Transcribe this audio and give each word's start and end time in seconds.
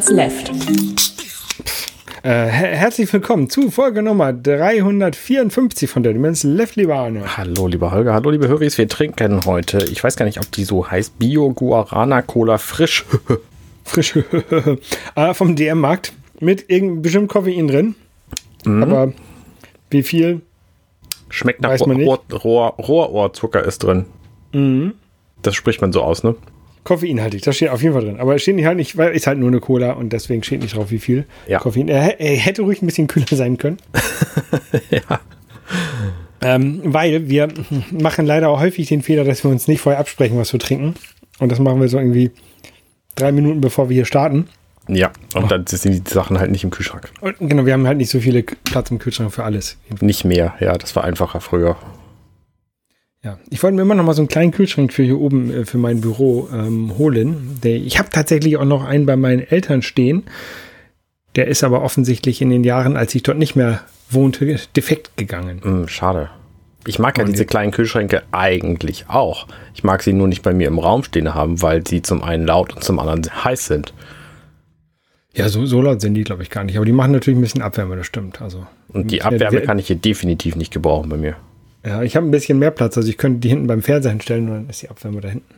Daniels 0.00 0.10
Left. 0.10 0.50
Äh, 2.22 2.28
her 2.28 2.76
herzlich 2.76 3.12
willkommen 3.12 3.50
zu 3.50 3.70
Folge 3.70 4.02
Nummer 4.02 4.32
354 4.32 5.90
von 5.90 6.02
der 6.02 6.14
Demenz 6.14 6.42
Left, 6.42 6.76
lieber 6.76 6.94
Arne. 6.94 7.36
Hallo, 7.36 7.66
lieber 7.66 7.90
Holger, 7.90 8.14
hallo, 8.14 8.30
liebe 8.30 8.48
Höris. 8.48 8.78
Wir 8.78 8.88
trinken 8.88 9.44
heute, 9.44 9.84
ich 9.90 10.02
weiß 10.02 10.16
gar 10.16 10.24
nicht, 10.24 10.38
ob 10.38 10.50
die 10.52 10.64
so 10.64 10.90
heißt, 10.90 11.18
Bio 11.18 11.50
Guarana 11.52 12.22
Cola 12.22 12.56
frisch. 12.58 13.04
Frisch 13.84 14.16
äh, 15.16 15.34
vom 15.34 15.56
DM-Markt 15.56 16.12
mit 16.38 16.68
bestimmten 16.68 17.28
Koffein 17.28 17.66
drin. 17.66 17.94
Mhm. 18.64 18.82
Aber 18.82 19.12
wie 19.90 20.02
viel? 20.02 20.40
Schmeckt 21.28 21.60
nach 21.60 21.70
Weiß 21.70 21.84
man 21.86 21.96
nicht. 21.96 22.06
Rohr, 22.06 22.22
Rohr, 22.32 22.74
Rohrohrzucker 22.78 23.64
ist 23.64 23.82
drin. 23.82 24.06
Mhm. 24.52 24.94
Das 25.42 25.54
spricht 25.54 25.80
man 25.80 25.92
so 25.92 26.02
aus, 26.02 26.22
ne? 26.22 26.36
Koffeinhaltig, 26.84 27.42
das 27.42 27.56
steht 27.56 27.68
auf 27.68 27.82
jeden 27.82 27.94
Fall 27.94 28.04
drin. 28.04 28.20
Aber 28.20 28.34
es 28.34 28.42
steht 28.42 28.56
nicht 28.56 28.66
halt 28.66 28.76
nicht, 28.76 28.96
weil 28.96 29.12
ist 29.12 29.26
halt 29.26 29.38
nur 29.38 29.48
eine 29.48 29.60
Cola 29.60 29.92
und 29.92 30.12
deswegen 30.12 30.42
steht 30.42 30.62
nicht 30.62 30.76
drauf, 30.76 30.90
wie 30.90 30.98
viel 30.98 31.26
Ja. 31.46 31.58
Koffein. 31.58 31.88
Er, 31.88 32.18
er 32.20 32.36
hätte 32.36 32.62
ruhig 32.62 32.80
ein 32.82 32.86
bisschen 32.86 33.06
kühler 33.06 33.26
sein 33.36 33.58
können. 33.58 33.76
ja. 34.90 35.20
Ähm, 36.42 36.80
weil 36.84 37.28
wir 37.28 37.48
machen 37.90 38.24
leider 38.24 38.48
auch 38.48 38.60
häufig 38.60 38.88
den 38.88 39.02
Fehler, 39.02 39.24
dass 39.24 39.44
wir 39.44 39.50
uns 39.50 39.68
nicht 39.68 39.80
vorher 39.80 40.00
absprechen, 40.00 40.38
was 40.38 40.52
wir 40.52 40.60
trinken. 40.60 40.94
Und 41.38 41.52
das 41.52 41.58
machen 41.58 41.80
wir 41.80 41.88
so 41.88 41.98
irgendwie 41.98 42.30
drei 43.14 43.30
Minuten 43.32 43.60
bevor 43.60 43.88
wir 43.90 43.94
hier 43.94 44.06
starten. 44.06 44.48
Ja, 44.88 45.12
und 45.34 45.50
dann 45.52 45.66
sind 45.66 46.08
die 46.08 46.10
Sachen 46.10 46.38
halt 46.38 46.50
nicht 46.50 46.64
im 46.64 46.70
Kühlschrank. 46.70 47.10
Und 47.20 47.36
genau, 47.38 47.66
wir 47.66 47.74
haben 47.74 47.86
halt 47.86 47.98
nicht 47.98 48.10
so 48.10 48.18
viele 48.20 48.42
Platz 48.42 48.90
im 48.90 48.98
Kühlschrank 48.98 49.32
für 49.32 49.44
alles. 49.44 49.76
Nicht 50.00 50.24
mehr, 50.24 50.54
ja, 50.58 50.76
das 50.76 50.96
war 50.96 51.04
einfacher 51.04 51.40
früher. 51.40 51.76
Ja, 53.22 53.38
ich 53.50 53.62
wollte 53.62 53.76
mir 53.76 53.82
immer 53.82 53.94
noch 53.94 54.04
mal 54.04 54.14
so 54.14 54.22
einen 54.22 54.28
kleinen 54.28 54.50
Kühlschrank 54.50 54.92
für 54.92 55.02
hier 55.02 55.20
oben 55.20 55.52
äh, 55.52 55.64
für 55.66 55.76
mein 55.76 56.00
Büro 56.00 56.48
ähm, 56.52 56.96
holen. 56.96 57.58
Der, 57.62 57.76
ich 57.76 57.98
habe 57.98 58.08
tatsächlich 58.08 58.56
auch 58.56 58.64
noch 58.64 58.84
einen 58.84 59.04
bei 59.04 59.16
meinen 59.16 59.40
Eltern 59.40 59.82
stehen. 59.82 60.24
Der 61.36 61.46
ist 61.46 61.62
aber 61.62 61.82
offensichtlich 61.82 62.40
in 62.40 62.50
den 62.50 62.64
Jahren, 62.64 62.96
als 62.96 63.14
ich 63.14 63.22
dort 63.22 63.38
nicht 63.38 63.56
mehr 63.56 63.82
wohnte, 64.10 64.58
defekt 64.74 65.16
gegangen. 65.16 65.60
Hm, 65.62 65.88
schade. 65.88 66.30
Ich 66.86 66.98
mag 66.98 67.18
ja 67.18 67.24
diese 67.24 67.44
kleinen 67.44 67.72
Kühlschränke 67.72 68.22
eigentlich 68.32 69.04
auch. 69.08 69.46
Ich 69.74 69.84
mag 69.84 70.02
sie 70.02 70.14
nur 70.14 70.26
nicht 70.26 70.42
bei 70.42 70.54
mir 70.54 70.66
im 70.66 70.78
Raum 70.78 71.04
stehen 71.04 71.34
haben, 71.34 71.60
weil 71.60 71.86
sie 71.86 72.00
zum 72.00 72.24
einen 72.24 72.46
laut 72.46 72.74
und 72.74 72.82
zum 72.82 72.98
anderen 72.98 73.22
heiß 73.44 73.66
sind. 73.66 73.92
Ja, 75.34 75.50
so, 75.50 75.66
so 75.66 75.82
laut 75.82 76.00
sind 76.00 76.14
die, 76.14 76.24
glaube 76.24 76.42
ich, 76.42 76.48
gar 76.48 76.64
nicht. 76.64 76.76
Aber 76.76 76.86
die 76.86 76.92
machen 76.92 77.12
natürlich 77.12 77.38
ein 77.38 77.42
bisschen 77.42 77.62
Abwärme, 77.62 77.96
das 77.96 78.06
stimmt. 78.06 78.40
Also, 78.40 78.66
Und 78.88 79.10
die 79.10 79.22
Abwärme 79.22 79.60
kann 79.60 79.78
ich 79.78 79.88
hier 79.88 79.96
definitiv 79.96 80.56
nicht 80.56 80.72
gebrauchen 80.72 81.10
bei 81.10 81.18
mir. 81.18 81.36
Ja, 81.84 82.02
ich 82.02 82.16
habe 82.16 82.26
ein 82.26 82.30
bisschen 82.30 82.58
mehr 82.58 82.70
Platz. 82.70 82.96
Also 82.96 83.08
ich 83.08 83.18
könnte 83.18 83.40
die 83.40 83.48
hinten 83.48 83.66
beim 83.66 83.82
Fernseher 83.82 84.12
hinstellen 84.12 84.48
und 84.48 84.54
dann 84.54 84.68
ist 84.68 84.82
die 84.82 84.90
Abwärme 84.90 85.20
da 85.20 85.28
hinten. 85.28 85.54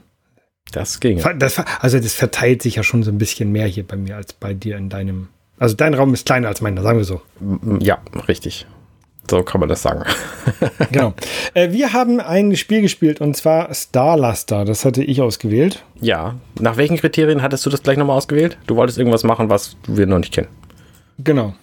Das 0.71 1.01
ging. 1.01 1.23
Also 1.23 1.99
das 1.99 2.15
verteilt 2.15 2.63
sich 2.63 2.77
ja 2.77 2.83
schon 2.83 3.03
so 3.03 3.11
ein 3.11 3.19
bisschen 3.19 3.53
mehr 3.53 3.67
hier 3.67 3.87
bei 3.87 3.97
mir 3.97 4.17
als 4.17 4.33
bei 4.33 4.55
dir 4.55 4.77
in 4.77 4.89
deinem. 4.89 5.29
Also 5.59 5.75
dein 5.77 5.95
Raum 5.95 6.15
ist 6.15 6.25
kleiner 6.27 6.49
als 6.49 6.61
meiner, 6.61 6.83
sagen 6.83 6.99
wir 6.99 7.05
so. 7.05 7.21
Ja, 7.81 7.99
richtig. 8.29 8.67
So 9.31 9.43
kann 9.43 9.61
man 9.61 9.69
das 9.69 9.83
sagen. 9.83 10.05
Genau. 10.91 11.15
äh, 11.55 11.71
wir 11.71 11.93
haben 11.93 12.21
ein 12.21 12.55
Spiel 12.57 12.83
gespielt 12.83 13.21
und 13.21 13.37
zwar 13.37 13.73
Starluster. 13.73 14.65
Das 14.65 14.85
hatte 14.85 15.03
ich 15.03 15.21
ausgewählt. 15.23 15.85
Ja. 16.01 16.37
Nach 16.61 16.77
welchen 16.77 16.97
Kriterien 16.97 17.43
hattest 17.43 17.65
du 17.65 17.71
das 17.71 17.83
gleich 17.83 17.97
nochmal 17.97 18.17
ausgewählt? 18.17 18.59
Du 18.67 18.77
wolltest 18.77 18.99
irgendwas 18.99 19.25
machen, 19.25 19.49
was 19.49 19.77
wir 19.87 20.07
noch 20.07 20.19
nicht 20.19 20.35
kennen. 20.35 20.49
Genau. 21.19 21.55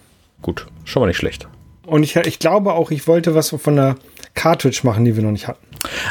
Gut, 0.42 0.66
schon 0.84 1.00
mal 1.00 1.06
nicht 1.06 1.18
schlecht. 1.18 1.48
Und 1.86 2.02
ich, 2.02 2.16
ich 2.16 2.38
glaube 2.38 2.74
auch, 2.74 2.90
ich 2.90 3.06
wollte 3.08 3.34
was 3.34 3.50
von 3.50 3.78
einer 3.78 3.96
Cartridge 4.34 4.80
machen, 4.84 5.04
die 5.04 5.16
wir 5.16 5.22
noch 5.22 5.30
nicht 5.32 5.48
hatten. 5.48 5.64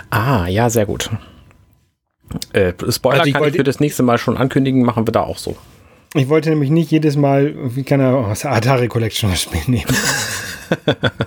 Ah, 0.09 0.47
ja, 0.47 0.69
sehr 0.69 0.85
gut. 0.85 1.09
Äh, 2.53 2.73
Spoiler 2.89 3.19
Also 3.19 3.27
ich 3.27 3.33
kann 3.33 3.41
wollte- 3.41 3.55
ich 3.55 3.59
für 3.59 3.63
das 3.63 3.79
nächste 3.79 4.03
Mal 4.03 4.17
schon 4.17 4.37
ankündigen, 4.37 4.83
machen 4.83 5.07
wir 5.07 5.11
da 5.11 5.21
auch 5.21 5.37
so. 5.37 5.55
Ich 6.15 6.27
wollte 6.27 6.49
nämlich 6.49 6.71
nicht 6.71 6.89
jedes 6.91 7.15
Mal, 7.17 7.53
wie 7.75 7.83
kann 7.83 7.99
er 7.99 8.15
aus 8.15 8.39
der 8.41 8.51
Atari 8.51 8.87
Collection 8.87 9.29
das 9.29 9.43
Spiel 9.43 9.61
nehmen. 9.67 9.85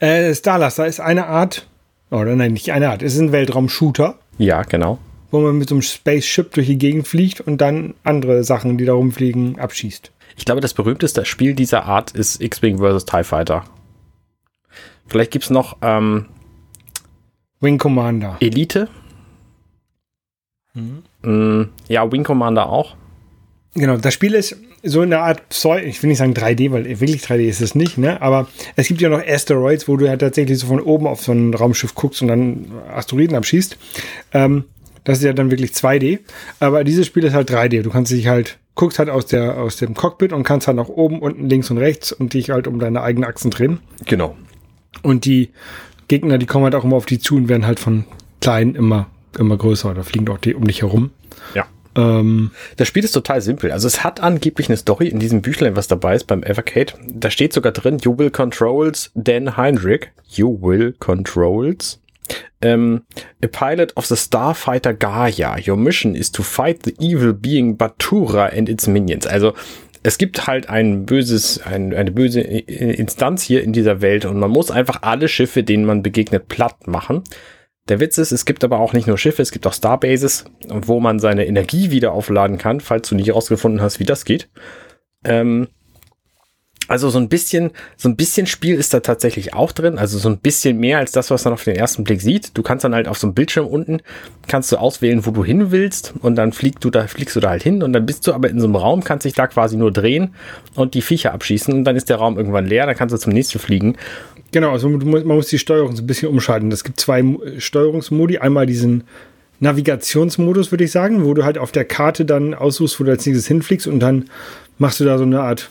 äh, 0.00 0.34
Starluster 0.34 0.86
ist 0.86 1.00
eine 1.00 1.26
Art, 1.26 1.66
oder 2.10 2.34
nein, 2.34 2.52
nicht 2.52 2.72
eine 2.72 2.90
Art, 2.90 3.02
es 3.02 3.14
ist 3.14 3.20
ein 3.20 3.32
Weltraum-Shooter, 3.32 4.16
Ja, 4.38 4.62
genau. 4.62 4.98
wo 5.30 5.40
man 5.40 5.58
mit 5.58 5.68
so 5.68 5.74
einem 5.76 5.82
Spaceship 5.82 6.52
durch 6.54 6.66
die 6.66 6.78
Gegend 6.78 7.06
fliegt 7.06 7.40
und 7.40 7.60
dann 7.60 7.94
andere 8.04 8.44
Sachen, 8.44 8.78
die 8.78 8.84
da 8.84 8.94
rumfliegen, 8.94 9.58
abschießt. 9.58 10.10
Ich 10.38 10.44
glaube, 10.44 10.60
das 10.60 10.72
berühmteste 10.72 11.24
Spiel 11.24 11.54
dieser 11.54 11.84
Art 11.84 12.12
ist 12.12 12.40
X-Wing 12.40 12.78
vs. 12.78 13.04
TIE 13.04 13.24
Fighter. 13.24 13.64
Vielleicht 15.06 15.32
gibt 15.32 15.44
es 15.44 15.50
noch 15.50 15.76
ähm, 15.82 16.26
Wing 17.60 17.76
Commander. 17.76 18.36
Elite. 18.40 18.88
Mm, 21.22 21.62
ja, 21.88 22.10
Wing 22.10 22.22
Commander 22.22 22.68
auch. 22.68 22.96
Genau, 23.74 23.96
das 23.96 24.14
Spiel 24.14 24.34
ist 24.34 24.56
so 24.84 25.00
eine 25.00 25.18
Art 25.18 25.48
Pseu, 25.48 25.82
ich 25.82 26.00
will 26.02 26.08
nicht 26.08 26.18
sagen 26.18 26.34
3D, 26.34 26.70
weil 26.70 26.84
wirklich 26.84 27.22
3D 27.22 27.48
ist 27.48 27.60
es 27.60 27.74
nicht, 27.74 27.98
ne? 27.98 28.22
Aber 28.22 28.46
es 28.76 28.86
gibt 28.86 29.00
ja 29.00 29.08
noch 29.08 29.26
Asteroids, 29.26 29.88
wo 29.88 29.96
du 29.96 30.06
ja 30.06 30.16
tatsächlich 30.16 30.58
so 30.58 30.68
von 30.68 30.80
oben 30.80 31.08
auf 31.08 31.20
so 31.20 31.32
ein 31.32 31.52
Raumschiff 31.52 31.96
guckst 31.96 32.22
und 32.22 32.28
dann 32.28 32.70
Asteroiden 32.94 33.36
abschießt. 33.36 33.76
Ähm, 34.34 34.64
das 35.02 35.18
ist 35.18 35.24
ja 35.24 35.32
dann 35.32 35.50
wirklich 35.50 35.72
2D. 35.72 36.20
Aber 36.60 36.84
dieses 36.84 37.06
Spiel 37.06 37.24
ist 37.24 37.34
halt 37.34 37.50
3D. 37.50 37.82
Du 37.82 37.90
kannst 37.90 38.12
dich 38.12 38.28
halt, 38.28 38.58
guckst 38.78 39.00
halt 39.00 39.10
aus, 39.10 39.26
der, 39.26 39.58
aus 39.58 39.76
dem 39.76 39.94
Cockpit 39.94 40.32
und 40.32 40.44
kannst 40.44 40.68
halt 40.68 40.76
nach 40.76 40.88
oben, 40.88 41.18
unten, 41.18 41.50
links 41.50 41.68
und 41.70 41.78
rechts 41.78 42.12
und 42.12 42.32
dich 42.32 42.50
halt 42.50 42.68
um 42.68 42.78
deine 42.78 43.02
eigenen 43.02 43.28
Achsen 43.28 43.50
drehen. 43.50 43.80
Genau. 44.06 44.36
Und 45.02 45.24
die 45.24 45.50
Gegner, 46.06 46.38
die 46.38 46.46
kommen 46.46 46.64
halt 46.64 46.76
auch 46.76 46.84
immer 46.84 46.96
auf 46.96 47.04
die 47.04 47.18
zu 47.18 47.36
und 47.36 47.48
werden 47.48 47.66
halt 47.66 47.80
von 47.80 48.04
klein 48.40 48.76
immer, 48.76 49.08
immer 49.36 49.56
größer 49.56 49.90
oder 49.90 50.04
fliegen 50.04 50.28
auch 50.28 50.38
die 50.38 50.54
um 50.54 50.64
dich 50.64 50.82
herum. 50.82 51.10
Ja. 51.54 51.66
Ähm, 51.96 52.52
Das 52.76 52.86
Spiel 52.86 53.02
ist 53.02 53.10
total 53.10 53.40
simpel. 53.40 53.72
Also 53.72 53.88
es 53.88 54.04
hat 54.04 54.20
angeblich 54.20 54.68
eine 54.68 54.76
Story 54.76 55.08
in 55.08 55.18
diesem 55.18 55.42
Büchlein, 55.42 55.74
was 55.74 55.88
dabei 55.88 56.14
ist 56.14 56.28
beim 56.28 56.44
Evercade. 56.44 56.94
Da 57.08 57.30
steht 57.30 57.52
sogar 57.52 57.72
drin, 57.72 57.98
you 57.98 58.16
will 58.16 58.30
controls 58.30 59.10
Dan 59.16 59.56
Heinrich. 59.56 60.08
You 60.28 60.56
will 60.62 60.94
controls. 61.00 61.98
Um, 62.60 63.04
a 63.40 63.46
pilot 63.46 63.96
of 63.96 64.06
the 64.06 64.16
Starfighter 64.16 64.92
Gaia. 64.92 65.58
Your 65.64 65.76
mission 65.76 66.16
is 66.16 66.32
to 66.32 66.42
fight 66.42 66.82
the 66.82 66.94
evil 66.98 67.32
being 67.32 67.76
Batura 67.76 68.52
and 68.52 68.68
its 68.68 68.88
minions. 68.88 69.28
Also 69.28 69.54
es 70.02 70.18
gibt 70.18 70.46
halt 70.46 70.68
ein 70.68 71.06
böses, 71.06 71.60
ein, 71.62 71.94
eine 71.94 72.10
böse 72.10 72.40
Instanz 72.40 73.42
hier 73.42 73.62
in 73.62 73.72
dieser 73.72 74.00
Welt 74.00 74.24
und 74.24 74.38
man 74.38 74.50
muss 74.50 74.70
einfach 74.70 75.02
alle 75.02 75.28
Schiffe, 75.28 75.62
denen 75.62 75.84
man 75.84 76.02
begegnet, 76.02 76.48
platt 76.48 76.86
machen. 76.86 77.22
Der 77.88 78.00
Witz 78.00 78.18
ist, 78.18 78.32
es 78.32 78.44
gibt 78.44 78.64
aber 78.64 78.80
auch 78.80 78.92
nicht 78.92 79.06
nur 79.06 79.18
Schiffe, 79.18 79.42
es 79.42 79.50
gibt 79.50 79.66
auch 79.66 79.72
Starbases, 79.72 80.44
wo 80.68 81.00
man 81.00 81.18
seine 81.18 81.46
Energie 81.46 81.90
wieder 81.90 82.12
aufladen 82.12 82.58
kann, 82.58 82.80
falls 82.80 83.08
du 83.08 83.14
nicht 83.14 83.28
herausgefunden 83.28 83.80
hast, 83.80 83.98
wie 83.98 84.04
das 84.04 84.24
geht. 84.24 84.48
Ähm, 85.24 85.68
also 86.88 87.10
so 87.10 87.18
ein 87.18 87.28
bisschen, 87.28 87.70
so 87.96 88.08
ein 88.08 88.16
bisschen 88.16 88.46
Spiel 88.46 88.74
ist 88.74 88.92
da 88.92 89.00
tatsächlich 89.00 89.54
auch 89.54 89.72
drin, 89.72 89.98
also 89.98 90.18
so 90.18 90.28
ein 90.28 90.38
bisschen 90.38 90.78
mehr 90.78 90.98
als 90.98 91.12
das, 91.12 91.30
was 91.30 91.44
man 91.44 91.54
auf 91.54 91.62
den 91.62 91.76
ersten 91.76 92.02
Blick 92.02 92.20
sieht. 92.20 92.56
Du 92.56 92.62
kannst 92.62 92.84
dann 92.84 92.94
halt 92.94 93.06
auf 93.06 93.18
so 93.18 93.26
einem 93.26 93.34
Bildschirm 93.34 93.66
unten, 93.66 94.00
kannst 94.48 94.72
du 94.72 94.76
auswählen, 94.78 95.24
wo 95.26 95.30
du 95.30 95.44
hin 95.44 95.70
willst 95.70 96.14
und 96.20 96.34
dann 96.34 96.52
fliegst 96.52 96.84
du 96.84 96.90
da, 96.90 97.06
fliegst 97.06 97.36
du 97.36 97.40
da 97.40 97.50
halt 97.50 97.62
hin 97.62 97.82
und 97.82 97.92
dann 97.92 98.06
bist 98.06 98.26
du 98.26 98.32
aber 98.32 98.50
in 98.50 98.58
so 98.58 98.66
einem 98.66 98.76
Raum, 98.76 99.04
kannst 99.04 99.24
dich 99.26 99.34
da 99.34 99.46
quasi 99.46 99.76
nur 99.76 99.92
drehen 99.92 100.34
und 100.74 100.94
die 100.94 101.02
Viecher 101.02 101.32
abschießen 101.34 101.72
und 101.72 101.84
dann 101.84 101.94
ist 101.94 102.08
der 102.08 102.16
Raum 102.16 102.36
irgendwann 102.36 102.66
leer, 102.66 102.86
dann 102.86 102.96
kannst 102.96 103.14
du 103.14 103.18
zum 103.18 103.32
nächsten 103.32 103.58
fliegen. 103.58 103.96
Genau, 104.50 104.72
also 104.72 104.88
man 104.88 105.26
muss 105.26 105.48
die 105.48 105.58
Steuerung 105.58 105.94
so 105.94 106.02
ein 106.02 106.06
bisschen 106.06 106.30
umschalten. 106.30 106.72
Es 106.72 106.82
gibt 106.82 106.98
zwei 106.98 107.22
Mo- 107.22 107.42
Steuerungsmodi. 107.58 108.38
Einmal 108.38 108.64
diesen 108.64 109.04
Navigationsmodus, 109.60 110.72
würde 110.72 110.84
ich 110.84 110.90
sagen, 110.90 111.24
wo 111.24 111.34
du 111.34 111.44
halt 111.44 111.58
auf 111.58 111.70
der 111.70 111.84
Karte 111.84 112.24
dann 112.24 112.54
aussuchst, 112.54 112.98
wo 112.98 113.04
du 113.04 113.10
als 113.10 113.26
nächstes 113.26 113.46
hinfliegst 113.46 113.86
und 113.86 114.00
dann 114.00 114.30
machst 114.78 115.00
du 115.00 115.04
da 115.04 115.18
so 115.18 115.24
eine 115.24 115.40
Art 115.40 115.68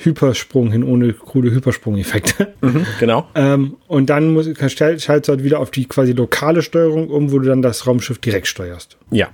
Hypersprung 0.00 0.70
hin, 0.70 0.84
ohne 0.84 1.12
krude 1.12 1.50
Hypersprung-Effekte. 1.50 2.54
Genau. 3.00 3.26
ähm, 3.34 3.76
und 3.86 4.10
dann 4.10 4.32
muss, 4.32 4.48
schaltest 4.68 5.08
du 5.08 5.12
halt 5.32 5.44
wieder 5.44 5.60
auf 5.60 5.70
die 5.70 5.86
quasi 5.86 6.12
lokale 6.12 6.62
Steuerung 6.62 7.08
um, 7.10 7.32
wo 7.32 7.38
du 7.38 7.48
dann 7.48 7.62
das 7.62 7.86
Raumschiff 7.86 8.18
direkt 8.18 8.46
steuerst. 8.46 8.96
Ja. 9.10 9.28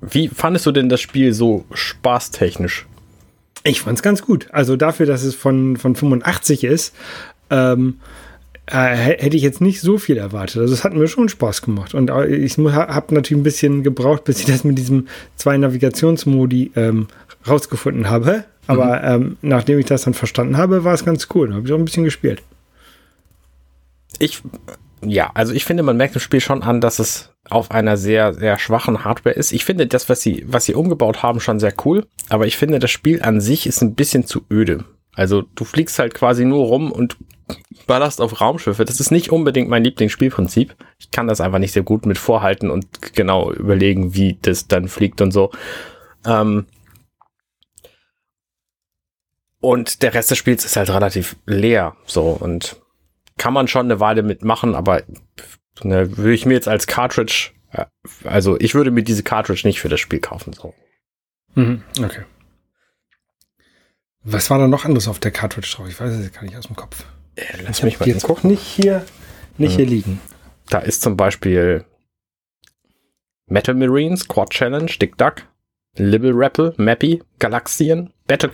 Wie 0.00 0.28
fandest 0.28 0.66
du 0.66 0.72
denn 0.72 0.88
das 0.88 1.00
Spiel 1.00 1.32
so 1.32 1.64
spaßtechnisch? 1.72 2.86
Ich 3.64 3.80
fand's 3.80 4.02
ganz 4.02 4.22
gut. 4.22 4.48
Also 4.52 4.76
dafür, 4.76 5.06
dass 5.06 5.22
es 5.22 5.34
von, 5.34 5.76
von 5.76 5.94
85 5.94 6.64
ist, 6.64 6.94
ähm, 7.50 7.98
äh, 8.66 8.74
hä- 8.96 9.16
hätte 9.18 9.36
ich 9.36 9.42
jetzt 9.42 9.60
nicht 9.60 9.80
so 9.80 9.98
viel 9.98 10.16
erwartet. 10.16 10.60
Also 10.62 10.74
es 10.74 10.82
hat 10.84 10.94
mir 10.94 11.06
schon 11.06 11.28
Spaß 11.28 11.62
gemacht. 11.62 11.94
Und 11.94 12.10
äh, 12.10 12.26
ich 12.26 12.56
habe 12.58 13.14
natürlich 13.14 13.40
ein 13.40 13.44
bisschen 13.44 13.82
gebraucht, 13.84 14.24
bis 14.24 14.40
ich 14.40 14.46
das 14.46 14.64
mit 14.64 14.78
diesem 14.78 15.06
zwei 15.36 15.56
Navigationsmodi 15.56 16.72
ähm, 16.76 17.06
rausgefunden 17.46 18.08
habe. 18.10 18.44
Aber 18.66 19.02
ähm, 19.02 19.36
nachdem 19.42 19.78
ich 19.78 19.86
das 19.86 20.02
dann 20.02 20.14
verstanden 20.14 20.56
habe, 20.56 20.84
war 20.84 20.94
es 20.94 21.04
ganz 21.04 21.28
cool. 21.34 21.48
Da 21.48 21.54
habe 21.56 21.66
ich 21.66 21.72
auch 21.72 21.78
ein 21.78 21.84
bisschen 21.84 22.04
gespielt. 22.04 22.42
Ich, 24.18 24.42
ja, 25.04 25.30
also 25.34 25.52
ich 25.52 25.64
finde, 25.64 25.82
man 25.82 25.96
merkt 25.96 26.14
im 26.14 26.20
Spiel 26.20 26.40
schon 26.40 26.62
an, 26.62 26.80
dass 26.80 26.98
es 26.98 27.30
auf 27.50 27.70
einer 27.70 27.96
sehr, 27.96 28.34
sehr 28.34 28.58
schwachen 28.58 29.04
Hardware 29.04 29.34
ist. 29.34 29.52
Ich 29.52 29.64
finde 29.64 29.86
das, 29.86 30.08
was 30.08 30.20
sie, 30.20 30.44
was 30.46 30.64
sie 30.64 30.74
umgebaut 30.74 31.22
haben, 31.22 31.40
schon 31.40 31.58
sehr 31.58 31.74
cool. 31.84 32.06
Aber 32.28 32.46
ich 32.46 32.56
finde, 32.56 32.78
das 32.78 32.90
Spiel 32.90 33.22
an 33.22 33.40
sich 33.40 33.66
ist 33.66 33.82
ein 33.82 33.94
bisschen 33.94 34.26
zu 34.26 34.42
öde. 34.50 34.84
Also 35.14 35.42
du 35.54 35.64
fliegst 35.64 35.98
halt 35.98 36.14
quasi 36.14 36.44
nur 36.44 36.66
rum 36.66 36.92
und 36.92 37.16
ballerst 37.86 38.20
auf 38.20 38.40
Raumschiffe. 38.40 38.84
Das 38.84 39.00
ist 39.00 39.10
nicht 39.10 39.30
unbedingt 39.30 39.68
mein 39.68 39.84
Lieblingsspielprinzip. 39.84 40.74
Ich 40.98 41.10
kann 41.10 41.26
das 41.26 41.40
einfach 41.40 41.58
nicht 41.58 41.72
sehr 41.72 41.82
gut 41.82 42.06
mit 42.06 42.16
vorhalten 42.16 42.70
und 42.70 42.86
genau 43.14 43.52
überlegen, 43.52 44.14
wie 44.14 44.38
das 44.40 44.68
dann 44.68 44.88
fliegt 44.88 45.20
und 45.20 45.32
so. 45.32 45.50
Ähm, 46.24 46.66
und 49.62 50.02
der 50.02 50.12
Rest 50.12 50.30
des 50.30 50.36
Spiels 50.36 50.66
ist 50.66 50.76
halt 50.76 50.90
relativ 50.90 51.36
leer, 51.46 51.96
so 52.04 52.28
und 52.30 52.76
kann 53.38 53.54
man 53.54 53.66
schon 53.68 53.86
eine 53.86 53.98
Weile 54.00 54.22
mitmachen, 54.22 54.74
aber 54.74 55.02
ne, 55.82 56.16
würde 56.18 56.34
ich 56.34 56.44
mir 56.44 56.52
jetzt 56.54 56.68
als 56.68 56.86
Cartridge, 56.86 57.52
äh, 57.72 57.86
also 58.24 58.60
ich 58.60 58.74
würde 58.74 58.90
mir 58.90 59.02
diese 59.02 59.22
Cartridge 59.22 59.62
nicht 59.66 59.80
für 59.80 59.88
das 59.88 60.00
Spiel 60.00 60.20
kaufen, 60.20 60.52
so. 60.52 60.74
Mhm, 61.54 61.82
okay. 62.02 62.24
Was 64.24 64.50
war 64.50 64.58
da 64.58 64.68
noch 64.68 64.84
anderes 64.84 65.08
auf 65.08 65.18
der 65.18 65.30
Cartridge 65.32 65.72
drauf? 65.74 65.88
Ich 65.88 65.98
weiß 65.98 66.12
es 66.12 66.32
gar 66.32 66.42
nicht 66.44 66.56
aus 66.56 66.66
dem 66.66 66.76
Kopf. 66.76 67.04
Äh, 67.34 67.44
lass 67.62 67.82
mich 67.82 67.98
mal 67.98 68.08
jetzt 68.08 68.22
gucken. 68.24 68.50
Nicht 68.50 68.62
hier, 68.62 69.04
nicht 69.58 69.72
Mhm. 69.72 69.76
hier 69.76 69.86
liegen. 69.86 70.20
Da 70.68 70.78
ist 70.78 71.02
zum 71.02 71.16
Beispiel 71.16 71.84
Metal 73.46 73.74
Marines, 73.74 74.28
Quad 74.28 74.50
Challenge, 74.50 74.86
Dick 75.00 75.18
Duck, 75.18 75.42
Libble 75.96 76.32
Rappel, 76.34 76.74
Mappy, 76.76 77.22
Galaxien, 77.38 78.12
Battle 78.26 78.50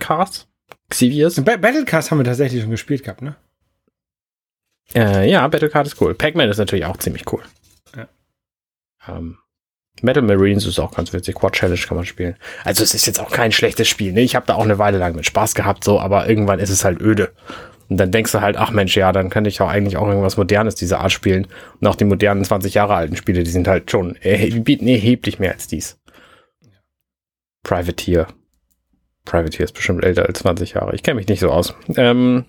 Xevious. 0.89 1.41
Ba 1.43 1.57
Battlecast 1.57 2.11
haben 2.11 2.19
wir 2.19 2.25
tatsächlich 2.25 2.61
schon 2.61 2.71
gespielt 2.71 3.03
gehabt, 3.03 3.21
ne? 3.21 3.35
Äh, 4.95 5.29
ja, 5.29 5.47
Battle 5.47 5.69
Card 5.69 5.87
ist 5.87 6.01
cool. 6.01 6.15
Pac-Man 6.15 6.49
ist 6.49 6.57
natürlich 6.57 6.85
auch 6.85 6.97
ziemlich 6.97 7.31
cool. 7.31 7.43
Ja. 7.95 8.07
Ähm, 9.07 9.37
Metal 10.01 10.23
Marines 10.23 10.65
ist 10.65 10.79
auch 10.79 10.95
ganz 10.95 11.13
witzig. 11.13 11.35
Quad 11.35 11.53
Challenge 11.53 11.79
kann 11.79 11.97
man 11.97 12.05
spielen. 12.05 12.35
Also 12.63 12.83
es 12.83 12.93
ist 12.93 13.05
jetzt 13.05 13.19
auch 13.19 13.31
kein 13.31 13.51
schlechtes 13.51 13.87
Spiel. 13.87 14.13
Ne? 14.13 14.21
Ich 14.21 14.35
habe 14.35 14.45
da 14.45 14.55
auch 14.55 14.63
eine 14.63 14.79
Weile 14.79 14.97
lang 14.97 15.15
mit 15.15 15.25
Spaß 15.25 15.55
gehabt, 15.55 15.83
so, 15.83 15.99
aber 15.99 16.27
irgendwann 16.27 16.59
ist 16.59 16.69
es 16.69 16.85
halt 16.85 17.01
öde. 17.01 17.31
Und 17.89 17.97
dann 17.97 18.11
denkst 18.11 18.31
du 18.31 18.41
halt, 18.41 18.55
ach 18.55 18.71
Mensch, 18.71 18.95
ja, 18.95 19.11
dann 19.11 19.29
könnte 19.29 19.49
ich 19.49 19.61
auch 19.61 19.69
eigentlich 19.69 19.97
auch 19.97 20.07
irgendwas 20.07 20.37
Modernes 20.37 20.75
diese 20.75 20.99
Art 20.99 21.11
spielen. 21.11 21.47
Und 21.79 21.87
auch 21.87 21.95
die 21.95 22.05
modernen 22.05 22.43
20 22.43 22.75
Jahre 22.75 22.95
alten 22.95 23.15
Spiele, 23.15 23.43
die 23.43 23.51
sind 23.51 23.67
halt 23.67 23.89
schon, 23.89 24.15
die 24.23 24.59
bieten 24.59 24.87
erheblich 24.87 25.39
mehr 25.39 25.53
als 25.53 25.67
dies. 25.67 25.99
Privateer. 27.63 28.27
Privateer 29.29 29.65
ist 29.65 29.73
bestimmt 29.73 30.03
älter 30.03 30.25
als 30.25 30.39
20 30.39 30.73
Jahre. 30.73 30.95
Ich 30.95 31.03
kenne 31.03 31.15
mich 31.15 31.27
nicht 31.27 31.39
so 31.39 31.51
aus. 31.51 31.75
Ähm, 31.95 32.45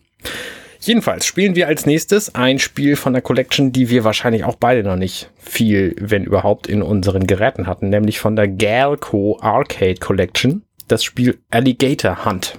jedenfalls 0.81 1.27
spielen 1.27 1.55
wir 1.55 1.69
als 1.69 1.85
nächstes 1.85 2.35
ein 2.35 2.59
Spiel 2.59 2.97
von 2.97 3.13
der 3.13 3.23
Collection, 3.23 3.71
die 3.71 3.91
wir 3.91 4.03
wahrscheinlich 4.05 4.45
auch 4.45 4.57
beide 4.57 4.83
noch 4.83 4.97
nicht 4.97 5.31
viel, 5.39 5.95
wenn 6.01 6.25
überhaupt, 6.25 6.67
in 6.67 6.83
unseren 6.83 7.27
Geräten 7.27 7.67
hatten, 7.67 7.91
nämlich 7.91 8.19
von 8.19 8.35
der 8.35 8.49
Galco 8.49 9.39
Arcade 9.41 9.97
Collection. 9.97 10.63
Das 10.89 11.05
Spiel 11.05 11.39
Alligator 11.51 12.25
Hunt. 12.25 12.59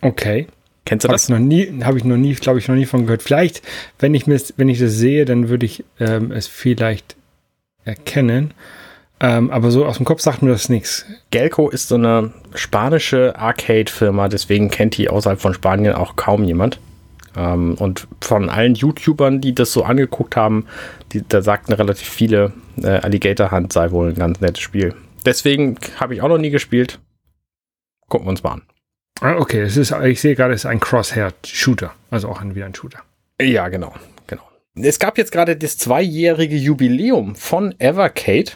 Okay. 0.00 0.46
Kennst 0.86 1.04
du 1.04 1.08
Habe 1.08 1.14
das? 1.14 1.24
ich 1.24 1.28
noch 1.30 1.38
nie, 1.38 1.82
habe 1.82 1.98
ich 1.98 2.04
noch 2.04 2.16
nie, 2.16 2.34
glaube 2.34 2.58
ich, 2.58 2.68
noch 2.68 2.74
nie 2.74 2.86
von 2.86 3.02
gehört. 3.06 3.22
Vielleicht, 3.22 3.62
wenn 3.98 4.14
ich 4.14 4.26
wenn 4.26 4.68
ich 4.68 4.78
das 4.78 4.92
sehe, 4.92 5.24
dann 5.24 5.48
würde 5.48 5.66
ich 5.66 5.84
ähm, 6.00 6.30
es 6.30 6.46
vielleicht 6.46 7.16
erkennen. 7.84 8.52
Ähm, 9.20 9.50
aber 9.50 9.70
so 9.70 9.86
aus 9.86 9.96
dem 9.96 10.06
Kopf 10.06 10.20
sagt 10.20 10.42
mir 10.42 10.50
das 10.50 10.68
nichts. 10.68 11.06
Galco 11.30 11.68
ist 11.70 11.88
so 11.88 11.94
eine 11.94 12.32
spanische 12.54 13.36
Arcade-Firma, 13.38 14.28
deswegen 14.28 14.70
kennt 14.70 14.96
die 14.96 15.08
außerhalb 15.08 15.40
von 15.40 15.54
Spanien 15.54 15.94
auch 15.94 16.16
kaum 16.16 16.44
jemand. 16.44 16.80
Ähm, 17.36 17.74
und 17.74 18.06
von 18.20 18.48
allen 18.48 18.74
YouTubern, 18.74 19.40
die 19.40 19.54
das 19.54 19.72
so 19.72 19.84
angeguckt 19.84 20.36
haben, 20.36 20.66
die, 21.12 21.26
da 21.26 21.42
sagten 21.42 21.72
relativ 21.72 22.08
viele, 22.08 22.52
äh, 22.82 22.88
Alligator 22.88 23.50
Hunt 23.50 23.72
sei 23.72 23.90
wohl 23.90 24.10
ein 24.10 24.14
ganz 24.14 24.40
nettes 24.40 24.60
Spiel. 24.60 24.94
Deswegen 25.24 25.78
habe 25.96 26.14
ich 26.14 26.22
auch 26.22 26.28
noch 26.28 26.38
nie 26.38 26.50
gespielt. 26.50 27.00
Gucken 28.08 28.26
wir 28.26 28.30
uns 28.30 28.42
mal 28.42 28.52
an. 28.52 28.62
Ah, 29.20 29.36
okay, 29.36 29.62
es 29.62 29.76
ist, 29.76 29.92
ich 29.92 30.20
sehe 30.20 30.34
gerade, 30.34 30.54
es 30.54 30.62
ist 30.62 30.66
ein 30.66 30.80
Crosshair-Shooter. 30.80 31.92
Also 32.10 32.28
auch 32.28 32.40
ein, 32.40 32.54
wieder 32.54 32.66
ein 32.66 32.74
Shooter. 32.74 33.00
Ja, 33.40 33.68
genau, 33.68 33.94
genau. 34.26 34.42
Es 34.74 34.98
gab 34.98 35.18
jetzt 35.18 35.32
gerade 35.32 35.56
das 35.56 35.78
zweijährige 35.78 36.56
Jubiläum 36.56 37.36
von 37.36 37.74
Evercade. 37.78 38.52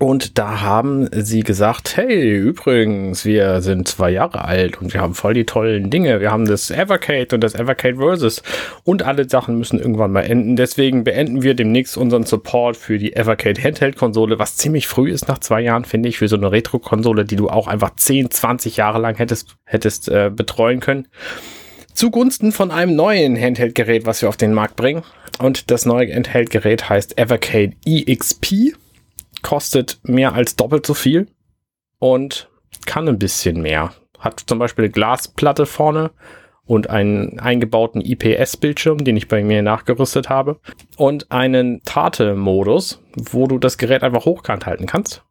Und 0.00 0.38
da 0.38 0.60
haben 0.60 1.08
sie 1.12 1.44
gesagt, 1.44 1.96
hey, 1.96 2.36
übrigens, 2.36 3.24
wir 3.24 3.62
sind 3.62 3.86
zwei 3.86 4.10
Jahre 4.10 4.44
alt 4.44 4.82
und 4.82 4.92
wir 4.92 5.00
haben 5.00 5.14
voll 5.14 5.34
die 5.34 5.46
tollen 5.46 5.88
Dinge. 5.88 6.20
Wir 6.20 6.32
haben 6.32 6.46
das 6.46 6.72
Evercade 6.72 7.28
und 7.32 7.42
das 7.42 7.54
Evercade 7.54 7.96
Versus 7.96 8.42
und 8.82 9.04
alle 9.04 9.28
Sachen 9.28 9.56
müssen 9.56 9.78
irgendwann 9.78 10.10
mal 10.10 10.22
enden. 10.22 10.56
Deswegen 10.56 11.04
beenden 11.04 11.42
wir 11.42 11.54
demnächst 11.54 11.96
unseren 11.96 12.24
Support 12.24 12.76
für 12.76 12.98
die 12.98 13.14
Evercade 13.14 13.62
Handheld-Konsole, 13.62 14.40
was 14.40 14.56
ziemlich 14.56 14.88
früh 14.88 15.10
ist 15.10 15.28
nach 15.28 15.38
zwei 15.38 15.60
Jahren, 15.60 15.84
finde 15.84 16.08
ich, 16.08 16.18
für 16.18 16.26
so 16.26 16.36
eine 16.36 16.50
Retro-Konsole, 16.50 17.24
die 17.24 17.36
du 17.36 17.48
auch 17.48 17.68
einfach 17.68 17.94
10, 17.94 18.32
20 18.32 18.76
Jahre 18.78 18.98
lang 18.98 19.16
hättest, 19.16 19.56
hättest 19.64 20.08
äh, 20.08 20.30
betreuen 20.34 20.80
können 20.80 21.06
zugunsten 21.94 22.52
von 22.52 22.70
einem 22.70 22.94
neuen 22.94 23.36
Handheld-Gerät, 23.36 24.06
was 24.06 24.22
wir 24.22 24.28
auf 24.28 24.36
den 24.36 24.54
Markt 24.54 24.76
bringen. 24.76 25.02
Und 25.40 25.72
das 25.72 25.84
neue 25.84 26.14
Handheld-Gerät 26.14 26.88
heißt 26.88 27.18
Evercade 27.18 27.72
EXP, 27.84 28.76
kostet 29.42 29.98
mehr 30.02 30.34
als 30.34 30.56
doppelt 30.56 30.86
so 30.86 30.94
viel 30.94 31.28
und 31.98 32.48
kann 32.86 33.08
ein 33.08 33.18
bisschen 33.18 33.60
mehr. 33.60 33.92
Hat 34.18 34.40
zum 34.46 34.58
Beispiel 34.58 34.86
eine 34.86 34.92
Glasplatte 34.92 35.66
vorne 35.66 36.10
und 36.68 36.90
einen 36.90 37.40
eingebauten 37.40 38.02
IPS-Bildschirm, 38.02 39.02
den 39.02 39.16
ich 39.16 39.26
bei 39.26 39.42
mir 39.42 39.62
nachgerüstet 39.62 40.28
habe. 40.28 40.60
Und 40.96 41.32
einen 41.32 41.82
Tate-Modus, 41.84 43.02
wo 43.16 43.46
du 43.46 43.58
das 43.58 43.78
Gerät 43.78 44.02
einfach 44.02 44.26
hochkant 44.26 44.66
halten 44.66 44.86
kannst. 44.86 45.24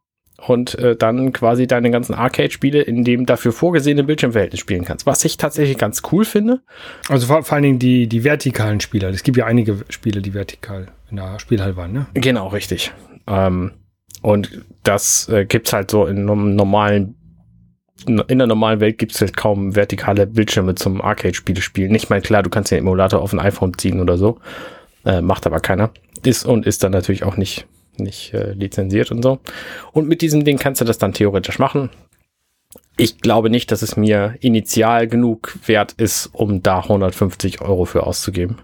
Und 0.46 0.76
äh, 0.78 0.96
dann 0.96 1.32
quasi 1.32 1.66
deine 1.66 1.90
ganzen 1.90 2.14
Arcade-Spiele 2.14 2.80
in 2.80 3.04
dem 3.04 3.26
dafür 3.26 3.52
vorgesehenen 3.52 4.06
Bildschirmverhältnis 4.06 4.60
spielen 4.60 4.84
kannst. 4.84 5.06
Was 5.06 5.24
ich 5.24 5.36
tatsächlich 5.36 5.78
ganz 5.78 6.02
cool 6.10 6.24
finde. 6.24 6.60
Also 7.08 7.26
vor, 7.28 7.42
vor 7.44 7.54
allen 7.54 7.64
Dingen 7.64 7.78
die, 7.78 8.08
die 8.08 8.24
vertikalen 8.24 8.80
Spieler. 8.80 9.08
Es 9.08 9.22
gibt 9.22 9.36
ja 9.36 9.46
einige 9.46 9.84
Spiele, 9.90 10.22
die 10.22 10.34
vertikal 10.34 10.88
in 11.10 11.16
der 11.16 11.38
Spielhalle 11.38 11.76
waren, 11.76 11.92
ne? 11.92 12.06
Genau, 12.14 12.48
richtig. 12.48 12.92
Ähm, 13.28 13.72
und 14.22 14.64
das 14.82 15.28
äh, 15.28 15.44
gibt's 15.44 15.72
halt 15.72 15.90
so 15.90 16.06
in 16.06 16.18
einem 16.18 16.56
normalen, 16.56 17.14
in 18.06 18.38
der 18.38 18.46
normalen 18.46 18.80
Welt 18.80 18.98
gibt's 18.98 19.20
halt 19.20 19.36
kaum 19.36 19.74
vertikale 19.74 20.26
Bildschirme 20.26 20.74
zum 20.74 21.00
Arcade-Spiele 21.00 21.60
spielen. 21.60 21.92
Nicht 21.92 22.10
mal 22.10 22.20
klar, 22.20 22.42
du 22.42 22.50
kannst 22.50 22.70
den 22.70 22.78
Emulator 22.78 23.20
auf 23.20 23.32
ein 23.32 23.40
iPhone 23.40 23.76
ziehen 23.76 24.00
oder 24.00 24.16
so. 24.16 24.38
Äh, 25.04 25.20
macht 25.20 25.46
aber 25.46 25.60
keiner. 25.60 25.90
Ist 26.24 26.46
und 26.46 26.66
ist 26.66 26.82
dann 26.82 26.92
natürlich 26.92 27.24
auch 27.24 27.36
nicht, 27.36 27.66
nicht 27.96 28.34
äh, 28.34 28.52
lizenziert 28.52 29.10
und 29.10 29.22
so. 29.22 29.40
Und 29.92 30.08
mit 30.08 30.22
diesem 30.22 30.44
Ding 30.44 30.58
kannst 30.58 30.80
du 30.80 30.84
das 30.84 30.98
dann 30.98 31.12
theoretisch 31.12 31.58
machen. 31.58 31.90
Ich 32.96 33.20
glaube 33.20 33.50
nicht, 33.50 33.70
dass 33.70 33.82
es 33.82 33.96
mir 33.96 34.34
initial 34.40 35.06
genug 35.06 35.56
wert 35.66 35.92
ist, 35.92 36.30
um 36.32 36.62
da 36.62 36.80
150 36.80 37.60
Euro 37.60 37.84
für 37.84 38.06
auszugeben. 38.06 38.58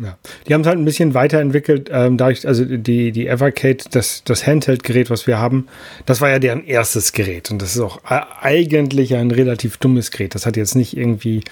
Ja. 0.00 0.16
Die 0.46 0.54
haben 0.54 0.60
es 0.60 0.66
halt 0.68 0.78
ein 0.78 0.84
bisschen 0.84 1.12
weiterentwickelt, 1.14 1.90
ähm, 1.92 2.16
dadurch, 2.16 2.46
also 2.46 2.64
die, 2.64 3.10
die 3.10 3.26
Evercade, 3.26 3.78
das, 3.90 4.22
das 4.24 4.46
Handheld-Gerät, 4.46 5.10
was 5.10 5.26
wir 5.26 5.38
haben, 5.38 5.66
das 6.06 6.20
war 6.20 6.30
ja 6.30 6.38
deren 6.38 6.64
erstes 6.64 7.12
Gerät. 7.12 7.50
Und 7.50 7.60
das 7.60 7.74
ist 7.74 7.80
auch 7.80 8.00
eigentlich 8.04 9.14
ein 9.16 9.30
relativ 9.32 9.76
dummes 9.78 10.10
Gerät. 10.12 10.34
Das 10.36 10.46
hat 10.46 10.56
jetzt 10.56 10.76
nicht 10.76 10.96
irgendwie 10.96 11.42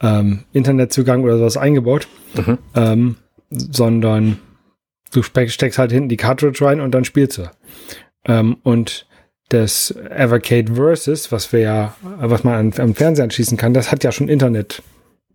ähm, 0.00 0.44
Internetzugang 0.52 1.24
oder 1.24 1.38
sowas 1.38 1.56
eingebaut, 1.56 2.06
Mhm. 2.36 2.58
ähm, 2.74 3.16
sondern 3.50 4.38
du 5.12 5.22
steck- 5.22 5.50
steckst 5.50 5.78
halt 5.78 5.90
hinten 5.92 6.08
die 6.08 6.16
Cartridge 6.16 6.64
rein 6.64 6.80
und 6.80 6.92
dann 6.92 7.04
spielst 7.04 7.38
du. 7.38 7.50
Ähm, 8.26 8.56
und 8.62 9.06
das 9.48 9.90
Evercade 10.10 10.74
Versus, 10.74 11.30
was 11.32 11.52
wir 11.52 11.60
ja, 11.60 11.96
was 12.02 12.44
man 12.44 12.54
an, 12.54 12.72
am 12.78 12.94
Fernseher 12.94 13.24
anschließen 13.24 13.56
kann, 13.56 13.74
das 13.74 13.90
hat 13.90 14.04
ja 14.04 14.12
schon 14.12 14.28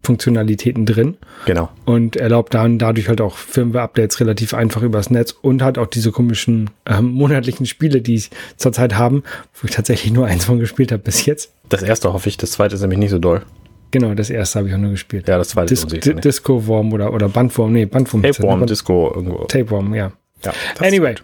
Internet-Funktionalitäten 0.01 0.85
drin 0.85 1.17
Genau. 1.45 1.69
und 1.85 2.15
erlaubt 2.15 2.53
dann 2.53 2.77
dadurch 2.79 3.07
halt 3.07 3.21
auch 3.21 3.35
Firmware-Updates 3.37 4.19
relativ 4.19 4.53
einfach 4.53 4.81
übers 4.81 5.09
Netz 5.09 5.31
und 5.41 5.61
hat 5.61 5.77
auch 5.77 5.87
diese 5.87 6.11
komischen 6.11 6.69
ähm, 6.85 7.05
monatlichen 7.11 7.65
Spiele, 7.65 8.01
die 8.01 8.15
ich 8.15 8.29
zurzeit 8.57 8.95
haben, 8.97 9.23
wo 9.53 9.65
ich 9.67 9.71
tatsächlich 9.71 10.11
nur 10.13 10.25
eins 10.27 10.45
von 10.45 10.59
gespielt 10.59 10.91
habe 10.91 11.03
bis 11.03 11.25
jetzt. 11.25 11.53
Das 11.69 11.83
erste 11.83 12.11
hoffe 12.13 12.29
ich, 12.29 12.37
das 12.37 12.51
zweite 12.51 12.75
ist 12.75 12.81
nämlich 12.81 12.99
nicht 12.99 13.11
so 13.11 13.19
doll. 13.19 13.43
Genau, 13.91 14.13
das 14.13 14.29
erste 14.29 14.59
habe 14.59 14.69
ich 14.69 14.73
auch 14.75 14.79
nur 14.79 14.91
gespielt. 14.91 15.27
Ja, 15.27 15.37
das 15.37 15.49
zweite 15.49 15.67
Dis 15.73 15.81
sich 15.81 15.99
Di 15.99 16.13
nicht. 16.13 16.23
Disco-Worm 16.23 16.93
oder, 16.93 17.13
oder 17.13 17.27
Bandwurm, 17.27 17.73
nee, 17.73 17.85
Bandwurm. 17.85 18.21
ne? 18.21 18.31
Tapeworm, 18.31 18.59
Band- 18.59 18.69
Disco 18.69 19.11
irgendwo. 19.13 19.43
Tapeworm, 19.45 19.93
ja. 19.93 20.11
Ja, 20.43 20.53
Anyway, 20.79 21.13
ist 21.13 21.23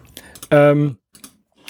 ähm, 0.50 0.96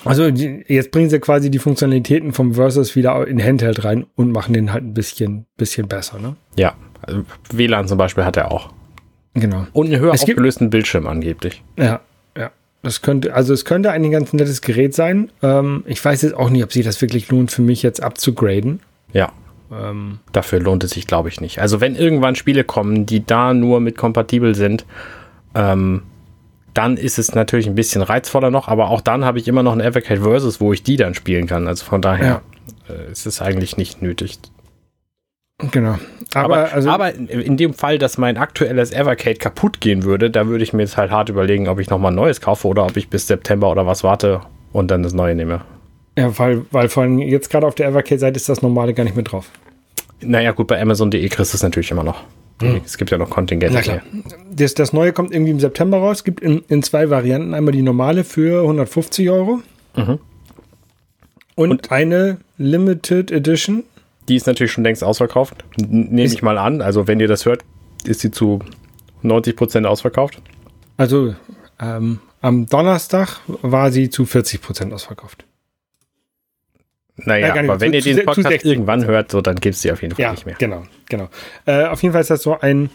also 0.04 0.26
jetzt 0.26 0.90
bringen 0.90 1.08
sie 1.10 1.18
quasi 1.18 1.50
die 1.50 1.58
Funktionalitäten 1.58 2.32
vom 2.32 2.54
Versus 2.54 2.94
wieder 2.94 3.26
in 3.26 3.42
Handheld 3.42 3.84
rein 3.84 4.06
und 4.16 4.32
machen 4.32 4.52
den 4.54 4.72
halt 4.72 4.84
ein 4.84 4.92
bisschen, 4.94 5.46
bisschen 5.56 5.88
besser, 5.88 6.18
ne? 6.20 6.36
Ja, 6.56 6.74
also 7.02 7.22
WLAN 7.52 7.88
zum 7.88 7.98
Beispiel 7.98 8.24
hat 8.24 8.36
er 8.36 8.52
auch. 8.52 8.70
Genau. 9.34 9.66
Und 9.72 9.86
einen 9.86 10.00
höher 10.00 10.14
Es 10.14 10.22
aufgelösten 10.22 10.70
Bildschirm 10.70 11.06
angeblich. 11.06 11.62
Ja, 11.76 12.00
ja. 12.36 12.50
Das 12.82 13.02
könnte, 13.02 13.34
also 13.34 13.52
es 13.52 13.64
könnte 13.64 13.90
ein 13.90 14.10
ganz 14.10 14.32
nettes 14.32 14.60
Gerät 14.60 14.94
sein. 14.94 15.30
Ähm, 15.42 15.84
ich 15.86 16.04
weiß 16.04 16.22
jetzt 16.22 16.34
auch 16.34 16.50
nicht, 16.50 16.64
ob 16.64 16.72
sich 16.72 16.84
das 16.84 17.00
wirklich 17.02 17.28
lohnt, 17.30 17.50
für 17.50 17.62
mich 17.62 17.82
jetzt 17.82 18.02
abzugraden. 18.02 18.80
Ja, 19.12 19.32
Ähm, 19.70 20.20
dafür 20.32 20.60
lohnt 20.60 20.82
es 20.84 20.92
sich, 20.92 21.06
glaube 21.06 21.28
ich, 21.28 21.40
nicht. 21.42 21.60
Also 21.60 21.80
wenn 21.80 21.94
irgendwann 21.94 22.34
Spiele 22.36 22.64
kommen, 22.64 23.04
die 23.04 23.24
da 23.24 23.52
nur 23.52 23.80
mit 23.80 23.96
kompatibel 23.98 24.54
sind, 24.54 24.86
ähm, 25.54 26.02
dann 26.72 26.96
ist 26.96 27.18
es 27.18 27.34
natürlich 27.34 27.66
ein 27.66 27.74
bisschen 27.74 28.02
reizvoller 28.02 28.50
noch, 28.50 28.68
aber 28.68 28.88
auch 28.88 29.00
dann 29.02 29.24
habe 29.24 29.38
ich 29.38 29.46
immer 29.48 29.62
noch 29.62 29.72
ein 29.72 29.80
Evercade 29.80 30.22
Versus, 30.22 30.60
wo 30.60 30.72
ich 30.72 30.82
die 30.82 30.96
dann 30.96 31.14
spielen 31.14 31.46
kann. 31.46 31.66
Also 31.68 31.84
von 31.84 32.00
daher 32.00 32.40
äh, 32.88 33.10
ist 33.12 33.26
es 33.26 33.42
eigentlich 33.42 33.76
nicht 33.76 34.00
nötig. 34.00 34.38
Genau. 35.70 35.98
Aber, 36.34 36.44
Aber, 36.56 36.72
also, 36.72 36.90
aber 36.90 37.14
in- 37.14 37.56
dem 37.56 37.74
Fall, 37.74 37.98
dass 37.98 38.18
mein 38.18 38.36
aktuelles 38.36 38.92
Evercade 38.92 39.36
kaputt 39.36 39.80
gehen 39.80 40.04
würde, 40.04 40.30
da 40.30 40.46
würde 40.46 40.62
ich 40.62 40.72
mir 40.72 40.82
jetzt 40.82 40.96
halt 40.96 41.10
hart 41.10 41.28
überlegen, 41.28 41.68
ob 41.68 41.80
ich 41.80 41.90
nochmal 41.90 42.12
ein 42.12 42.16
neues 42.16 42.40
kaufe 42.40 42.68
oder 42.68 42.84
ob 42.84 42.96
ich 42.96 43.08
bis 43.08 43.26
September 43.26 43.70
oder 43.70 43.86
was 43.86 44.04
warte 44.04 44.40
und 44.72 44.90
dann 44.90 45.02
das 45.02 45.14
neue 45.14 45.34
nehme. 45.34 45.62
Ja, 46.18 46.36
weil, 46.38 46.62
weil 46.70 46.88
vor 46.88 47.02
allem 47.04 47.18
jetzt 47.18 47.50
gerade 47.50 47.66
auf 47.66 47.74
der 47.74 47.88
Evercade-Seite 47.88 48.36
ist 48.36 48.48
das 48.48 48.60
normale 48.62 48.92
gar 48.92 49.04
nicht 49.04 49.16
mit 49.16 49.30
drauf. 49.32 49.50
Naja, 50.20 50.50
gut, 50.50 50.66
bei 50.66 50.80
Amazon.de 50.80 51.28
kriegst 51.28 51.52
du 51.52 51.56
es 51.56 51.62
natürlich 51.62 51.90
immer 51.90 52.02
noch. 52.04 52.24
Mhm. 52.60 52.80
Es 52.84 52.98
gibt 52.98 53.10
ja 53.10 53.18
noch 53.18 53.30
Kontingente. 53.30 53.74
Na 53.74 53.82
klar. 53.82 54.00
Das, 54.50 54.74
das 54.74 54.92
neue 54.92 55.12
kommt 55.12 55.32
irgendwie 55.32 55.52
im 55.52 55.60
September 55.60 55.98
raus. 55.98 56.18
Es 56.18 56.24
gibt 56.24 56.40
in, 56.40 56.62
in 56.68 56.82
zwei 56.82 57.08
Varianten. 57.08 57.54
Einmal 57.54 57.72
die 57.72 57.82
normale 57.82 58.24
für 58.24 58.62
150 58.62 59.30
Euro. 59.30 59.60
Mhm. 59.96 60.18
Und, 61.54 61.70
und, 61.70 61.92
eine 61.92 62.38
Limited 62.56 63.30
Edition. 63.30 63.84
Die 64.28 64.36
ist 64.36 64.46
natürlich 64.46 64.72
schon 64.72 64.84
längst 64.84 65.02
ausverkauft. 65.02 65.64
Nehme 65.76 66.24
ich 66.24 66.42
mal 66.42 66.58
an. 66.58 66.82
Also, 66.82 67.06
wenn 67.06 67.18
ihr 67.20 67.28
das 67.28 67.46
hört, 67.46 67.64
ist 68.04 68.20
sie 68.20 68.30
zu 68.30 68.60
90 69.22 69.56
Prozent 69.56 69.86
ausverkauft. 69.86 70.40
Also, 70.96 71.34
ähm, 71.80 72.20
am 72.40 72.66
Donnerstag 72.66 73.40
war 73.46 73.90
sie 73.90 74.10
zu 74.10 74.26
40 74.26 74.60
Prozent 74.60 74.92
ausverkauft. 74.92 75.44
Naja, 77.16 77.54
aber 77.54 77.80
wenn 77.80 77.90
zu, 77.92 78.08
ihr 78.08 78.16
den 78.16 78.26
Podcast 78.26 78.64
irgendwann 78.64 79.04
hört, 79.06 79.32
so, 79.32 79.40
dann 79.40 79.56
gibt 79.56 79.74
es 79.74 79.82
die 79.82 79.90
auf 79.90 80.02
jeden 80.02 80.14
Fall 80.14 80.22
ja, 80.22 80.30
nicht 80.30 80.46
mehr. 80.46 80.54
Genau, 80.58 80.84
genau. 81.08 81.28
Äh, 81.66 81.86
auf 81.86 82.02
jeden 82.02 82.12
Fall 82.12 82.20
ist 82.20 82.30
das 82.30 82.42
so 82.42 82.60
ein, 82.60 82.90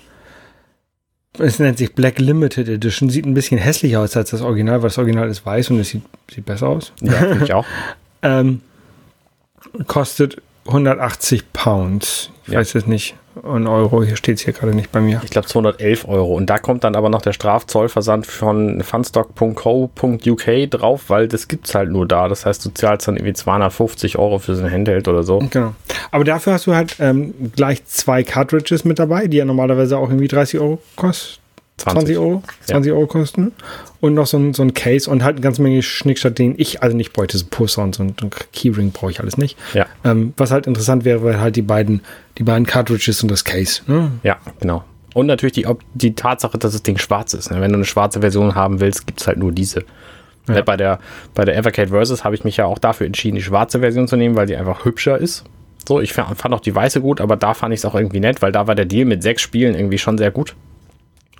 es 1.39 1.59
nennt 1.59 1.77
sich 1.77 1.93
Black 1.93 2.19
Limited 2.19 2.69
Edition, 2.69 3.09
sieht 3.09 3.25
ein 3.25 3.33
bisschen 3.33 3.57
hässlicher 3.57 3.99
aus 3.99 4.15
als 4.15 4.29
das 4.29 4.41
Original, 4.41 4.81
weil 4.81 4.89
das 4.89 4.97
Original 4.97 5.27
ist 5.27 5.45
weiß 5.45 5.71
und 5.71 5.79
es 5.79 5.89
sieht, 5.89 6.03
sieht 6.31 6.45
besser 6.45 6.69
aus. 6.69 6.93
Ja, 7.01 7.13
finde 7.13 7.43
ich 7.43 7.53
auch. 7.53 7.65
ähm, 8.21 8.61
kostet 9.87 10.41
180 10.67 11.53
Pounds. 11.53 12.29
Ich 12.45 12.53
ja. 12.53 12.59
weiß 12.59 12.75
es 12.75 12.87
nicht. 12.87 13.15
Ein 13.43 13.65
Euro, 13.65 14.03
hier 14.03 14.15
steht 14.15 14.37
es 14.37 14.43
hier 14.43 14.53
gerade 14.53 14.75
nicht 14.75 14.91
bei 14.91 15.01
mir. 15.01 15.19
Ich 15.23 15.31
glaube 15.31 15.47
211 15.47 16.07
Euro. 16.07 16.35
Und 16.35 16.51
da 16.51 16.59
kommt 16.59 16.83
dann 16.83 16.95
aber 16.95 17.09
noch 17.09 17.21
der 17.21 17.33
Strafzollversand 17.33 18.27
von 18.27 18.83
funstock.co.uk 18.83 20.69
drauf, 20.69 21.03
weil 21.07 21.27
das 21.27 21.47
gibt 21.47 21.67
es 21.67 21.73
halt 21.73 21.89
nur 21.89 22.07
da. 22.07 22.27
Das 22.27 22.45
heißt, 22.45 22.63
du 22.63 22.69
zahlst 22.69 23.07
dann 23.07 23.15
irgendwie 23.15 23.33
250 23.33 24.19
Euro 24.19 24.37
für 24.37 24.55
so 24.55 24.63
ein 24.63 24.71
Handheld 24.71 25.07
oder 25.07 25.23
so. 25.23 25.39
Genau. 25.49 25.73
Aber 26.11 26.23
dafür 26.23 26.53
hast 26.53 26.67
du 26.67 26.75
halt 26.75 26.97
ähm, 26.99 27.33
gleich 27.55 27.83
zwei 27.85 28.23
Cartridges 28.23 28.85
mit 28.85 28.99
dabei, 28.99 29.25
die 29.25 29.37
ja 29.37 29.45
normalerweise 29.45 29.97
auch 29.97 30.09
irgendwie 30.09 30.27
30 30.27 30.59
Euro 30.59 30.79
kosten. 30.95 31.42
20, 31.77 32.15
20 32.15 32.17
Euro, 32.17 32.43
20 32.65 32.89
ja. 32.89 32.95
Euro 32.95 33.07
kosten. 33.07 33.51
Und 33.99 34.13
noch 34.13 34.27
so 34.27 34.37
ein, 34.37 34.53
so 34.53 34.63
ein 34.63 34.73
Case 34.73 35.09
und 35.09 35.23
halt 35.23 35.37
eine 35.37 35.41
ganze 35.41 35.61
Menge 35.61 35.81
Schnickstatt, 35.81 36.37
den 36.37 36.55
ich 36.57 36.83
also 36.83 36.95
nicht 36.95 37.13
bräuchte. 37.13 37.37
So 37.37 37.45
Pusser 37.49 37.83
und 37.83 37.95
so 37.95 38.03
ein, 38.03 38.15
Keyring 38.51 38.91
brauche 38.91 39.11
ich 39.11 39.19
alles 39.19 39.37
nicht. 39.37 39.57
Ja. 39.73 39.85
Ähm, 40.03 40.33
was 40.37 40.51
halt 40.51 40.67
interessant 40.67 41.05
wäre, 41.05 41.23
wäre 41.23 41.39
halt 41.39 41.55
die 41.55 41.61
beiden, 41.61 42.01
die 42.37 42.43
beiden 42.43 42.65
Cartridges 42.65 43.23
und 43.23 43.31
das 43.31 43.43
Case. 43.43 43.81
Ne? 43.87 44.11
Ja, 44.23 44.37
genau. 44.59 44.83
Und 45.13 45.27
natürlich 45.27 45.53
die, 45.53 45.65
die 45.93 46.15
Tatsache, 46.15 46.57
dass 46.57 46.73
das 46.73 46.83
Ding 46.83 46.97
schwarz 46.97 47.33
ist. 47.33 47.51
Ne? 47.51 47.61
Wenn 47.61 47.71
du 47.71 47.77
eine 47.77 47.85
schwarze 47.85 48.21
Version 48.21 48.55
haben 48.55 48.79
willst, 48.79 49.07
gibt 49.07 49.21
es 49.21 49.27
halt 49.27 49.37
nur 49.37 49.51
diese. 49.51 49.83
Ja. 50.47 50.61
Bei, 50.61 50.75
der, 50.75 50.99
bei 51.33 51.45
der 51.45 51.55
Evercade 51.55 51.89
Versus 51.89 52.23
habe 52.25 52.35
ich 52.35 52.43
mich 52.43 52.57
ja 52.57 52.65
auch 52.65 52.77
dafür 52.77 53.07
entschieden, 53.07 53.35
die 53.35 53.41
schwarze 53.41 53.79
Version 53.79 54.07
zu 54.07 54.17
nehmen, 54.17 54.35
weil 54.35 54.47
die 54.47 54.57
einfach 54.57 54.83
hübscher 54.83 55.17
ist. 55.17 55.45
So, 55.87 56.01
ich 56.01 56.13
fand 56.13 56.53
auch 56.53 56.59
die 56.59 56.75
weiße 56.75 57.01
gut, 57.01 57.21
aber 57.21 57.35
da 57.35 57.53
fand 57.53 57.73
ich 57.73 57.81
es 57.81 57.85
auch 57.85 57.95
irgendwie 57.95 58.19
nett, 58.19 58.41
weil 58.41 58.51
da 58.51 58.67
war 58.67 58.75
der 58.75 58.85
Deal 58.85 59.05
mit 59.05 59.23
sechs 59.23 59.41
Spielen 59.41 59.75
irgendwie 59.75 59.97
schon 59.97 60.17
sehr 60.17 60.31
gut. 60.31 60.55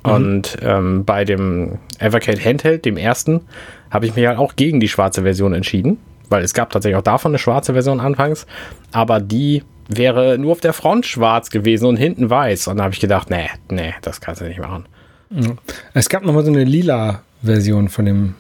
Mhm. 0.05 0.12
Und 0.12 0.57
ähm, 0.62 1.05
bei 1.05 1.25
dem 1.25 1.79
Evercade 2.00 2.43
Handheld, 2.43 2.86
dem 2.86 2.98
ersten, 2.98 3.41
habe 3.89 4.05
ich 4.05 4.15
mich 4.15 4.25
halt 4.25 4.38
auch 4.38 4.55
gegen 4.55 4.79
die 4.79 4.88
schwarze 4.88 5.22
Version 5.22 5.53
entschieden, 5.53 5.98
weil 6.29 6.43
es 6.43 6.53
gab 6.53 6.72
tatsächlich 6.72 6.98
auch 6.98 7.03
davon 7.03 7.31
eine 7.31 7.39
schwarze 7.39 7.74
Version 7.74 8.00
anfangs, 8.00 8.45
aber 8.91 9.19
die 9.19 9.63
wäre 9.88 10.38
nur 10.38 10.53
auf 10.53 10.62
der 10.62 10.74
Front 10.74 11.05
schwarz 11.05 11.50
gewesen 11.50 11.86
und 11.86 11.98
hinten 11.98 12.29
weiß. 12.29 12.67
Und 12.67 12.77
da 12.77 12.83
habe 12.83 12.93
ich 12.93 13.00
gedacht, 13.00 13.29
nee, 13.29 13.50
nee, 13.69 13.93
das 14.01 14.22
kannst 14.22 14.41
du 14.41 14.45
nicht 14.45 14.60
machen. 14.60 14.86
Es 15.93 16.10
gab 16.10 16.24
noch 16.24 16.33
mal 16.33 16.43
so 16.43 16.51
eine 16.51 16.63
lila 16.63 17.22
Version 17.41 17.89
von 17.89 18.05
dem 18.05 18.36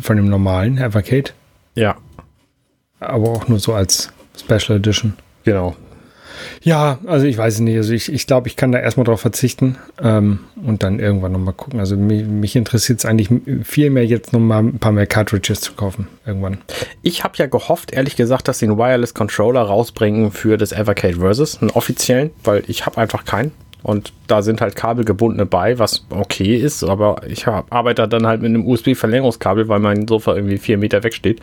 von 0.00 0.16
dem 0.16 0.28
normalen 0.28 0.78
Evercade. 0.78 1.30
Ja. 1.74 1.96
Aber 2.98 3.30
auch 3.30 3.48
nur 3.48 3.60
so 3.60 3.72
als 3.72 4.12
Special 4.36 4.78
Edition. 4.78 5.14
Genau. 5.44 5.76
Ja, 6.62 6.98
also 7.06 7.26
ich 7.26 7.38
weiß 7.38 7.54
es 7.54 7.60
nicht. 7.60 7.76
Also 7.76 7.92
ich, 7.92 8.12
ich 8.12 8.26
glaube, 8.26 8.48
ich 8.48 8.56
kann 8.56 8.72
da 8.72 8.78
erstmal 8.78 9.04
drauf 9.04 9.20
verzichten 9.20 9.76
ähm, 10.02 10.40
und 10.64 10.82
dann 10.82 10.98
irgendwann 10.98 11.32
nochmal 11.32 11.54
gucken. 11.54 11.80
Also 11.80 11.96
mich, 11.96 12.24
mich 12.24 12.56
interessiert 12.56 12.98
es 12.98 13.04
eigentlich 13.04 13.30
viel 13.64 13.90
mehr, 13.90 14.06
jetzt 14.06 14.32
nochmal 14.32 14.62
ein 14.62 14.78
paar 14.78 14.92
mehr 14.92 15.06
Cartridges 15.06 15.60
zu 15.60 15.72
kaufen. 15.72 16.08
Irgendwann. 16.26 16.58
Ich 17.02 17.24
habe 17.24 17.34
ja 17.36 17.46
gehofft, 17.46 17.92
ehrlich 17.92 18.16
gesagt, 18.16 18.48
dass 18.48 18.58
sie 18.58 18.66
einen 18.66 18.78
Wireless 18.78 19.14
Controller 19.14 19.62
rausbringen 19.62 20.30
für 20.30 20.56
das 20.56 20.72
Evercade 20.72 21.16
Versus, 21.16 21.60
einen 21.60 21.70
offiziellen, 21.70 22.30
weil 22.44 22.62
ich 22.66 22.86
habe 22.86 22.98
einfach 22.98 23.24
keinen. 23.24 23.52
Und 23.82 24.12
da 24.26 24.42
sind 24.42 24.60
halt 24.60 24.76
kabelgebundene 24.76 25.46
bei, 25.46 25.78
was 25.78 26.04
okay 26.10 26.56
ist, 26.56 26.84
aber 26.84 27.22
ich 27.26 27.46
arbeite 27.46 28.06
dann 28.08 28.26
halt 28.26 28.42
mit 28.42 28.50
einem 28.50 28.66
USB-Verlängerungskabel, 28.66 29.68
weil 29.68 29.80
mein 29.80 30.06
Sofa 30.06 30.34
irgendwie 30.34 30.58
vier 30.58 30.76
Meter 30.76 31.02
wegsteht 31.02 31.40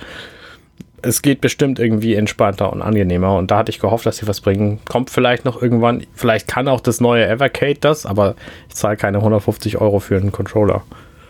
es 1.01 1.21
geht 1.21 1.41
bestimmt 1.41 1.79
irgendwie 1.79 2.15
entspannter 2.15 2.71
und 2.71 2.81
angenehmer. 2.81 3.35
Und 3.35 3.51
da 3.51 3.59
hatte 3.59 3.69
ich 3.71 3.79
gehofft, 3.79 4.05
dass 4.05 4.17
sie 4.17 4.27
was 4.27 4.41
bringen. 4.41 4.79
Kommt 4.85 5.09
vielleicht 5.09 5.45
noch 5.45 5.61
irgendwann, 5.61 6.05
vielleicht 6.13 6.47
kann 6.47 6.67
auch 6.67 6.81
das 6.81 7.01
neue 7.01 7.27
Evercade 7.27 7.77
das, 7.79 8.05
aber 8.05 8.35
ich 8.67 8.75
zahle 8.75 8.97
keine 8.97 9.19
150 9.19 9.79
Euro 9.79 9.99
für 9.99 10.17
einen 10.17 10.31
Controller. 10.31 10.83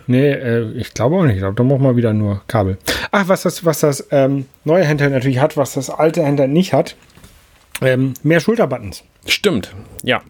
Nee, 0.08 0.32
äh, 0.32 0.72
ich 0.72 0.94
glaube 0.94 1.18
auch 1.18 1.24
nicht. 1.24 1.36
Ich 1.36 1.40
glaube, 1.40 1.56
da 1.56 1.64
braucht 1.64 1.82
man 1.82 1.98
wieder 1.98 2.14
nur 2.14 2.42
Kabel. 2.48 2.78
Ach, 3.12 3.28
was 3.28 3.44
das, 3.44 3.66
was 3.66 3.82
das 3.82 4.08
ähm, 4.12 4.46
neue 4.64 4.88
Handheld 4.88 5.12
natürlich 5.12 5.40
hat, 5.40 5.58
was 5.58 5.74
das 5.74 5.90
alte 5.90 6.26
Handheld 6.26 6.52
nicht 6.52 6.72
hat, 6.72 6.96
ähm, 7.82 8.14
mehr 8.24 8.40
Schulterbuttons. 8.40 9.04
Stimmt, 9.26 9.76
ja. 10.04 10.22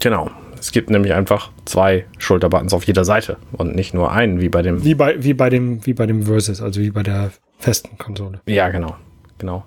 Genau. 0.00 0.30
Es 0.58 0.72
gibt 0.72 0.90
nämlich 0.90 1.14
einfach 1.14 1.50
zwei 1.64 2.04
Schulterbuttons 2.18 2.74
auf 2.74 2.84
jeder 2.84 3.04
Seite 3.04 3.38
und 3.52 3.74
nicht 3.74 3.94
nur 3.94 4.12
einen, 4.12 4.40
wie 4.40 4.50
bei 4.50 4.60
dem. 4.62 4.84
Wie 4.84 4.94
bei, 4.94 5.22
wie 5.22 5.32
bei 5.32 5.48
dem, 5.48 5.86
wie 5.86 5.94
bei 5.94 6.06
dem 6.06 6.24
Versus, 6.24 6.60
also 6.60 6.80
wie 6.80 6.90
bei 6.90 7.02
der 7.02 7.30
festen 7.60 7.96
Konsole. 7.98 8.40
Ja, 8.46 8.68
genau. 8.68 8.96
Genau. 9.38 9.64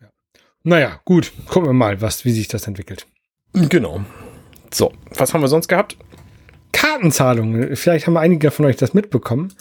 Ja. 0.00 0.08
Naja, 0.62 1.00
gut. 1.04 1.32
Gucken 1.48 1.68
wir 1.68 1.72
mal, 1.72 2.00
was, 2.00 2.24
wie 2.24 2.30
sich 2.30 2.48
das 2.48 2.66
entwickelt. 2.66 3.06
Genau. 3.52 4.02
So, 4.72 4.92
was 5.16 5.34
haben 5.34 5.40
wir 5.40 5.48
sonst 5.48 5.68
gehabt? 5.68 5.96
Kartenzahlungen. 6.72 7.74
Vielleicht 7.76 8.06
haben 8.06 8.16
einige 8.16 8.50
von 8.50 8.64
euch 8.66 8.76
das 8.76 8.94
mitbekommen. 8.94 9.52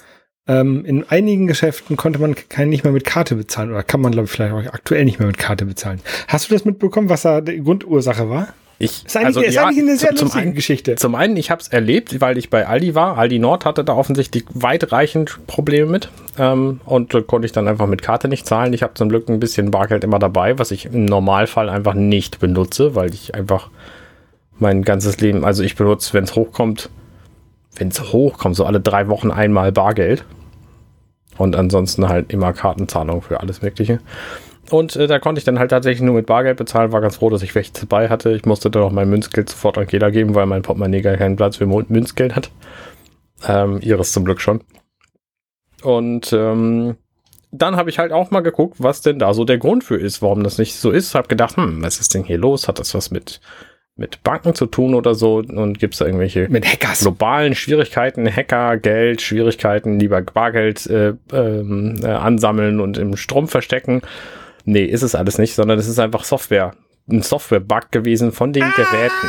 Ähm, 0.47 0.85
in 0.85 1.07
einigen 1.09 1.47
Geschäften 1.47 1.95
konnte 1.95 2.19
man 2.19 2.35
kein, 2.35 2.69
nicht 2.69 2.83
mehr 2.83 2.93
mit 2.93 3.05
Karte 3.05 3.35
bezahlen 3.35 3.71
oder 3.71 3.83
kann 3.83 4.01
man, 4.01 4.11
glaube 4.11 4.25
ich, 4.25 4.31
vielleicht 4.31 4.53
auch 4.53 4.73
aktuell 4.73 5.05
nicht 5.05 5.19
mehr 5.19 5.27
mit 5.27 5.37
Karte 5.37 5.65
bezahlen. 5.65 6.01
Hast 6.27 6.49
du 6.49 6.53
das 6.53 6.65
mitbekommen, 6.65 7.09
was 7.09 7.21
da 7.21 7.41
die 7.41 7.63
Grundursache 7.63 8.29
war? 8.29 8.53
Ich, 8.81 9.05
ist 9.05 9.17
eigentlich, 9.17 9.27
also, 9.27 9.41
ist 9.41 9.55
ja, 9.55 9.65
eigentlich 9.65 9.83
eine 9.83 9.97
sehr 9.97 10.13
lustige 10.13 10.37
einen, 10.37 10.53
Geschichte. 10.53 10.95
Zum 10.95 11.13
einen, 11.13 11.35
ich 11.35 11.51
habe 11.51 11.61
es 11.61 11.67
erlebt, 11.67 12.21
weil 12.21 12.37
ich 12.37 12.49
bei 12.49 12.65
Aldi 12.65 12.95
war. 12.95 13.17
Aldi 13.17 13.37
Nord 13.37 13.65
hatte 13.65 13.83
da 13.83 13.93
offensichtlich 13.93 14.45
weitreichend 14.53 15.37
Probleme 15.47 15.91
mit. 15.91 16.09
Ähm, 16.37 16.79
und 16.85 17.13
da 17.13 17.19
konnte 17.19 17.45
ich 17.45 17.51
dann 17.51 17.67
einfach 17.67 17.87
mit 17.87 18.01
Karte 18.01 18.29
nicht 18.29 18.47
zahlen. 18.47 18.71
Ich 18.71 18.81
habe 18.81 18.93
zum 18.93 19.09
Glück 19.09 19.27
ein 19.27 19.41
bisschen 19.41 19.69
Bargeld 19.69 20.05
immer 20.05 20.17
dabei, 20.17 20.57
was 20.59 20.71
ich 20.71 20.85
im 20.85 21.03
Normalfall 21.03 21.67
einfach 21.67 21.93
nicht 21.93 22.39
benutze, 22.39 22.95
weil 22.95 23.13
ich 23.13 23.35
einfach 23.35 23.69
mein 24.59 24.83
ganzes 24.83 25.19
Leben, 25.19 25.43
also 25.43 25.61
ich 25.61 25.75
benutze, 25.75 26.13
wenn 26.13 26.23
es 26.23 26.35
hochkommt, 26.35 26.89
wenn 27.75 27.89
es 27.89 28.13
hochkommt, 28.13 28.55
so 28.55 28.63
alle 28.63 28.79
drei 28.79 29.09
Wochen 29.09 29.29
einmal 29.29 29.73
Bargeld. 29.73 30.23
Und 31.37 31.57
ansonsten 31.57 32.07
halt 32.07 32.31
immer 32.31 32.53
Kartenzahlung 32.53 33.21
für 33.21 33.41
alles 33.41 33.61
Mögliche. 33.61 33.99
Und 34.69 34.95
äh, 34.95 35.07
da 35.07 35.19
konnte 35.19 35.39
ich 35.39 35.45
dann 35.45 35.59
halt 35.59 35.71
tatsächlich 35.71 36.01
nur 36.01 36.15
mit 36.15 36.25
Bargeld 36.25 36.57
bezahlen. 36.57 36.91
War 36.91 37.01
ganz 37.01 37.17
froh, 37.17 37.29
dass 37.29 37.43
ich 37.43 37.55
welche 37.55 37.73
dabei 37.73 38.09
hatte. 38.09 38.31
Ich 38.31 38.45
musste 38.45 38.69
dann 38.69 38.83
auch 38.83 38.91
mein 38.91 39.09
Münzgeld 39.09 39.49
sofort 39.49 39.77
an 39.77 39.83
Angela 39.83 40.09
geben, 40.09 40.35
weil 40.35 40.45
mein 40.45 40.61
Portemonnaie 40.61 41.01
gar 41.01 41.17
keinen 41.17 41.35
Platz 41.35 41.57
für 41.57 41.65
Münzgeld 41.65 42.35
hat. 42.35 42.51
Ähm, 43.47 43.79
ihres 43.81 44.11
zum 44.11 44.25
Glück 44.25 44.41
schon. 44.41 44.61
Und 45.81 46.33
ähm, 46.33 46.97
dann 47.51 47.75
habe 47.77 47.89
ich 47.89 47.99
halt 47.99 48.11
auch 48.11 48.31
mal 48.31 48.41
geguckt, 48.41 48.75
was 48.79 49.01
denn 49.01 49.17
da 49.17 49.33
so 49.33 49.45
der 49.45 49.57
Grund 49.57 49.83
für 49.83 49.97
ist, 49.97 50.21
warum 50.21 50.43
das 50.43 50.57
nicht 50.57 50.75
so 50.75 50.91
ist. 50.91 51.15
Hab 51.15 51.29
gedacht, 51.29 51.57
hm, 51.57 51.81
was 51.81 51.99
ist 51.99 52.13
denn 52.13 52.23
hier 52.23 52.37
los? 52.37 52.67
Hat 52.67 52.79
das 52.79 52.93
was 52.93 53.11
mit 53.11 53.39
mit 53.95 54.23
Banken 54.23 54.55
zu 54.55 54.65
tun 54.65 54.95
oder 54.95 55.13
so 55.13 55.39
und 55.39 55.77
gibt 55.77 55.93
es 55.93 55.99
da 55.99 56.05
irgendwelche 56.05 56.47
mit 56.49 56.65
Hackers. 56.65 57.01
globalen 57.01 57.53
Schwierigkeiten, 57.53 58.33
Hacker, 58.33 58.77
Geld, 58.77 59.21
Schwierigkeiten, 59.21 59.99
lieber 59.99 60.21
Bargeld 60.21 60.87
äh, 60.87 61.15
ähm, 61.33 61.99
äh, 62.01 62.07
ansammeln 62.07 62.79
und 62.79 62.97
im 62.97 63.17
Strom 63.17 63.49
verstecken 63.49 64.01
Nee, 64.65 64.85
ist 64.85 65.01
es 65.01 65.15
alles 65.15 65.37
nicht, 65.37 65.55
sondern 65.55 65.79
es 65.79 65.87
ist 65.87 65.99
einfach 65.99 66.23
Software. 66.23 66.73
Ein 67.09 67.21
Software-Bug 67.21 67.91
gewesen 67.91 68.31
von 68.31 68.53
den 68.53 68.63
ah, 68.63 68.73
Geräten. 68.75 69.27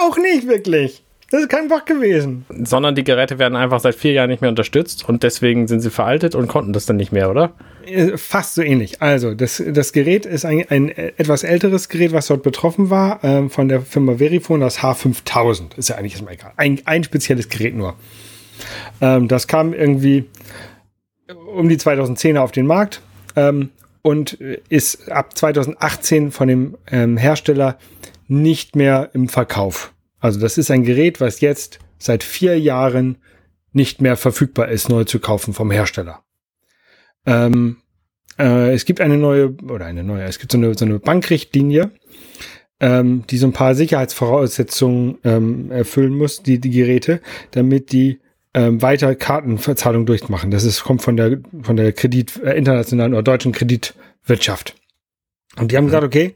Auch 0.00 0.18
nicht 0.18 0.48
wirklich. 0.48 1.04
Das 1.32 1.40
ist 1.40 1.48
kein 1.48 1.68
Bug 1.68 1.86
gewesen. 1.86 2.44
Sondern 2.62 2.94
die 2.94 3.04
Geräte 3.04 3.38
werden 3.38 3.56
einfach 3.56 3.80
seit 3.80 3.94
vier 3.94 4.12
Jahren 4.12 4.28
nicht 4.28 4.42
mehr 4.42 4.50
unterstützt 4.50 5.08
und 5.08 5.22
deswegen 5.22 5.66
sind 5.66 5.80
sie 5.80 5.88
veraltet 5.88 6.34
und 6.34 6.46
konnten 6.46 6.74
das 6.74 6.84
dann 6.84 6.96
nicht 6.96 7.10
mehr, 7.10 7.30
oder? 7.30 7.54
Äh, 7.86 8.18
fast 8.18 8.54
so 8.54 8.60
ähnlich. 8.60 9.00
Also, 9.00 9.32
das, 9.32 9.62
das 9.66 9.94
Gerät 9.94 10.26
ist 10.26 10.44
ein, 10.44 10.66
ein 10.68 10.90
etwas 10.90 11.42
älteres 11.42 11.88
Gerät, 11.88 12.12
was 12.12 12.26
dort 12.26 12.42
betroffen 12.42 12.90
war, 12.90 13.20
ähm, 13.22 13.48
von 13.48 13.68
der 13.68 13.80
Firma 13.80 14.16
Verifone, 14.16 14.62
das 14.62 14.80
H5000. 14.80 15.78
Ist 15.78 15.88
ja 15.88 15.96
eigentlich 15.96 16.12
erstmal 16.12 16.34
egal. 16.34 16.52
Ein, 16.56 16.82
ein 16.84 17.02
spezielles 17.02 17.48
Gerät 17.48 17.74
nur. 17.74 17.94
Ähm, 19.00 19.26
das 19.26 19.46
kam 19.46 19.72
irgendwie 19.72 20.26
um 21.54 21.68
die 21.70 21.78
2010er 21.78 22.40
auf 22.40 22.52
den 22.52 22.66
Markt. 22.66 23.00
Ähm, 23.36 23.70
und 24.02 24.32
ist 24.32 25.10
ab 25.10 25.36
2018 25.36 26.32
von 26.32 26.48
dem 26.48 26.76
ähm, 26.90 27.16
Hersteller 27.16 27.78
nicht 28.28 28.76
mehr 28.76 29.10
im 29.14 29.28
Verkauf. 29.28 29.94
Also 30.18 30.40
das 30.40 30.58
ist 30.58 30.70
ein 30.70 30.84
Gerät, 30.84 31.20
was 31.20 31.40
jetzt 31.40 31.78
seit 31.98 32.22
vier 32.22 32.58
Jahren 32.58 33.18
nicht 33.72 34.00
mehr 34.00 34.16
verfügbar 34.16 34.68
ist, 34.68 34.88
neu 34.88 35.04
zu 35.04 35.18
kaufen 35.20 35.54
vom 35.54 35.70
Hersteller. 35.70 36.22
Ähm, 37.26 37.78
äh, 38.38 38.72
es 38.72 38.84
gibt 38.84 39.00
eine 39.00 39.16
neue, 39.16 39.54
oder 39.62 39.86
eine 39.86 40.04
neue, 40.04 40.24
es 40.24 40.38
gibt 40.38 40.52
so 40.52 40.58
eine, 40.58 40.74
so 40.74 40.84
eine 40.84 40.98
Bankrichtlinie, 40.98 41.92
ähm, 42.80 43.24
die 43.30 43.38
so 43.38 43.46
ein 43.46 43.52
paar 43.52 43.74
Sicherheitsvoraussetzungen 43.74 45.18
ähm, 45.24 45.70
erfüllen 45.70 46.14
muss, 46.14 46.42
die, 46.42 46.58
die 46.58 46.70
Geräte, 46.70 47.20
damit 47.52 47.92
die 47.92 48.20
ähm, 48.54 48.82
weiter 48.82 49.14
Kartenverzahlung 49.14 50.06
durchmachen. 50.06 50.50
Das 50.50 50.64
ist, 50.64 50.84
kommt 50.84 51.02
von 51.02 51.16
der, 51.16 51.38
von 51.62 51.76
der 51.76 51.92
Kredit, 51.92 52.40
äh, 52.42 52.56
internationalen 52.56 53.14
oder 53.14 53.22
deutschen 53.22 53.52
Kreditwirtschaft. 53.52 54.74
Und 55.56 55.72
die 55.72 55.76
haben 55.76 55.86
gesagt, 55.86 56.04
okay, 56.04 56.34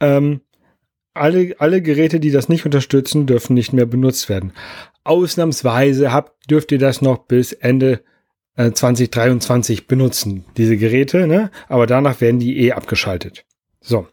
ähm, 0.00 0.40
alle, 1.14 1.56
alle 1.58 1.82
Geräte, 1.82 2.20
die 2.20 2.30
das 2.30 2.48
nicht 2.48 2.64
unterstützen, 2.64 3.26
dürfen 3.26 3.54
nicht 3.54 3.72
mehr 3.72 3.86
benutzt 3.86 4.28
werden. 4.28 4.52
Ausnahmsweise 5.04 6.12
habt, 6.12 6.50
dürft 6.50 6.72
ihr 6.72 6.78
das 6.78 7.00
noch 7.00 7.18
bis 7.26 7.52
Ende 7.52 8.00
äh, 8.56 8.72
2023 8.72 9.86
benutzen, 9.86 10.44
diese 10.56 10.76
Geräte, 10.76 11.26
ne? 11.26 11.50
aber 11.68 11.86
danach 11.86 12.20
werden 12.20 12.40
die 12.40 12.58
eh 12.58 12.72
abgeschaltet. 12.72 13.44
So, 13.80 14.08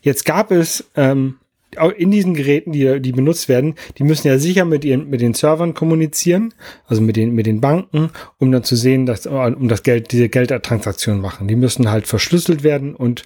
jetzt 0.00 0.24
gab 0.24 0.50
es 0.50 0.90
ähm, 0.96 1.36
in 1.96 2.10
diesen 2.10 2.34
Geräten, 2.34 2.72
die, 2.72 3.00
die 3.00 3.12
benutzt 3.12 3.48
werden, 3.48 3.74
die 3.98 4.04
müssen 4.04 4.26
ja 4.26 4.38
sicher 4.38 4.64
mit 4.64 4.84
ihren, 4.84 5.10
mit 5.10 5.20
den 5.20 5.34
Servern 5.34 5.74
kommunizieren, 5.74 6.54
also 6.86 7.02
mit 7.02 7.16
den, 7.16 7.34
mit 7.34 7.46
den 7.46 7.60
Banken, 7.60 8.10
um 8.38 8.50
dann 8.50 8.64
zu 8.64 8.74
sehen, 8.74 9.06
dass, 9.06 9.26
um 9.26 9.68
das 9.68 9.82
Geld, 9.82 10.12
diese 10.12 10.28
Geldtransaktionen 10.28 11.20
machen. 11.20 11.48
Die 11.48 11.56
müssen 11.56 11.90
halt 11.90 12.06
verschlüsselt 12.06 12.62
werden 12.62 12.94
und 12.94 13.24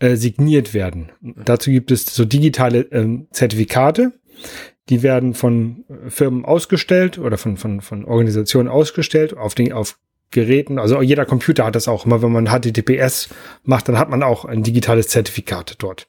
äh, 0.00 0.16
signiert 0.16 0.74
werden. 0.74 1.12
Dazu 1.22 1.70
gibt 1.70 1.90
es 1.90 2.06
so 2.06 2.24
digitale 2.24 2.80
ähm, 2.90 3.28
Zertifikate. 3.30 4.12
Die 4.90 5.02
werden 5.02 5.34
von 5.34 5.84
Firmen 6.08 6.44
ausgestellt 6.44 7.18
oder 7.18 7.38
von, 7.38 7.56
von, 7.56 7.80
von 7.80 8.04
Organisationen 8.04 8.68
ausgestellt 8.68 9.36
auf 9.36 9.54
den, 9.54 9.72
auf 9.72 9.98
Geräten. 10.30 10.78
Also 10.78 11.00
jeder 11.00 11.24
Computer 11.24 11.64
hat 11.64 11.76
das 11.76 11.88
auch. 11.88 12.04
Immer 12.04 12.22
wenn 12.22 12.32
man 12.32 12.48
HTTPS 12.48 13.30
macht, 13.62 13.88
dann 13.88 13.98
hat 13.98 14.10
man 14.10 14.22
auch 14.22 14.44
ein 14.44 14.62
digitales 14.62 15.08
Zertifikat 15.08 15.76
dort. 15.78 16.08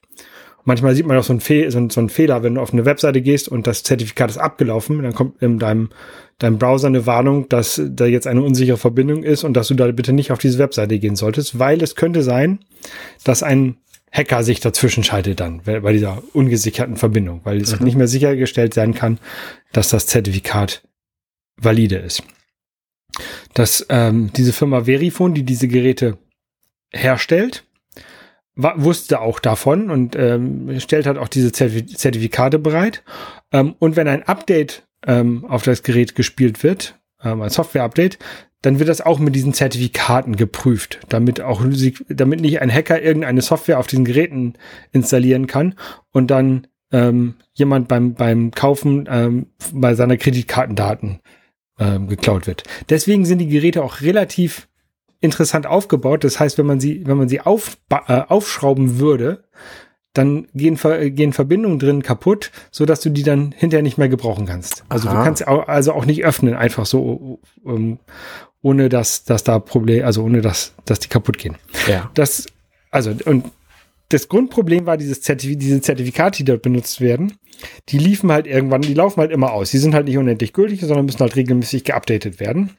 Manchmal 0.66 0.96
sieht 0.96 1.06
man 1.06 1.16
auch 1.16 1.22
so 1.22 1.32
einen, 1.32 1.40
Fe 1.40 1.70
so, 1.70 1.88
so 1.88 2.00
einen 2.00 2.08
Fehler, 2.08 2.42
wenn 2.42 2.56
du 2.56 2.60
auf 2.60 2.72
eine 2.72 2.84
Webseite 2.84 3.22
gehst 3.22 3.48
und 3.48 3.68
das 3.68 3.84
Zertifikat 3.84 4.30
ist 4.30 4.36
abgelaufen, 4.36 5.00
dann 5.00 5.14
kommt 5.14 5.40
in 5.40 5.60
deinem, 5.60 5.90
deinem 6.38 6.58
Browser 6.58 6.88
eine 6.88 7.06
Warnung, 7.06 7.48
dass 7.48 7.80
da 7.88 8.04
jetzt 8.04 8.26
eine 8.26 8.42
unsichere 8.42 8.76
Verbindung 8.76 9.22
ist 9.22 9.44
und 9.44 9.54
dass 9.54 9.68
du 9.68 9.74
da 9.74 9.90
bitte 9.92 10.12
nicht 10.12 10.32
auf 10.32 10.40
diese 10.40 10.58
Webseite 10.58 10.98
gehen 10.98 11.14
solltest, 11.14 11.60
weil 11.60 11.80
es 11.82 11.94
könnte 11.94 12.24
sein, 12.24 12.58
dass 13.22 13.44
ein 13.44 13.76
Hacker 14.10 14.42
sich 14.42 14.58
dazwischen 14.58 15.04
schaltet 15.04 15.38
dann 15.38 15.62
bei 15.62 15.92
dieser 15.92 16.22
ungesicherten 16.32 16.96
Verbindung, 16.96 17.42
weil 17.44 17.60
es 17.60 17.78
mhm. 17.78 17.84
nicht 17.84 17.96
mehr 17.96 18.08
sichergestellt 18.08 18.74
sein 18.74 18.92
kann, 18.92 19.18
dass 19.72 19.90
das 19.90 20.08
Zertifikat 20.08 20.82
valide 21.56 21.96
ist. 21.96 22.24
Dass 23.54 23.86
ähm, 23.88 24.32
diese 24.34 24.52
Firma 24.52 24.84
Verifone, 24.84 25.34
die 25.34 25.44
diese 25.44 25.68
Geräte 25.68 26.18
herstellt, 26.90 27.64
wusste 28.56 29.20
auch 29.20 29.38
davon 29.38 29.90
und 29.90 30.16
ähm, 30.16 30.80
stellt 30.80 31.06
halt 31.06 31.18
auch 31.18 31.28
diese 31.28 31.52
Zertifikate 31.52 32.58
bereit. 32.58 33.02
Ähm, 33.52 33.74
und 33.78 33.96
wenn 33.96 34.08
ein 34.08 34.22
Update 34.22 34.86
ähm, 35.06 35.44
auf 35.44 35.62
das 35.62 35.82
Gerät 35.82 36.14
gespielt 36.14 36.62
wird, 36.62 36.98
ähm, 37.22 37.42
ein 37.42 37.50
Software-Update, 37.50 38.18
dann 38.62 38.78
wird 38.78 38.88
das 38.88 39.00
auch 39.00 39.18
mit 39.18 39.34
diesen 39.34 39.52
Zertifikaten 39.52 40.36
geprüft, 40.36 41.00
damit 41.08 41.40
auch 41.40 41.64
damit 42.08 42.40
nicht 42.40 42.60
ein 42.60 42.72
Hacker 42.72 43.00
irgendeine 43.00 43.42
Software 43.42 43.78
auf 43.78 43.86
diesen 43.86 44.04
Geräten 44.04 44.54
installieren 44.92 45.46
kann 45.46 45.74
und 46.10 46.30
dann 46.30 46.66
ähm, 46.90 47.34
jemand 47.52 47.88
beim 47.88 48.14
beim 48.14 48.50
Kaufen 48.50 49.06
ähm, 49.08 49.46
bei 49.72 49.94
seiner 49.94 50.16
Kreditkartendaten 50.16 51.20
ähm, 51.78 52.08
geklaut 52.08 52.46
wird. 52.46 52.64
Deswegen 52.88 53.24
sind 53.24 53.38
die 53.38 53.48
Geräte 53.48 53.84
auch 53.84 54.00
relativ 54.00 54.68
interessant 55.20 55.66
aufgebaut. 55.66 56.24
Das 56.24 56.40
heißt, 56.40 56.58
wenn 56.58 56.66
man 56.66 56.80
sie, 56.80 57.06
wenn 57.06 57.16
man 57.16 57.28
sie 57.28 57.40
auf, 57.40 57.78
äh, 57.90 58.22
aufschrauben 58.28 58.98
würde, 58.98 59.44
dann 60.12 60.48
gehen, 60.54 60.78
gehen 61.14 61.32
Verbindungen 61.32 61.78
drin 61.78 62.02
kaputt, 62.02 62.50
so 62.70 62.86
dass 62.86 63.00
du 63.00 63.10
die 63.10 63.22
dann 63.22 63.52
hinterher 63.52 63.82
nicht 63.82 63.98
mehr 63.98 64.08
gebrauchen 64.08 64.46
kannst. 64.46 64.84
Also 64.88 65.08
Aha. 65.08 65.18
du 65.18 65.24
kannst 65.24 65.46
auch, 65.46 65.68
also 65.68 65.92
auch 65.92 66.06
nicht 66.06 66.24
öffnen, 66.24 66.54
einfach 66.54 66.86
so, 66.86 67.40
um, 67.62 67.98
ohne 68.62 68.88
dass, 68.88 69.24
dass 69.24 69.44
da 69.44 69.58
Probleme, 69.58 70.04
also 70.04 70.22
ohne 70.24 70.40
dass, 70.40 70.74
dass 70.84 71.00
die 71.00 71.08
kaputt 71.08 71.38
gehen. 71.38 71.56
Ja. 71.86 72.10
Das, 72.14 72.46
also, 72.90 73.12
und 73.26 73.44
das 74.08 74.28
Grundproblem 74.28 74.86
war 74.86 74.96
dieses 74.96 75.20
Zertif 75.20 75.58
diese 75.58 75.80
Zertifikate, 75.80 76.38
die 76.38 76.44
dort 76.44 76.62
benutzt 76.62 77.00
werden. 77.00 77.34
Die 77.88 77.98
liefen 77.98 78.30
halt 78.30 78.46
irgendwann, 78.46 78.82
die 78.82 78.94
laufen 78.94 79.20
halt 79.20 79.32
immer 79.32 79.52
aus. 79.52 79.70
Die 79.70 79.78
sind 79.78 79.94
halt 79.94 80.06
nicht 80.06 80.18
unendlich 80.18 80.52
gültig, 80.52 80.80
sondern 80.80 81.06
müssen 81.06 81.20
halt 81.20 81.36
regelmäßig 81.36 81.84
geupdatet 81.84 82.38
werden. 82.38 82.76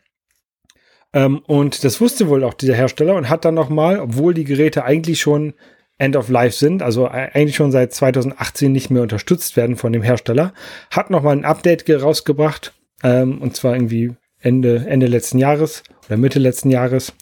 Ähm, 1.17 1.39
und 1.47 1.83
das 1.83 1.99
wusste 1.99 2.29
wohl 2.29 2.43
auch 2.43 2.53
dieser 2.53 2.75
Hersteller 2.75 3.15
und 3.15 3.27
hat 3.27 3.43
dann 3.43 3.55
nochmal, 3.55 3.99
obwohl 3.99 4.35
die 4.35 4.43
Geräte 4.43 4.83
eigentlich 4.83 5.19
schon 5.19 5.55
End 5.97 6.15
of 6.15 6.29
Life 6.29 6.55
sind, 6.55 6.83
also 6.83 7.07
eigentlich 7.07 7.55
schon 7.55 7.71
seit 7.71 7.91
2018 7.91 8.71
nicht 8.71 8.91
mehr 8.91 9.01
unterstützt 9.01 9.57
werden 9.57 9.77
von 9.77 9.91
dem 9.91 10.03
Hersteller, 10.03 10.53
hat 10.91 11.09
nochmal 11.09 11.35
ein 11.35 11.43
Update 11.43 11.89
rausgebracht, 11.89 12.75
ähm, 13.01 13.41
und 13.41 13.55
zwar 13.55 13.73
irgendwie 13.73 14.11
Ende, 14.39 14.85
Ende 14.87 15.07
letzten 15.07 15.39
Jahres 15.39 15.81
oder 16.05 16.17
Mitte 16.17 16.37
letzten 16.37 16.69
Jahres, 16.69 17.13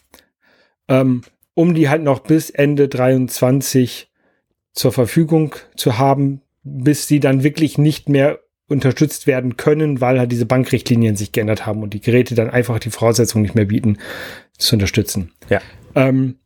ähm, 0.90 1.22
um 1.54 1.74
die 1.74 1.88
halt 1.88 2.04
noch 2.04 2.20
bis 2.20 2.50
Ende 2.50 2.90
23 2.90 4.12
zur 4.74 4.92
Verfügung 4.92 5.56
zu 5.78 5.98
haben, 5.98 6.42
bis 6.64 7.08
sie 7.08 7.22
dann 7.22 7.44
wirklich 7.44 7.78
nicht 7.78 8.10
mehr 8.10 8.40
unterstützt 8.68 9.28
werden 9.28 9.58
können, 9.58 10.02
weil 10.02 10.20
halt 10.20 10.32
diese 10.32 10.46
Bankrichtlinien 10.46 11.16
sich 11.16 11.32
geändert 11.32 11.66
haben 11.66 11.84
und 11.84 11.94
die 11.94 12.02
Geräte 12.02 12.36
dann 12.36 12.50
einfach 12.50 12.80
die 12.80 12.90
Voraussetzungen 12.90 13.44
nicht 13.44 13.56
mehr 13.56 13.66
bieten, 13.66 13.98
zu 14.58 14.76
unterstützen. 14.76 15.32
Ja. 15.50 15.62
Ähm, 15.94 16.40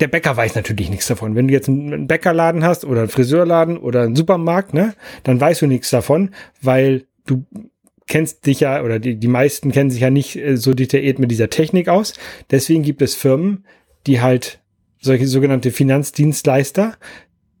der 0.00 0.08
Bäcker 0.08 0.36
weiß 0.36 0.54
natürlich 0.54 0.90
nichts 0.90 1.06
davon. 1.06 1.34
Wenn 1.34 1.48
du 1.48 1.54
jetzt 1.54 1.68
einen 1.68 2.06
Bäckerladen 2.06 2.64
hast 2.64 2.84
oder 2.84 3.00
einen 3.00 3.10
Friseurladen 3.10 3.76
oder 3.76 4.02
einen 4.02 4.16
Supermarkt, 4.16 4.74
ne, 4.74 4.94
dann 5.22 5.40
weißt 5.40 5.62
du 5.62 5.66
nichts 5.66 5.90
davon, 5.90 6.30
weil 6.60 7.06
du 7.26 7.44
kennst 8.06 8.46
dich 8.46 8.60
ja 8.60 8.82
oder 8.82 8.98
die, 8.98 9.16
die 9.16 9.28
meisten 9.28 9.70
kennen 9.70 9.90
sich 9.90 10.00
ja 10.00 10.10
nicht 10.10 10.36
äh, 10.36 10.56
so 10.56 10.74
detailliert 10.74 11.18
mit 11.18 11.30
dieser 11.30 11.50
Technik 11.50 11.88
aus. 11.88 12.14
Deswegen 12.50 12.82
gibt 12.82 13.02
es 13.02 13.14
Firmen, 13.14 13.64
die 14.06 14.20
halt 14.20 14.60
solche 15.00 15.26
sogenannte 15.26 15.70
Finanzdienstleister, 15.70 16.96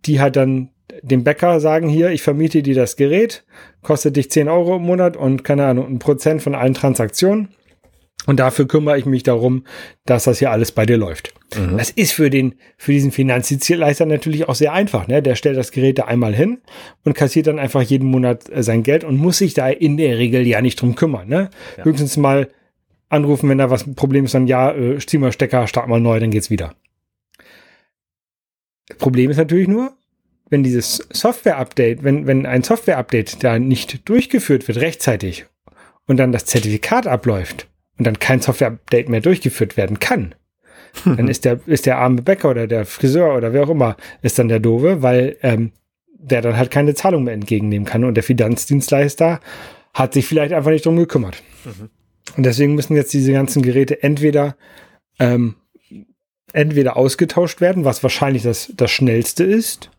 die 0.06 0.20
halt 0.20 0.36
dann 0.36 0.70
dem 1.02 1.24
Bäcker 1.24 1.60
sagen 1.60 1.88
hier, 1.88 2.10
ich 2.10 2.22
vermiete 2.22 2.62
dir 2.62 2.74
das 2.74 2.96
Gerät, 2.96 3.44
kostet 3.82 4.16
dich 4.16 4.30
10 4.30 4.48
Euro 4.48 4.76
im 4.76 4.82
Monat 4.82 5.16
und 5.16 5.44
keine 5.44 5.66
Ahnung, 5.66 5.86
ein 5.86 5.98
Prozent 5.98 6.42
von 6.42 6.54
allen 6.54 6.74
Transaktionen. 6.74 7.48
Und 8.26 8.40
dafür 8.40 8.66
kümmere 8.66 8.98
ich 8.98 9.04
mich 9.04 9.22
darum, 9.22 9.64
dass 10.06 10.24
das 10.24 10.38
hier 10.38 10.50
alles 10.50 10.72
bei 10.72 10.86
dir 10.86 10.96
läuft. 10.96 11.34
Mhm. 11.54 11.76
Das 11.76 11.90
ist 11.90 12.12
für 12.12 12.30
den, 12.30 12.54
für 12.78 12.92
diesen 12.92 13.12
Finanzdienstleister 13.12 14.06
natürlich 14.06 14.48
auch 14.48 14.54
sehr 14.54 14.72
einfach. 14.72 15.08
Ne? 15.08 15.20
Der 15.20 15.34
stellt 15.34 15.58
das 15.58 15.72
Gerät 15.72 15.98
da 15.98 16.04
einmal 16.04 16.34
hin 16.34 16.58
und 17.04 17.14
kassiert 17.14 17.48
dann 17.48 17.58
einfach 17.58 17.82
jeden 17.82 18.08
Monat 18.08 18.48
äh, 18.50 18.62
sein 18.62 18.82
Geld 18.82 19.04
und 19.04 19.18
muss 19.18 19.38
sich 19.38 19.52
da 19.52 19.68
in 19.68 19.98
der 19.98 20.16
Regel 20.16 20.46
ja 20.46 20.62
nicht 20.62 20.80
drum 20.80 20.94
kümmern. 20.94 21.28
Ne? 21.28 21.50
Ja. 21.76 21.84
Höchstens 21.84 22.16
mal 22.16 22.48
anrufen, 23.10 23.48
wenn 23.50 23.58
da 23.58 23.70
was 23.70 23.86
ein 23.86 23.94
Problem 23.94 24.24
ist, 24.24 24.34
dann 24.34 24.46
ja, 24.46 24.72
äh, 24.72 24.98
zieh 24.98 25.18
mal 25.18 25.32
Stecker, 25.32 25.66
start 25.66 25.88
mal 25.88 26.00
neu, 26.00 26.18
dann 26.18 26.30
geht's 26.30 26.50
wieder. 26.50 26.74
Problem 28.98 29.30
ist 29.30 29.36
natürlich 29.36 29.68
nur, 29.68 29.96
wenn 30.54 30.62
dieses 30.62 31.04
Software-Update, 31.12 32.04
wenn, 32.04 32.28
wenn 32.28 32.46
ein 32.46 32.62
Software-Update 32.62 33.42
da 33.42 33.58
nicht 33.58 34.08
durchgeführt 34.08 34.68
wird 34.68 34.78
rechtzeitig 34.78 35.46
und 36.06 36.16
dann 36.16 36.30
das 36.30 36.44
Zertifikat 36.44 37.08
abläuft 37.08 37.66
und 37.98 38.06
dann 38.06 38.20
kein 38.20 38.40
Software-Update 38.40 39.08
mehr 39.08 39.20
durchgeführt 39.20 39.76
werden 39.76 39.98
kann, 39.98 40.36
dann 41.04 41.26
ist 41.26 41.44
der, 41.44 41.58
ist 41.66 41.86
der 41.86 41.98
arme 41.98 42.22
Bäcker 42.22 42.50
oder 42.50 42.68
der 42.68 42.86
Friseur 42.86 43.36
oder 43.36 43.52
wer 43.52 43.64
auch 43.64 43.70
immer, 43.70 43.96
ist 44.22 44.38
dann 44.38 44.46
der 44.46 44.60
Dove, 44.60 45.02
weil 45.02 45.36
ähm, 45.42 45.72
der 46.16 46.40
dann 46.40 46.56
halt 46.56 46.70
keine 46.70 46.94
Zahlung 46.94 47.24
mehr 47.24 47.34
entgegennehmen 47.34 47.84
kann 47.84 48.04
und 48.04 48.14
der 48.14 48.22
Finanzdienstleister 48.22 49.40
hat 49.92 50.14
sich 50.14 50.24
vielleicht 50.24 50.52
einfach 50.52 50.70
nicht 50.70 50.86
drum 50.86 50.96
gekümmert. 50.96 51.42
Mhm. 51.64 51.90
Und 52.36 52.46
deswegen 52.46 52.76
müssen 52.76 52.94
jetzt 52.94 53.12
diese 53.12 53.32
ganzen 53.32 53.60
Geräte 53.60 54.04
entweder 54.04 54.56
ähm, 55.18 55.56
entweder 56.52 56.96
ausgetauscht 56.96 57.60
werden, 57.60 57.84
was 57.84 58.04
wahrscheinlich 58.04 58.44
das, 58.44 58.72
das 58.76 58.92
schnellste 58.92 59.42
ist, 59.42 59.90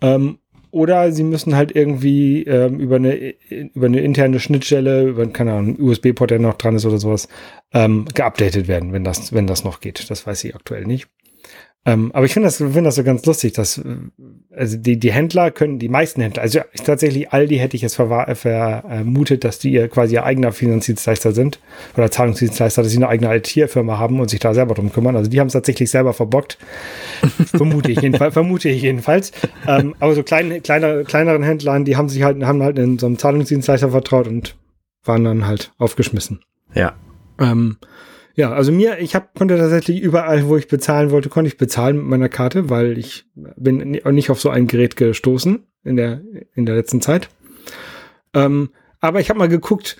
ähm, 0.00 0.38
oder 0.70 1.12
sie 1.12 1.22
müssen 1.22 1.56
halt 1.56 1.74
irgendwie 1.74 2.42
ähm, 2.44 2.78
über, 2.78 2.96
eine, 2.96 3.34
über 3.48 3.86
eine 3.86 4.00
interne 4.00 4.38
Schnittstelle, 4.38 5.04
über, 5.04 5.26
keine 5.28 5.54
Ahnung, 5.54 5.76
USB-Port, 5.80 6.30
der 6.30 6.38
noch 6.38 6.54
dran 6.54 6.76
ist 6.76 6.84
oder 6.84 6.98
sowas, 6.98 7.28
ähm, 7.72 8.04
geupdatet 8.14 8.68
werden, 8.68 8.92
wenn 8.92 9.04
das, 9.04 9.32
wenn 9.32 9.46
das 9.46 9.64
noch 9.64 9.80
geht. 9.80 10.10
Das 10.10 10.26
weiß 10.26 10.44
ich 10.44 10.54
aktuell 10.54 10.84
nicht. 10.84 11.08
Ähm, 11.84 12.10
aber 12.12 12.26
ich 12.26 12.34
finde 12.34 12.48
das, 12.48 12.56
finde 12.58 12.82
das 12.82 12.96
so 12.96 13.04
ganz 13.04 13.24
lustig, 13.24 13.54
dass 13.54 13.80
also 14.54 14.76
die, 14.76 14.98
die 14.98 15.12
Händler 15.12 15.50
können, 15.50 15.78
die 15.78 15.88
meisten 15.88 16.20
Händler, 16.20 16.42
also 16.42 16.60
tatsächlich 16.84 17.32
Aldi 17.32 17.56
hätte 17.58 17.76
ich 17.76 17.82
jetzt 17.82 17.94
vermutet, 17.94 19.44
dass 19.44 19.58
die 19.58 19.70
ihr 19.70 19.88
quasi 19.88 20.14
ihr 20.14 20.24
eigener 20.24 20.52
Finanzdienstleister 20.52 21.32
sind 21.32 21.60
oder 21.96 22.10
Zahlungsdienstleister, 22.10 22.82
dass 22.82 22.90
sie 22.90 22.98
eine 22.98 23.08
eigene 23.08 23.34
IT-Firma 23.34 23.98
haben 23.98 24.20
und 24.20 24.28
sich 24.28 24.40
da 24.40 24.52
selber 24.52 24.74
drum 24.74 24.92
kümmern. 24.92 25.16
Also 25.16 25.30
die 25.30 25.40
haben 25.40 25.46
es 25.46 25.52
tatsächlich 25.52 25.90
selber 25.90 26.12
verbockt. 26.12 26.58
vermute 27.46 27.92
ich 27.92 28.00
jedenfalls, 28.00 28.34
vermute 28.34 28.68
ich 28.68 28.82
jedenfalls. 28.82 29.32
Ähm, 29.66 29.94
aber 30.00 30.14
so 30.14 30.22
kleinen, 30.22 30.62
kleiner, 30.62 31.04
kleineren 31.04 31.42
Händlern, 31.42 31.84
die 31.84 31.96
haben 31.96 32.08
sich 32.08 32.22
halt, 32.22 32.42
haben 32.44 32.62
halt 32.62 32.78
in 32.78 32.98
so 32.98 33.06
einem 33.06 33.18
Zahlungsdienstleister 33.18 33.90
vertraut 33.90 34.26
und 34.26 34.56
waren 35.04 35.24
dann 35.24 35.46
halt 35.46 35.72
aufgeschmissen. 35.78 36.40
Ja. 36.74 36.94
Ähm, 37.40 37.78
Ja, 38.38 38.52
also 38.52 38.70
mir, 38.70 39.00
ich 39.00 39.16
hab, 39.16 39.34
konnte 39.34 39.56
tatsächlich 39.56 40.00
überall, 40.00 40.46
wo 40.46 40.56
ich 40.56 40.68
bezahlen 40.68 41.10
wollte, 41.10 41.28
konnte 41.28 41.48
ich 41.48 41.56
bezahlen 41.56 41.96
mit 41.96 42.06
meiner 42.06 42.28
Karte, 42.28 42.70
weil 42.70 42.96
ich 42.96 43.24
bin 43.34 43.78
nicht 43.78 44.30
auf 44.30 44.40
so 44.40 44.48
ein 44.48 44.68
Gerät 44.68 44.94
gestoßen 44.94 45.66
in 45.82 45.96
der, 45.96 46.20
in 46.54 46.64
der 46.64 46.76
letzten 46.76 47.00
Zeit. 47.00 47.30
Ähm, 48.34 48.70
aber 49.00 49.18
ich 49.18 49.28
habe 49.28 49.40
mal 49.40 49.48
geguckt, 49.48 49.96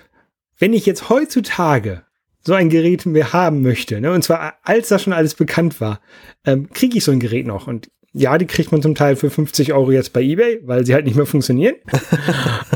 wenn 0.57 0.71
ich 0.71 0.85
jetzt 0.85 1.09
heutzutage 1.09 2.03
so 2.39 2.53
ein 2.53 2.69
Gerät 2.69 3.05
mehr 3.05 3.33
haben 3.33 3.61
möchte, 3.61 3.99
ne, 3.99 4.13
und 4.13 4.23
zwar 4.23 4.53
als 4.63 4.87
das 4.87 5.03
schon 5.03 5.11
alles 5.11 5.35
bekannt 5.35 5.81
war, 5.81 5.99
ähm, 6.45 6.69
kriege 6.69 6.97
ich 6.97 7.03
so 7.03 7.11
ein 7.11 7.19
Gerät 7.19 7.45
noch. 7.45 7.67
Und 7.67 7.91
ja, 8.13 8.37
die 8.37 8.47
kriegt 8.47 8.71
man 8.71 8.81
zum 8.81 8.95
Teil 8.95 9.17
für 9.17 9.29
50 9.29 9.73
Euro 9.73 9.91
jetzt 9.91 10.13
bei 10.13 10.21
eBay, 10.21 10.61
weil 10.63 10.85
sie 10.85 10.93
halt 10.93 11.03
nicht 11.03 11.17
mehr 11.17 11.25
funktionieren. 11.25 11.75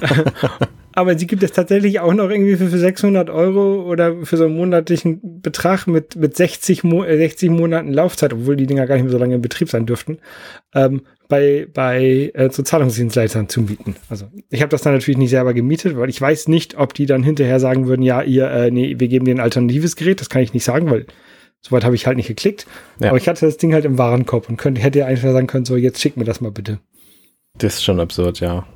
Aber 0.94 1.18
sie 1.18 1.28
gibt 1.28 1.44
es 1.44 1.52
tatsächlich 1.52 2.00
auch 2.00 2.14
noch 2.14 2.30
irgendwie 2.30 2.56
für, 2.56 2.70
für 2.70 2.78
600 2.78 3.30
Euro 3.30 3.84
oder 3.84 4.26
für 4.26 4.38
so 4.38 4.46
einen 4.46 4.56
monatlichen 4.56 5.42
Betrag 5.42 5.88
mit, 5.88 6.16
mit 6.16 6.36
60, 6.36 6.84
Mo 6.84 7.04
60 7.04 7.50
Monaten 7.50 7.92
Laufzeit, 7.92 8.34
obwohl 8.34 8.56
die 8.56 8.68
Dinger 8.68 8.88
gar 8.88 8.96
nicht 8.96 9.04
mehr 9.04 9.12
so 9.12 9.18
lange 9.18 9.36
in 9.36 9.42
Betrieb 9.42 9.70
sein 9.70 9.86
dürften, 9.86 10.20
ähm, 10.74 11.02
bei, 11.28 11.68
bei 11.74 12.32
äh, 12.34 12.50
zu 12.50 12.64
Zahlungsdienstleistern 12.64 13.50
zu 13.50 13.62
mieten. 13.62 13.96
Also 14.10 14.28
ich 14.50 14.62
habe 14.62 14.70
das 14.70 14.82
dann 14.82 14.94
natürlich 14.94 15.18
nicht 15.18 15.32
selber 15.32 15.54
gemietet, 15.54 15.98
weil 15.98 16.10
ich 16.10 16.22
weiß 16.22 16.48
nicht, 16.48 16.78
ob 16.78 16.94
die 16.94 17.06
dann 17.06 17.24
hinterher 17.24 17.60
sagen 17.60 17.88
würden, 17.88 18.04
ja, 18.04 18.22
ihr, 18.22 18.50
äh, 18.50 18.72
nee, 18.72 18.96
wir 19.00 19.08
geben 19.08 19.26
dir 19.26 19.36
ein 19.36 19.40
alternatives 19.40 19.96
Gerät. 19.96 20.22
Das 20.22 20.30
kann 20.30 20.42
ich 20.42 20.54
nicht 20.54 20.64
sagen, 20.64 20.90
weil 20.90 21.06
Soweit 21.66 21.86
habe 21.86 21.96
ich 21.96 22.06
halt 22.06 22.18
nicht 22.18 22.28
geklickt. 22.28 22.68
Ja. 23.00 23.08
Aber 23.10 23.18
ich 23.18 23.28
hatte 23.28 23.46
das 23.46 23.58
Ding 23.58 23.74
halt 23.74 23.86
im 23.86 23.98
Warenkorb 23.98 24.50
und 24.50 24.58
könnte, 24.58 24.82
hätte 24.82 25.06
einfach 25.06 25.32
sagen 25.32 25.48
können, 25.48 25.66
so, 25.66 25.78
jetzt 25.78 26.02
schick 26.02 26.18
mir 26.18 26.26
das 26.26 26.42
mal 26.42 26.52
bitte. 26.52 26.80
Das 27.58 27.76
ist 27.76 27.84
schon 27.84 28.00
absurd, 28.00 28.42
ja. 28.42 28.68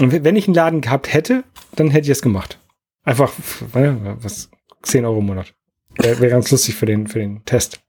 Und 0.00 0.24
wenn 0.24 0.36
ich 0.36 0.46
einen 0.46 0.54
Laden 0.54 0.80
gehabt 0.80 1.12
hätte, 1.12 1.44
dann 1.76 1.90
hätte 1.90 2.06
ich 2.06 2.10
es 2.10 2.22
gemacht. 2.22 2.58
Einfach, 3.04 3.32
was, 3.72 4.50
10 4.82 5.04
Euro 5.04 5.18
im 5.18 5.26
Monat. 5.26 5.52
Wäre 5.96 6.20
wär 6.20 6.30
ganz 6.30 6.50
lustig 6.50 6.74
für 6.74 6.86
den, 6.86 7.06
für 7.06 7.18
den 7.18 7.44
Test. 7.44 7.80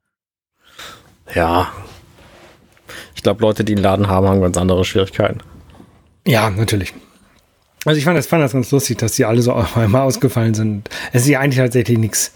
Ja. 1.34 1.72
Ich 3.16 3.24
glaube, 3.24 3.42
Leute, 3.42 3.64
die 3.64 3.74
einen 3.74 3.84
Laden 3.84 4.08
haben, 4.08 4.28
haben 4.28 4.42
ganz 4.42 4.58
andere 4.58 4.84
Schwierigkeiten. 4.84 5.40
Ja, 6.28 6.50
natürlich. 6.50 6.94
Also 7.86 7.98
ich 7.98 8.04
fand 8.04 8.18
das, 8.18 8.28
fand 8.28 8.44
das 8.44 8.54
ganz 8.54 8.72
lustig, 8.72 8.98
dass 8.98 9.14
die 9.14 9.26
alle 9.26 9.42
so 9.42 9.54
einmal 9.76 10.02
ausgefallen 10.02 10.54
sind. 10.54 10.90
Es 11.14 11.24
ist 11.24 11.30
ja 11.30 11.40
eigentlich 11.40 11.58
tatsächlich 11.58 11.98
nichts 11.98 12.34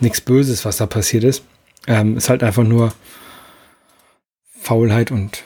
nichts 0.00 0.20
Böses, 0.20 0.64
was 0.64 0.76
da 0.76 0.86
passiert 0.86 1.24
ist. 1.24 1.44
Ähm, 1.86 2.16
ist 2.16 2.28
halt 2.28 2.42
einfach 2.42 2.64
nur 2.64 2.92
Faulheit 4.60 5.10
und 5.10 5.44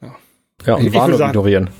ja. 0.00 0.14
Ja, 0.66 0.74
und 0.74 0.86
ich, 0.86 0.94
Warnung 0.94 1.20
ignorieren. 1.20 1.70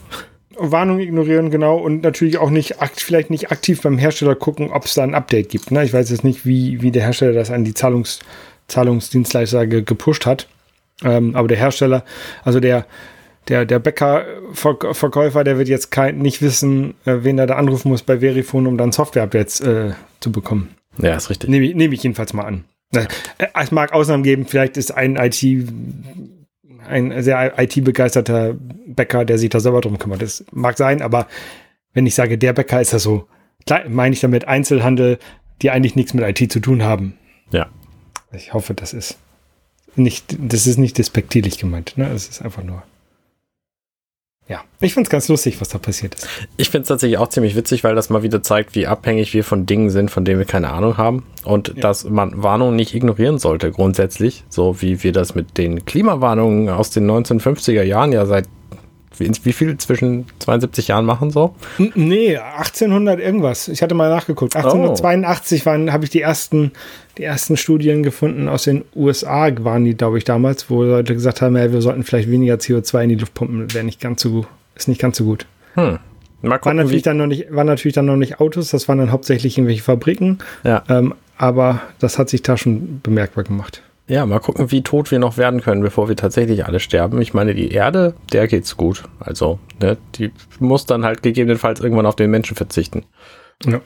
Warnung 0.58 1.00
ignorieren, 1.00 1.50
genau. 1.50 1.78
Und 1.78 2.02
natürlich 2.02 2.38
auch 2.38 2.50
nicht, 2.50 2.76
vielleicht 2.96 3.30
nicht 3.30 3.50
aktiv 3.50 3.80
beim 3.82 3.98
Hersteller 3.98 4.34
gucken, 4.34 4.70
ob 4.70 4.84
es 4.84 4.94
da 4.94 5.02
ein 5.02 5.14
Update 5.14 5.48
gibt. 5.48 5.70
Ne? 5.70 5.84
Ich 5.84 5.92
weiß 5.92 6.10
jetzt 6.10 6.24
nicht, 6.24 6.46
wie, 6.46 6.82
wie 6.82 6.90
der 6.90 7.02
Hersteller 7.02 7.32
das 7.32 7.50
an 7.50 7.64
die 7.64 7.74
Zahlungs, 7.74 8.20
Zahlungsdienstleister 8.68 9.66
ge, 9.66 9.82
gepusht 9.82 10.26
hat. 10.26 10.48
Ähm, 11.04 11.34
aber 11.34 11.48
der 11.48 11.56
Hersteller, 11.56 12.04
also 12.44 12.60
der, 12.60 12.86
der, 13.48 13.64
der 13.64 13.78
Bäckerverkäufer, 13.78 15.44
der 15.44 15.58
wird 15.58 15.68
jetzt 15.68 15.90
kein, 15.90 16.18
nicht 16.18 16.42
wissen, 16.42 16.94
äh, 17.04 17.18
wen 17.22 17.38
er 17.38 17.46
da 17.46 17.56
anrufen 17.56 17.88
muss 17.88 18.02
bei 18.02 18.18
Verifone, 18.18 18.68
um 18.68 18.78
dann 18.78 18.92
Software-Updates 18.92 19.60
äh, 19.60 19.92
zu 20.20 20.30
bekommen. 20.30 20.70
Ja, 20.98 21.16
ist 21.16 21.30
richtig. 21.30 21.50
Nehme 21.50 21.66
ich, 21.66 21.74
nehm 21.74 21.92
ich 21.92 22.02
jedenfalls 22.02 22.32
mal 22.32 22.44
an. 22.44 22.64
Äh, 22.94 23.06
es 23.60 23.70
mag 23.70 23.92
Ausnahmen 23.92 24.22
geben, 24.22 24.46
vielleicht 24.46 24.76
ist 24.76 24.92
ein 24.92 25.16
IT, 25.16 25.42
ein 26.92 27.22
sehr 27.22 27.58
IT-begeisterter 27.58 28.54
Bäcker, 28.86 29.24
der 29.24 29.38
sich 29.38 29.50
da 29.50 29.60
selber 29.60 29.80
drum 29.80 29.98
kümmert. 29.98 30.22
Das 30.22 30.44
mag 30.52 30.76
sein, 30.78 31.02
aber 31.02 31.26
wenn 31.94 32.06
ich 32.06 32.14
sage, 32.14 32.38
der 32.38 32.52
Bäcker 32.52 32.80
ist 32.80 32.92
das 32.92 33.02
so, 33.02 33.26
meine 33.88 34.12
ich 34.12 34.20
damit 34.20 34.46
Einzelhandel, 34.46 35.18
die 35.62 35.70
eigentlich 35.70 35.96
nichts 35.96 36.14
mit 36.14 36.24
IT 36.24 36.52
zu 36.52 36.60
tun 36.60 36.82
haben. 36.82 37.14
Ja. 37.50 37.68
Ich 38.32 38.54
hoffe, 38.54 38.74
das 38.74 38.92
ist 38.92 39.18
nicht, 39.94 40.36
das 40.38 40.66
ist 40.66 40.78
nicht 40.78 40.98
despektierlich 40.98 41.58
gemeint, 41.58 41.96
ne? 41.96 42.08
Es 42.10 42.28
ist 42.28 42.42
einfach 42.42 42.62
nur 42.62 42.82
ja, 44.48 44.60
ich 44.80 44.92
finde 44.92 45.06
es 45.06 45.10
ganz 45.10 45.28
lustig, 45.28 45.60
was 45.60 45.68
da 45.68 45.78
passiert 45.78 46.16
ist. 46.16 46.28
Ich 46.56 46.70
finde 46.70 46.82
es 46.82 46.88
tatsächlich 46.88 47.18
auch 47.18 47.28
ziemlich 47.28 47.54
witzig, 47.54 47.84
weil 47.84 47.94
das 47.94 48.10
mal 48.10 48.22
wieder 48.22 48.42
zeigt, 48.42 48.74
wie 48.74 48.86
abhängig 48.86 49.32
wir 49.34 49.44
von 49.44 49.66
Dingen 49.66 49.88
sind, 49.88 50.10
von 50.10 50.24
denen 50.24 50.38
wir 50.38 50.46
keine 50.46 50.70
Ahnung 50.70 50.96
haben. 50.96 51.24
Und 51.44 51.68
ja. 51.68 51.74
dass 51.74 52.04
man 52.04 52.42
Warnungen 52.42 52.76
nicht 52.76 52.94
ignorieren 52.94 53.38
sollte, 53.38 53.70
grundsätzlich. 53.70 54.44
So 54.48 54.82
wie 54.82 55.02
wir 55.04 55.12
das 55.12 55.34
mit 55.34 55.58
den 55.58 55.84
Klimawarnungen 55.84 56.68
aus 56.68 56.90
den 56.90 57.08
1950er 57.10 57.82
Jahren 57.82 58.12
ja 58.12 58.26
seit 58.26 58.46
wie, 59.18 59.52
viel 59.52 59.76
zwischen 59.76 60.26
72 60.38 60.88
Jahren 60.88 61.04
machen 61.04 61.30
so? 61.30 61.54
Nee, 61.94 62.36
1800 62.36 63.20
irgendwas. 63.20 63.68
Ich 63.68 63.82
hatte 63.82 63.94
mal 63.94 64.10
nachgeguckt. 64.10 64.56
1882 64.56 65.66
oh. 65.66 65.70
habe 65.90 66.04
ich 66.04 66.10
die 66.10 66.22
ersten, 66.22 66.72
die 67.18 67.24
ersten 67.24 67.56
Studien 67.56 68.02
gefunden 68.02 68.48
aus 68.48 68.64
den 68.64 68.84
USA, 68.94 69.50
waren 69.64 69.84
die, 69.84 69.94
glaube 69.94 70.18
ich, 70.18 70.24
damals, 70.24 70.70
wo 70.70 70.82
Leute 70.82 71.14
gesagt 71.14 71.42
haben, 71.42 71.56
ja, 71.56 71.72
wir 71.72 71.82
sollten 71.82 72.02
vielleicht 72.04 72.30
weniger 72.30 72.54
CO2 72.54 73.02
in 73.02 73.08
die 73.10 73.14
Luft 73.16 73.34
pumpen, 73.34 73.72
wäre 73.74 73.84
nicht 73.84 74.00
ganz 74.00 74.22
so 74.22 74.30
gut. 74.30 74.46
Ist 74.74 74.88
nicht 74.88 75.00
ganz 75.00 75.18
so 75.18 75.24
gut. 75.24 75.46
Hm. 75.74 75.98
Mal 76.42 76.58
gucken, 76.58 76.64
waren, 76.64 76.76
natürlich 76.78 77.02
dann 77.02 77.18
noch 77.18 77.26
nicht, 77.26 77.54
waren 77.54 77.66
natürlich 77.66 77.94
dann 77.94 78.06
noch 78.06 78.16
nicht 78.16 78.40
Autos, 78.40 78.70
das 78.70 78.88
waren 78.88 78.98
dann 78.98 79.12
hauptsächlich 79.12 79.56
irgendwelche 79.56 79.82
Fabriken. 79.82 80.38
Ja. 80.64 80.82
Ähm, 80.88 81.14
aber 81.36 81.82
das 81.98 82.18
hat 82.18 82.28
sich 82.28 82.42
da 82.42 82.56
schon 82.56 83.00
bemerkbar 83.02 83.44
gemacht. 83.44 83.82
Ja, 84.08 84.26
mal 84.26 84.40
gucken, 84.40 84.70
wie 84.72 84.82
tot 84.82 85.10
wir 85.10 85.18
noch 85.18 85.36
werden 85.36 85.60
können, 85.60 85.82
bevor 85.82 86.08
wir 86.08 86.16
tatsächlich 86.16 86.66
alle 86.66 86.80
sterben. 86.80 87.20
Ich 87.22 87.34
meine, 87.34 87.54
die 87.54 87.70
Erde, 87.70 88.14
der 88.32 88.48
geht's 88.48 88.76
gut. 88.76 89.04
Also, 89.20 89.58
ne, 89.80 89.96
die 90.16 90.32
muss 90.58 90.86
dann 90.86 91.04
halt 91.04 91.22
gegebenenfalls 91.22 91.80
irgendwann 91.80 92.06
auf 92.06 92.16
den 92.16 92.30
Menschen 92.30 92.56
verzichten. 92.56 93.04
Ja. 93.64 93.80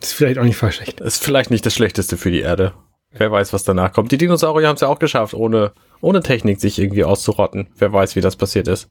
Ist 0.00 0.12
vielleicht 0.12 0.38
auch 0.38 0.44
nicht 0.44 0.56
voll 0.56 0.72
schlecht. 0.72 1.00
Ist 1.00 1.22
vielleicht 1.22 1.50
nicht 1.50 1.64
das 1.66 1.74
Schlechteste 1.74 2.16
für 2.16 2.30
die 2.30 2.40
Erde. 2.40 2.72
Wer 3.12 3.30
weiß, 3.30 3.52
was 3.52 3.64
danach 3.64 3.92
kommt. 3.92 4.12
Die 4.12 4.18
Dinosaurier 4.18 4.68
haben 4.68 4.76
es 4.76 4.80
ja 4.82 4.88
auch 4.88 4.98
geschafft, 5.00 5.34
ohne, 5.34 5.72
ohne 6.00 6.22
Technik 6.22 6.60
sich 6.60 6.78
irgendwie 6.78 7.04
auszurotten. 7.04 7.68
Wer 7.76 7.92
weiß, 7.92 8.16
wie 8.16 8.20
das 8.20 8.36
passiert 8.36 8.68
ist. 8.68 8.88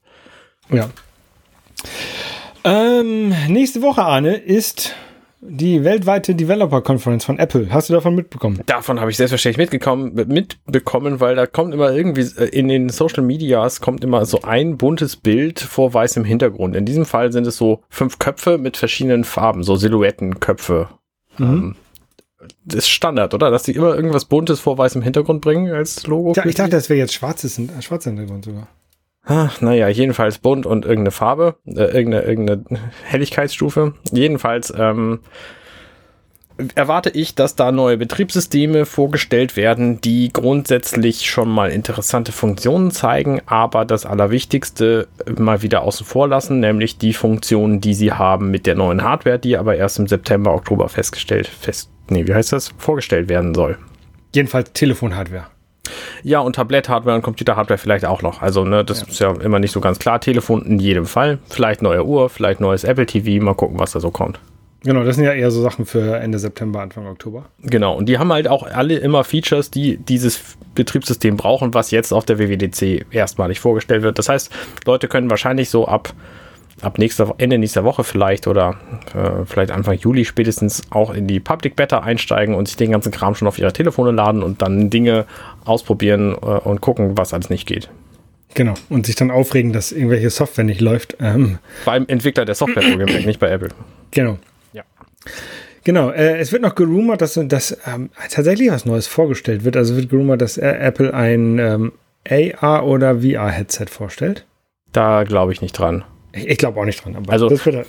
Ja. 0.70 0.90
Ähm, 2.64 3.34
nächste 3.48 3.82
Woche, 3.82 4.04
Arne, 4.04 4.36
ist 4.36 4.94
die 5.42 5.86
weltweite 5.86 6.36
Developer 6.36 6.82
Conference 6.82 7.24
von 7.24 7.40
Apple. 7.40 7.68
Hast 7.72 7.90
du 7.90 7.94
davon 7.94 8.14
mitbekommen? 8.14 8.60
Davon 8.66 9.00
habe 9.00 9.10
ich 9.10 9.16
selbstverständlich 9.16 9.66
mitgekommen, 9.66 10.14
mitbekommen, 10.28 11.22
weil 11.22 11.36
da 11.36 11.48
kommt 11.48 11.74
immer 11.74 11.92
irgendwie 11.92 12.28
äh, 12.38 12.50
in 12.50 12.68
den 12.68 12.90
Social 12.90 13.24
Medias 13.24 13.80
kommt 13.80 14.04
immer 14.04 14.26
so 14.26 14.42
ein 14.42 14.78
buntes 14.78 15.16
Bild 15.16 15.62
vor 15.62 15.94
weißem 15.94 16.26
Hintergrund. 16.26 16.76
In 16.76 16.86
diesem 16.86 17.06
Fall 17.06 17.32
sind 17.32 17.48
es 17.48 17.56
so 17.56 17.82
fünf 17.90 18.20
Köpfe 18.20 18.58
mit 18.58 18.76
verschiedenen 18.76 19.24
Farben, 19.24 19.64
so 19.64 19.78
Silhouettenköpfe. 19.78 20.90
Mhm. 21.40 21.46
Ähm, 21.46 21.76
das 22.66 22.80
ist 22.80 22.90
Standard, 22.90 23.34
oder? 23.34 23.52
Dass 23.52 23.64
die 23.64 23.74
immer 23.74 23.96
irgendwas 23.96 24.26
Buntes 24.26 24.60
vor 24.60 24.78
weißem 24.78 25.02
Hintergrund 25.02 25.42
bringen 25.42 25.72
als 25.74 26.08
Logo. 26.08 26.34
Ja, 26.36 26.46
ich 26.46 26.56
dachte, 26.56 26.72
das 26.72 26.90
wäre 26.90 27.00
jetzt 27.00 27.14
schwarzes, 27.14 27.60
äh, 27.60 27.82
schwarzer 27.82 28.12
Hintergrund 28.12 28.46
sogar. 28.46 28.68
naja, 29.60 29.88
jedenfalls 29.90 30.40
bunt 30.40 30.66
und 30.66 30.86
irgendeine 30.86 31.12
Farbe, 31.12 31.56
äh, 31.66 31.84
irgendeine, 31.84 32.24
irgendeine 32.24 32.80
Helligkeitsstufe. 33.04 33.94
Jedenfalls 34.12 34.74
ähm, 34.76 35.20
erwarte 36.76 37.10
ich, 37.10 37.36
dass 37.36 37.56
da 37.56 37.72
neue 37.72 37.98
Betriebssysteme 37.98 38.86
vorgestellt 38.86 39.56
werden, 39.56 40.02
die 40.02 40.32
grundsätzlich 40.32 41.30
schon 41.30 41.50
mal 41.50 41.72
interessante 41.72 42.32
Funktionen 42.32 42.92
zeigen, 42.92 43.42
aber 43.46 43.86
das 43.86 44.06
Allerwichtigste 44.06 45.08
mal 45.38 45.62
wieder 45.62 45.82
außen 45.82 46.06
vor 46.06 46.28
lassen, 46.28 46.60
nämlich 46.60 46.98
die 46.98 47.14
Funktionen, 47.14 47.82
die 47.82 47.94
sie 47.94 48.12
haben 48.12 48.52
mit 48.52 48.66
der 48.66 48.76
neuen 48.76 49.04
Hardware, 49.04 49.40
die 49.40 49.58
aber 49.58 49.76
erst 49.76 50.00
im 50.00 50.08
September, 50.08 50.54
Oktober 50.54 50.90
festgestellt, 50.90 51.48
fest, 51.48 51.90
nee, 52.10 52.28
wie 52.28 52.34
heißt 52.34 52.54
das, 52.54 52.74
vorgestellt 52.78 53.30
werden 53.30 53.54
soll. 53.54 53.78
Jedenfalls 54.34 54.72
Telefonhardware. 54.74 55.48
Ja, 56.24 56.40
und 56.40 56.56
Tablett-Hardware 56.56 57.16
und 57.16 57.22
Computer-Hardware 57.22 57.78
vielleicht 57.78 58.06
auch 58.06 58.22
noch. 58.22 58.42
Also, 58.42 58.64
ne, 58.64 58.84
das 58.84 59.02
ja. 59.02 59.08
ist 59.08 59.20
ja 59.20 59.32
immer 59.42 59.60
nicht 59.60 59.72
so 59.72 59.82
ganz 59.82 59.98
klar. 59.98 60.20
Telefon 60.22 60.64
in 60.64 60.80
jedem 60.80 61.06
Fall. 61.06 61.40
Vielleicht 61.50 61.82
neue 61.82 62.06
Uhr, 62.06 62.30
vielleicht 62.30 62.60
neues 62.60 62.84
Apple 62.84 63.06
TV. 63.06 63.44
Mal 63.44 63.56
gucken, 63.56 63.80
was 63.80 63.94
da 63.94 64.00
so 64.00 64.12
kommt. 64.12 64.40
Genau, 64.84 65.04
das 65.04 65.18
sind 65.18 65.26
ja 65.26 65.34
eher 65.34 65.52
so 65.52 65.62
Sachen 65.62 65.86
für 65.86 66.18
Ende 66.18 66.40
September, 66.40 66.82
Anfang 66.82 67.06
Oktober. 67.06 67.46
Genau, 67.62 67.98
und 67.98 68.08
die 68.08 68.18
haben 68.18 68.32
halt 68.32 68.48
auch 68.48 68.64
alle 68.64 68.98
immer 68.98 69.24
Features, 69.26 69.72
die 69.72 69.98
dieses 69.98 70.58
Betriebssystem 70.74 71.36
brauchen, 71.36 71.74
was 71.74 71.92
jetzt 71.92 72.14
auf 72.14 72.26
der 72.26 72.40
WWDC 72.40 73.06
erstmalig 73.12 73.60
vorgestellt 73.60 74.04
wird. 74.04 74.18
Das 74.18 74.30
heißt, 74.30 74.52
Leute 74.86 75.10
können 75.10 75.30
wahrscheinlich 75.30 75.70
so 75.70 75.88
ab 75.88 76.14
ab 76.82 76.98
nächster, 76.98 77.36
Ende 77.38 77.58
nächster 77.58 77.84
Woche 77.84 78.06
vielleicht 78.06 78.48
oder 78.48 78.78
äh, 79.14 79.46
vielleicht 79.46 79.72
Anfang 79.72 79.98
Juli 79.98 80.24
spätestens 80.24 80.84
auch 80.92 81.14
in 81.14 81.28
die 81.28 81.42
Public 81.42 81.76
Beta 81.76 82.00
einsteigen 82.00 82.56
und 82.56 82.68
sich 82.68 82.78
den 82.78 82.92
ganzen 82.92 83.12
Kram 83.12 83.36
schon 83.36 83.48
auf 83.50 83.60
ihre 83.60 83.74
Telefone 83.74 84.12
laden 84.12 84.44
und 84.44 84.62
dann 84.62 84.90
Dinge 84.90 85.26
ausprobieren 85.66 86.34
äh, 86.34 86.46
und 86.46 86.80
gucken, 86.80 87.18
was 87.18 87.34
alles 87.34 87.50
nicht 87.50 87.68
geht. 87.68 87.90
Genau, 88.56 88.74
und 88.90 89.06
sich 89.06 89.16
dann 89.16 89.30
aufregen, 89.30 89.74
dass 89.74 89.92
irgendwelche 89.92 90.30
Software 90.30 90.64
nicht 90.64 90.82
läuft. 90.82 91.18
Ähm. 91.20 91.60
Beim 91.86 92.06
Entwickler 92.08 92.46
der 92.46 92.56
Software, 92.56 92.84
nicht 93.26 93.40
bei 93.40 93.50
Apple. 93.50 93.70
Genau. 94.12 94.40
Genau, 95.84 96.10
äh, 96.12 96.38
es 96.38 96.52
wird 96.52 96.62
noch 96.62 96.76
gerumort, 96.76 97.22
dass, 97.22 97.40
dass 97.44 97.78
ähm, 97.88 98.10
tatsächlich 98.30 98.72
was 98.72 98.86
Neues 98.86 99.08
vorgestellt 99.08 99.64
wird. 99.64 99.78
Also 99.78 99.96
wird 99.96 100.10
gerumort, 100.10 100.42
dass 100.42 100.58
Apple 100.58 101.14
ein 101.14 101.58
ähm, 101.60 101.92
AR- 102.30 102.86
oder 102.86 103.22
VR-Headset 103.22 103.86
vorstellt. 103.90 104.46
Da 104.92 105.24
glaube 105.24 105.54
ich 105.54 105.62
nicht 105.62 105.74
dran. 105.74 106.04
Ich, 106.34 106.48
ich 106.48 106.58
glaube 106.58 106.80
auch 106.80 106.86
nicht 106.86 107.04
dran. 107.04 107.16
Aber 107.16 107.32
also, 107.32 107.50
das 107.50 107.66
wird, 107.66 107.88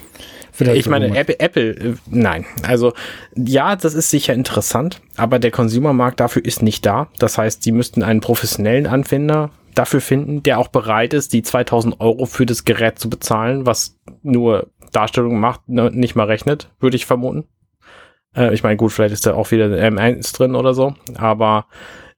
wird 0.56 0.68
halt 0.68 0.78
ich 0.78 0.88
meine, 0.88 1.16
Apple, 1.16 1.40
Apple, 1.40 1.70
äh, 1.70 1.94
nein. 2.06 2.46
Also, 2.62 2.92
ja, 3.34 3.76
das 3.76 3.94
ist 3.94 4.10
sicher 4.10 4.34
interessant, 4.34 5.00
aber 5.16 5.38
der 5.38 5.50
Consumermarkt 5.50 6.20
dafür 6.20 6.44
ist 6.44 6.62
nicht 6.62 6.86
da. 6.86 7.08
Das 7.18 7.38
heißt, 7.38 7.62
sie 7.62 7.72
müssten 7.72 8.02
einen 8.02 8.20
professionellen 8.20 8.86
Anwender 8.86 9.50
dafür 9.74 10.00
finden, 10.00 10.42
der 10.42 10.58
auch 10.58 10.68
bereit 10.68 11.14
ist, 11.14 11.32
die 11.32 11.42
2000 11.42 12.00
Euro 12.00 12.26
für 12.26 12.46
das 12.46 12.64
Gerät 12.64 12.98
zu 12.98 13.08
bezahlen, 13.08 13.66
was 13.66 13.96
nur 14.22 14.68
Darstellung 14.90 15.40
macht, 15.40 15.68
ne, 15.68 15.90
nicht 15.92 16.14
mal 16.14 16.26
rechnet, 16.26 16.70
würde 16.80 16.96
ich 16.96 17.06
vermuten. 17.06 17.44
Äh, 18.34 18.54
ich 18.54 18.62
meine, 18.62 18.76
gut, 18.76 18.92
vielleicht 18.92 19.14
ist 19.14 19.26
da 19.26 19.34
auch 19.34 19.50
wieder 19.50 19.66
M1 19.66 20.36
drin 20.36 20.54
oder 20.54 20.74
so, 20.74 20.94
aber 21.16 21.66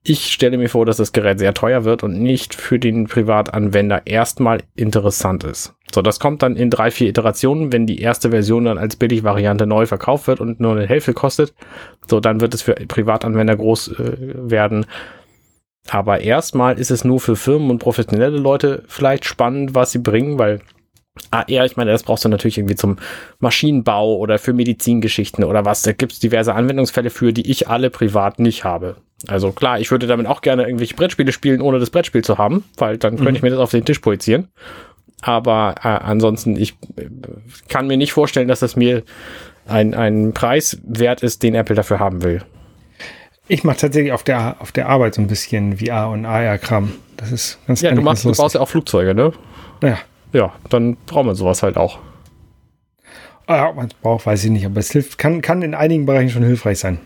ich 0.05 0.33
stelle 0.33 0.57
mir 0.57 0.67
vor, 0.67 0.85
dass 0.85 0.97
das 0.97 1.13
Gerät 1.13 1.39
sehr 1.39 1.53
teuer 1.53 1.85
wird 1.85 2.03
und 2.03 2.21
nicht 2.21 2.55
für 2.55 2.77
den 2.77 3.07
Privatanwender 3.07 4.01
erstmal 4.05 4.61
interessant 4.75 5.45
ist. 5.45 5.75
So, 5.93 6.01
das 6.01 6.19
kommt 6.19 6.41
dann 6.41 6.57
in 6.57 6.69
drei, 6.69 6.91
vier 6.91 7.07
Iterationen, 7.07 7.71
wenn 7.71 7.87
die 7.87 8.01
erste 8.01 8.31
Version 8.31 8.65
dann 8.65 8.77
als 8.77 8.97
Billigvariante 8.97 9.65
neu 9.65 9.85
verkauft 9.85 10.27
wird 10.27 10.41
und 10.41 10.59
nur 10.59 10.73
eine 10.73 10.87
Hälfte 10.87 11.13
kostet. 11.13 11.53
So, 12.07 12.19
dann 12.19 12.41
wird 12.41 12.53
es 12.53 12.63
für 12.63 12.73
Privatanwender 12.73 13.55
groß 13.55 13.99
äh, 13.99 14.17
werden. 14.17 14.85
Aber 15.89 16.19
erstmal 16.21 16.79
ist 16.79 16.91
es 16.91 17.05
nur 17.05 17.19
für 17.19 17.35
Firmen 17.35 17.69
und 17.69 17.79
professionelle 17.79 18.37
Leute 18.37 18.83
vielleicht 18.87 19.25
spannend, 19.25 19.75
was 19.75 19.91
sie 19.91 19.99
bringen, 19.99 20.37
weil 20.37 20.61
AR, 21.29 21.65
ich 21.65 21.77
meine, 21.77 21.91
das 21.91 22.03
brauchst 22.03 22.25
du 22.25 22.29
natürlich 22.29 22.57
irgendwie 22.57 22.75
zum 22.75 22.97
Maschinenbau 23.39 24.17
oder 24.17 24.39
für 24.39 24.53
Medizingeschichten 24.53 25.43
oder 25.43 25.63
was. 25.63 25.83
Da 25.83 25.91
gibt 25.91 26.13
es 26.13 26.19
diverse 26.19 26.55
Anwendungsfälle 26.55 27.09
für, 27.09 27.33
die 27.33 27.49
ich 27.49 27.67
alle 27.67 27.89
privat 27.89 28.39
nicht 28.39 28.63
habe. 28.63 28.95
Also 29.27 29.51
klar, 29.51 29.79
ich 29.79 29.91
würde 29.91 30.07
damit 30.07 30.27
auch 30.27 30.41
gerne 30.41 30.63
irgendwelche 30.63 30.95
Brettspiele 30.95 31.31
spielen, 31.31 31.61
ohne 31.61 31.79
das 31.79 31.91
Brettspiel 31.91 32.23
zu 32.23 32.37
haben, 32.37 32.63
weil 32.77 32.97
dann 32.97 33.15
könnte 33.15 33.31
mhm. 33.31 33.35
ich 33.37 33.41
mir 33.43 33.49
das 33.51 33.59
auf 33.59 33.71
den 33.71 33.85
Tisch 33.85 33.99
projizieren. 33.99 34.49
Aber 35.21 35.75
äh, 35.83 35.87
ansonsten, 35.87 36.57
ich 36.57 36.73
äh, 36.97 37.07
kann 37.69 37.87
mir 37.87 37.97
nicht 37.97 38.11
vorstellen, 38.11 38.47
dass 38.47 38.59
das 38.59 38.75
mir 38.75 39.03
ein, 39.65 39.93
ein 39.93 40.33
Preis 40.33 40.79
wert 40.83 41.23
ist, 41.23 41.43
den 41.43 41.55
Apple 41.55 41.75
dafür 41.75 41.99
haben 41.99 42.23
will. 42.23 42.43
Ich 43.47 43.63
mache 43.63 43.77
tatsächlich 43.77 44.11
auf 44.11 44.23
der, 44.23 44.57
auf 44.59 44.71
der 44.71 44.89
Arbeit 44.89 45.15
so 45.15 45.21
ein 45.21 45.27
bisschen 45.27 45.77
VR 45.77 46.09
und 46.09 46.25
AR-Kram. 46.25 46.91
Das 47.17 47.31
ist 47.31 47.59
ganz 47.67 47.81
Ja, 47.81 47.93
du, 47.93 48.01
machst, 48.01 48.25
du 48.25 48.31
baust 48.33 48.55
ja 48.55 48.61
auch 48.61 48.69
Flugzeuge, 48.69 49.13
ne? 49.13 49.31
Ja. 49.81 49.99
Ja, 50.33 50.53
dann 50.69 50.97
braucht 51.05 51.25
man 51.25 51.35
sowas 51.35 51.63
halt 51.63 51.77
auch. 51.77 51.99
Ah, 53.45 53.57
ja, 53.57 53.71
man 53.71 53.89
braucht, 54.01 54.25
weiß 54.25 54.43
ich 54.43 54.51
nicht, 54.51 54.65
aber 54.65 54.79
es 54.79 54.91
hilft, 54.91 55.17
kann, 55.17 55.41
kann 55.41 55.61
in 55.61 55.75
einigen 55.75 56.05
Bereichen 56.05 56.29
schon 56.29 56.43
hilfreich 56.43 56.79
sein. 56.79 56.99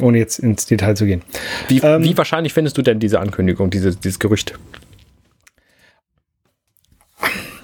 Ohne 0.00 0.18
jetzt 0.18 0.38
ins 0.38 0.66
Detail 0.66 0.94
zu 0.94 1.06
gehen. 1.06 1.22
Wie, 1.68 1.78
ähm, 1.78 2.02
wie 2.02 2.16
wahrscheinlich 2.16 2.52
findest 2.52 2.78
du 2.78 2.82
denn 2.82 2.98
diese 2.98 3.20
Ankündigung, 3.20 3.70
diese, 3.70 3.94
dieses 3.94 4.18
Gerücht? 4.18 4.58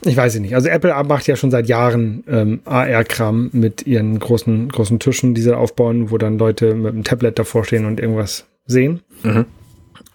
Ich 0.04 0.16
weiß 0.16 0.34
es 0.34 0.40
nicht. 0.40 0.54
Also 0.54 0.68
Apple 0.68 0.94
macht 1.04 1.26
ja 1.26 1.36
schon 1.36 1.50
seit 1.50 1.68
Jahren 1.68 2.24
ähm, 2.28 2.60
AR-Kram 2.64 3.50
mit 3.52 3.86
ihren 3.86 4.18
großen, 4.18 4.68
großen 4.68 4.98
Tischen, 5.00 5.34
die 5.34 5.40
sie 5.40 5.56
aufbauen, 5.56 6.10
wo 6.10 6.18
dann 6.18 6.38
Leute 6.38 6.74
mit 6.74 6.92
einem 6.92 7.04
Tablet 7.04 7.38
davor 7.38 7.64
stehen 7.64 7.84
und 7.84 7.98
irgendwas 7.98 8.46
sehen. 8.66 9.00
Mhm. 9.22 9.46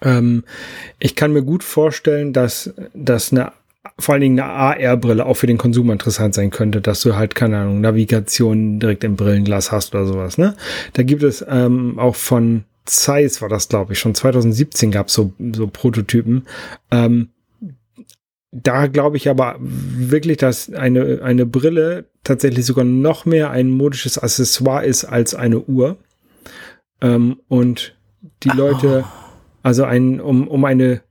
Ähm, 0.02 0.44
ich 0.98 1.14
kann 1.16 1.32
mir 1.32 1.42
gut 1.42 1.62
vorstellen, 1.62 2.32
dass, 2.32 2.72
dass 2.94 3.32
eine 3.32 3.52
vor 3.98 4.14
allen 4.14 4.22
Dingen 4.22 4.40
eine 4.40 4.50
AR-Brille 4.50 5.24
auch 5.24 5.34
für 5.34 5.46
den 5.46 5.58
Konsum 5.58 5.90
interessant 5.90 6.34
sein 6.34 6.50
könnte, 6.50 6.80
dass 6.80 7.00
du 7.00 7.14
halt, 7.14 7.34
keine 7.34 7.58
Ahnung, 7.58 7.80
Navigation 7.80 8.80
direkt 8.80 9.04
im 9.04 9.16
Brillenglas 9.16 9.70
hast 9.70 9.94
oder 9.94 10.06
sowas. 10.06 10.36
Ne? 10.36 10.56
Da 10.94 11.02
gibt 11.02 11.22
es 11.22 11.44
ähm, 11.48 11.98
auch 11.98 12.16
von 12.16 12.64
Zeiss 12.86 13.40
war 13.40 13.48
das, 13.48 13.68
glaube 13.68 13.94
ich, 13.94 13.98
schon 13.98 14.14
2017 14.14 14.90
gab 14.90 15.08
es 15.08 15.14
so, 15.14 15.32
so 15.52 15.66
Prototypen. 15.68 16.46
Ähm, 16.90 17.30
da 18.50 18.86
glaube 18.86 19.16
ich 19.16 19.28
aber 19.28 19.56
wirklich, 19.58 20.36
dass 20.36 20.72
eine, 20.72 21.20
eine 21.22 21.46
Brille 21.46 22.06
tatsächlich 22.22 22.66
sogar 22.66 22.84
noch 22.84 23.24
mehr 23.24 23.50
ein 23.50 23.70
modisches 23.70 24.18
Accessoire 24.18 24.84
ist 24.84 25.04
als 25.04 25.34
eine 25.34 25.60
Uhr. 25.60 25.96
Ähm, 27.00 27.40
und 27.48 27.96
die 28.42 28.50
Leute, 28.50 29.04
also 29.62 29.84
ein, 29.84 30.20
um, 30.20 30.46
um 30.46 30.64
eine 30.64 31.02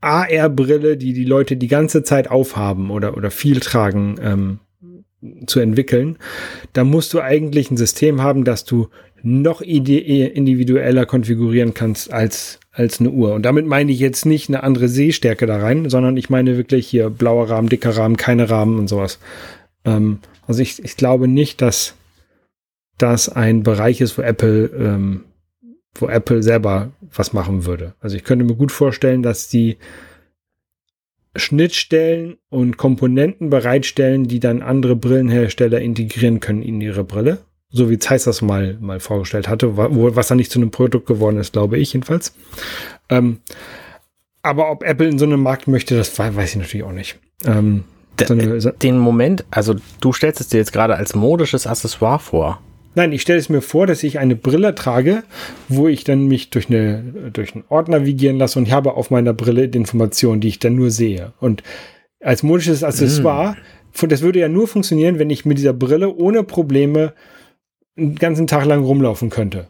AR-Brille, 0.00 0.96
die 0.96 1.12
die 1.12 1.24
Leute 1.24 1.56
die 1.56 1.68
ganze 1.68 2.02
Zeit 2.02 2.30
aufhaben 2.30 2.90
oder, 2.90 3.16
oder 3.16 3.30
viel 3.30 3.60
tragen, 3.60 4.16
ähm, 4.22 4.58
zu 5.46 5.60
entwickeln, 5.60 6.16
da 6.72 6.84
musst 6.84 7.12
du 7.12 7.20
eigentlich 7.20 7.70
ein 7.70 7.76
System 7.76 8.22
haben, 8.22 8.44
dass 8.44 8.64
du 8.64 8.88
noch 9.22 9.60
individueller 9.60 11.04
konfigurieren 11.04 11.74
kannst 11.74 12.12
als, 12.12 12.60
als 12.70 13.00
eine 13.00 13.10
Uhr. 13.10 13.34
Und 13.34 13.42
damit 13.42 13.66
meine 13.66 13.90
ich 13.90 13.98
jetzt 13.98 14.26
nicht 14.26 14.48
eine 14.48 14.62
andere 14.62 14.88
Sehstärke 14.88 15.46
da 15.46 15.58
rein, 15.58 15.90
sondern 15.90 16.16
ich 16.16 16.30
meine 16.30 16.56
wirklich 16.56 16.86
hier 16.86 17.10
blauer 17.10 17.50
Rahmen, 17.50 17.68
dicker 17.68 17.96
Rahmen, 17.96 18.16
keine 18.16 18.48
Rahmen 18.48 18.78
und 18.78 18.88
sowas. 18.88 19.18
Ähm, 19.84 20.20
also 20.46 20.62
ich, 20.62 20.82
ich 20.84 20.96
glaube 20.96 21.26
nicht, 21.26 21.60
dass 21.60 21.94
das 22.96 23.28
ein 23.28 23.64
Bereich 23.64 24.00
ist, 24.00 24.18
wo 24.18 24.22
Apple 24.22 24.70
ähm, 24.78 25.24
wo 26.00 26.08
Apple 26.08 26.42
selber 26.42 26.90
was 27.14 27.32
machen 27.32 27.66
würde. 27.66 27.94
Also 28.00 28.16
ich 28.16 28.24
könnte 28.24 28.44
mir 28.44 28.54
gut 28.54 28.72
vorstellen, 28.72 29.22
dass 29.22 29.48
die 29.48 29.76
Schnittstellen 31.36 32.36
und 32.48 32.76
Komponenten 32.76 33.50
bereitstellen, 33.50 34.24
die 34.28 34.40
dann 34.40 34.62
andere 34.62 34.96
Brillenhersteller 34.96 35.80
integrieren 35.80 36.40
können 36.40 36.62
in 36.62 36.80
ihre 36.80 37.04
Brille. 37.04 37.38
So 37.70 37.90
wie 37.90 37.98
Zeiss 37.98 38.24
das 38.24 38.40
mal, 38.40 38.78
mal 38.80 38.98
vorgestellt 38.98 39.48
hatte, 39.48 39.76
wo, 39.76 40.16
was 40.16 40.28
dann 40.28 40.38
nicht 40.38 40.50
zu 40.50 40.58
einem 40.58 40.70
Produkt 40.70 41.06
geworden 41.06 41.36
ist, 41.36 41.52
glaube 41.52 41.78
ich 41.78 41.92
jedenfalls. 41.92 42.34
Ähm, 43.10 43.38
aber 44.42 44.70
ob 44.70 44.82
Apple 44.82 45.08
in 45.08 45.18
so 45.18 45.26
einem 45.26 45.42
Markt 45.42 45.68
möchte, 45.68 45.96
das 45.96 46.18
weiß 46.18 46.50
ich 46.50 46.56
natürlich 46.56 46.86
auch 46.86 46.92
nicht. 46.92 47.18
Ähm, 47.44 47.84
den 48.82 48.98
Moment, 48.98 49.44
also 49.50 49.76
du 50.00 50.12
stellst 50.12 50.40
es 50.40 50.48
dir 50.48 50.58
jetzt 50.58 50.72
gerade 50.72 50.96
als 50.96 51.14
modisches 51.14 51.66
Accessoire 51.66 52.18
vor. 52.18 52.60
Nein, 52.98 53.12
ich 53.12 53.22
stelle 53.22 53.38
es 53.38 53.48
mir 53.48 53.60
vor, 53.60 53.86
dass 53.86 54.02
ich 54.02 54.18
eine 54.18 54.34
Brille 54.34 54.74
trage, 54.74 55.22
wo 55.68 55.86
ich 55.86 56.02
dann 56.02 56.26
mich 56.26 56.50
durch, 56.50 56.68
eine, 56.68 57.30
durch 57.32 57.54
einen 57.54 57.62
Ort 57.68 57.86
navigieren 57.86 58.38
lasse 58.38 58.58
und 58.58 58.66
ich 58.66 58.72
habe 58.72 58.94
auf 58.94 59.12
meiner 59.12 59.32
Brille 59.32 59.68
die 59.68 59.78
Informationen, 59.78 60.40
die 60.40 60.48
ich 60.48 60.58
dann 60.58 60.74
nur 60.74 60.90
sehe. 60.90 61.32
Und 61.38 61.62
als 62.18 62.42
modisches 62.42 62.82
Accessoire, 62.82 63.56
mm. 64.02 64.08
das 64.08 64.22
würde 64.22 64.40
ja 64.40 64.48
nur 64.48 64.66
funktionieren, 64.66 65.20
wenn 65.20 65.30
ich 65.30 65.44
mit 65.44 65.58
dieser 65.58 65.74
Brille 65.74 66.12
ohne 66.12 66.42
Probleme 66.42 67.12
einen 67.96 68.16
ganzen 68.16 68.48
Tag 68.48 68.64
lang 68.64 68.82
rumlaufen 68.82 69.30
könnte. 69.30 69.68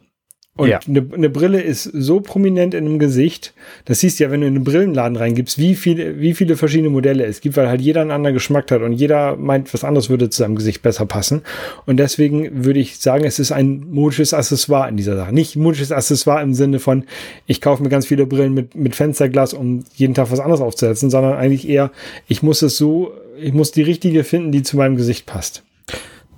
Und 0.59 0.71
ja. 0.71 0.81
eine, 0.89 1.07
eine, 1.15 1.31
Brille 1.31 1.61
ist 1.61 1.85
so 1.85 2.21
prominent 2.21 2.75
in 2.75 2.85
einem 2.85 2.99
Gesicht, 2.99 3.55
das 3.85 4.01
siehst 4.01 4.19
du 4.19 4.25
ja, 4.25 4.33
wenn 4.33 4.41
du 4.41 4.49
in 4.49 4.57
einen 4.57 4.65
Brillenladen 4.65 5.17
reingibst, 5.17 5.57
wie 5.57 5.77
viele, 5.77 6.19
wie 6.19 6.35
viele 6.35 6.57
verschiedene 6.57 6.91
Modelle 6.91 7.25
es 7.27 7.41
gibt, 7.41 7.57
weil 7.57 7.69
halt 7.69 7.81
jeder 7.81 8.01
einen 8.01 8.11
anderen 8.11 8.35
Geschmack 8.35 8.69
hat 8.73 8.83
und 8.83 8.93
jeder 8.93 9.37
meint, 9.37 9.73
was 9.73 9.85
anderes 9.85 10.11
würde 10.11 10.31
zu 10.31 10.39
seinem 10.39 10.57
Gesicht 10.57 10.83
besser 10.83 11.07
passen. 11.07 11.43
Und 11.87 11.99
deswegen 11.99 12.65
würde 12.65 12.81
ich 12.81 12.99
sagen, 12.99 13.25
es 13.25 13.39
ist 13.39 13.53
ein 13.53 13.87
modisches 13.93 14.35
Accessoire 14.35 14.89
in 14.89 14.97
dieser 14.97 15.15
Sache. 15.15 15.33
Nicht 15.33 15.55
modisches 15.55 15.93
Accessoire 15.93 16.43
im 16.43 16.55
Sinne 16.55 16.81
von, 16.81 17.05
ich 17.47 17.61
kaufe 17.61 17.81
mir 17.81 17.89
ganz 17.89 18.07
viele 18.07 18.27
Brillen 18.27 18.53
mit, 18.53 18.75
mit 18.75 18.97
Fensterglas, 18.97 19.55
um 19.55 19.85
jeden 19.95 20.15
Tag 20.15 20.33
was 20.33 20.41
anderes 20.41 20.61
aufzusetzen, 20.61 21.09
sondern 21.09 21.35
eigentlich 21.35 21.69
eher, 21.69 21.93
ich 22.27 22.43
muss 22.43 22.63
es 22.63 22.77
so, 22.77 23.13
ich 23.41 23.53
muss 23.53 23.71
die 23.71 23.83
richtige 23.83 24.25
finden, 24.25 24.51
die 24.51 24.65
zu 24.65 24.77
meinem 24.77 24.97
Gesicht 24.97 25.25
passt. 25.25 25.63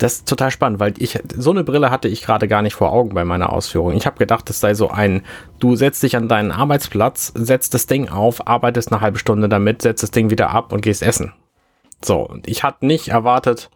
Das 0.00 0.14
ist 0.14 0.28
total 0.28 0.50
spannend, 0.50 0.80
weil 0.80 0.94
ich 0.96 1.18
so 1.36 1.50
eine 1.50 1.62
Brille 1.62 1.90
hatte 1.90 2.08
ich 2.08 2.22
gerade 2.22 2.48
gar 2.48 2.62
nicht 2.62 2.72
vor 2.74 2.90
Augen 2.90 3.14
bei 3.14 3.26
meiner 3.26 3.52
Ausführung. 3.52 3.92
Ich 3.92 4.06
habe 4.06 4.16
gedacht, 4.16 4.48
es 4.48 4.58
sei 4.58 4.72
so 4.72 4.88
ein, 4.88 5.22
du 5.58 5.76
setzt 5.76 6.02
dich 6.02 6.16
an 6.16 6.26
deinen 6.26 6.52
Arbeitsplatz, 6.52 7.32
setzt 7.36 7.74
das 7.74 7.84
Ding 7.84 8.08
auf, 8.08 8.48
arbeitest 8.48 8.90
eine 8.90 9.02
halbe 9.02 9.18
Stunde 9.18 9.50
damit, 9.50 9.82
setzt 9.82 10.02
das 10.02 10.10
Ding 10.10 10.30
wieder 10.30 10.50
ab 10.50 10.72
und 10.72 10.80
gehst 10.80 11.02
essen. 11.02 11.34
So, 12.02 12.34
ich 12.46 12.64
hatte 12.64 12.86
nicht 12.86 13.08
erwartet, 13.08 13.68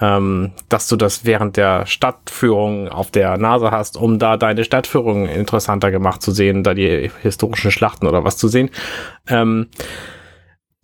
ähm, 0.00 0.52
dass 0.68 0.86
du 0.86 0.94
das 0.94 1.24
während 1.24 1.56
der 1.56 1.84
Stadtführung 1.86 2.88
auf 2.88 3.10
der 3.10 3.36
Nase 3.36 3.72
hast, 3.72 3.96
um 3.96 4.20
da 4.20 4.36
deine 4.36 4.62
Stadtführung 4.62 5.26
interessanter 5.26 5.90
gemacht 5.90 6.22
zu 6.22 6.30
sehen, 6.30 6.62
da 6.62 6.74
die 6.74 7.10
historischen 7.22 7.72
Schlachten 7.72 8.06
oder 8.06 8.22
was 8.22 8.36
zu 8.36 8.46
sehen. 8.46 8.70
Ähm, 9.26 9.66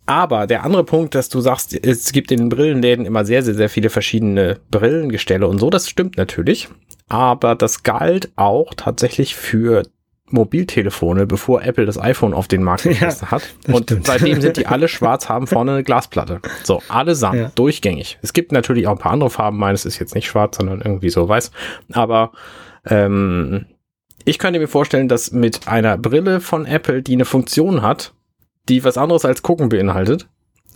aber 0.09 0.47
der 0.47 0.63
andere 0.63 0.83
Punkt, 0.83 1.13
dass 1.13 1.29
du 1.29 1.39
sagst, 1.39 1.85
es 1.85 2.11
gibt 2.11 2.31
in 2.31 2.39
den 2.39 2.49
Brillenläden 2.49 3.05
immer 3.05 3.25
sehr, 3.25 3.43
sehr, 3.43 3.53
sehr 3.53 3.69
viele 3.69 3.91
verschiedene 3.91 4.59
Brillengestelle 4.71 5.47
und 5.47 5.59
so, 5.59 5.69
das 5.69 5.87
stimmt 5.87 6.17
natürlich. 6.17 6.67
Aber 7.09 7.53
das 7.53 7.83
galt 7.83 8.31
auch 8.35 8.73
tatsächlich 8.75 9.35
für 9.35 9.83
Mobiltelefone, 10.31 11.27
bevor 11.27 11.61
Apple 11.61 11.85
das 11.85 11.99
iPhone 11.99 12.33
auf 12.33 12.47
den 12.47 12.63
Markt 12.63 12.83
gelassen 12.83 13.25
ja, 13.25 13.31
hat. 13.31 13.43
Und 13.67 13.83
stimmt. 13.83 14.07
seitdem 14.07 14.41
sind 14.41 14.57
die 14.57 14.65
alle 14.65 14.87
schwarz, 14.87 15.29
haben 15.29 15.45
vorne 15.45 15.73
eine 15.73 15.83
Glasplatte. 15.83 16.39
So, 16.63 16.81
allesamt, 16.87 17.37
ja. 17.37 17.51
durchgängig. 17.53 18.17
Es 18.23 18.33
gibt 18.33 18.51
natürlich 18.51 18.87
auch 18.87 18.93
ein 18.93 18.97
paar 18.97 19.11
andere 19.11 19.29
Farben. 19.29 19.59
Meines 19.59 19.85
ist 19.85 19.99
jetzt 19.99 20.15
nicht 20.15 20.25
schwarz, 20.25 20.57
sondern 20.57 20.81
irgendwie 20.81 21.11
so 21.11 21.29
weiß. 21.29 21.51
Aber 21.91 22.31
ähm, 22.87 23.67
ich 24.25 24.39
könnte 24.39 24.59
mir 24.59 24.67
vorstellen, 24.67 25.07
dass 25.07 25.31
mit 25.31 25.67
einer 25.67 25.99
Brille 25.99 26.41
von 26.41 26.65
Apple, 26.65 27.03
die 27.03 27.13
eine 27.13 27.25
Funktion 27.25 27.83
hat, 27.83 28.13
die 28.69 28.83
was 28.83 28.97
anderes 28.97 29.25
als 29.25 29.41
gucken 29.41 29.69
beinhaltet, 29.69 30.27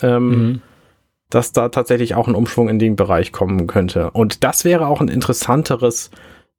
ähm, 0.02 0.30
mhm. 0.30 0.62
dass 1.30 1.52
da 1.52 1.70
tatsächlich 1.70 2.16
auch 2.16 2.28
ein 2.28 2.36
Umschwung 2.36 2.70
in 2.70 2.80
den 2.80 2.96
Bereich 2.96 3.32
kommen 3.32 3.68
könnte. 3.68 4.12
Und 4.12 4.44
das 4.44 4.66
wäre 4.66 4.88
auch 4.88 5.02
ein 5.02 5.08
interessanteres 5.08 6.12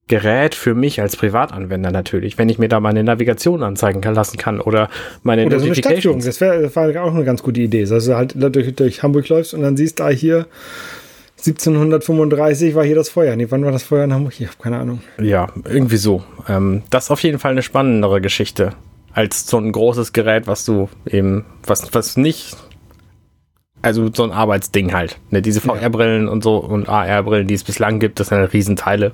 Gerät 0.06 0.54
für 0.54 0.74
mich 0.74 1.00
als 1.00 1.16
Privatanwender 1.16 1.90
natürlich, 1.90 2.36
wenn 2.36 2.50
ich 2.50 2.58
mir 2.58 2.68
da 2.68 2.78
meine 2.78 3.02
Navigation 3.02 3.62
anzeigen 3.62 4.02
kann, 4.02 4.14
lassen 4.14 4.36
kann 4.36 4.60
oder 4.60 4.90
meine 5.22 5.46
oder 5.46 5.58
so 5.58 5.66
eine 5.66 5.74
Stadtführung. 5.74 6.20
Das, 6.20 6.42
wär, 6.42 6.60
das 6.60 6.76
war 6.76 6.88
auch 7.02 7.14
eine 7.14 7.24
ganz 7.24 7.42
gute 7.42 7.62
Idee, 7.62 7.84
dass 7.84 8.04
du 8.04 8.14
halt 8.14 8.34
durch, 8.36 8.74
durch 8.74 9.02
Hamburg 9.02 9.28
läufst 9.30 9.54
und 9.54 9.62
dann 9.62 9.78
siehst 9.78 10.00
da 10.00 10.10
hier 10.10 10.46
1735 11.38 12.74
war 12.74 12.84
hier 12.84 12.96
das 12.96 13.08
Feuer. 13.08 13.34
Nee, 13.36 13.46
wann 13.48 13.64
war 13.64 13.72
das 13.72 13.82
Feuer 13.82 14.04
in 14.04 14.12
Hamburg? 14.12 14.34
Ich 14.38 14.46
habe 14.46 14.56
keine 14.62 14.78
Ahnung. 14.78 15.00
Ja, 15.18 15.48
irgendwie 15.66 15.96
so. 15.96 16.22
Ähm, 16.48 16.82
das 16.90 17.04
ist 17.04 17.10
auf 17.10 17.22
jeden 17.22 17.38
Fall 17.38 17.52
eine 17.52 17.62
spannendere 17.62 18.20
Geschichte 18.20 18.72
als 19.14 19.46
so 19.46 19.56
ein 19.56 19.72
großes 19.72 20.12
Gerät, 20.12 20.46
was 20.46 20.64
du 20.64 20.88
eben, 21.06 21.46
was, 21.64 21.94
was 21.94 22.16
nicht, 22.16 22.56
also 23.80 24.10
so 24.12 24.24
ein 24.24 24.32
Arbeitsding 24.32 24.92
halt. 24.92 25.18
Ne? 25.30 25.40
Diese 25.40 25.60
VR-Brillen 25.60 26.28
und 26.28 26.44
so 26.44 26.58
und 26.58 26.88
AR-Brillen, 26.88 27.46
die 27.46 27.54
es 27.54 27.64
bislang 27.64 28.00
gibt, 28.00 28.20
das 28.20 28.28
sind 28.28 28.38
halt 28.38 28.52
Riesenteile 28.52 29.12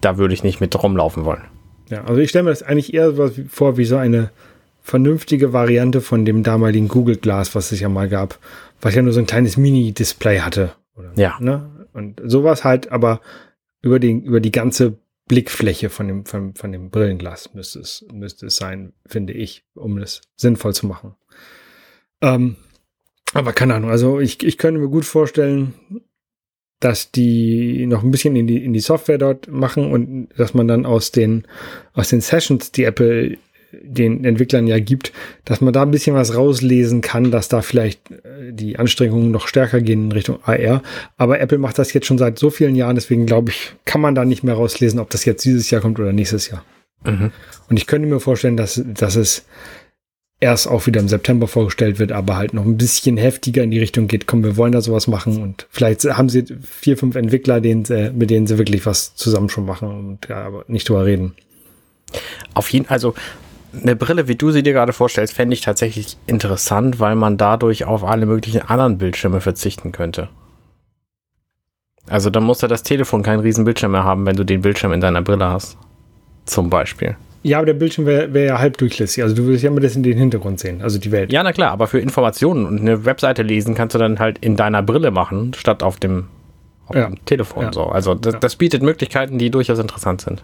da 0.00 0.18
würde 0.18 0.34
ich 0.34 0.42
nicht 0.42 0.60
mit 0.60 0.80
rumlaufen 0.82 1.24
wollen. 1.24 1.42
Ja, 1.88 2.04
also 2.04 2.20
ich 2.20 2.30
stelle 2.30 2.44
mir 2.44 2.50
das 2.50 2.62
eigentlich 2.62 2.94
eher 2.94 3.12
vor 3.48 3.76
wie 3.76 3.84
so 3.84 3.96
eine 3.96 4.30
vernünftige 4.80 5.52
Variante 5.52 6.00
von 6.00 6.24
dem 6.24 6.42
damaligen 6.42 6.88
Google 6.88 7.16
Glass, 7.16 7.54
was 7.54 7.72
es 7.72 7.80
ja 7.80 7.88
mal 7.88 8.08
gab, 8.08 8.38
was 8.80 8.94
ja 8.94 9.02
nur 9.02 9.12
so 9.12 9.20
ein 9.20 9.26
kleines 9.26 9.56
Mini-Display 9.56 10.40
hatte. 10.40 10.72
Oder, 10.96 11.10
ja. 11.16 11.36
Ne? 11.40 11.86
Und 11.92 12.20
sowas 12.24 12.64
halt, 12.64 12.90
aber 12.92 13.20
über, 13.82 13.98
den, 13.98 14.22
über 14.22 14.40
die 14.40 14.52
ganze 14.52 14.98
Blickfläche 15.30 15.90
von 15.90 16.08
dem, 16.08 16.24
von, 16.26 16.56
von 16.56 16.72
dem 16.72 16.90
Brillenglas 16.90 17.54
müsste 17.54 17.78
es, 17.78 18.04
müsste 18.12 18.46
es 18.46 18.56
sein, 18.56 18.94
finde 19.06 19.32
ich, 19.32 19.62
um 19.74 19.96
es 19.98 20.22
sinnvoll 20.34 20.74
zu 20.74 20.88
machen. 20.88 21.14
Ähm, 22.20 22.56
aber 23.32 23.52
keine 23.52 23.74
Ahnung, 23.74 23.90
also 23.90 24.18
ich, 24.18 24.42
ich 24.42 24.58
könnte 24.58 24.80
mir 24.80 24.88
gut 24.88 25.04
vorstellen, 25.04 25.74
dass 26.80 27.12
die 27.12 27.86
noch 27.86 28.02
ein 28.02 28.10
bisschen 28.10 28.34
in 28.34 28.48
die, 28.48 28.64
in 28.64 28.72
die 28.72 28.80
Software 28.80 29.18
dort 29.18 29.46
machen 29.46 29.92
und 29.92 30.30
dass 30.36 30.52
man 30.52 30.66
dann 30.66 30.84
aus 30.84 31.12
den, 31.12 31.46
aus 31.92 32.08
den 32.08 32.20
Sessions, 32.20 32.72
die 32.72 32.82
Apple 32.82 33.38
den 33.72 34.24
Entwicklern 34.24 34.66
ja 34.66 34.78
gibt, 34.78 35.12
dass 35.44 35.60
man 35.60 35.72
da 35.72 35.82
ein 35.82 35.90
bisschen 35.90 36.16
was 36.16 36.34
rauslesen 36.34 37.00
kann, 37.00 37.30
dass 37.30 37.48
da 37.48 37.62
vielleicht 37.62 38.10
äh, 38.10 38.52
die 38.52 38.78
Anstrengungen 38.78 39.30
noch 39.30 39.46
stärker 39.48 39.80
gehen 39.80 40.04
in 40.04 40.12
Richtung 40.12 40.38
AR. 40.44 40.82
Aber 41.16 41.40
Apple 41.40 41.58
macht 41.58 41.78
das 41.78 41.92
jetzt 41.92 42.06
schon 42.06 42.18
seit 42.18 42.38
so 42.38 42.50
vielen 42.50 42.76
Jahren, 42.76 42.96
deswegen 42.96 43.26
glaube 43.26 43.50
ich, 43.50 43.74
kann 43.84 44.00
man 44.00 44.14
da 44.14 44.24
nicht 44.24 44.42
mehr 44.42 44.54
rauslesen, 44.54 45.00
ob 45.00 45.10
das 45.10 45.24
jetzt 45.24 45.44
dieses 45.44 45.70
Jahr 45.70 45.80
kommt 45.80 45.98
oder 45.98 46.12
nächstes 46.12 46.50
Jahr. 46.50 46.64
Mhm. 47.04 47.30
Und 47.68 47.76
ich 47.76 47.86
könnte 47.86 48.08
mir 48.08 48.20
vorstellen, 48.20 48.56
dass, 48.56 48.82
dass 48.84 49.16
es 49.16 49.44
erst 50.40 50.68
auch 50.68 50.86
wieder 50.86 51.00
im 51.00 51.08
September 51.08 51.46
vorgestellt 51.46 51.98
wird, 51.98 52.12
aber 52.12 52.36
halt 52.36 52.54
noch 52.54 52.64
ein 52.64 52.78
bisschen 52.78 53.18
heftiger 53.18 53.62
in 53.62 53.70
die 53.70 53.78
Richtung 53.78 54.08
geht, 54.08 54.26
komm, 54.26 54.42
wir 54.42 54.56
wollen 54.56 54.72
da 54.72 54.80
sowas 54.80 55.06
machen 55.06 55.42
und 55.42 55.66
vielleicht 55.70 56.04
haben 56.04 56.30
sie 56.30 56.44
vier, 56.62 56.96
fünf 56.96 57.14
Entwickler, 57.14 57.60
denen 57.60 57.84
mit 58.16 58.30
denen 58.30 58.46
sie 58.46 58.58
wirklich 58.58 58.86
was 58.86 59.14
zusammen 59.14 59.50
schon 59.50 59.66
machen 59.66 59.88
und 59.88 60.28
ja, 60.28 60.42
aber 60.42 60.64
nicht 60.66 60.88
drüber 60.88 61.04
reden. 61.04 61.34
Auf 62.54 62.70
jeden 62.70 62.86
Fall, 62.86 62.94
also 62.94 63.14
eine 63.72 63.96
Brille, 63.96 64.28
wie 64.28 64.34
du 64.34 64.50
sie 64.50 64.62
dir 64.62 64.72
gerade 64.72 64.92
vorstellst, 64.92 65.34
fände 65.34 65.54
ich 65.54 65.60
tatsächlich 65.60 66.16
interessant, 66.26 67.00
weil 67.00 67.14
man 67.14 67.36
dadurch 67.36 67.84
auf 67.84 68.04
alle 68.04 68.26
möglichen 68.26 68.62
anderen 68.62 68.98
Bildschirme 68.98 69.40
verzichten 69.40 69.92
könnte. 69.92 70.28
Also 72.08 72.30
dann 72.30 72.42
muss 72.42 72.60
ja 72.60 72.68
das 72.68 72.82
Telefon 72.82 73.22
keinen 73.22 73.40
riesen 73.40 73.64
Bildschirm 73.64 73.92
mehr 73.92 74.04
haben, 74.04 74.26
wenn 74.26 74.36
du 74.36 74.44
den 74.44 74.62
Bildschirm 74.62 74.92
in 74.92 75.00
deiner 75.00 75.22
Brille 75.22 75.46
hast. 75.46 75.78
Zum 76.44 76.70
Beispiel. 76.70 77.16
Ja, 77.42 77.58
aber 77.58 77.66
der 77.66 77.74
Bildschirm 77.74 78.04
wäre 78.06 78.34
wär 78.34 78.44
ja 78.44 78.58
halb 78.58 78.76
durchlässig. 78.76 79.22
Also 79.22 79.34
du 79.34 79.44
würdest 79.44 79.64
ja 79.64 79.70
immer 79.70 79.80
das 79.80 79.96
in 79.96 80.02
den 80.02 80.18
Hintergrund 80.18 80.60
sehen, 80.60 80.82
also 80.82 80.98
die 80.98 81.10
Welt. 81.10 81.32
Ja, 81.32 81.42
na 81.42 81.52
klar, 81.52 81.70
aber 81.70 81.86
für 81.86 82.00
Informationen 82.00 82.66
und 82.66 82.80
eine 82.80 83.04
Webseite 83.04 83.42
lesen 83.42 83.74
kannst 83.74 83.94
du 83.94 83.98
dann 83.98 84.18
halt 84.18 84.38
in 84.38 84.56
deiner 84.56 84.82
Brille 84.82 85.10
machen, 85.10 85.54
statt 85.54 85.82
auf 85.82 85.98
dem, 85.98 86.26
auf 86.86 86.96
ja. 86.96 87.06
dem 87.06 87.24
Telefon. 87.24 87.64
Ja. 87.64 87.72
So. 87.72 87.84
Also 87.84 88.14
das, 88.14 88.38
das 88.40 88.56
bietet 88.56 88.82
Möglichkeiten, 88.82 89.38
die 89.38 89.50
durchaus 89.50 89.78
interessant 89.78 90.20
sind. 90.20 90.42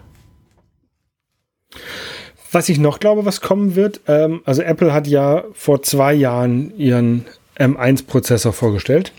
Was 2.57 2.69
ich 2.69 2.79
noch 2.79 2.99
glaube, 2.99 3.23
was 3.23 3.39
kommen 3.39 3.75
wird, 3.75 4.01
ähm, 4.07 4.41
also 4.43 4.63
Apple 4.63 4.91
hat 4.91 5.05
ja 5.05 5.43
vor 5.53 5.83
zwei 5.83 6.15
Jahren 6.15 6.75
ihren 6.75 7.25
M1-Prozessor 7.55 8.51
vorgestellt. 8.51 9.13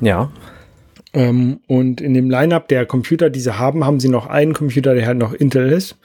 Ja. 0.00 0.30
Ähm, 1.12 1.58
und 1.66 2.00
in 2.00 2.14
dem 2.14 2.30
Lineup 2.30 2.68
der 2.68 2.86
Computer, 2.86 3.30
die 3.30 3.40
sie 3.40 3.58
haben, 3.58 3.84
haben 3.84 3.98
sie 3.98 4.08
noch 4.08 4.28
einen 4.28 4.52
Computer, 4.52 4.94
der 4.94 5.08
halt 5.08 5.18
noch 5.18 5.32
Intel 5.32 5.72
ist. 5.72 5.96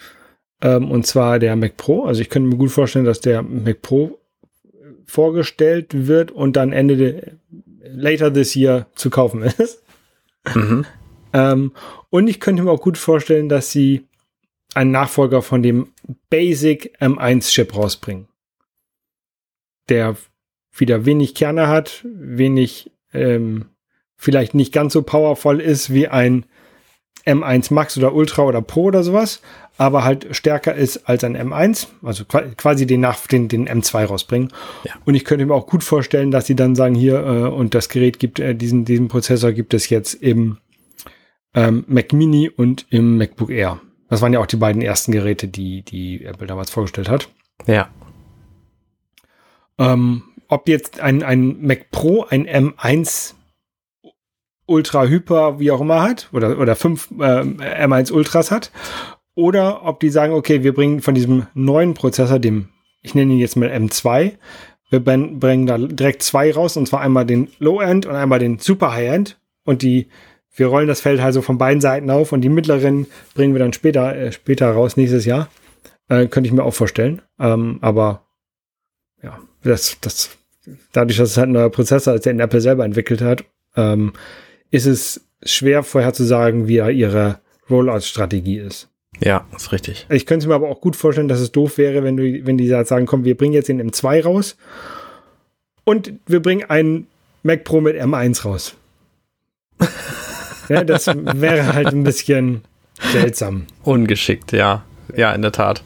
Ähm, 0.64 0.90
und 0.90 1.06
zwar 1.06 1.38
der 1.38 1.56
Mac 1.56 1.78
Pro. 1.78 2.06
Also 2.06 2.22
ich 2.22 2.32
könnte 2.32 2.50
mir 2.50 2.58
gut 2.58 2.72
vorstellen, 2.72 3.06
dass 3.06 3.20
der 3.20 3.44
Mac 3.44 3.84
Pro 3.84 4.18
vorgestellt 5.06 6.08
wird 6.08 6.32
und 6.32 6.56
dann 6.56 6.74
Ende 6.74 6.98
de, 6.98 7.22
later 7.84 8.34
this 8.34 8.56
year 8.56 8.88
zu 8.96 9.12
kaufen 9.12 9.44
ist. 9.44 9.84
Mhm. 10.56 10.86
ähm, 11.34 11.72
und 12.10 12.28
ich 12.28 12.40
könnte 12.40 12.64
mir 12.64 12.72
auch 12.72 12.82
gut 12.82 12.98
vorstellen, 12.98 13.48
dass 13.48 13.70
sie 13.70 14.08
einen 14.76 14.92
Nachfolger 14.92 15.42
von 15.42 15.64
dem 15.64 15.94
Basic 16.30 16.98
M1 17.00 17.50
Chip 17.52 17.76
rausbringen. 17.76 18.28
Der 19.90 20.16
wieder 20.76 21.06
wenig 21.06 21.36
Kerne 21.36 21.68
hat, 21.68 22.06
wenig, 22.06 22.92
ähm, 23.14 23.66
vielleicht 24.16 24.54
nicht 24.54 24.74
ganz 24.74 24.94
so 24.94 25.04
powerful 25.04 25.60
ist 25.60 25.94
wie 25.94 26.08
ein 26.08 26.46
M1 27.26 27.74
Max 27.74 27.98
oder 27.98 28.14
Ultra 28.14 28.44
oder 28.44 28.62
Pro 28.62 28.84
oder 28.86 29.04
sowas, 29.04 29.42
aber 29.78 30.04
halt 30.04 30.36
stärker 30.36 30.76
ist 30.76 31.08
als 31.08 31.24
ein 31.24 31.38
M1, 31.38 31.88
also 32.02 32.26
quasi 32.26 32.86
den 32.86 33.02
nach 33.02 33.26
den, 33.28 33.48
den 33.48 33.68
M2 33.68 34.06
rausbringen. 34.06 34.50
Ja. 34.84 34.94
Und 35.06 35.16
ich 35.16 35.26
könnte 35.26 35.46
mir 35.46 35.54
auch 35.54 35.68
gut 35.68 35.84
vorstellen, 35.84 36.32
dass 36.32 36.48
sie 36.48 36.56
dann 36.56 36.76
sagen, 36.76 36.96
hier, 36.96 37.16
äh, 37.16 37.48
und 37.50 37.76
das 37.76 37.90
Gerät 37.90 38.20
gibt, 38.20 38.40
äh, 38.40 38.56
diesen, 38.56 38.86
diesen 38.86 39.08
Prozessor 39.08 39.52
gibt 39.52 39.74
es 39.74 39.90
jetzt 39.90 40.16
im 40.16 40.58
ähm, 41.54 41.86
Mac 41.88 42.14
Mini 42.14 42.50
und 42.50 42.86
im 42.90 43.18
MacBook 43.18 43.50
Air. 43.50 43.80
Das 44.14 44.22
waren 44.22 44.32
ja 44.32 44.40
auch 44.40 44.46
die 44.46 44.58
beiden 44.58 44.84
ersten 44.84 45.12
Geräte, 45.12 45.48
die, 45.48 45.82
die 45.82 46.24
Apple 46.24 46.46
damals 46.46 46.70
vorgestellt 46.70 47.10
hat. 47.10 47.30
Ja. 47.66 47.90
Ähm, 49.80 50.22
ob 50.50 50.70
jetzt 50.70 51.00
ein, 51.00 51.24
ein 51.24 51.66
Mac 51.66 51.90
Pro 51.90 52.24
ein 52.24 52.48
M1 52.48 53.34
Ultra 54.68 55.06
Hyper, 55.06 55.58
wie 55.58 55.72
auch 55.72 55.82
immer 55.82 56.04
hat, 56.04 56.30
oder, 56.32 56.60
oder 56.60 56.76
fünf 56.76 57.10
äh, 57.10 57.42
M1 57.42 58.12
Ultras 58.12 58.52
hat, 58.52 58.72
oder 59.34 59.84
ob 59.84 60.00
die 60.00 60.12
sagen, 60.12 60.34
okay, 60.34 60.62
wir 60.62 60.76
bringen 60.76 61.02
von 61.02 61.16
diesem 61.16 61.48
neuen 61.56 61.96
Prozessor, 61.96 62.38
dem, 62.38 62.70
ich 63.02 63.16
nenne 63.16 63.34
ihn 63.34 63.40
jetzt 63.40 63.56
mal 63.56 63.70
M2, 63.70 64.34
wir 64.92 65.00
bringen 65.00 65.66
da 65.66 65.80
direkt 65.80 66.22
zwei 66.22 66.54
raus, 66.54 66.78
und 66.78 66.88
zwar 66.88 67.02
einmal 67.02 67.26
den 67.26 67.48
Low-End 67.58 68.06
und 68.06 68.14
einmal 68.14 68.38
den 68.38 68.60
Super 68.60 68.94
High-End. 68.94 69.40
Und 69.66 69.82
die, 69.82 70.08
wir 70.56 70.68
rollen 70.68 70.88
das 70.88 71.02
Feld 71.02 71.20
also 71.20 71.42
von 71.42 71.58
beiden 71.58 71.82
Seiten 71.82 72.10
auf 72.10 72.32
und 72.32 72.42
die 72.42 72.50
mittleren 72.50 73.08
bringen 73.34 73.54
wir 73.54 73.60
dann 73.60 73.74
später, 73.74 74.16
äh, 74.16 74.32
später 74.32 74.72
raus, 74.72 74.98
nächstes 74.98 75.26
Jahr. 75.26 75.50
Äh, 76.10 76.28
könnte 76.28 76.48
ich 76.48 76.54
mir 76.54 76.64
auch 76.64 76.74
vorstellen. 76.74 77.22
Ähm, 77.40 77.80
aber 77.82 78.26
ja, 79.24 79.40
das, 79.64 79.98
das, 80.02 80.38
dadurch, 80.92 81.18
dass 81.18 81.32
es 81.32 81.38
halt 81.38 81.50
ein 81.50 81.54
neuer 81.54 81.70
Prozessor 81.70 82.14
ist, 82.14 82.26
den 82.26 82.40
Apple 82.40 82.62
selber 82.62 82.86
entwickelt 82.86 83.22
hat, 83.22 83.46
ähm, 83.76 84.14
ist 84.70 84.86
es 84.86 85.26
schwer 85.44 85.84
vorherzusagen, 85.84 86.68
wie 86.68 86.78
ihre 86.78 87.40
Rollout-Strategie 87.70 88.60
ist. 88.60 88.90
Ja, 89.20 89.46
ist 89.56 89.72
richtig. 89.72 90.08
Ich 90.10 90.26
könnte 90.26 90.48
mir 90.48 90.56
aber 90.56 90.70
auch 90.70 90.82
gut 90.82 90.96
vorstellen, 90.96 91.28
dass 91.28 91.40
es 91.40 91.52
doof 91.52 91.78
wäre, 91.78 92.04
wenn 92.04 92.18
du, 92.18 92.46
wenn 92.46 92.58
die 92.58 92.68
sagen, 92.68 93.06
komm, 93.06 93.24
wir 93.24 93.38
bringen 93.38 93.54
jetzt 93.54 93.70
den 93.70 93.82
M2 93.82 94.24
raus 94.24 94.58
und 95.84 96.14
wir 96.26 96.42
bringen 96.42 96.70
einen 96.70 97.08
Mac 97.44 97.64
Pro 97.64 97.82
mit 97.82 97.96
M1 97.96 98.44
raus. 98.44 98.76
ja, 100.70 100.84
das 100.84 101.08
wäre 101.08 101.74
halt 101.74 101.88
ein 101.88 102.04
bisschen 102.04 102.62
seltsam. 103.12 103.66
Ungeschickt, 103.84 104.52
ja. 104.52 104.84
Ja, 105.16 105.34
in 105.34 105.42
der 105.42 105.52
Tat. 105.52 105.84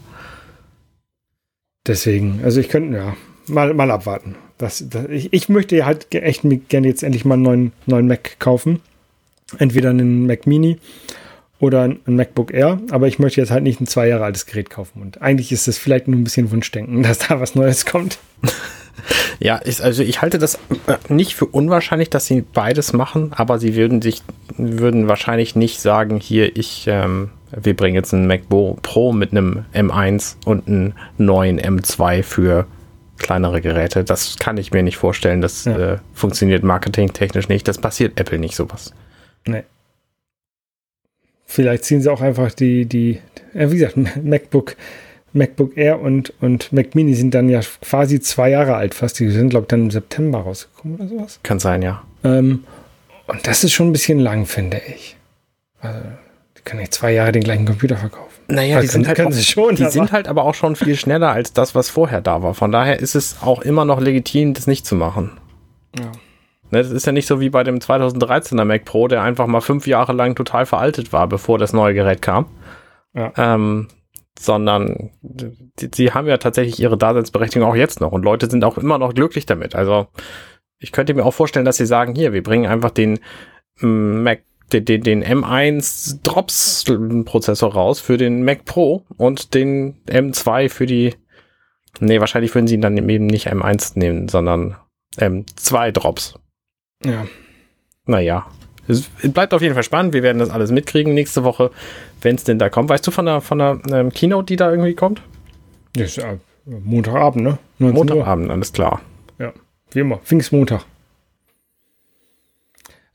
Deswegen, 1.86 2.42
also 2.44 2.60
ich 2.60 2.70
könnte, 2.70 2.98
ja, 2.98 3.16
mal, 3.48 3.74
mal 3.74 3.92
abwarten. 3.92 4.36
Das, 4.58 4.84
das, 4.90 5.06
ich, 5.10 5.32
ich 5.34 5.50
möchte 5.50 5.86
halt 5.86 6.14
echt 6.14 6.44
gerne 6.70 6.88
jetzt 6.88 7.04
endlich 7.04 7.26
mal 7.26 7.36
einen 7.36 7.44
neuen, 7.44 7.72
neuen 7.86 8.08
Mac 8.08 8.40
kaufen. 8.40 8.82
Entweder 9.58 9.92
einen 9.92 10.28
Mac 10.28 10.46
Mini 10.46 10.78
oder 11.60 11.84
ein 11.84 12.02
MacBook 12.06 12.54
Air, 12.54 12.80
aber 12.92 13.08
ich 13.08 13.20
möchte 13.20 13.42
jetzt 13.42 13.52
halt 13.52 13.64
nicht 13.64 13.82
ein 13.82 13.88
zwei 13.88 14.08
Jahre 14.08 14.26
altes 14.26 14.46
Gerät 14.46 14.70
kaufen. 14.70 15.02
Und 15.02 15.22
eigentlich 15.22 15.52
ist 15.52 15.68
es 15.68 15.78
vielleicht 15.78 16.08
nur 16.08 16.20
ein 16.20 16.24
bisschen 16.24 16.52
Wunschdenken, 16.52 17.04
dass 17.04 17.20
da 17.20 17.40
was 17.40 17.56
Neues 17.56 17.86
kommt. 17.86 18.20
Ja, 19.40 19.62
ich, 19.64 19.84
also 19.84 20.04
ich 20.04 20.22
halte 20.22 20.40
das 20.40 20.56
äh, 20.88 20.96
nicht 21.14 21.36
für 21.36 21.46
unwahrscheinlich, 21.46 22.10
dass 22.10 22.26
sie 22.26 22.42
beides 22.42 22.94
machen, 22.94 23.32
aber 23.36 23.60
sie 23.60 23.76
würden 23.76 24.02
sich, 24.02 24.24
würden 24.58 25.08
wahrscheinlich 25.08 25.56
nicht 25.56 25.80
sagen, 25.80 26.20
hier, 26.20 26.56
ich, 26.56 26.86
ähm, 26.88 27.30
wir 27.52 27.76
bringen 27.76 27.96
jetzt 27.96 28.14
ein 28.14 28.28
MacBook 28.28 28.82
Pro 28.82 29.14
mit 29.14 29.32
einem 29.32 29.66
M1 29.74 30.38
und 30.46 30.68
einen 30.68 30.96
neuen 31.18 31.60
M2 31.60 32.24
für 32.24 32.68
kleinere 33.18 33.62
Geräte. 33.62 34.04
Das 34.04 34.38
kann 34.38 34.58
ich 34.58 34.72
mir 34.72 34.84
nicht 34.84 34.98
vorstellen. 34.98 35.42
Das 35.42 35.66
ja. 35.66 35.94
äh, 35.94 35.98
funktioniert 36.14 36.64
marketingtechnisch 36.64 37.50
nicht. 37.50 37.68
Das 37.68 37.78
passiert 37.78 38.20
Apple 38.20 38.40
nicht 38.40 38.56
sowas. 38.56 38.94
Nee. 39.46 39.64
Vielleicht 41.46 41.86
ziehen 41.86 42.02
sie 42.02 42.12
auch 42.12 42.22
einfach 42.22 42.52
die, 42.52 42.86
die, 42.86 43.20
äh, 43.54 43.72
wie 43.72 43.78
gesagt, 43.78 43.98
MacBook, 44.24 44.76
MacBook 45.38 45.78
Air 45.78 46.02
und, 46.02 46.34
und 46.42 46.72
Mac 46.74 46.96
Mini 46.96 47.14
sind 47.14 47.34
dann 47.34 47.50
ja 47.50 47.62
quasi 47.82 48.20
zwei 48.20 48.50
Jahre 48.50 48.76
alt 48.76 48.94
fast. 48.94 49.20
Die 49.20 49.30
sind, 49.30 49.50
glaube 49.50 49.64
ich, 49.64 49.68
dann 49.70 49.84
im 49.84 49.92
September 49.92 50.40
rausgekommen 50.40 50.98
oder 50.98 51.08
sowas. 51.08 51.40
Kann 51.44 51.60
sein, 51.60 51.82
ja. 51.82 52.04
Ähm, 52.24 52.64
und 53.28 53.46
das 53.46 53.64
ist 53.64 53.74
schon 53.74 53.90
ein 53.90 53.94
bisschen 53.94 54.20
lang, 54.20 54.46
finde 54.46 54.82
ich. 54.88 55.16
Also, 55.80 56.00
kann 56.68 56.80
nicht 56.80 56.94
zwei 56.94 57.14
Jahre 57.14 57.32
den 57.32 57.44
gleichen 57.44 57.66
Computer 57.66 57.98
verkaufen. 57.98 58.28
Naja, 58.50 58.82
die, 58.82 58.88
sind 58.88 59.08
halt, 59.08 59.20
auch, 59.22 59.34
schon, 59.34 59.76
die 59.76 59.86
sind 59.86 60.12
halt 60.12 60.28
aber 60.28 60.44
auch 60.44 60.54
schon 60.54 60.76
viel 60.76 60.96
schneller 60.98 61.32
als 61.32 61.54
das, 61.54 61.76
was 61.76 61.90
vorher 61.90 62.22
da 62.22 62.44
war. 62.44 62.54
Von 62.54 62.72
daher 62.72 63.00
ist 63.00 63.16
es 63.16 63.38
auch 63.42 63.62
immer 63.62 63.86
noch 63.86 64.00
legitim, 64.00 64.54
das 64.54 64.68
nicht 64.68 64.86
zu 64.86 64.96
machen. 64.96 65.32
Ja. 65.98 66.12
Ne, 66.70 66.84
das 66.84 66.92
ist 66.92 67.06
ja 67.06 67.14
nicht 67.14 67.28
so 67.28 67.40
wie 67.40 67.50
bei 67.50 67.64
dem 67.64 67.80
2013er 67.80 68.66
Mac 68.66 68.84
Pro, 68.84 69.08
der 69.08 69.22
einfach 69.22 69.48
mal 69.48 69.62
fünf 69.62 69.88
Jahre 69.88 70.12
lang 70.12 70.36
total 70.36 70.66
veraltet 70.66 71.14
war, 71.14 71.28
bevor 71.28 71.58
das 71.58 71.72
neue 71.72 71.94
Gerät 71.94 72.22
kam. 72.22 72.48
Ja. 73.14 73.32
Ähm, 73.38 73.88
sondern 74.40 75.12
die 75.22 76.12
haben 76.12 76.28
ja 76.28 76.38
tatsächlich 76.38 76.80
ihre 76.80 76.98
Daseinsberechtigung 76.98 77.68
auch 77.68 77.76
jetzt 77.76 78.02
noch 78.02 78.12
und 78.12 78.24
Leute 78.24 78.50
sind 78.50 78.64
auch 78.64 78.78
immer 78.78 78.98
noch 78.98 79.14
glücklich 79.14 79.46
damit. 79.46 79.76
Also 79.76 80.08
ich 80.80 80.92
könnte 80.92 81.14
mir 81.14 81.26
auch 81.26 81.34
vorstellen, 81.34 81.66
dass 81.66 81.78
sie 81.78 81.86
sagen, 81.86 82.16
hier, 82.16 82.34
wir 82.34 82.44
bringen 82.44 82.68
einfach 82.68 82.92
den 82.92 83.20
mm, 83.80 84.24
Mac 84.24 84.42
den, 84.74 84.84
den, 84.84 85.02
den 85.02 85.24
M1 85.24 86.24
Drops 86.24 86.84
Prozessor 87.24 87.74
raus 87.74 88.02
für 88.02 88.18
den 88.18 88.44
Mac 88.44 88.66
Pro 88.66 89.06
und 89.16 89.54
den 89.54 89.96
M2 90.08 90.68
für 90.70 90.86
die 90.86 91.16
Nee, 92.00 92.20
wahrscheinlich 92.20 92.54
würden 92.54 92.68
sie 92.68 92.76
ihn 92.76 92.82
dann 92.82 92.98
eben 92.98 93.28
nicht 93.28 93.52
M1 93.52 93.98
nehmen, 93.98 94.28
sondern 94.28 94.76
M2 95.18 95.92
Drops. 95.92 96.40
Ja. 97.04 97.26
Naja. 98.06 98.48
Es 98.88 99.10
bleibt 99.24 99.54
auf 99.54 99.62
jeden 99.62 99.74
Fall 99.74 99.84
spannend. 99.84 100.14
Wir 100.14 100.24
werden 100.24 100.40
das 100.40 100.50
alles 100.50 100.72
mitkriegen 100.72 101.14
nächste 101.14 101.44
Woche, 101.44 101.72
wenn 102.22 102.36
es 102.36 102.44
denn 102.44 102.60
da 102.60 102.70
kommt. 102.70 102.90
Weißt 102.90 103.06
du 103.06 103.12
von 103.12 103.26
der, 103.26 103.42
von 103.42 103.60
der 103.60 103.80
ähm, 103.92 104.12
Keynote, 104.12 104.46
die 104.46 104.56
da 104.56 104.70
irgendwie 104.72 104.94
kommt? 104.94 105.22
Das 105.94 106.18
ist 106.18 106.20
äh, 106.20 106.38
Montagabend, 106.66 107.44
ne? 107.44 107.58
Montagabend, 107.80 108.50
alles 108.50 108.74
klar. 108.74 109.02
Ja, 109.40 109.54
wie 109.92 110.00
immer. 110.00 110.18
Pfingstmontag. 110.18 110.86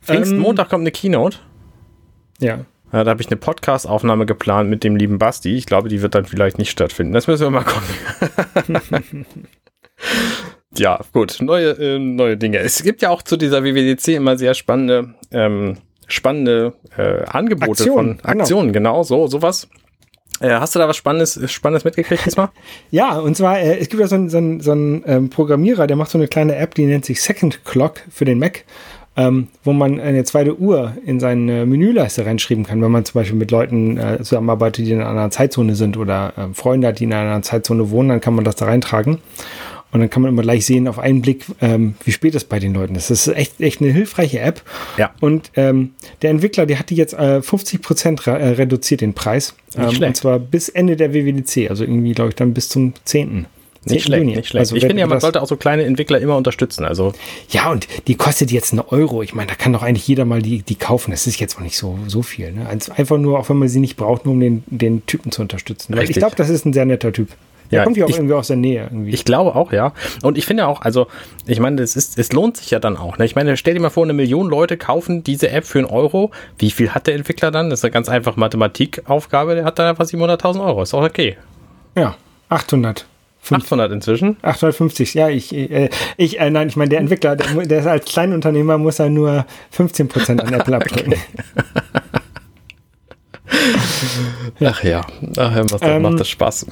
Pfingstmontag 0.02 0.66
ähm, 0.66 0.70
kommt 0.70 0.82
eine 0.82 0.90
Keynote. 0.90 1.38
Ja. 2.38 2.60
ja 2.92 3.04
da 3.04 3.10
habe 3.10 3.22
ich 3.22 3.28
eine 3.28 3.36
Podcast-Aufnahme 3.36 4.26
geplant 4.26 4.68
mit 4.68 4.84
dem 4.84 4.96
lieben 4.96 5.18
Basti. 5.18 5.56
Ich 5.56 5.66
glaube, 5.66 5.88
die 5.88 6.02
wird 6.02 6.14
dann 6.14 6.26
vielleicht 6.26 6.58
nicht 6.58 6.70
stattfinden. 6.70 7.12
Das 7.12 7.26
müssen 7.26 7.42
wir 7.42 7.50
mal 7.50 7.64
gucken. 7.64 9.26
ja, 10.76 11.00
gut. 11.12 11.38
Neue, 11.40 11.70
äh, 11.70 11.98
neue 11.98 12.36
Dinge. 12.36 12.58
Es 12.58 12.82
gibt 12.82 13.02
ja 13.02 13.10
auch 13.10 13.22
zu 13.22 13.36
dieser 13.36 13.64
WWDC 13.64 14.08
immer 14.16 14.36
sehr 14.36 14.54
spannende, 14.54 15.14
ähm, 15.30 15.78
spannende 16.06 16.74
äh, 16.96 17.24
Angebote 17.26 17.70
Aktion, 17.70 17.94
von 17.94 18.18
genau. 18.18 18.40
Aktionen. 18.40 18.72
Genau, 18.72 18.92
genau 18.92 19.02
so, 19.02 19.26
sowas. 19.26 19.68
Äh, 20.40 20.50
hast 20.50 20.74
du 20.74 20.78
da 20.78 20.88
was 20.88 20.96
Spannendes, 20.96 21.38
Spannendes 21.52 21.84
mitgekriegt 21.84 22.24
diesmal? 22.24 22.48
ja, 22.90 23.18
und 23.18 23.36
zwar, 23.36 23.60
äh, 23.60 23.78
es 23.78 23.88
gibt 23.88 24.00
ja 24.00 24.08
so 24.08 24.16
einen, 24.16 24.28
so 24.28 24.38
einen, 24.38 24.60
so 24.60 24.72
einen 24.72 25.04
ähm, 25.06 25.30
Programmierer, 25.30 25.86
der 25.86 25.96
macht 25.96 26.10
so 26.10 26.18
eine 26.18 26.26
kleine 26.26 26.56
App, 26.56 26.74
die 26.74 26.86
nennt 26.86 27.04
sich 27.04 27.22
Second 27.22 27.64
Clock 27.64 28.00
für 28.10 28.24
den 28.24 28.38
Mac 28.38 28.64
ähm, 29.16 29.48
wo 29.62 29.72
man 29.72 30.00
eine 30.00 30.24
zweite 30.24 30.58
Uhr 30.58 30.94
in 31.04 31.20
seine 31.20 31.66
Menüleiste 31.66 32.24
reinschreiben 32.24 32.64
kann, 32.64 32.80
wenn 32.80 32.90
man 32.90 33.04
zum 33.04 33.20
Beispiel 33.20 33.38
mit 33.38 33.50
Leuten 33.50 33.98
äh, 33.98 34.18
zusammenarbeitet, 34.22 34.86
die 34.86 34.92
in 34.92 35.00
einer 35.00 35.10
anderen 35.10 35.30
Zeitzone 35.30 35.74
sind 35.74 35.96
oder 35.96 36.32
äh, 36.36 36.54
Freunde 36.54 36.88
hat, 36.88 36.98
die 36.98 37.04
in 37.04 37.12
einer 37.12 37.22
anderen 37.22 37.42
Zeitzone 37.42 37.90
wohnen, 37.90 38.08
dann 38.08 38.20
kann 38.20 38.34
man 38.34 38.44
das 38.44 38.56
da 38.56 38.64
reintragen. 38.66 39.18
Und 39.92 40.00
dann 40.00 40.08
kann 40.08 40.22
man 40.22 40.30
immer 40.30 40.42
gleich 40.42 40.64
sehen 40.64 40.88
auf 40.88 40.98
einen 40.98 41.20
Blick, 41.20 41.44
ähm, 41.60 41.94
wie 42.04 42.12
spät 42.12 42.34
es 42.34 42.44
bei 42.44 42.58
den 42.58 42.72
Leuten 42.72 42.94
ist. 42.94 43.10
Das 43.10 43.26
ist 43.26 43.36
echt, 43.36 43.60
echt 43.60 43.82
eine 43.82 43.92
hilfreiche 43.92 44.40
App. 44.40 44.62
Ja. 44.96 45.14
Und 45.20 45.50
ähm, 45.54 45.90
der 46.22 46.30
Entwickler, 46.30 46.64
der 46.64 46.78
hat 46.78 46.88
die 46.88 46.96
jetzt 46.96 47.12
äh, 47.12 47.42
50 47.42 47.82
Prozent 47.82 48.26
re 48.26 48.38
äh, 48.38 48.48
reduziert, 48.52 49.02
den 49.02 49.12
Preis. 49.12 49.54
Ähm, 49.76 50.02
und 50.02 50.16
zwar 50.16 50.38
bis 50.38 50.70
Ende 50.70 50.96
der 50.96 51.12
WWDC, 51.12 51.68
also 51.68 51.84
irgendwie, 51.84 52.12
glaube 52.12 52.30
ich, 52.30 52.36
dann 52.36 52.54
bis 52.54 52.70
zum 52.70 52.94
10. 53.04 53.46
Nicht 53.84 54.04
schlecht, 54.04 54.24
nicht 54.24 54.46
schlecht. 54.46 54.60
Also, 54.60 54.76
ich 54.76 54.84
finde 54.84 55.00
ja, 55.00 55.06
man 55.08 55.18
sollte 55.18 55.42
auch 55.42 55.48
so 55.48 55.56
kleine 55.56 55.82
Entwickler 55.84 56.20
immer 56.20 56.36
unterstützen. 56.36 56.84
Also 56.84 57.12
ja, 57.50 57.70
und 57.70 57.88
die 58.06 58.14
kostet 58.14 58.52
jetzt 58.52 58.72
einen 58.72 58.80
Euro. 58.80 59.22
Ich 59.22 59.34
meine, 59.34 59.48
da 59.48 59.56
kann 59.56 59.72
doch 59.72 59.82
eigentlich 59.82 60.06
jeder 60.06 60.24
mal 60.24 60.40
die, 60.40 60.62
die 60.62 60.76
kaufen. 60.76 61.10
Das 61.10 61.26
ist 61.26 61.40
jetzt 61.40 61.56
auch 61.56 61.62
nicht 61.62 61.76
so, 61.76 61.98
so 62.06 62.22
viel. 62.22 62.52
Ne? 62.52 62.66
Einfach 62.68 63.18
nur, 63.18 63.40
auch 63.40 63.48
wenn 63.48 63.56
man 63.56 63.68
sie 63.68 63.80
nicht 63.80 63.96
braucht, 63.96 64.24
nur 64.24 64.34
um 64.34 64.40
den, 64.40 64.62
den 64.68 65.04
Typen 65.06 65.32
zu 65.32 65.42
unterstützen. 65.42 65.96
Weil 65.96 66.08
ich 66.08 66.16
glaube, 66.16 66.36
das 66.36 66.48
ist 66.48 66.64
ein 66.64 66.72
sehr 66.72 66.84
netter 66.84 67.12
Typ. 67.12 67.28
Der 67.72 67.78
ja, 67.78 67.84
kommt 67.84 67.96
ja 67.96 68.04
auch 68.04 68.10
ich, 68.10 68.16
irgendwie 68.16 68.34
aus 68.34 68.48
der 68.48 68.56
Nähe. 68.56 68.82
Irgendwie. 68.82 69.10
Ich 69.10 69.24
glaube 69.24 69.56
auch, 69.56 69.72
ja. 69.72 69.92
Und 70.22 70.36
ich 70.36 70.44
finde 70.44 70.66
auch, 70.66 70.82
also, 70.82 71.06
ich 71.46 71.58
meine, 71.58 71.80
es, 71.80 71.96
ist, 71.96 72.18
es 72.18 72.30
lohnt 72.32 72.58
sich 72.58 72.70
ja 72.70 72.78
dann 72.78 72.98
auch. 72.98 73.16
Ne? 73.16 73.24
Ich 73.24 73.34
meine, 73.34 73.56
stell 73.56 73.72
dir 73.72 73.80
mal 73.80 73.88
vor, 73.88 74.04
eine 74.04 74.12
Million 74.12 74.48
Leute 74.48 74.76
kaufen 74.76 75.24
diese 75.24 75.50
App 75.50 75.64
für 75.64 75.78
einen 75.78 75.88
Euro. 75.88 76.30
Wie 76.58 76.70
viel 76.70 76.90
hat 76.90 77.06
der 77.06 77.14
Entwickler 77.14 77.50
dann? 77.50 77.70
Das 77.70 77.80
ist 77.80 77.84
eine 77.84 77.92
ganz 77.92 78.10
einfache 78.10 78.38
Mathematikaufgabe. 78.38 79.54
Der 79.54 79.64
hat 79.64 79.78
dann 79.78 79.86
einfach 79.86 80.04
700.000 80.04 80.64
Euro. 80.64 80.82
Ist 80.82 80.92
auch 80.92 81.02
okay. 81.02 81.38
Ja, 81.96 82.14
800. 82.50 83.06
800 83.50 83.90
inzwischen? 83.90 84.36
850, 84.42 85.14
ja, 85.14 85.28
ich, 85.28 85.52
äh, 85.52 85.88
ich 86.16 86.38
äh, 86.38 86.50
nein, 86.50 86.68
ich 86.68 86.76
meine, 86.76 86.90
der 86.90 87.00
Entwickler, 87.00 87.34
der, 87.34 87.66
der 87.66 87.80
ist 87.80 87.86
als 87.86 88.04
Kleinunternehmer, 88.04 88.78
muss 88.78 88.98
er 88.98 89.10
nur 89.10 89.46
15% 89.76 90.38
an 90.40 90.52
Apple 90.52 90.76
abdrücken. 90.76 91.14
Ach 94.60 94.82
ja, 94.84 95.00
ach, 95.36 95.64
was, 95.70 95.82
ähm, 95.82 96.02
macht 96.02 96.20
das 96.20 96.28
Spaß. 96.28 96.66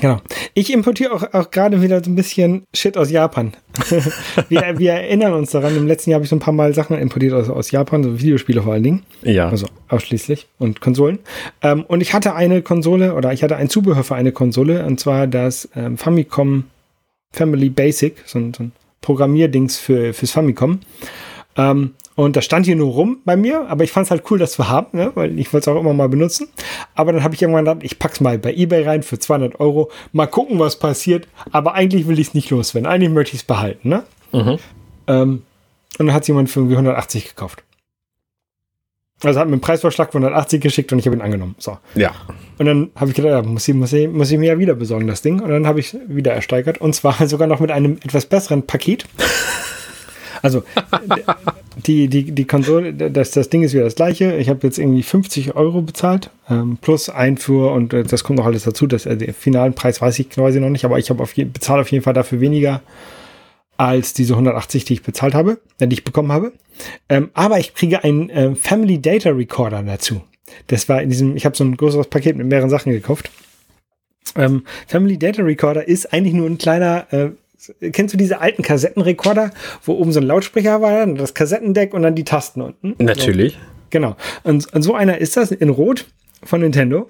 Genau. 0.00 0.20
Ich 0.54 0.72
importiere 0.72 1.12
auch, 1.12 1.32
auch 1.32 1.50
gerade 1.50 1.82
wieder 1.82 2.02
so 2.02 2.10
ein 2.10 2.14
bisschen 2.14 2.64
Shit 2.74 2.96
aus 2.96 3.10
Japan. 3.10 3.52
wir, 4.48 4.78
wir 4.78 4.92
erinnern 4.92 5.32
uns 5.32 5.50
daran, 5.50 5.76
im 5.76 5.86
letzten 5.86 6.10
Jahr 6.10 6.18
habe 6.18 6.24
ich 6.24 6.30
so 6.30 6.36
ein 6.36 6.40
paar 6.40 6.54
Mal 6.54 6.74
Sachen 6.74 6.98
importiert 6.98 7.32
aus, 7.32 7.48
aus 7.48 7.70
Japan, 7.70 8.02
so 8.02 8.18
Videospiele 8.18 8.62
vor 8.62 8.72
allen 8.72 8.82
Dingen. 8.82 9.02
Ja. 9.22 9.48
Also 9.48 9.66
ausschließlich 9.88 10.46
und 10.58 10.80
Konsolen. 10.80 11.18
Ähm, 11.62 11.84
und 11.86 12.00
ich 12.00 12.14
hatte 12.14 12.34
eine 12.34 12.62
Konsole 12.62 13.14
oder 13.14 13.32
ich 13.32 13.42
hatte 13.42 13.56
ein 13.56 13.68
Zubehör 13.68 14.04
für 14.04 14.14
eine 14.14 14.32
Konsole 14.32 14.84
und 14.84 15.00
zwar 15.00 15.26
das 15.26 15.68
ähm, 15.74 15.98
Famicom 15.98 16.64
Family 17.32 17.68
Basic, 17.68 18.22
so 18.26 18.38
ein, 18.38 18.54
so 18.54 18.64
ein 18.64 18.72
Programmierdings 19.00 19.76
für, 19.76 20.14
fürs 20.14 20.30
Famicom. 20.30 20.80
Ähm, 21.56 21.94
und 22.16 22.36
das 22.36 22.44
stand 22.44 22.66
hier 22.66 22.76
nur 22.76 22.92
rum 22.92 23.18
bei 23.24 23.36
mir, 23.36 23.68
aber 23.68 23.82
ich 23.82 23.90
fand 23.90 24.06
es 24.06 24.10
halt 24.10 24.22
cool, 24.30 24.38
das 24.38 24.52
zu 24.52 24.68
haben, 24.68 24.96
ne? 24.96 25.10
weil 25.14 25.36
ich 25.38 25.52
wollte 25.52 25.70
es 25.70 25.74
auch 25.74 25.80
immer 25.80 25.94
mal 25.94 26.08
benutzen. 26.08 26.48
Aber 26.94 27.12
dann 27.12 27.24
habe 27.24 27.34
ich 27.34 27.42
irgendwann 27.42 27.64
gedacht, 27.64 27.82
ich 27.82 27.98
pack's 27.98 28.20
mal 28.20 28.38
bei 28.38 28.54
eBay 28.54 28.84
rein 28.84 29.02
für 29.02 29.18
200 29.18 29.58
Euro, 29.58 29.90
mal 30.12 30.26
gucken, 30.26 30.58
was 30.60 30.78
passiert. 30.78 31.26
Aber 31.50 31.74
eigentlich 31.74 32.06
will 32.06 32.18
ich 32.20 32.28
es 32.28 32.34
nicht 32.34 32.50
loswerden. 32.50 32.88
Eigentlich 32.88 33.10
möchte 33.10 33.34
ich 33.34 33.42
es 33.42 33.46
behalten. 33.46 33.88
Ne? 33.88 34.04
Mhm. 34.32 34.58
Ähm, 35.08 35.42
und 35.98 36.06
dann 36.06 36.14
hat 36.14 36.28
jemand 36.28 36.50
für 36.50 36.60
irgendwie 36.60 36.76
180 36.76 37.28
gekauft. 37.28 37.64
Also 39.22 39.40
hat 39.40 39.46
mir 39.46 39.54
einen 39.54 39.60
Preisvorschlag 39.60 40.12
von 40.12 40.22
180 40.22 40.60
geschickt 40.60 40.92
und 40.92 40.98
ich 40.98 41.06
habe 41.06 41.16
ihn 41.16 41.22
angenommen. 41.22 41.54
So. 41.58 41.78
Ja. 41.94 42.12
Und 42.58 42.66
dann 42.66 42.90
habe 42.94 43.10
ich 43.10 43.16
gedacht, 43.16 43.30
ja, 43.30 43.42
muss 43.42 43.66
ich, 43.66 43.74
muss, 43.74 43.92
ich, 43.92 44.08
muss 44.08 44.30
ich 44.30 44.38
mir 44.38 44.52
ja 44.52 44.58
wieder 44.58 44.74
besorgen, 44.74 45.06
das 45.06 45.22
Ding. 45.22 45.40
Und 45.40 45.50
dann 45.50 45.66
habe 45.66 45.80
ich 45.80 45.96
wieder 46.06 46.32
ersteigert. 46.32 46.78
Und 46.78 46.94
zwar 46.94 47.26
sogar 47.28 47.48
noch 47.48 47.60
mit 47.60 47.70
einem 47.70 47.94
etwas 48.04 48.26
besseren 48.26 48.64
Paket. 48.66 49.06
Also 50.44 50.62
die, 51.86 52.08
die, 52.08 52.30
die 52.32 52.44
Konsole, 52.44 52.92
das, 52.92 53.30
das 53.30 53.48
Ding 53.48 53.62
ist 53.62 53.72
wieder 53.72 53.84
das 53.84 53.94
gleiche. 53.94 54.36
Ich 54.36 54.50
habe 54.50 54.60
jetzt 54.66 54.78
irgendwie 54.78 55.02
50 55.02 55.56
Euro 55.56 55.80
bezahlt, 55.80 56.28
ähm, 56.50 56.76
plus 56.78 57.08
Einfuhr 57.08 57.72
und 57.72 57.94
äh, 57.94 58.02
das 58.02 58.24
kommt 58.24 58.38
noch 58.38 58.44
alles 58.44 58.64
dazu. 58.64 58.86
Das, 58.86 59.06
äh, 59.06 59.16
den 59.16 59.32
finalen 59.32 59.72
Preis 59.72 60.02
weiß 60.02 60.18
ich 60.18 60.28
quasi 60.28 60.60
noch 60.60 60.68
nicht, 60.68 60.84
aber 60.84 60.98
ich 60.98 61.10
auf 61.10 61.32
je, 61.32 61.44
bezahle 61.44 61.80
auf 61.80 61.90
jeden 61.90 62.04
Fall 62.04 62.12
dafür 62.12 62.40
weniger 62.40 62.82
als 63.78 64.12
diese 64.12 64.34
180, 64.34 64.84
die 64.84 64.92
ich 64.92 65.02
bezahlt 65.02 65.32
habe, 65.32 65.58
äh, 65.80 65.86
die 65.86 65.94
ich 65.94 66.04
bekommen 66.04 66.30
habe. 66.30 66.52
Ähm, 67.08 67.30
aber 67.32 67.58
ich 67.58 67.72
kriege 67.72 68.04
einen 68.04 68.28
äh, 68.28 68.54
Family 68.54 69.00
Data 69.00 69.30
Recorder 69.30 69.82
dazu. 69.82 70.20
Das 70.66 70.90
war 70.90 71.00
in 71.00 71.08
diesem, 71.08 71.36
ich 71.36 71.46
habe 71.46 71.56
so 71.56 71.64
ein 71.64 71.78
größeres 71.78 72.08
Paket 72.08 72.36
mit 72.36 72.46
mehreren 72.48 72.68
Sachen 72.68 72.92
gekauft. 72.92 73.30
Ähm, 74.36 74.64
Family 74.86 75.18
Data 75.18 75.42
Recorder 75.42 75.88
ist 75.88 76.12
eigentlich 76.12 76.34
nur 76.34 76.50
ein 76.50 76.58
kleiner 76.58 77.06
äh, 77.12 77.30
kennst 77.80 78.14
du 78.14 78.18
diese 78.18 78.40
alten 78.40 78.62
Kassettenrekorder, 78.62 79.50
wo 79.84 79.94
oben 79.94 80.12
so 80.12 80.20
ein 80.20 80.26
Lautsprecher 80.26 80.80
war, 80.80 81.06
das 81.06 81.34
Kassettendeck 81.34 81.94
und 81.94 82.02
dann 82.02 82.14
die 82.14 82.24
Tasten 82.24 82.60
unten? 82.60 82.94
Natürlich. 82.98 83.54
So. 83.54 83.58
Genau. 83.90 84.16
Und, 84.42 84.72
und 84.74 84.82
so 84.82 84.94
einer 84.94 85.18
ist 85.18 85.36
das 85.36 85.52
in 85.52 85.68
Rot 85.68 86.06
von 86.42 86.60
Nintendo. 86.60 87.08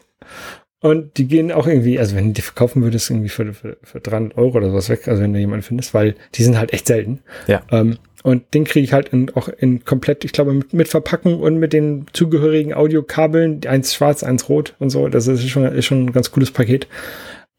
Und 0.81 1.17
die 1.17 1.27
gehen 1.27 1.51
auch 1.51 1.67
irgendwie, 1.67 1.99
also 1.99 2.15
wenn 2.15 2.27
du 2.27 2.33
die 2.35 2.43
verkaufen 2.43 2.83
würdest, 2.83 3.09
irgendwie 3.09 3.31
für, 3.31 3.55
für, 3.55 3.79
für 3.83 4.01
300 4.01 4.37
Euro 4.37 4.59
oder 4.59 4.69
sowas 4.69 4.91
weg, 4.91 5.09
also 5.09 5.23
wenn 5.23 5.33
du 5.33 5.39
jemanden 5.39 5.63
findest, 5.63 5.95
weil 5.95 6.15
die 6.35 6.43
sind 6.43 6.59
halt 6.59 6.75
echt 6.75 6.87
selten. 6.87 7.21
Ja. 7.47 7.63
Ähm, 7.71 7.97
und 8.23 8.53
den 8.53 8.65
kriege 8.65 8.85
ich 8.85 8.93
halt 8.93 9.09
in, 9.09 9.31
auch 9.35 9.49
in 9.49 9.85
komplett, 9.85 10.27
ich 10.27 10.33
glaube, 10.33 10.53
mit, 10.53 10.75
mit 10.75 10.89
Verpackung 10.89 11.41
und 11.41 11.59
mit 11.59 11.73
den 11.73 12.07
zugehörigen 12.13 12.75
Audiokabeln, 12.75 13.63
eins 13.67 13.95
schwarz, 13.95 14.23
eins 14.23 14.51
rot 14.51 14.75
und 14.79 14.91
so. 14.91 15.09
Das 15.09 15.27
ist 15.27 15.49
schon, 15.49 15.65
ist 15.65 15.87
schon 15.87 16.05
ein 16.05 16.13
ganz 16.13 16.31
cooles 16.31 16.51
Paket. 16.51 16.87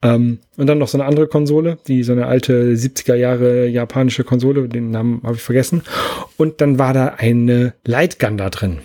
Ähm, 0.06 0.40
und 0.56 0.68
dann 0.68 0.78
noch 0.78 0.88
so 0.88 0.98
eine 1.00 1.08
andere 1.08 1.28
Konsole, 1.28 1.80
die 1.88 2.04
so 2.04 2.12
eine 2.12 2.28
alte 2.28 2.76
70er 2.76 3.16
Jahre 3.16 3.68
japanische 3.68 4.24
Konsole, 4.24 4.70
den 4.70 4.92
Namen 4.92 5.22
habe 5.24 5.36
ich 5.36 5.42
vergessen. 5.42 5.82
Und 6.38 6.62
dann 6.62 6.78
war 6.78 6.94
da 6.94 7.16
eine 7.18 7.74
Lightgun 7.86 8.38
da 8.38 8.50
drin. 8.52 8.80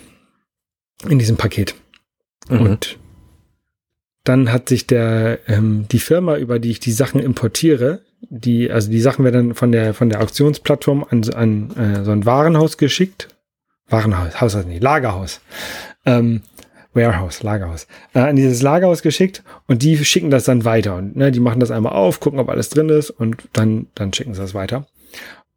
In 1.07 1.19
diesem 1.19 1.37
Paket. 1.37 1.75
Mhm. 2.49 2.61
Und 2.61 2.97
dann 4.23 4.51
hat 4.51 4.69
sich 4.69 4.87
der, 4.87 5.39
ähm, 5.47 5.85
die 5.91 5.99
Firma, 5.99 6.37
über 6.37 6.57
die 6.59 6.71
ich 6.71 6.79
die 6.79 6.91
Sachen 6.91 7.21
importiere, 7.21 8.01
die, 8.29 8.71
also 8.71 8.89
die 8.89 9.01
Sachen 9.01 9.23
werden 9.23 9.49
dann 9.49 9.55
von 9.55 9.71
der, 9.71 9.93
von 9.93 10.09
der 10.09 10.21
Auktionsplattform 10.21 11.05
an, 11.07 11.23
an 11.33 11.71
äh, 11.75 12.03
so 12.03 12.11
ein 12.11 12.25
Warenhaus 12.25 12.77
geschickt. 12.77 13.29
Warenhaus, 13.87 14.41
Haus, 14.41 14.55
also 14.55 14.67
nicht, 14.67 14.81
Lagerhaus. 14.81 15.41
Ähm, 16.05 16.41
Warehouse, 16.93 17.43
Lagerhaus, 17.43 17.87
äh, 18.13 18.19
an 18.19 18.35
dieses 18.35 18.61
Lagerhaus 18.61 19.01
geschickt 19.01 19.43
und 19.67 19.81
die 19.83 19.97
schicken 20.03 20.29
das 20.31 20.43
dann 20.43 20.65
weiter. 20.65 20.95
Und 20.95 21.15
ne, 21.15 21.31
die 21.31 21.39
machen 21.39 21.59
das 21.59 21.71
einmal 21.71 21.93
auf, 21.93 22.19
gucken, 22.19 22.39
ob 22.39 22.49
alles 22.49 22.69
drin 22.69 22.89
ist 22.89 23.09
und 23.09 23.43
dann, 23.53 23.87
dann 23.95 24.13
schicken 24.13 24.33
sie 24.33 24.41
das 24.41 24.53
weiter. 24.53 24.85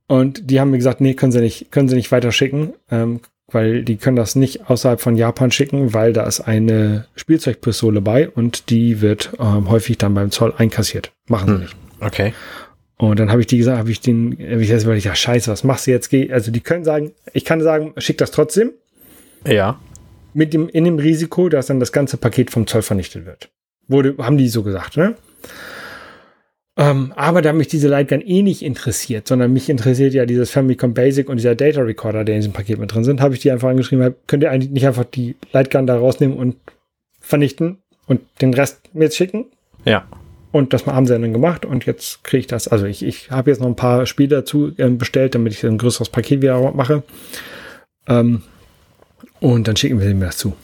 Und 0.06 0.50
die 0.50 0.60
haben 0.60 0.70
mir 0.70 0.78
gesagt, 0.78 1.00
nee, 1.00 1.14
können 1.14 1.32
sie 1.32 1.40
nicht, 1.40 1.70
können 1.72 1.88
sie 1.88 1.96
nicht 1.96 2.12
weiter 2.12 2.32
schicken. 2.32 2.74
Ähm, 2.90 3.20
weil 3.48 3.84
die 3.84 3.96
können 3.96 4.16
das 4.16 4.36
nicht 4.36 4.68
außerhalb 4.70 5.00
von 5.00 5.16
Japan 5.16 5.50
schicken, 5.50 5.92
weil 5.92 6.12
da 6.12 6.24
ist 6.24 6.40
eine 6.40 7.06
Spielzeugpistole 7.14 8.00
bei 8.00 8.28
und 8.28 8.70
die 8.70 9.00
wird 9.02 9.32
ähm, 9.38 9.68
häufig 9.70 9.98
dann 9.98 10.14
beim 10.14 10.30
Zoll 10.30 10.54
einkassiert. 10.56 11.12
Machen 11.28 11.48
sie 11.48 11.54
Hm. 11.54 11.60
nicht. 11.60 11.76
Okay. 12.00 12.34
Und 12.96 13.18
dann 13.18 13.30
habe 13.30 13.40
ich 13.42 13.46
die 13.46 13.58
gesagt, 13.58 13.78
habe 13.78 13.90
ich 13.90 14.00
den, 14.00 14.32
hab 14.32 14.60
ich 14.60 14.68
jetzt 14.70 14.84
überlegt, 14.84 15.04
ja 15.04 15.14
scheiße, 15.14 15.50
was 15.50 15.62
machst 15.62 15.86
du 15.86 15.90
jetzt? 15.90 16.12
Also 16.32 16.50
die 16.50 16.60
können 16.60 16.84
sagen, 16.84 17.12
ich 17.32 17.44
kann 17.44 17.60
sagen, 17.60 17.92
schick 17.98 18.18
das 18.18 18.30
trotzdem 18.30 18.70
Ja. 19.46 19.78
Mit 20.34 20.52
dem, 20.52 20.68
in 20.68 20.84
dem 20.84 20.98
Risiko, 20.98 21.48
dass 21.48 21.66
dann 21.66 21.80
das 21.80 21.92
ganze 21.92 22.16
Paket 22.16 22.50
vom 22.50 22.66
Zoll 22.66 22.82
vernichtet 22.82 23.24
wird. 23.24 23.50
Wurde, 23.88 24.14
haben 24.18 24.36
die 24.36 24.48
so 24.48 24.62
gesagt, 24.62 24.96
ne? 24.96 25.14
Ähm, 26.76 27.12
aber 27.14 27.40
da 27.40 27.52
mich 27.52 27.68
diese 27.68 27.86
Lightgun 27.86 28.20
eh 28.20 28.42
nicht 28.42 28.62
interessiert, 28.62 29.28
sondern 29.28 29.52
mich 29.52 29.68
interessiert 29.68 30.12
ja 30.12 30.26
dieses 30.26 30.50
Famicom 30.50 30.92
Basic 30.92 31.28
und 31.28 31.36
dieser 31.36 31.54
Data 31.54 31.82
Recorder, 31.82 32.24
der 32.24 32.34
in 32.34 32.40
diesem 32.40 32.52
Paket 32.52 32.80
mit 32.80 32.92
drin 32.92 33.04
sind, 33.04 33.20
habe 33.20 33.34
ich 33.34 33.40
die 33.40 33.52
einfach 33.52 33.68
angeschrieben, 33.68 34.04
hab, 34.04 34.26
könnt 34.26 34.42
ihr 34.42 34.50
eigentlich 34.50 34.72
nicht 34.72 34.86
einfach 34.86 35.04
die 35.04 35.36
Lightgun 35.52 35.86
da 35.86 35.96
rausnehmen 35.96 36.36
und 36.36 36.56
vernichten 37.20 37.78
und 38.06 38.22
den 38.40 38.52
Rest 38.54 38.92
mir 38.92 39.04
jetzt 39.04 39.16
schicken? 39.16 39.46
Ja. 39.84 40.04
Und 40.50 40.72
das 40.72 40.86
haben 40.86 41.06
sie 41.06 41.12
dann 41.18 41.32
gemacht 41.32 41.64
und 41.64 41.86
jetzt 41.86 42.24
kriege 42.24 42.40
ich 42.40 42.46
das. 42.48 42.66
Also 42.66 42.86
ich, 42.86 43.04
ich 43.04 43.30
habe 43.30 43.50
jetzt 43.50 43.60
noch 43.60 43.68
ein 43.68 43.76
paar 43.76 44.06
Spiele 44.06 44.36
dazu 44.36 44.72
ähm, 44.78 44.98
bestellt, 44.98 45.36
damit 45.36 45.52
ich 45.52 45.64
ein 45.64 45.78
größeres 45.78 46.08
Paket 46.08 46.42
wieder 46.42 46.72
mache. 46.72 47.04
Ähm, 48.08 48.42
und 49.44 49.68
dann 49.68 49.76
schicken 49.76 50.00
wir 50.00 50.14
mir 50.14 50.26
das 50.26 50.38
zu. 50.38 50.54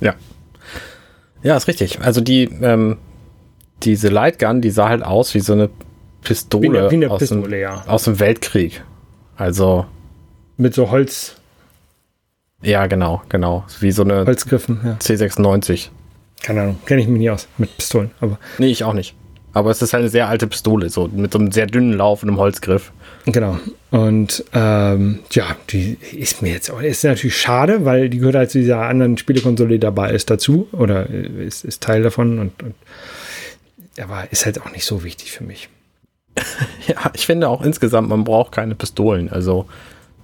Ja. 0.00 0.14
Ja, 1.42 1.56
ist 1.56 1.68
richtig. 1.68 2.00
Also 2.00 2.20
die, 2.20 2.44
ähm, 2.60 2.98
diese 3.82 4.08
Lightgun, 4.08 4.60
die 4.60 4.70
sah 4.70 4.88
halt 4.88 5.02
aus 5.02 5.34
wie 5.34 5.40
so 5.40 5.54
eine 5.54 5.70
Pistole, 6.22 6.62
Wie 6.62 6.78
eine, 6.78 6.90
wie 6.90 6.94
eine 6.96 7.10
aus, 7.10 7.18
Pistole, 7.20 7.48
dem, 7.48 7.60
ja. 7.60 7.84
aus 7.86 8.04
dem 8.04 8.18
Weltkrieg. 8.18 8.84
Also, 9.36 9.86
Mit 10.56 10.74
so 10.74 10.90
Holz, 10.90 11.36
ja, 12.62 12.86
genau, 12.86 13.22
genau. 13.28 13.64
Wie 13.80 13.92
so 13.92 14.02
eine 14.02 14.26
Holzgriffen, 14.26 14.80
ja. 14.84 14.92
C96. 15.00 15.88
Keine 16.42 16.62
Ahnung, 16.62 16.78
kenne 16.84 17.02
ich 17.02 17.08
mich 17.08 17.18
nie 17.18 17.30
aus 17.30 17.48
mit 17.58 17.74
Pistolen. 17.76 18.10
Aber 18.20 18.38
Nee, 18.58 18.68
ich 18.68 18.84
auch 18.84 18.92
nicht. 18.92 19.14
Aber 19.52 19.70
es 19.70 19.80
ist 19.80 19.92
halt 19.92 20.02
eine 20.02 20.10
sehr 20.10 20.28
alte 20.28 20.46
Pistole, 20.46 20.90
so 20.90 21.08
mit 21.08 21.32
so 21.32 21.38
einem 21.38 21.52
sehr 21.52 21.66
dünnen 21.66 21.94
Lauf 21.94 22.22
und 22.22 22.28
einem 22.28 22.38
Holzgriff. 22.38 22.92
Genau. 23.26 23.58
Und 23.90 24.44
ähm, 24.54 25.20
ja, 25.32 25.56
die 25.70 25.98
ist 26.16 26.42
mir 26.42 26.52
jetzt 26.52 26.70
auch, 26.70 26.80
ist 26.80 27.04
natürlich 27.04 27.36
schade, 27.36 27.84
weil 27.84 28.08
die 28.08 28.18
gehört 28.18 28.36
halt 28.36 28.50
zu 28.50 28.58
dieser 28.58 28.80
anderen 28.80 29.18
Spielekonsole, 29.18 29.70
die 29.70 29.78
dabei 29.78 30.10
ist, 30.10 30.30
dazu. 30.30 30.68
Oder 30.72 31.10
äh, 31.10 31.46
ist, 31.46 31.64
ist 31.64 31.82
Teil 31.82 32.02
davon 32.02 32.38
und, 32.38 32.62
und 32.62 32.74
aber 34.00 34.24
ist 34.30 34.44
halt 34.44 34.60
auch 34.60 34.70
nicht 34.72 34.84
so 34.84 35.04
wichtig 35.04 35.32
für 35.32 35.44
mich. 35.44 35.68
Ja, 36.86 37.10
ich 37.14 37.26
finde 37.26 37.48
auch 37.48 37.62
insgesamt, 37.62 38.08
man 38.08 38.22
braucht 38.22 38.52
keine 38.52 38.76
Pistolen. 38.76 39.28
Also 39.28 39.66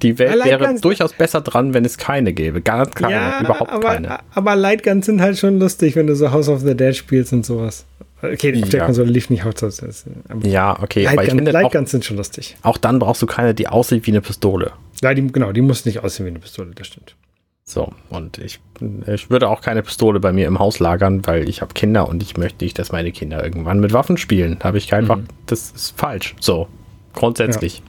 die 0.02 0.18
Welt 0.20 0.30
Allein 0.30 0.60
wäre 0.60 0.80
durchaus 0.80 1.12
besser 1.12 1.40
dran, 1.40 1.74
wenn 1.74 1.84
es 1.84 1.98
keine 1.98 2.32
gäbe. 2.32 2.60
Gar 2.60 2.86
keine, 2.86 3.44
überhaupt 3.44 3.70
aber, 3.70 3.94
keine. 3.94 4.18
aber 4.32 4.54
Lightguns 4.54 5.06
sind 5.06 5.20
halt 5.20 5.38
schon 5.38 5.58
lustig, 5.58 5.96
wenn 5.96 6.06
du 6.06 6.14
so 6.14 6.30
House 6.30 6.48
of 6.48 6.60
the 6.60 6.76
Dead 6.76 6.94
spielst 6.94 7.32
und 7.32 7.44
sowas. 7.44 7.84
Okay, 8.22 8.62
auf 8.62 8.68
der 8.68 8.80
Ja. 8.80 8.86
Konsole 8.86 9.10
lief 9.10 9.30
nicht 9.30 9.42
the 9.42 9.50
Dead. 9.50 9.94
Aber 10.28 10.46
Ja, 10.46 10.78
okay, 10.80 11.06
aber 11.06 11.12
ich 11.22 11.28
Lightgun, 11.28 11.38
finde 11.38 11.50
auch, 11.50 11.54
Lightguns 11.62 11.90
sind 11.90 12.04
schon 12.04 12.16
lustig. 12.16 12.56
auch 12.62 12.78
dann 12.78 12.98
brauchst 12.98 13.20
du 13.22 13.26
keine, 13.26 13.54
die 13.54 13.66
aussieht 13.68 14.06
wie 14.06 14.12
eine 14.12 14.20
Pistole. 14.20 14.72
Ja, 15.02 15.12
die, 15.14 15.26
genau, 15.26 15.50
die 15.52 15.60
muss 15.60 15.84
nicht 15.84 16.04
aussehen 16.04 16.26
wie 16.26 16.30
eine 16.30 16.38
Pistole, 16.38 16.70
das 16.74 16.86
stimmt. 16.86 17.16
So, 17.64 17.92
und 18.10 18.38
ich, 18.38 18.60
ich 19.06 19.30
würde 19.30 19.48
auch 19.48 19.60
keine 19.60 19.82
Pistole 19.82 20.20
bei 20.20 20.32
mir 20.32 20.46
im 20.46 20.58
Haus 20.58 20.78
lagern, 20.78 21.26
weil 21.26 21.48
ich 21.48 21.62
habe 21.62 21.74
Kinder 21.74 22.08
und 22.08 22.22
ich 22.22 22.36
möchte 22.36 22.64
nicht, 22.64 22.78
dass 22.78 22.92
meine 22.92 23.12
Kinder 23.12 23.42
irgendwann 23.42 23.80
mit 23.80 23.92
Waffen 23.92 24.16
spielen. 24.18 24.58
Habe 24.62 24.78
ich 24.78 24.92
einfach, 24.94 25.16
Mhm. 25.18 25.26
das 25.46 25.70
ist 25.70 25.94
falsch. 25.98 26.34
So, 26.40 26.68
grundsätzlich. 27.14 27.82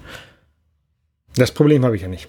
Das 1.35 1.51
Problem 1.51 1.83
habe 1.85 1.95
ich 1.95 2.01
ja 2.03 2.07
nicht. 2.07 2.27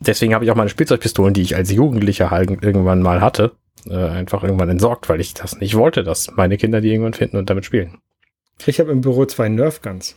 Deswegen 0.00 0.34
habe 0.34 0.44
ich 0.44 0.50
auch 0.50 0.56
meine 0.56 0.70
Spielzeugpistolen, 0.70 1.34
die 1.34 1.42
ich 1.42 1.54
als 1.56 1.70
Jugendlicher 1.70 2.30
halt 2.30 2.50
irgendwann 2.62 3.02
mal 3.02 3.20
hatte, 3.20 3.52
äh, 3.86 3.94
einfach 3.94 4.42
irgendwann 4.42 4.68
entsorgt, 4.68 5.08
weil 5.08 5.20
ich 5.20 5.34
das 5.34 5.58
nicht 5.58 5.74
wollte, 5.74 6.02
dass 6.02 6.30
meine 6.32 6.56
Kinder 6.56 6.80
die 6.80 6.90
irgendwann 6.90 7.14
finden 7.14 7.36
und 7.36 7.50
damit 7.50 7.64
spielen. 7.64 7.98
Ich 8.66 8.80
habe 8.80 8.92
im 8.92 9.00
Büro 9.00 9.24
zwei 9.24 9.48
Nerf-Guns. 9.48 10.16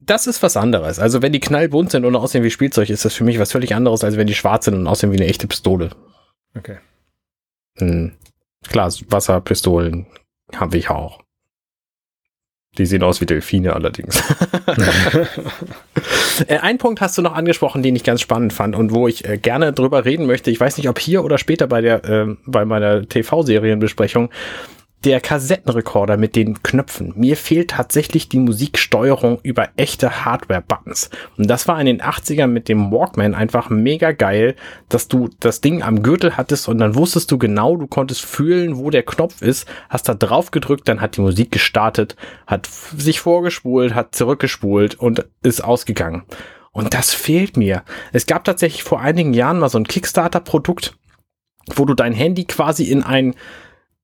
Das 0.00 0.26
ist 0.26 0.42
was 0.42 0.56
anderes. 0.56 0.98
Also 0.98 1.22
wenn 1.22 1.32
die 1.32 1.40
knallbunt 1.40 1.90
sind 1.90 2.04
und 2.04 2.16
aussehen 2.16 2.42
wie 2.42 2.50
Spielzeug, 2.50 2.90
ist 2.90 3.04
das 3.04 3.14
für 3.14 3.24
mich 3.24 3.38
was 3.38 3.52
völlig 3.52 3.74
anderes, 3.74 4.02
als 4.02 4.16
wenn 4.16 4.26
die 4.26 4.34
schwarz 4.34 4.64
sind 4.64 4.74
und 4.74 4.86
aussehen 4.86 5.12
wie 5.12 5.16
eine 5.16 5.26
echte 5.26 5.46
Pistole. 5.46 5.90
Okay. 6.56 6.78
Hm. 7.78 8.12
Klar, 8.68 8.92
Wasserpistolen 9.08 10.06
haben 10.54 10.72
wir 10.72 10.90
auch. 10.90 11.21
Die 12.78 12.86
sehen 12.86 13.02
aus 13.02 13.20
wie 13.20 13.26
Delfine 13.26 13.74
allerdings. 13.74 14.22
Äh, 16.48 16.58
Ein 16.58 16.78
Punkt 16.78 17.02
hast 17.02 17.18
du 17.18 17.22
noch 17.22 17.34
angesprochen, 17.34 17.82
den 17.82 17.94
ich 17.94 18.04
ganz 18.04 18.22
spannend 18.22 18.54
fand 18.54 18.74
und 18.74 18.92
wo 18.92 19.06
ich 19.06 19.28
äh, 19.28 19.36
gerne 19.36 19.74
drüber 19.74 20.06
reden 20.06 20.26
möchte. 20.26 20.50
Ich 20.50 20.58
weiß 20.58 20.78
nicht, 20.78 20.88
ob 20.88 20.98
hier 20.98 21.22
oder 21.22 21.36
später 21.36 21.66
bei 21.66 21.82
der 21.82 22.02
ähm, 22.04 22.38
bei 22.46 22.64
meiner 22.64 23.06
TV-Serienbesprechung. 23.06 24.30
Der 25.04 25.20
Kassettenrekorder 25.20 26.16
mit 26.16 26.36
den 26.36 26.62
Knöpfen. 26.62 27.12
Mir 27.16 27.36
fehlt 27.36 27.70
tatsächlich 27.70 28.28
die 28.28 28.38
Musiksteuerung 28.38 29.40
über 29.42 29.70
echte 29.76 30.24
Hardware-Buttons. 30.24 31.10
Und 31.36 31.50
das 31.50 31.66
war 31.66 31.80
in 31.80 31.86
den 31.86 32.00
80ern 32.00 32.46
mit 32.46 32.68
dem 32.68 32.92
Walkman 32.92 33.34
einfach 33.34 33.68
mega 33.68 34.12
geil, 34.12 34.54
dass 34.88 35.08
du 35.08 35.28
das 35.40 35.60
Ding 35.60 35.82
am 35.82 36.04
Gürtel 36.04 36.36
hattest 36.36 36.68
und 36.68 36.78
dann 36.78 36.94
wusstest 36.94 37.32
du 37.32 37.38
genau, 37.38 37.76
du 37.76 37.88
konntest 37.88 38.24
fühlen, 38.24 38.76
wo 38.76 38.90
der 38.90 39.02
Knopf 39.02 39.42
ist, 39.42 39.66
hast 39.88 40.08
da 40.08 40.14
drauf 40.14 40.52
gedrückt, 40.52 40.88
dann 40.88 41.00
hat 41.00 41.16
die 41.16 41.22
Musik 41.22 41.50
gestartet, 41.50 42.14
hat 42.46 42.66
sich 42.66 43.18
vorgespult, 43.18 43.96
hat 43.96 44.14
zurückgespult 44.14 44.94
und 44.94 45.26
ist 45.42 45.64
ausgegangen. 45.64 46.22
Und 46.70 46.94
das 46.94 47.12
fehlt 47.12 47.56
mir. 47.56 47.82
Es 48.12 48.26
gab 48.26 48.44
tatsächlich 48.44 48.84
vor 48.84 49.00
einigen 49.00 49.34
Jahren 49.34 49.58
mal 49.58 49.68
so 49.68 49.78
ein 49.78 49.88
Kickstarter-Produkt, 49.88 50.96
wo 51.74 51.84
du 51.84 51.94
dein 51.94 52.12
Handy 52.12 52.44
quasi 52.44 52.84
in 52.84 53.02
ein, 53.02 53.34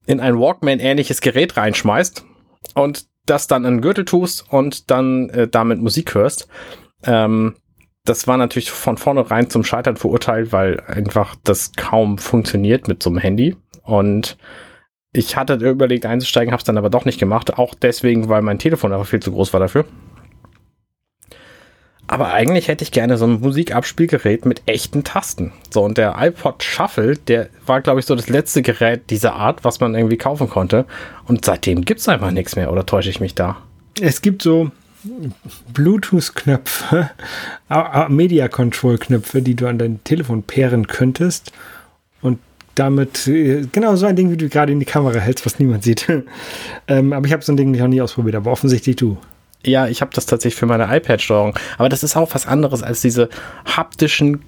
in 0.08 0.20
ein 0.20 0.38
Walkman-ähnliches 0.38 1.20
Gerät 1.20 1.56
reinschmeißt 1.56 2.24
und 2.74 3.06
das 3.26 3.46
dann 3.46 3.66
an 3.66 3.82
Gürtel 3.82 4.06
tust 4.06 4.46
und 4.50 4.90
dann 4.90 5.28
äh, 5.28 5.48
damit 5.48 5.80
Musik 5.80 6.14
hörst. 6.14 6.48
Ähm, 7.04 7.56
das 8.06 8.26
war 8.26 8.38
natürlich 8.38 8.70
von 8.70 8.96
vornherein 8.96 9.50
zum 9.50 9.64
Scheitern 9.64 9.98
verurteilt, 9.98 10.50
weil 10.50 10.80
einfach 10.86 11.36
das 11.44 11.72
kaum 11.76 12.16
funktioniert 12.16 12.88
mit 12.88 13.02
so 13.02 13.10
einem 13.10 13.18
Handy. 13.18 13.54
Und 13.82 14.38
ich 15.12 15.36
hatte 15.36 15.54
überlegt 15.54 16.06
einzusteigen, 16.06 16.52
habe 16.52 16.60
es 16.60 16.64
dann 16.64 16.78
aber 16.78 16.88
doch 16.88 17.04
nicht 17.04 17.20
gemacht. 17.20 17.58
Auch 17.58 17.74
deswegen, 17.74 18.30
weil 18.30 18.40
mein 18.40 18.58
Telefon 18.58 18.94
einfach 18.94 19.06
viel 19.06 19.20
zu 19.20 19.32
groß 19.32 19.52
war 19.52 19.60
dafür. 19.60 19.84
Aber 22.10 22.32
eigentlich 22.32 22.68
hätte 22.68 22.84
ich 22.84 22.90
gerne 22.90 23.18
so 23.18 23.26
ein 23.26 23.40
Musikabspielgerät 23.40 24.46
mit 24.46 24.62
echten 24.64 25.04
Tasten. 25.04 25.52
So, 25.70 25.84
und 25.84 25.98
der 25.98 26.16
iPod 26.18 26.62
Shuffle, 26.62 27.16
der 27.16 27.50
war, 27.66 27.82
glaube 27.82 28.00
ich, 28.00 28.06
so 28.06 28.14
das 28.14 28.30
letzte 28.30 28.62
Gerät 28.62 29.10
dieser 29.10 29.34
Art, 29.34 29.62
was 29.62 29.78
man 29.78 29.94
irgendwie 29.94 30.16
kaufen 30.16 30.48
konnte. 30.48 30.86
Und 31.26 31.44
seitdem 31.44 31.84
gibt's 31.84 32.08
einfach 32.08 32.30
nichts 32.30 32.56
mehr, 32.56 32.72
oder 32.72 32.86
täusche 32.86 33.10
ich 33.10 33.20
mich 33.20 33.34
da? 33.34 33.58
Es 34.00 34.22
gibt 34.22 34.40
so 34.40 34.70
Bluetooth-Knöpfe, 35.74 37.10
Media-Control-Knöpfe, 38.08 39.42
die 39.42 39.54
du 39.54 39.66
an 39.66 39.76
dein 39.76 40.02
Telefon 40.04 40.42
paaren 40.44 40.86
könntest. 40.86 41.52
Und 42.22 42.38
damit, 42.74 43.28
äh, 43.28 43.66
genau 43.70 43.96
so 43.96 44.06
ein 44.06 44.16
Ding, 44.16 44.30
wie 44.30 44.38
du 44.38 44.48
gerade 44.48 44.72
in 44.72 44.80
die 44.80 44.86
Kamera 44.86 45.18
hältst, 45.18 45.44
was 45.44 45.58
niemand 45.58 45.84
sieht. 45.84 46.08
ähm, 46.88 47.12
aber 47.12 47.26
ich 47.26 47.34
habe 47.34 47.44
so 47.44 47.52
ein 47.52 47.58
Ding 47.58 47.70
noch 47.70 47.86
nie 47.86 48.00
ausprobiert, 48.00 48.36
aber 48.36 48.50
offensichtlich 48.50 48.96
du. 48.96 49.18
Ja, 49.64 49.88
ich 49.88 50.00
habe 50.00 50.12
das 50.14 50.26
tatsächlich 50.26 50.58
für 50.58 50.66
meine 50.66 50.84
iPad-Steuerung. 50.96 51.54
Aber 51.78 51.88
das 51.88 52.02
ist 52.02 52.16
auch 52.16 52.32
was 52.34 52.46
anderes 52.46 52.82
als 52.82 53.00
diese 53.00 53.28
haptischen 53.76 54.42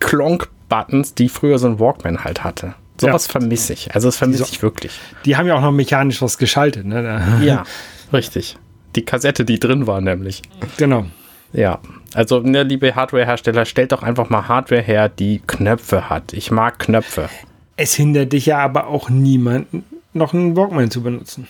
Klonk-Buttons, 0.00 1.14
die 1.14 1.28
früher 1.28 1.58
so 1.58 1.66
ein 1.66 1.80
Walkman 1.80 2.24
halt 2.24 2.44
hatte. 2.44 2.74
Sowas 3.00 3.26
Ja. 3.26 3.32
vermisse 3.32 3.72
ich. 3.72 3.94
Also 3.94 4.08
das 4.08 4.16
vermisse 4.16 4.44
So- 4.44 4.50
ich 4.52 4.62
wirklich. 4.62 4.92
Die 5.24 5.36
haben 5.36 5.46
ja 5.46 5.54
auch 5.56 5.60
noch 5.62 5.72
mechanisch 5.72 6.22
was 6.22 6.38
geschaltet. 6.38 6.84
Ne? 6.86 7.40
Ja, 7.42 7.64
richtig. 8.12 8.56
Die 8.94 9.04
Kassette, 9.04 9.44
die 9.44 9.58
drin 9.58 9.86
war 9.86 10.00
nämlich. 10.00 10.42
Genau. 10.76 11.06
Ja, 11.52 11.78
also 12.14 12.40
ne, 12.40 12.62
liebe 12.62 12.94
Hardware-Hersteller, 12.94 13.64
stellt 13.64 13.92
doch 13.92 14.02
einfach 14.02 14.28
mal 14.30 14.46
Hardware 14.48 14.82
her, 14.82 15.08
die 15.08 15.40
Knöpfe 15.46 16.08
hat. 16.10 16.32
Ich 16.32 16.50
mag 16.50 16.78
Knöpfe. 16.78 17.28
Es 17.76 17.94
hindert 17.94 18.32
dich 18.32 18.46
ja 18.46 18.58
aber 18.58 18.86
auch 18.88 19.08
niemanden, 19.10 19.84
noch 20.12 20.32
einen 20.34 20.56
Walkman 20.56 20.90
zu 20.90 21.02
benutzen. 21.02 21.48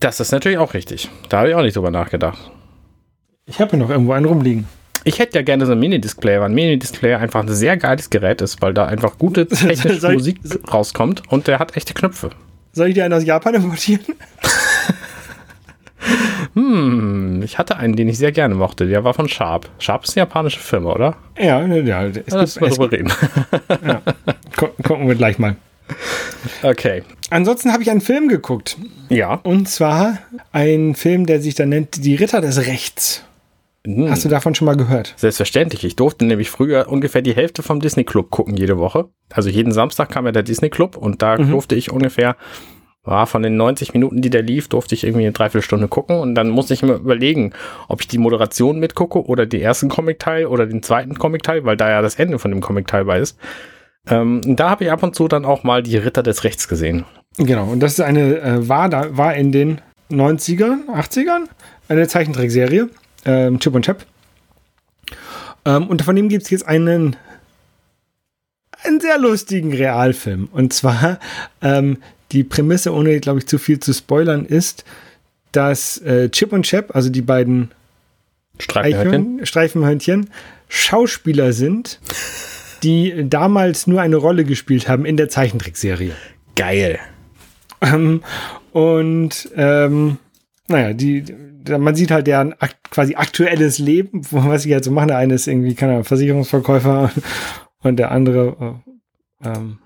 Das 0.00 0.20
ist 0.20 0.32
natürlich 0.32 0.58
auch 0.58 0.74
richtig. 0.74 1.08
Da 1.28 1.38
habe 1.38 1.48
ich 1.50 1.54
auch 1.54 1.62
nicht 1.62 1.76
drüber 1.76 1.90
nachgedacht. 1.90 2.50
Ich 3.46 3.60
habe 3.60 3.70
hier 3.72 3.78
noch 3.78 3.90
irgendwo 3.90 4.12
einen 4.12 4.26
rumliegen. 4.26 4.66
Ich 5.04 5.18
hätte 5.18 5.36
ja 5.38 5.42
gerne 5.42 5.66
so 5.66 5.72
ein 5.72 5.78
Mini-Display, 5.80 6.38
weil 6.40 6.46
ein 6.48 6.54
Mini-Display 6.54 7.14
einfach 7.14 7.40
ein 7.42 7.48
sehr 7.48 7.76
geiles 7.76 8.08
Gerät 8.10 8.40
ist, 8.40 8.62
weil 8.62 8.72
da 8.74 8.86
einfach 8.86 9.18
gute 9.18 9.46
technische 9.48 10.10
Musik 10.12 10.38
rauskommt 10.72 11.22
und 11.30 11.46
der 11.46 11.58
hat 11.58 11.76
echte 11.76 11.92
Knöpfe. 11.94 12.30
Soll 12.72 12.88
ich 12.88 12.94
dir 12.94 13.04
einen 13.04 13.14
aus 13.14 13.24
Japan 13.24 13.54
importieren? 13.56 14.04
Hm, 16.54 17.40
ich 17.42 17.56
hatte 17.58 17.76
einen, 17.78 17.96
den 17.96 18.08
ich 18.08 18.18
sehr 18.18 18.30
gerne 18.30 18.54
mochte. 18.54 18.86
Der 18.86 19.04
war 19.04 19.14
von 19.14 19.28
Sharp. 19.28 19.68
Sharp 19.78 20.04
ist 20.04 20.10
eine 20.16 20.26
japanische 20.26 20.60
Firma, 20.60 20.92
oder? 20.92 21.16
Ja, 21.38 21.62
ja. 21.64 22.04
Es 22.06 22.16
Ja, 22.28 22.40
Lass 22.40 22.60
mal 22.60 22.68
drüber 22.70 22.92
reden. 22.92 23.10
gu- 24.56 24.68
gucken 24.82 25.08
wir 25.08 25.14
gleich 25.14 25.38
mal. 25.38 25.56
Okay. 26.62 27.02
Ansonsten 27.30 27.72
habe 27.72 27.82
ich 27.82 27.90
einen 27.90 28.00
Film 28.00 28.28
geguckt. 28.28 28.76
Ja. 29.08 29.40
Und 29.44 29.68
zwar 29.68 30.18
ein 30.52 30.94
Film, 30.94 31.26
der 31.26 31.40
sich 31.40 31.54
da 31.54 31.66
nennt 31.66 32.04
Die 32.04 32.14
Ritter 32.14 32.40
des 32.40 32.66
Rechts. 32.66 33.22
Hm. 33.86 34.10
Hast 34.10 34.24
du 34.24 34.28
davon 34.28 34.54
schon 34.54 34.66
mal 34.66 34.76
gehört? 34.76 35.12
Selbstverständlich. 35.16 35.84
Ich 35.84 35.96
durfte 35.96 36.24
nämlich 36.24 36.50
früher 36.50 36.88
ungefähr 36.88 37.22
die 37.22 37.34
Hälfte 37.34 37.62
vom 37.62 37.80
Disney 37.80 38.04
Club 38.04 38.30
gucken 38.30 38.56
jede 38.56 38.78
Woche. 38.78 39.08
Also 39.30 39.50
jeden 39.50 39.72
Samstag 39.72 40.10
kam 40.10 40.24
ja 40.26 40.32
der 40.32 40.42
Disney 40.42 40.70
Club 40.70 40.96
und 40.96 41.20
da 41.22 41.36
Mhm. 41.36 41.50
durfte 41.50 41.74
ich 41.74 41.90
ungefähr, 41.90 42.36
war 43.02 43.26
von 43.26 43.42
den 43.42 43.58
90 43.58 43.92
Minuten, 43.92 44.22
die 44.22 44.30
der 44.30 44.40
lief, 44.42 44.68
durfte 44.68 44.94
ich 44.94 45.04
irgendwie 45.04 45.24
eine 45.26 45.32
Dreiviertelstunde 45.32 45.88
gucken 45.88 46.18
und 46.18 46.34
dann 46.34 46.48
musste 46.48 46.72
ich 46.72 46.82
immer 46.82 46.94
überlegen, 46.94 47.52
ob 47.88 48.00
ich 48.00 48.08
die 48.08 48.16
Moderation 48.16 48.78
mitgucke 48.80 49.22
oder 49.26 49.44
den 49.44 49.60
ersten 49.60 49.90
Comic-Teil 49.90 50.46
oder 50.46 50.64
den 50.64 50.82
zweiten 50.82 51.18
Comic-Teil, 51.18 51.64
weil 51.66 51.76
da 51.76 51.90
ja 51.90 52.00
das 52.00 52.14
Ende 52.14 52.38
von 52.38 52.50
dem 52.50 52.62
Comic-Teil 52.62 53.04
bei 53.04 53.18
ist. 53.18 53.38
Ähm, 54.08 54.40
da 54.44 54.70
habe 54.70 54.84
ich 54.84 54.90
ab 54.90 55.02
und 55.02 55.14
zu 55.14 55.28
dann 55.28 55.44
auch 55.44 55.64
mal 55.64 55.82
die 55.82 55.96
Ritter 55.96 56.22
des 56.22 56.44
Rechts 56.44 56.68
gesehen. 56.68 57.04
Genau, 57.36 57.64
und 57.70 57.80
das 57.80 57.94
ist 57.94 58.00
eine, 58.00 58.40
äh, 58.40 58.68
war, 58.68 58.88
da, 58.88 59.16
war 59.16 59.34
in 59.34 59.50
den 59.50 59.80
90ern, 60.10 60.86
80ern 60.88 61.46
eine 61.88 62.06
Zeichentrickserie, 62.06 62.88
ähm, 63.24 63.58
Chip 63.58 63.74
und 63.74 63.84
Chap. 63.84 64.04
Ähm, 65.64 65.88
und 65.88 66.02
von 66.02 66.14
dem 66.16 66.28
gibt 66.28 66.44
es 66.44 66.50
jetzt 66.50 66.66
einen, 66.66 67.16
einen 68.84 69.00
sehr 69.00 69.18
lustigen 69.18 69.72
Realfilm. 69.72 70.48
Und 70.52 70.72
zwar 70.72 71.18
ähm, 71.62 71.98
die 72.32 72.44
Prämisse, 72.44 72.92
ohne, 72.92 73.18
glaube 73.20 73.40
ich, 73.40 73.46
zu 73.46 73.58
viel 73.58 73.80
zu 73.80 73.92
spoilern, 73.92 74.44
ist, 74.44 74.84
dass 75.52 75.98
äh, 75.98 76.28
Chip 76.30 76.52
und 76.52 76.64
Chap, 76.64 76.94
also 76.94 77.10
die 77.10 77.22
beiden 77.22 77.70
Streifenhörnchen. 78.58 79.22
Eichhörn, 79.22 79.46
Streifenhörnchen, 79.46 80.30
Schauspieler 80.68 81.52
sind, 81.52 82.00
die 82.84 83.28
damals 83.28 83.86
nur 83.86 84.00
eine 84.00 84.16
Rolle 84.16 84.44
gespielt 84.44 84.88
haben 84.88 85.04
in 85.04 85.16
der 85.16 85.28
Zeichentrickserie. 85.28 86.12
Geil. 86.54 86.98
Ähm, 87.80 88.22
und 88.72 89.50
ähm, 89.56 90.18
naja, 90.68 90.92
die, 90.92 91.24
man 91.66 91.94
sieht 91.94 92.10
halt 92.10 92.26
deren 92.26 92.54
quasi 92.90 93.14
aktuelles 93.14 93.78
Leben, 93.78 94.20
was 94.30 94.62
sie 94.62 94.74
halt 94.74 94.84
so 94.84 94.90
machen. 94.90 95.08
Der 95.08 95.18
eine 95.18 95.34
ist 95.34 95.46
irgendwie, 95.46 95.74
keine 95.74 95.92
Ahnung, 95.92 96.04
Versicherungsverkäufer 96.04 97.10
und 97.82 97.96
der 97.96 98.10
andere 98.10 98.82
äh, 99.42 99.48
ähm, 99.48 99.78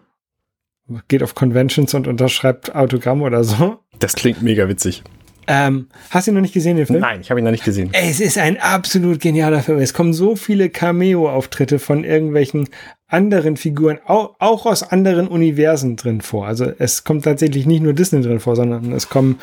geht 1.07 1.23
auf 1.23 1.35
Conventions 1.35 1.95
und 1.95 2.09
unterschreibt 2.09 2.75
Autogramm 2.75 3.23
oder 3.23 3.45
so. 3.45 3.79
Das 3.99 4.15
klingt 4.15 4.43
mega 4.43 4.69
witzig. 4.69 5.03
Ähm, 5.51 5.89
hast 6.11 6.27
du 6.27 6.31
ihn 6.31 6.35
noch 6.35 6.43
nicht 6.43 6.53
gesehen, 6.53 6.77
den 6.77 6.87
Film? 6.87 7.01
Nein, 7.01 7.23
ich 7.23 7.31
habe 7.31 7.41
ihn 7.41 7.45
noch 7.45 7.51
nicht 7.51 7.65
gesehen. 7.65 7.89
Es 7.95 8.21
ist 8.21 8.37
ein 8.37 8.61
absolut 8.61 9.19
genialer 9.19 9.63
Film. 9.63 9.79
Es 9.79 9.95
kommen 9.95 10.13
so 10.13 10.37
viele 10.37 10.69
Cameo-Auftritte 10.69 11.79
von 11.79 12.05
irgendwelchen 12.05 12.69
anderen 13.07 13.57
Figuren, 13.57 13.99
auch, 14.07 14.37
auch 14.39 14.67
aus 14.67 14.83
anderen 14.83 15.27
Universen 15.27 15.97
drin 15.97 16.21
vor. 16.21 16.47
Also 16.47 16.71
es 16.79 17.03
kommt 17.03 17.25
tatsächlich 17.25 17.65
nicht 17.65 17.83
nur 17.83 17.95
Disney 17.95 18.21
drin 18.21 18.41
vor, 18.41 18.57
sondern 18.57 18.93
es 18.93 19.09
kommen 19.09 19.41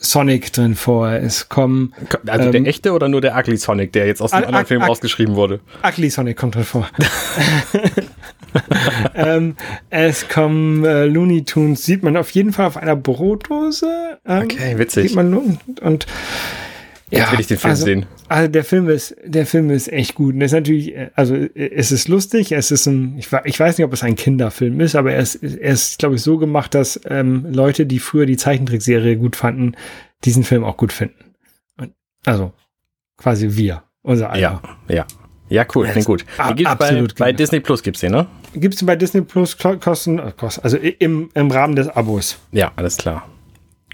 Sonic 0.00 0.52
drin 0.52 0.74
vor, 0.74 1.10
es 1.10 1.48
kommen 1.48 1.92
Also 2.26 2.46
Ähm, 2.46 2.52
der 2.52 2.66
echte 2.66 2.92
oder 2.92 3.08
nur 3.08 3.20
der 3.20 3.36
Ugly 3.36 3.58
Sonic, 3.58 3.92
der 3.92 4.06
jetzt 4.06 4.20
aus 4.22 4.32
dem 4.32 4.44
anderen 4.44 4.66
Film 4.66 4.82
rausgeschrieben 4.82 5.36
wurde? 5.36 5.60
Ugly 5.86 6.10
Sonic 6.10 6.38
kommt 6.38 6.56
drin 6.56 6.64
vor. 6.64 6.88
ähm, 9.14 9.56
es 9.90 10.28
kommen 10.28 10.84
äh, 10.84 11.06
Looney 11.06 11.44
Tunes, 11.44 11.84
sieht 11.84 12.02
man 12.02 12.16
auf 12.16 12.30
jeden 12.30 12.52
Fall 12.52 12.66
auf 12.66 12.76
einer 12.76 12.96
Brotdose. 12.96 14.18
Ähm, 14.26 14.44
Okay, 14.44 14.78
witzig. 14.78 15.08
Sieht 15.08 15.16
man 15.16 15.34
und, 15.34 15.80
und 15.80 16.06
Jetzt 17.10 17.32
will 17.32 17.40
ich 17.40 17.46
den 17.48 17.58
Film 17.58 17.70
also, 17.70 17.84
sehen. 17.84 18.06
Also 18.28 18.48
der 18.48 18.64
Film 18.64 18.88
ist, 18.88 19.16
der 19.24 19.44
Film 19.44 19.70
ist 19.70 19.92
echt 19.92 20.14
gut. 20.14 20.34
Und 20.34 20.40
das 20.40 20.52
ist 20.52 20.54
natürlich, 20.54 20.94
äh, 20.94 21.10
also 21.14 21.34
es 21.34 21.90
ist 21.90 22.08
lustig, 22.08 22.52
es 22.52 22.70
ist 22.70 22.86
ein, 22.86 23.18
ich, 23.18 23.28
ich 23.44 23.58
weiß 23.58 23.78
nicht, 23.78 23.84
ob 23.84 23.92
es 23.92 24.02
ein 24.02 24.14
Kinderfilm 24.14 24.80
ist, 24.80 24.94
aber 24.94 25.12
er 25.12 25.20
ist, 25.20 25.36
er 25.42 25.72
ist, 25.72 25.98
glaube 25.98 26.14
ich, 26.14 26.22
so 26.22 26.38
gemacht, 26.38 26.74
dass 26.74 27.00
ähm, 27.06 27.46
Leute, 27.50 27.86
die 27.86 27.98
früher 27.98 28.26
die 28.26 28.36
Zeichentrickserie 28.36 29.16
gut 29.16 29.34
fanden, 29.34 29.74
diesen 30.24 30.44
Film 30.44 30.62
auch 30.62 30.76
gut 30.76 30.92
finden. 30.92 31.34
Und, 31.78 31.92
also 32.24 32.52
quasi 33.16 33.56
wir, 33.56 33.82
unser 34.02 34.30
Alter. 34.30 34.62
Ja, 34.88 34.94
ja. 34.94 35.06
Ja, 35.50 35.66
cool, 35.74 35.86
klingt 35.88 36.06
gut. 36.06 36.24
Den 36.38 36.56
gibt's 36.56 36.76
bei, 36.76 36.86
absolut 36.86 37.14
bei 37.16 37.26
genau. 37.26 37.36
Disney 37.36 37.60
Plus 37.60 37.82
gibt's 37.82 38.00
den, 38.00 38.12
ne? 38.12 38.26
Gibt 38.54 38.74
es 38.76 38.86
bei 38.86 38.96
Disney 38.96 39.20
Plus 39.20 39.58
ko- 39.58 39.76
kosten, 39.78 40.18
äh, 40.18 40.32
also 40.62 40.76
im, 40.78 41.28
im 41.34 41.50
Rahmen 41.50 41.76
des 41.76 41.88
Abos. 41.88 42.38
Ja, 42.52 42.72
alles 42.76 42.96
klar. 42.96 43.26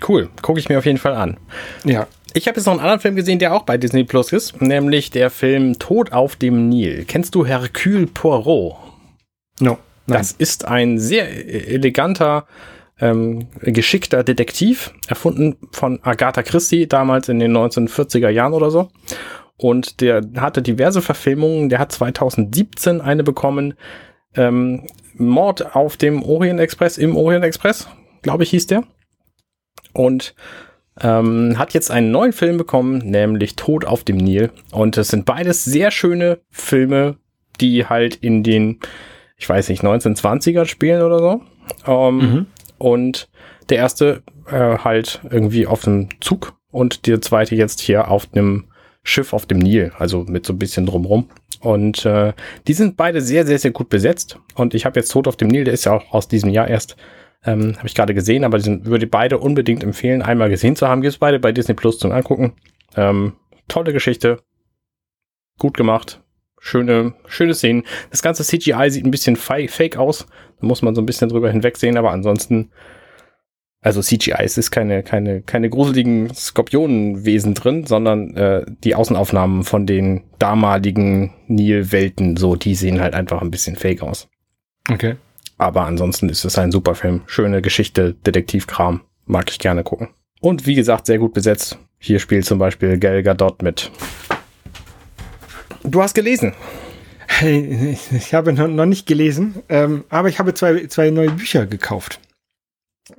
Cool, 0.07 0.29
gucke 0.43 0.61
ich 0.61 0.69
mir 0.69 0.79
auf 0.79 0.85
jeden 0.87 0.99
Fall 0.99 1.15
an. 1.15 1.39
Ja. 1.85 2.07
Ich 2.35 2.47
habe 2.47 2.57
jetzt 2.59 2.67
noch 2.67 2.73
einen 2.75 2.81
anderen 2.83 3.01
Film 3.01 3.17
gesehen, 3.17 3.39
der 3.39 3.55
auch 3.55 3.63
bei 3.63 3.79
Disney 3.79 4.05
Plus 4.05 4.31
ist, 4.33 4.61
nämlich 4.61 5.11
der 5.11 5.31
Film 5.31 5.79
Tod 5.79 6.13
auf 6.13 6.37
dem 6.37 6.69
Nil. 6.69 7.07
Kennst 7.09 7.35
du 7.35 7.47
Hercule 7.47 8.07
Poirot? 8.07 8.77
No. 9.59 9.79
Nein. 10.07 10.19
Das 10.19 10.33
ist 10.33 10.67
ein 10.67 10.99
sehr 10.99 11.27
e- 11.31 11.75
eleganter, 11.75 12.47
ähm, 13.01 13.49
geschickter 13.63 14.23
Detektiv, 14.23 14.93
erfunden 15.09 15.57
von 15.73 15.99
Agatha 16.03 16.43
Christie 16.43 16.87
damals 16.87 17.31
in 17.31 17.39
den 17.39 17.57
1940er 17.57 18.29
Jahren 18.29 18.53
oder 18.53 18.71
so. 18.71 18.91
Und 19.57 20.01
der 20.01 20.23
hatte 20.37 20.63
diverse 20.63 21.01
Verfilmungen. 21.01 21.69
Der 21.69 21.79
hat 21.79 21.93
2017 21.93 23.01
eine 23.01 23.25
bekommen. 23.25 23.75
Ähm, 24.35 24.87
Mord 25.15 25.75
auf 25.75 25.97
dem 25.97 26.23
Orient 26.23 26.61
Express, 26.61 26.99
im 26.99 27.17
Orient 27.17 27.45
Express, 27.45 27.89
glaube 28.23 28.43
ich, 28.43 28.51
hieß 28.51 28.67
der. 28.67 28.85
Und 29.95 30.35
ähm, 31.01 31.59
hat 31.59 31.75
jetzt 31.75 31.91
einen 31.91 32.11
neuen 32.11 32.33
Film 32.33 32.59
bekommen, 32.59 32.99
nämlich 32.99 33.57
Tod 33.57 33.85
auf 33.85 34.05
dem 34.05 34.17
Nil. 34.17 34.51
Und 34.73 34.97
es 34.99 35.09
sind 35.09 35.25
beides 35.25 35.65
sehr 35.65 35.91
schöne 35.91 36.41
Filme, 36.51 37.17
die 37.61 37.87
halt 37.87 38.17
in 38.17 38.43
den, 38.43 38.81
ich 39.37 39.49
weiß 39.49 39.69
nicht, 39.71 39.83
1920er 39.83 40.67
spielen 40.67 41.03
oder 41.03 41.19
so. 41.19 41.43
Ähm, 41.87 42.19
Mhm. 42.19 42.47
Und 42.79 43.29
der 43.71 43.79
erste 43.79 44.23
äh, 44.51 44.79
halt 44.79 45.21
irgendwie 45.31 45.67
auf 45.67 45.87
einem 45.87 46.09
Zug 46.21 46.55
und 46.71 47.07
der 47.07 47.23
zweite 47.23 47.55
jetzt 47.55 47.81
hier 47.81 48.11
auf 48.11 48.29
einem 48.35 48.67
Schiff 49.07 49.33
auf 49.33 49.47
dem 49.47 49.59
Nil, 49.59 49.93
also 49.99 50.25
mit 50.25 50.45
so 50.45 50.53
ein 50.53 50.59
bisschen 50.59 50.85
drumrum. 50.85 51.29
Und 51.61 52.05
äh, 52.05 52.33
die 52.67 52.73
sind 52.73 52.97
beide 52.97 53.21
sehr, 53.21 53.47
sehr, 53.47 53.59
sehr 53.59 53.71
gut 53.71 53.89
besetzt. 53.89 54.39
Und 54.57 54.75
ich 54.75 54.85
habe 54.85 54.99
jetzt 54.99 55.13
Tod 55.13 55.29
auf 55.29 55.37
dem 55.37 55.49
Nil, 55.49 55.65
der 55.65 55.75
ist 55.75 55.85
ja 55.85 55.93
auch 55.93 56.13
aus 56.13 56.27
diesem 56.27 56.51
Jahr 56.51 56.67
erst, 56.67 56.97
ähm, 57.45 57.77
habe 57.77 57.87
ich 57.87 57.95
gerade 57.95 58.15
gesehen, 58.15 58.43
aber 58.43 58.59
die 58.59 58.65
sind, 58.65 58.87
würde 58.87 59.07
beide 59.07 59.39
unbedingt 59.39 59.85
empfehlen, 59.85 60.23
einmal 60.23 60.51
gesehen 60.51 60.75
zu 60.75 60.89
haben. 60.89 61.03
Gibt 61.03 61.15
es 61.15 61.19
beide 61.19 61.39
bei 61.39 61.53
Disney 61.53 61.75
Plus 61.75 62.01
zum 62.01 62.11
Angucken. 62.11 62.55
Ähm, 62.97 63.35
tolle 63.69 63.93
Geschichte, 63.93 64.43
gut 65.57 65.77
gemacht, 65.77 66.21
schöne, 66.59 67.15
schöne 67.27 67.55
Szenen. 67.55 67.85
Das 68.11 68.23
ganze 68.23 68.43
CGI 68.43 68.91
sieht 68.91 69.05
ein 69.05 69.13
bisschen 69.13 69.37
fake 69.37 69.97
aus. 69.97 70.27
Da 70.61 70.67
muss 70.67 70.83
man 70.83 70.97
so 70.97 71.01
ein 71.01 71.07
bisschen 71.07 71.29
drüber 71.29 71.51
hinwegsehen, 71.51 71.97
aber 71.97 72.11
ansonsten, 72.11 72.73
also 73.87 74.03
CGI, 74.03 74.35
es 74.43 74.59
ist 74.59 74.73
keine, 74.73 75.03
keine, 75.05 75.43
keine 75.43 75.71
gruseligen 75.71 76.35
Skorpionenwesen 76.35 77.55
drin, 77.55 77.87
sondern 77.87 78.35
äh, 78.37 78.65
die 78.85 78.97
Außenaufnahmen 78.97 79.63
von 79.63 79.87
den 79.87 80.25
damaligen 80.41 81.33
Nil-Welten, 81.47 82.37
so, 82.37 82.57
die 82.57 82.75
sehen 82.75 83.01
halt 83.01 83.15
einfach 83.15 83.41
ein 83.43 83.51
bisschen 83.53 83.77
fake 83.77 84.03
aus. 84.03 84.27
Okay. 84.91 85.15
Aber 85.59 85.87
ansonsten 85.87 86.29
ist 86.29 86.45
es 86.45 86.59
ein 86.59 86.73
super 86.73 86.95
Film. 86.97 87.23
Schöne 87.27 87.63
Geschichte, 87.63 88.15
Detektivkram. 88.27 89.03
Mag 89.25 89.51
ich 89.51 89.59
gerne 89.61 89.85
gucken. 89.85 90.09
Und 90.41 90.67
wie 90.67 90.75
gesagt, 90.75 91.07
sehr 91.07 91.19
gut 91.19 91.33
besetzt. 91.33 91.79
Hier 91.99 92.19
spielt 92.19 92.45
zum 92.45 92.59
Beispiel 92.59 92.99
Gal 92.99 93.23
Gadot 93.23 93.63
mit. 93.63 93.91
Du 95.85 96.03
hast 96.03 96.15
gelesen. 96.15 96.55
Hey, 97.29 97.97
ich- 98.13 98.35
habe 98.35 98.53
noch 98.53 98.69
noch 98.69 98.87
nicht 98.87 99.07
gelesen, 99.07 99.57
ähm, 99.69 100.05
aber 100.11 100.29
ich 100.29 100.39
habe 100.39 100.55
zwei, 100.55 100.87
zwei 100.87 101.11
neue 101.11 101.31
Bücher 101.31 101.67
gekauft. 101.67 102.21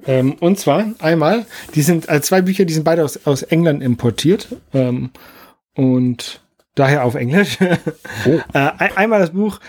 Ähm, 0.06 0.34
und 0.40 0.60
zwar 0.60 0.86
einmal, 1.00 1.46
die 1.76 1.82
sind 1.82 2.10
äh, 2.10 2.22
zwei 2.22 2.42
Bücher, 2.42 2.66
die 2.66 2.74
sind 2.74 2.84
beide 2.84 3.04
aus, 3.04 3.20
aus 3.26 3.44
England 3.44 3.82
importiert 3.82 4.50
ähm, 4.74 5.12
und 5.76 6.42
daher 6.76 7.04
auf 7.06 7.16
Englisch. 7.16 7.58
Oh. 8.26 8.30
äh, 8.54 8.72
ein- 8.78 8.98
einmal 8.98 9.20
das 9.20 9.30
Buch 9.32 9.60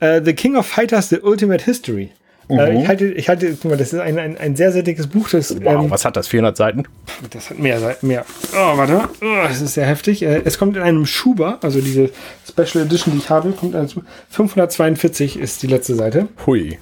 äh, 0.00 0.22
The 0.24 0.32
King 0.34 0.56
of 0.56 0.66
Fighters: 0.66 1.08
The 1.10 1.20
Ultimate 1.20 1.62
History. 1.64 2.10
Äh, 2.48 2.80
ich 2.80 2.86
halte, 2.86 3.06
ich 3.08 3.28
halte, 3.28 3.50
guck 3.60 3.72
mal, 3.72 3.76
das 3.76 3.92
ist 3.92 3.98
ein, 3.98 4.18
ein, 4.20 4.38
ein 4.38 4.54
sehr, 4.54 4.70
sehr 4.70 4.84
dickes 4.84 5.08
Buch. 5.08 5.28
Das, 5.28 5.52
Wow, 5.64 5.84
ähm, 5.84 5.90
was 5.90 6.04
hat 6.04 6.16
das? 6.16 6.28
400 6.28 6.56
Seiten? 6.56 6.84
das 7.30 7.50
hat 7.50 7.58
mehr 7.58 7.80
Seiten, 7.80 8.06
mehr. 8.06 8.24
Oh, 8.52 8.76
warte. 8.78 9.00
Oh, 9.20 9.42
das 9.48 9.60
ist 9.60 9.74
sehr 9.74 9.84
heftig. 9.86 10.22
Äh, 10.22 10.42
Es 10.44 10.56
kommt 10.56 10.76
in 10.76 10.82
einem 10.84 11.06
Schuber, 11.06 11.58
also 11.62 11.80
diese 11.80 12.10
Special 12.48 12.84
Edition, 12.84 13.12
die 13.14 13.18
ich 13.18 13.30
habe, 13.30 13.50
kommt 13.50 13.74
dazu. 13.74 14.04
542 14.30 15.36
ist 15.40 15.62
die 15.64 15.66
letzte 15.66 15.96
Seite. 15.96 16.28
Hui. 16.46 16.78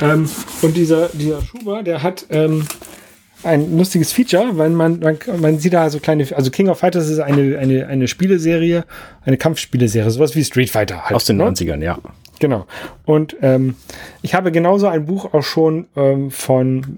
Ähm, 0.00 0.28
und 0.62 0.76
dieser, 0.76 1.08
dieser 1.08 1.42
Schuber, 1.42 1.82
der 1.82 2.02
hat 2.02 2.26
ähm, 2.30 2.66
ein 3.42 3.76
lustiges 3.76 4.12
Feature, 4.12 4.56
weil 4.58 4.70
man, 4.70 5.00
man, 5.00 5.18
man 5.40 5.58
sieht 5.58 5.72
da 5.72 5.88
so 5.90 5.98
kleine, 5.98 6.26
also 6.34 6.50
King 6.50 6.68
of 6.68 6.78
Fighters 6.78 7.08
ist 7.08 7.18
eine, 7.20 7.58
eine, 7.58 7.86
eine 7.86 8.08
Spieleserie, 8.08 8.84
eine 9.24 9.36
Kampfspieleserie, 9.36 10.10
sowas 10.10 10.34
wie 10.34 10.44
Street 10.44 10.70
Fighter 10.70 11.04
halt. 11.04 11.14
Aus 11.14 11.24
den 11.24 11.38
ne? 11.38 11.44
90ern, 11.44 11.82
ja. 11.82 11.98
Genau. 12.38 12.66
Und 13.04 13.36
ähm, 13.42 13.76
ich 14.22 14.34
habe 14.34 14.52
genauso 14.52 14.88
ein 14.88 15.06
Buch 15.06 15.32
auch 15.34 15.42
schon 15.42 15.86
ähm, 15.96 16.30
von 16.30 16.96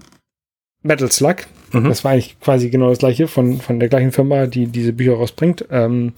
Metal 0.81 1.11
Slug. 1.11 1.35
Mhm. 1.71 1.85
Das 1.85 2.03
war 2.03 2.11
eigentlich 2.11 2.39
quasi 2.39 2.69
genau 2.69 2.89
das 2.89 2.99
gleiche 2.99 3.27
von, 3.27 3.59
von 3.59 3.79
der 3.79 3.89
gleichen 3.89 4.11
Firma, 4.11 4.47
die 4.47 4.67
diese 4.67 4.93
Bücher 4.93 5.13
rausbringt. 5.13 5.65
Ähm, 5.69 6.13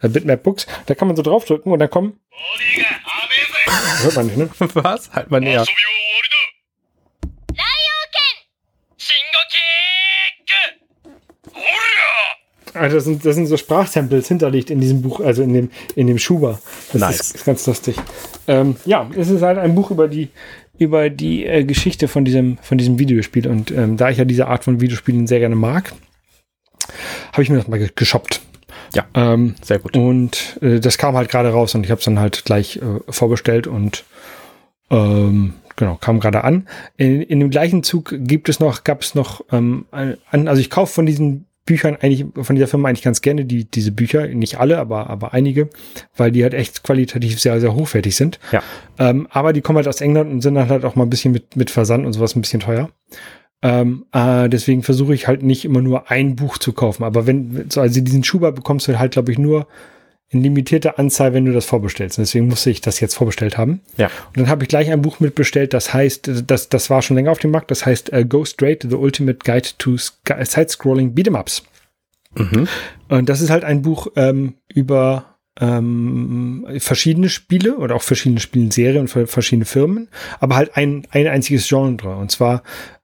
äh, 0.00 0.08
Bitmap 0.08 0.42
Books. 0.42 0.66
Da 0.86 0.94
kann 0.94 1.08
man 1.08 1.16
so 1.16 1.22
draufdrücken 1.22 1.72
und 1.72 1.78
dann 1.78 1.90
kommen. 1.90 2.14
Hört 4.02 4.16
man 4.16 4.26
nicht, 4.26 4.36
ne? 4.36 4.48
Was? 4.74 5.10
Halt 5.12 5.30
mal 5.30 5.40
näher. 5.40 5.64
Also 12.74 12.96
das 12.96 13.04
sind, 13.04 13.24
das 13.24 13.34
sind 13.34 13.46
so 13.46 13.56
Sprachtempels 13.56 14.28
hinterlegt 14.28 14.70
in 14.70 14.80
diesem 14.80 15.02
Buch, 15.02 15.20
also 15.20 15.42
in 15.42 15.52
dem, 15.52 15.70
in 15.94 16.06
dem 16.06 16.18
Schuber. 16.18 16.60
Das 16.92 17.00
nice. 17.00 17.20
ist, 17.20 17.34
ist, 17.36 17.44
ganz 17.44 17.66
lustig. 17.66 17.96
Ähm, 18.48 18.76
ja, 18.86 19.08
es 19.16 19.28
ist 19.28 19.42
halt 19.42 19.58
ein 19.58 19.74
Buch 19.74 19.90
über 19.90 20.08
die, 20.08 20.30
über 20.78 21.10
die 21.10 21.44
äh, 21.44 21.64
Geschichte 21.64 22.08
von 22.08 22.24
diesem, 22.24 22.58
von 22.58 22.78
diesem 22.78 22.98
Videospiel. 22.98 23.46
Und 23.46 23.70
ähm, 23.70 23.96
da 23.96 24.10
ich 24.10 24.18
ja 24.18 24.24
diese 24.24 24.46
Art 24.46 24.64
von 24.64 24.80
Videospielen 24.80 25.26
sehr 25.26 25.38
gerne 25.38 25.54
mag, 25.54 25.92
habe 27.32 27.42
ich 27.42 27.50
mir 27.50 27.56
das 27.56 27.68
mal 27.68 27.78
ge 27.78 27.90
geshoppt. 27.94 28.40
Ja. 28.94 29.04
Ähm, 29.14 29.54
Sehr 29.62 29.78
gut. 29.78 29.96
und 29.96 30.58
äh, 30.62 30.78
das 30.80 30.98
kam 30.98 31.16
halt 31.16 31.28
gerade 31.30 31.50
raus 31.50 31.74
und 31.74 31.84
ich 31.84 31.90
habe 31.90 31.98
es 31.98 32.04
dann 32.04 32.18
halt 32.18 32.44
gleich 32.44 32.76
äh, 32.76 33.00
vorbestellt 33.12 33.66
und 33.66 34.04
ähm, 34.90 35.54
genau, 35.76 35.96
kam 35.96 36.20
gerade 36.20 36.44
an. 36.44 36.66
In, 36.96 37.22
in 37.22 37.40
dem 37.40 37.50
gleichen 37.50 37.82
Zug 37.82 38.14
gibt 38.18 38.48
es 38.48 38.60
noch, 38.60 38.84
gab 38.84 39.02
es 39.02 39.14
noch, 39.14 39.44
ähm, 39.50 39.86
ein, 39.90 40.16
an- 40.30 40.48
also 40.48 40.60
ich 40.60 40.70
kaufe 40.70 40.92
von 40.92 41.06
diesen 41.06 41.46
Büchern 41.64 41.96
eigentlich, 42.00 42.26
von 42.42 42.56
dieser 42.56 42.66
Firma 42.66 42.88
eigentlich 42.88 43.04
ganz 43.04 43.22
gerne 43.22 43.44
die, 43.44 43.64
diese 43.70 43.92
Bücher, 43.92 44.26
nicht 44.26 44.58
alle, 44.58 44.78
aber, 44.78 45.08
aber 45.08 45.32
einige, 45.32 45.70
weil 46.16 46.32
die 46.32 46.42
halt 46.42 46.54
echt 46.54 46.82
qualitativ 46.82 47.40
sehr, 47.40 47.60
sehr 47.60 47.74
hochwertig 47.74 48.16
sind. 48.16 48.40
Ja. 48.50 48.62
Ähm, 48.98 49.28
aber 49.30 49.52
die 49.52 49.60
kommen 49.60 49.76
halt 49.76 49.86
aus 49.88 50.00
England 50.00 50.30
und 50.30 50.40
sind 50.42 50.56
dann 50.56 50.68
halt 50.68 50.84
auch 50.84 50.96
mal 50.96 51.04
ein 51.04 51.10
bisschen 51.10 51.32
mit, 51.32 51.54
mit 51.56 51.70
Versand 51.70 52.04
und 52.04 52.12
sowas 52.14 52.34
ein 52.34 52.40
bisschen 52.42 52.60
teuer. 52.60 52.90
Ähm, 53.62 54.06
äh, 54.12 54.48
deswegen 54.48 54.82
versuche 54.82 55.14
ich 55.14 55.28
halt 55.28 55.42
nicht 55.42 55.64
immer 55.64 55.80
nur 55.80 56.10
ein 56.10 56.36
Buch 56.36 56.58
zu 56.58 56.72
kaufen. 56.72 57.04
Aber 57.04 57.26
wenn, 57.26 57.66
so, 57.70 57.80
also 57.80 58.00
diesen 58.00 58.24
Schuber 58.24 58.52
bekommst 58.52 58.88
du 58.88 58.98
halt, 58.98 59.12
glaube 59.12 59.30
ich, 59.30 59.38
nur 59.38 59.68
in 60.28 60.42
limitierter 60.42 60.98
Anzahl, 60.98 61.34
wenn 61.34 61.44
du 61.44 61.52
das 61.52 61.66
vorbestellst. 61.66 62.18
Und 62.18 62.22
deswegen 62.22 62.48
musste 62.48 62.70
ich 62.70 62.80
das 62.80 63.00
jetzt 63.00 63.14
vorbestellt 63.14 63.58
haben. 63.58 63.80
Ja. 63.98 64.06
Und 64.28 64.38
dann 64.38 64.48
habe 64.48 64.64
ich 64.64 64.68
gleich 64.68 64.90
ein 64.90 65.02
Buch 65.02 65.20
mitbestellt, 65.20 65.74
das 65.74 65.92
heißt, 65.92 66.30
das, 66.46 66.70
das 66.70 66.90
war 66.90 67.02
schon 67.02 67.16
länger 67.16 67.30
auf 67.30 67.38
dem 67.38 67.50
Markt, 67.50 67.70
das 67.70 67.84
heißt 67.84 68.12
äh, 68.12 68.24
Go 68.24 68.44
Straight, 68.44 68.86
The 68.88 68.96
Ultimate 68.96 69.40
Guide 69.44 69.68
to 69.76 69.98
Sky- 69.98 70.44
Side-Scrolling 70.44 71.14
Beat'em 71.14 71.38
Ups. 71.38 71.62
Mhm. 72.34 72.66
Und 73.08 73.28
das 73.28 73.42
ist 73.42 73.50
halt 73.50 73.62
ein 73.62 73.82
Buch 73.82 74.06
ähm, 74.16 74.54
über 74.68 75.36
ähm, 75.60 76.66
verschiedene 76.78 77.28
Spiele 77.28 77.76
oder 77.76 77.94
auch 77.94 78.02
verschiedene 78.02 78.40
Spielserien 78.40 79.02
und 79.02 79.08
ver- 79.08 79.26
verschiedene 79.26 79.66
Firmen, 79.66 80.08
aber 80.40 80.56
halt 80.56 80.78
ein, 80.78 81.06
ein 81.10 81.26
einziges 81.26 81.68
Genre. 81.68 82.16
Und 82.16 82.30
zwar 82.30 82.62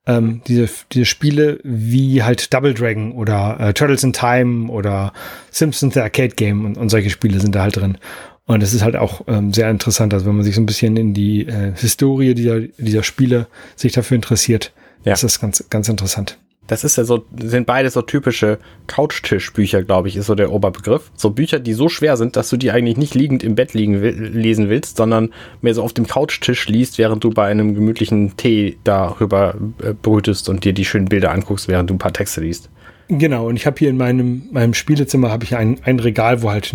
ähm, 0.09 0.41
diese, 0.49 0.69
diese 0.91 1.05
Spiele 1.05 1.61
wie 1.63 2.23
halt 2.25 2.53
Double 2.53 2.75
Dragon 2.75 3.13
oder 3.13 3.57
äh, 3.61 3.73
Turtles 3.75 4.03
in 4.03 4.13
Time 4.13 4.69
oder 4.71 5.13
Simpsons 5.53 5.95
The 5.95 6.01
Arcade 6.01 6.35
Game 6.35 6.65
und, 6.65 6.77
und 6.77 6.89
solche 6.89 7.11
Spiele 7.11 7.39
sind 7.39 7.55
da 7.55 7.63
halt 7.63 7.77
drin. 7.77 7.99
Und 8.47 8.63
das 8.63 8.73
ist 8.73 8.83
halt 8.83 8.97
auch 8.97 9.21
ähm, 9.29 9.53
sehr 9.53 9.71
interessant, 9.71 10.15
also 10.15 10.25
wenn 10.27 10.35
man 10.37 10.45
sich 10.45 10.55
so 10.55 10.61
ein 10.63 10.67
bisschen 10.67 10.97
in 10.97 11.13
die 11.15 11.47
äh, 11.47 11.73
Historie 11.77 12.35
dieser, 12.35 12.61
dieser 12.79 13.03
Spiele 13.03 13.47
sich 13.77 13.93
dafür 13.93 14.15
interessiert, 14.17 14.73
Ja. 15.05 15.13
ist 15.13 15.23
das 15.23 15.39
ganz, 15.39 15.63
ganz 15.69 15.89
interessant. 15.89 16.39
Das 16.69 16.85
ist 16.85 16.97
ja 16.97 17.05
so, 17.05 17.25
sind 17.37 17.66
beide 17.66 17.91
so 17.91 18.03
typische 18.03 18.59
Couchtischbücher, 18.87 19.83
glaube 19.83 20.09
ich, 20.09 20.16
ist 20.16 20.27
so 20.27 20.35
der 20.35 20.53
Oberbegriff. 20.53 21.11
So 21.16 21.31
Bücher, 21.31 21.59
die 21.59 21.73
so 21.73 21.89
schwer 21.89 22.16
sind, 22.16 22.37
dass 22.37 22.51
du 22.51 22.57
die 22.57 22.71
eigentlich 22.71 22.99
nicht 22.99 23.14
liegend 23.14 23.43
im 23.43 23.55
Bett 23.55 23.75
liegen 23.75 24.03
will, 24.03 24.14
lesen 24.14 24.69
willst, 24.69 24.99
sondern 24.99 25.31
mehr 25.62 25.75
so 25.75 25.83
auf 25.83 25.95
dem 25.95 26.07
Couchtisch 26.07 26.69
liest, 26.69 26.99
während 26.99 27.25
du 27.25 27.31
bei 27.31 27.47
einem 27.47 27.75
gemütlichen 27.75 28.37
Tee 28.37 28.77
darüber 28.85 29.57
äh, 29.83 29.95
brütest 29.95 30.49
und 30.49 30.64
dir 30.64 30.75
die 30.75 30.85
schönen 30.85 31.07
Bilder 31.07 31.33
anguckst, 31.33 31.69
während 31.69 31.91
du 31.91 31.95
ein 31.95 31.99
paar 31.99 32.12
Texte 32.12 32.43
liest. 32.43 32.71
Genau, 33.09 33.49
und 33.49 33.57
ich 33.57 33.66
habe 33.66 33.79
hier 33.79 33.89
in 33.89 33.97
meinem, 33.97 34.43
meinem 34.53 34.75
Spielezimmer 34.75 35.31
habe 35.31 35.45
ich 35.45 35.57
ein, 35.57 35.79
ein 35.83 35.99
Regal, 35.99 36.43
wo 36.43 36.51
halt 36.51 36.75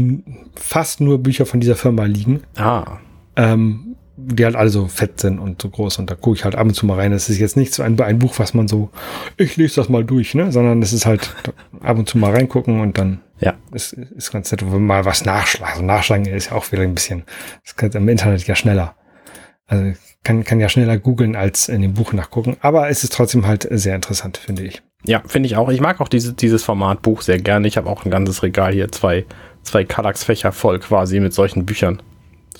fast 0.55 0.99
nur 0.99 1.19
Bücher 1.19 1.45
von 1.45 1.59
dieser 1.59 1.75
Firma 1.75 2.05
liegen, 2.05 2.41
Ah, 2.55 2.97
ähm, 3.35 3.92
die 4.25 4.45
halt 4.45 4.55
alle 4.55 4.69
so 4.69 4.87
fett 4.87 5.19
sind 5.19 5.39
und 5.39 5.61
so 5.61 5.69
groß. 5.69 5.99
Und 5.99 6.09
da 6.09 6.15
gucke 6.15 6.37
ich 6.37 6.45
halt 6.45 6.55
ab 6.55 6.65
und 6.65 6.73
zu 6.73 6.85
mal 6.85 6.99
rein. 6.99 7.11
Das 7.11 7.29
ist 7.29 7.39
jetzt 7.39 7.57
nicht 7.57 7.73
so 7.73 7.83
ein, 7.83 7.99
ein 7.99 8.19
Buch, 8.19 8.33
was 8.37 8.53
man 8.53 8.67
so, 8.67 8.89
ich 9.37 9.57
lese 9.57 9.75
das 9.75 9.89
mal 9.89 10.03
durch, 10.03 10.35
ne? 10.35 10.51
Sondern 10.51 10.81
es 10.81 10.93
ist 10.93 11.05
halt 11.05 11.33
ab 11.81 11.97
und 11.97 12.07
zu 12.07 12.17
mal 12.17 12.31
reingucken 12.31 12.81
und 12.81 12.97
dann 12.97 13.21
ja. 13.39 13.53
ist, 13.71 13.93
ist 13.93 14.31
ganz 14.31 14.51
nett, 14.51 14.63
wenn 14.71 14.85
mal 14.85 15.05
was 15.05 15.25
nachschlagen. 15.25 15.73
Also 15.73 15.85
nachschlagen 15.85 16.25
ist 16.25 16.51
ja 16.51 16.53
auch 16.53 16.71
wieder 16.71 16.83
ein 16.83 16.95
bisschen, 16.95 17.23
das 17.63 17.75
kann 17.75 17.91
im 17.91 18.09
Internet 18.09 18.47
ja 18.47 18.55
schneller. 18.55 18.95
Also 19.67 19.93
kann, 20.23 20.43
kann 20.43 20.59
ja 20.59 20.69
schneller 20.69 20.97
googeln 20.97 21.35
als 21.35 21.67
in 21.69 21.81
dem 21.81 21.93
Buch 21.93 22.13
nachgucken. 22.13 22.57
Aber 22.61 22.89
es 22.89 23.03
ist 23.03 23.13
trotzdem 23.13 23.45
halt 23.45 23.67
sehr 23.69 23.95
interessant, 23.95 24.37
finde 24.37 24.63
ich. 24.63 24.81
Ja, 25.05 25.21
finde 25.25 25.47
ich 25.47 25.57
auch. 25.57 25.69
Ich 25.69 25.81
mag 25.81 25.99
auch 25.99 26.07
diese, 26.07 26.33
dieses 26.33 26.63
Format 26.63 27.01
Buch 27.01 27.21
sehr 27.21 27.39
gerne. 27.39 27.67
Ich 27.67 27.75
habe 27.75 27.89
auch 27.89 28.05
ein 28.05 28.11
ganzes 28.11 28.41
Regal 28.41 28.71
hier, 28.71 28.91
zwei, 28.91 29.25
zwei 29.61 29.83
Kallax-Fächer 29.83 30.51
voll 30.53 30.79
quasi 30.79 31.19
mit 31.19 31.33
solchen 31.33 31.65
Büchern. 31.65 32.01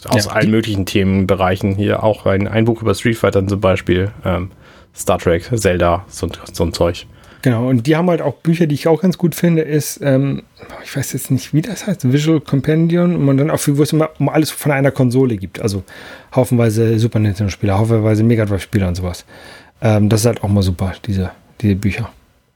Aus 0.08 0.26
Ja, 0.26 0.32
allen 0.32 0.52
möglichen 0.52 0.86
Themenbereichen. 0.86 1.76
Hier 1.76 2.04
auch 2.04 2.26
ein, 2.26 2.48
ein 2.48 2.66
Buch 2.66 2.82
über 2.82 2.94
Street 2.96 3.18
Fighter 3.18 3.46
zum 3.48 3.60
Beispiel. 3.62 4.12
Ähm, 4.26 4.52
Star 4.96 5.18
Trek, 5.18 5.50
Zelda, 5.56 6.06
so, 6.08 6.28
so 6.52 6.64
ein 6.64 6.74
Zeug. 6.74 7.06
Genau, 7.42 7.68
und 7.68 7.88
die 7.88 7.96
haben 7.98 8.10
halt 8.10 8.22
auch 8.22 8.36
Bücher, 8.36 8.68
die 8.68 8.76
ich 8.76 8.88
auch 8.88 9.02
ganz 9.02 9.18
gut 9.18 9.36
finde, 9.36 9.64
ist, 9.64 10.00
ähm, 10.02 10.44
ich 10.84 10.96
weiß 10.96 11.12
jetzt 11.12 11.30
nicht, 11.30 11.54
wie 11.54 11.62
das 11.62 11.86
heißt, 11.88 12.10
Visual 12.12 12.40
Companion, 12.40 13.16
und 13.16 13.26
man 13.26 13.36
dann 13.38 13.50
auch, 13.52 13.60
für- 13.60 13.78
wo 13.78 13.84
es 13.84 13.92
immer 13.92 14.12
um 14.20 14.30
alles 14.30 14.50
von 14.50 14.72
einer 14.72 14.92
Konsole 14.92 15.36
gibt. 15.36 15.60
Also 15.62 15.84
haufenweise 16.34 16.98
Super 17.00 17.20
Nintendo-Spieler, 17.20 17.78
haufenweise 17.78 18.24
Mega 18.24 18.46
Drive-Spieler 18.46 18.88
und 18.88 18.96
sowas. 18.96 19.26
Ähm, 19.82 20.08
das 20.08 20.22
ist 20.22 20.26
halt 20.28 20.44
auch 20.44 20.48
mal 20.48 20.64
super, 20.64 20.94
diese, 21.06 21.32
diese 21.60 21.76
Bücher. 21.76 22.10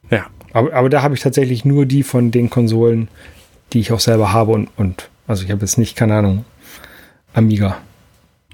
Ja, 0.09 0.27
Aber, 0.53 0.71
aber 0.73 0.89
da 0.89 1.01
habe 1.01 1.15
ich 1.15 1.21
tatsächlich 1.21 1.65
nur 1.65 1.85
die 1.85 2.03
von 2.03 2.31
den 2.31 2.49
Konsolen, 2.49 3.09
die 3.73 3.79
ich 3.81 3.91
auch 3.91 3.99
selber 3.99 4.31
habe 4.31 4.53
und, 4.53 4.69
und 4.77 5.09
also 5.27 5.43
ich 5.43 5.51
habe 5.51 5.61
jetzt 5.61 5.77
nicht, 5.77 5.97
keine 5.97 6.15
Ahnung, 6.15 6.45
Amiga, 7.37 7.77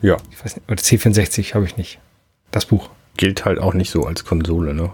ja. 0.02 0.18
ich 0.30 0.44
weiß 0.44 0.58
nicht, 0.58 0.70
oder 0.70 0.82
C64 0.82 1.54
habe 1.54 1.64
ich 1.66 1.78
nicht. 1.78 2.00
Das 2.52 2.66
Buch. 2.66 2.90
Gilt 3.16 3.46
halt 3.46 3.58
auch 3.60 3.74
nicht 3.74 3.90
so 3.90 4.04
als 4.04 4.26
Konsole, 4.26 4.74
ne? 4.74 4.92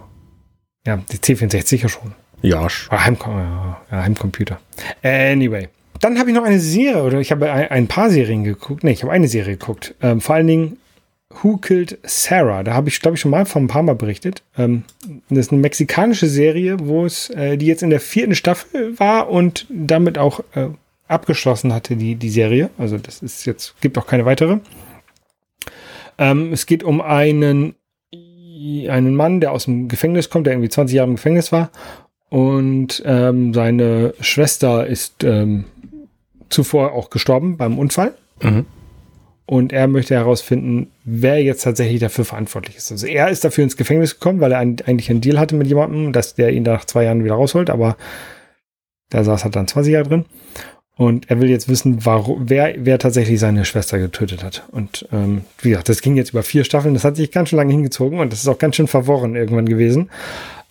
Ja, 0.85 0.97
die 1.11 1.17
C64 1.17 1.81
ja 1.81 1.89
schon. 1.89 2.13
Ja, 2.43 2.67
Ah, 2.89 3.05
Heimcom 3.05 3.37
ja, 3.37 3.81
Heimcomputer. 3.91 4.59
Anyway. 5.01 5.69
Dann 6.01 6.19
habe 6.19 6.29
ich 6.29 6.35
noch 6.35 6.43
eine 6.43 6.59
Serie, 6.59 7.03
oder 7.03 7.19
ich 7.19 7.31
habe 7.31 7.51
ein, 7.51 7.67
ein 7.69 7.87
paar 7.87 8.11
Serien 8.11 8.43
geguckt. 8.43 8.83
Nee, 8.83 8.91
ich 8.91 9.01
habe 9.01 9.11
eine 9.11 9.27
Serie 9.27 9.57
geguckt. 9.57 9.95
Ähm, 10.01 10.21
vor 10.21 10.35
allen 10.35 10.47
Dingen 10.47 10.77
Who 11.41 11.57
Killed 11.57 11.97
Sarah? 12.03 12.61
Da 12.61 12.75
habe 12.75 12.89
ich, 12.89 13.01
glaube 13.01 13.15
ich, 13.15 13.21
schon 13.21 13.31
mal 13.31 13.47
vor 13.47 13.61
ein 13.61 13.67
paar 13.67 13.81
Mal 13.83 13.95
berichtet. 13.95 14.43
Ähm, 14.55 14.83
das 15.29 15.39
ist 15.47 15.51
eine 15.51 15.61
mexikanische 15.61 16.27
Serie, 16.27 16.77
wo 16.79 17.05
es, 17.07 17.31
äh, 17.31 17.57
die 17.57 17.65
jetzt 17.65 17.81
in 17.81 17.89
der 17.89 17.99
vierten 17.99 18.35
Staffel 18.35 18.99
war 18.99 19.29
und 19.29 19.65
damit 19.69 20.19
auch 20.19 20.41
äh, 20.53 20.67
abgeschlossen 21.10 21.74
hatte, 21.74 21.95
die, 21.95 22.16
die 22.16 22.30
Serie. 22.30 22.70
Also 22.78 22.97
das 22.97 23.22
ist 23.22 23.45
jetzt, 23.45 23.80
gibt 23.82 23.97
auch 23.97 24.07
keine 24.07 24.26
weitere. 24.26 24.60
Ähm, 26.18 26.53
es 26.53 26.66
geht 26.66 26.84
um 26.84 27.01
einen, 27.01 27.76
einen 28.14 29.16
Mann, 29.16 29.41
der 29.41 29.51
aus 29.51 29.66
dem 29.66 29.88
Gefängnis 29.88 30.30
kommt, 30.30 30.47
der 30.47 30.53
irgendwie 30.53 30.70
20 30.70 30.95
Jahre 30.95 31.10
im 31.10 31.16
Gefängnis 31.16 31.51
war 31.51 31.72
und 32.30 33.01
ähm, 33.05 33.53
seine 33.53 34.14
Schwester 34.20 34.86
ist 34.86 35.24
ähm, 35.24 35.66
zuvor 36.49 36.93
auch 36.93 37.10
gestorben 37.10 37.57
beim 37.57 37.78
Unfall. 37.78 38.14
Mhm. 38.41 38.66
Und 39.47 39.74
er 39.74 39.88
möchte 39.88 40.14
herausfinden, 40.14 40.91
wer 41.03 41.41
jetzt 41.41 41.64
tatsächlich 41.64 41.99
dafür 41.99 42.24
verantwortlich 42.24 42.78
ist. 42.78 42.91
Also 42.91 43.07
er 43.07 43.30
ist 43.30 43.43
dafür 43.43 43.64
ins 43.64 43.78
Gefängnis 43.78 44.14
gekommen, 44.14 44.41
weil 44.41 44.51
er 44.51 44.60
ein, 44.60 44.78
eigentlich 44.86 45.10
einen 45.10 45.22
Deal 45.22 45.39
hatte 45.39 45.55
mit 45.55 45.66
jemandem, 45.66 46.14
dass 46.14 46.36
der 46.36 46.51
ihn 46.51 46.64
nach 46.64 46.86
zwei 46.86 47.05
Jahren 47.05 47.24
wieder 47.24 47.34
rausholt, 47.34 47.72
aber 47.72 47.97
da 49.10 49.24
saß 49.24 49.45
er 49.45 49.49
dann 49.49 49.68
20 49.68 49.91
Jahre 49.91 50.07
drin. 50.07 50.26
Und 50.99 51.29
er 51.29 51.39
will 51.39 51.49
jetzt 51.49 51.69
wissen, 51.69 52.05
warum, 52.05 52.49
wer, 52.49 52.75
wer 52.77 52.99
tatsächlich 52.99 53.39
seine 53.39 53.63
Schwester 53.63 53.99
getötet 53.99 54.43
hat. 54.43 54.63
Und 54.69 55.07
ähm, 55.13 55.45
wie 55.61 55.69
gesagt, 55.69 55.87
das 55.87 56.01
ging 56.01 56.17
jetzt 56.17 56.31
über 56.31 56.43
vier 56.43 56.65
Staffeln, 56.65 56.93
das 56.93 57.05
hat 57.05 57.15
sich 57.15 57.31
ganz 57.31 57.47
schön 57.47 57.55
lange 57.55 57.71
hingezogen 57.71 58.19
und 58.19 58.33
das 58.33 58.41
ist 58.41 58.49
auch 58.49 58.57
ganz 58.57 58.75
schön 58.75 58.87
verworren 58.87 59.33
irgendwann 59.33 59.65
gewesen. 59.65 60.09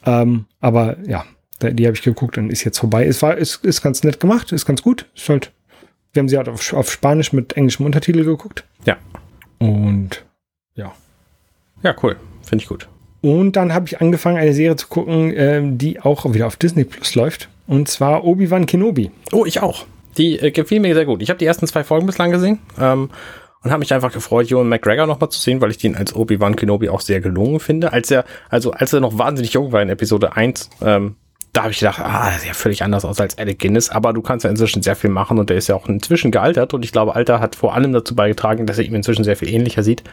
Ähm, 0.05 0.45
aber 0.61 0.99
ja, 1.07 1.25
die 1.63 1.87
habe 1.87 1.97
ich 1.97 2.03
geguckt 2.03 2.37
und 2.37 2.51
ist 2.51 2.63
jetzt 2.63 2.79
vorbei. 2.79 3.07
Es 3.07 3.23
war, 3.23 3.39
ist, 3.39 3.65
ist 3.65 3.81
ganz 3.81 4.05
nett 4.05 4.21
gemacht, 4.21 4.53
ist 4.53 4.67
ganz 4.67 4.83
gut. 4.83 5.07
Ist 5.17 5.31
halt, 5.31 5.51
wir 6.13 6.21
haben 6.21 6.29
sie 6.29 6.37
halt 6.37 6.51
auf, 6.51 6.75
auf 6.75 6.93
Spanisch 6.93 7.33
mit 7.33 7.57
englischem 7.57 7.87
Untertitel 7.87 8.23
geguckt. 8.23 8.65
Ja. 8.85 8.99
Und 9.57 10.27
Ja, 11.83 11.97
cool. 12.03 12.17
Finde 12.43 12.63
ich 12.63 12.69
gut. 12.69 12.87
Und 13.23 13.57
dann 13.57 13.73
habe 13.73 13.87
ich 13.87 14.03
angefangen, 14.03 14.37
eine 14.37 14.53
Serie 14.53 14.77
zu 14.77 14.89
gucken, 14.89 15.33
ähm, 15.35 15.79
die 15.79 16.01
auch 16.01 16.31
wieder 16.35 16.47
auf 16.47 16.57
Disney 16.57 16.85
Plus 16.85 17.15
läuft. 17.15 17.49
Und 17.67 17.89
zwar 17.89 18.25
Obi-Wan 18.25 18.67
Kenobi. 18.67 19.11
Oh, 19.33 19.47
ich 19.47 19.63
auch. 19.63 19.87
Die 20.19 20.39
äh, 20.39 20.51
gefiel 20.51 20.81
mir 20.81 20.95
sehr 20.95 21.07
gut. 21.07 21.23
Ich 21.23 21.31
habe 21.31 21.39
die 21.39 21.47
ersten 21.47 21.67
zwei 21.67 21.85
Folgen 21.85 22.07
bislang 22.07 22.31
gesehen 22.31 22.59
ähm, 22.79 23.11
und 23.63 23.71
habe 23.71 23.81
mich 23.81 23.95
einfach 23.95 24.13
gefreut, 24.13 24.51
Ewan 24.51 24.69
McGregor 24.69 25.07
nochmal 25.07 25.31
zu 25.31 25.39
sehen, 25.39 25.61
weil 25.61 25.71
ich 25.71 25.79
den 25.79 25.97
als 25.97 26.15
Obi-Wan 26.15 26.57
Kenobi 26.57 26.89
auch 26.89 27.01
sehr 27.01 27.21
gelungen 27.21 27.61
finde. 27.61 27.93
Als 27.93 28.11
er, 28.11 28.25
also 28.51 28.73
als 28.73 28.93
er 28.93 29.01
noch 29.01 29.17
wahnsinnig 29.17 29.53
jung 29.53 29.73
war 29.73 29.81
in 29.81 29.89
Episode 29.89 30.37
1, 30.37 30.71
ähm, 30.83 31.17
da 31.53 31.63
habe 31.63 31.73
ich 31.73 31.79
gedacht, 31.79 32.01
ah, 32.01 32.31
das 32.31 32.41
sieht 32.41 32.49
ja 32.49 32.55
völlig 32.55 32.83
anders 32.83 33.05
aus 33.05 33.21
als 33.21 33.39
Alec 33.39 33.59
Guinness, 33.59 33.89
aber 33.91 34.13
du 34.13 34.21
kannst 34.21 34.45
ja 34.45 34.51
inzwischen 34.51 34.83
sehr 34.83 34.97
viel 34.97 35.11
machen 35.11 35.39
und 35.39 35.51
der 35.51 35.57
ist 35.57 35.69
ja 35.69 35.75
auch 35.75 35.89
inzwischen 35.89 36.31
gealtert 36.31 36.75
und 36.75 36.85
ich 36.85 36.93
glaube, 36.93 37.15
Alter 37.17 37.41
hat 37.41 37.57
vor 37.57 37.75
allem 37.75 37.93
dazu 37.93 38.15
beigetragen, 38.15 38.67
dass 38.67 38.79
er 38.79 38.85
ihm 38.85 38.95
inzwischen 38.95 39.25
sehr 39.25 39.37
viel 39.37 39.49
ähnlicher 39.49 39.83
sieht. 39.83 40.05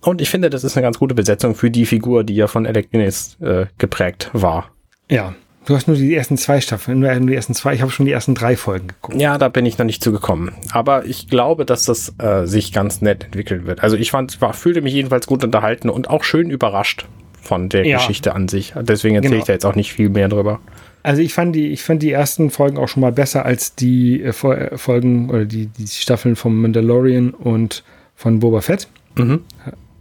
Und 0.00 0.20
ich 0.20 0.28
finde, 0.28 0.50
das 0.50 0.64
ist 0.64 0.76
eine 0.76 0.84
ganz 0.84 0.98
gute 0.98 1.14
Besetzung 1.14 1.54
für 1.54 1.70
die 1.70 1.86
Figur, 1.86 2.24
die 2.24 2.34
ja 2.34 2.48
von 2.48 2.66
Alec 2.66 2.90
Guinness 2.90 3.38
äh, 3.40 3.66
geprägt 3.78 4.30
war. 4.32 4.70
Ja, 5.08 5.34
du 5.66 5.74
hast 5.74 5.86
nur 5.88 5.96
die 5.96 6.14
ersten 6.14 6.36
zwei 6.36 6.60
Staffeln, 6.60 7.00
nur 7.00 7.14
die 7.14 7.34
ersten 7.34 7.54
zwei. 7.54 7.74
Ich 7.74 7.82
habe 7.82 7.90
schon 7.90 8.06
die 8.06 8.12
ersten 8.12 8.34
drei 8.34 8.56
Folgen 8.56 8.88
geguckt. 8.88 9.20
Ja, 9.20 9.38
da 9.38 9.48
bin 9.48 9.66
ich 9.66 9.78
noch 9.78 9.84
nicht 9.86 10.02
zugekommen. 10.02 10.52
Aber 10.72 11.04
ich 11.06 11.28
glaube, 11.28 11.64
dass 11.64 11.84
das 11.84 12.14
äh, 12.18 12.46
sich 12.46 12.72
ganz 12.72 13.00
nett 13.00 13.24
entwickeln 13.24 13.66
wird. 13.66 13.82
Also 13.82 13.96
ich 13.96 14.10
fand, 14.10 14.40
war, 14.40 14.52
fühlte 14.52 14.80
mich 14.82 14.94
jedenfalls 14.94 15.26
gut 15.26 15.42
unterhalten 15.44 15.88
und 15.90 16.08
auch 16.10 16.24
schön 16.24 16.50
überrascht 16.50 17.06
von 17.42 17.68
der 17.68 17.86
Ja. 17.86 17.98
Geschichte 17.98 18.34
an 18.34 18.48
sich. 18.48 18.72
Deswegen 18.80 19.16
erzähle 19.16 19.32
Genau. 19.32 19.42
ich 19.42 19.46
da 19.46 19.52
jetzt 19.52 19.66
auch 19.66 19.74
nicht 19.74 19.92
viel 19.92 20.08
mehr 20.08 20.28
drüber. 20.28 20.60
Also 21.02 21.20
ich 21.20 21.34
fand 21.34 21.54
die, 21.54 21.68
ich 21.68 21.82
fand 21.82 22.02
die 22.02 22.10
ersten 22.12 22.50
Folgen 22.50 22.78
auch 22.78 22.88
schon 22.88 23.02
mal 23.02 23.12
besser 23.12 23.44
als 23.44 23.74
die 23.74 24.22
äh, 24.22 24.32
Folgen 24.32 25.28
oder 25.28 25.44
die, 25.44 25.66
die 25.66 25.86
Staffeln 25.86 26.34
vom 26.36 26.62
Mandalorian 26.62 27.30
und 27.30 27.84
von 28.16 28.38
Boba 28.40 28.62
Fett. 28.62 28.88
Mhm. 29.16 29.40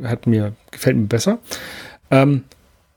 Hat 0.02 0.28
mir, 0.28 0.54
gefällt 0.72 0.96
mir 0.96 1.04
besser. 1.08 1.40
Ähm, 2.10 2.44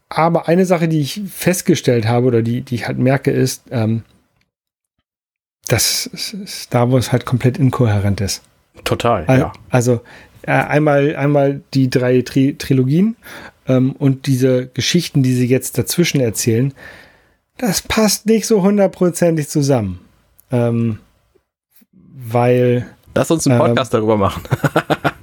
aber 0.09 0.49
eine 0.49 0.67
Sache, 0.67 0.89
die 0.89 1.01
ich 1.01 1.21
festgestellt 1.29 2.07
habe 2.07 2.27
oder 2.27 2.43
die, 2.43 2.63
die 2.63 2.77
ich 2.77 2.87
halt 2.87 2.99
merke, 2.99 3.31
ist, 3.31 3.65
ähm, 3.71 4.03
dass 5.69 6.11
Star 6.47 6.93
Wars 6.93 7.11
halt 7.13 7.27
komplett 7.27 7.59
inkohärent 7.59 8.21
ist. 8.21 8.43
Total, 8.85 9.25
also, 9.27 9.43
ja. 9.43 9.53
Also 9.71 10.01
äh, 10.43 10.53
einmal, 10.53 11.17
einmal 11.17 11.61
die 11.75 11.91
drei 11.91 12.23
Tri 12.23 12.55
Trilogien 12.57 13.17
ähm, 13.67 13.93
und 13.93 14.27
diese 14.27 14.69
Geschichten, 14.69 15.23
die 15.23 15.35
sie 15.35 15.47
jetzt 15.47 15.77
dazwischen 15.77 16.21
erzählen, 16.21 16.73
das 17.59 17.83
passt 17.83 18.27
nicht 18.27 18.47
so 18.47 18.63
hundertprozentig 18.63 19.49
zusammen. 19.49 20.01
Ähm, 20.53 21.01
weil. 21.93 22.87
Lass 23.15 23.31
uns 23.31 23.47
einen 23.47 23.59
Podcast 23.59 23.93
ähm, 23.93 23.99
darüber 23.99 24.17
machen. 24.17 24.43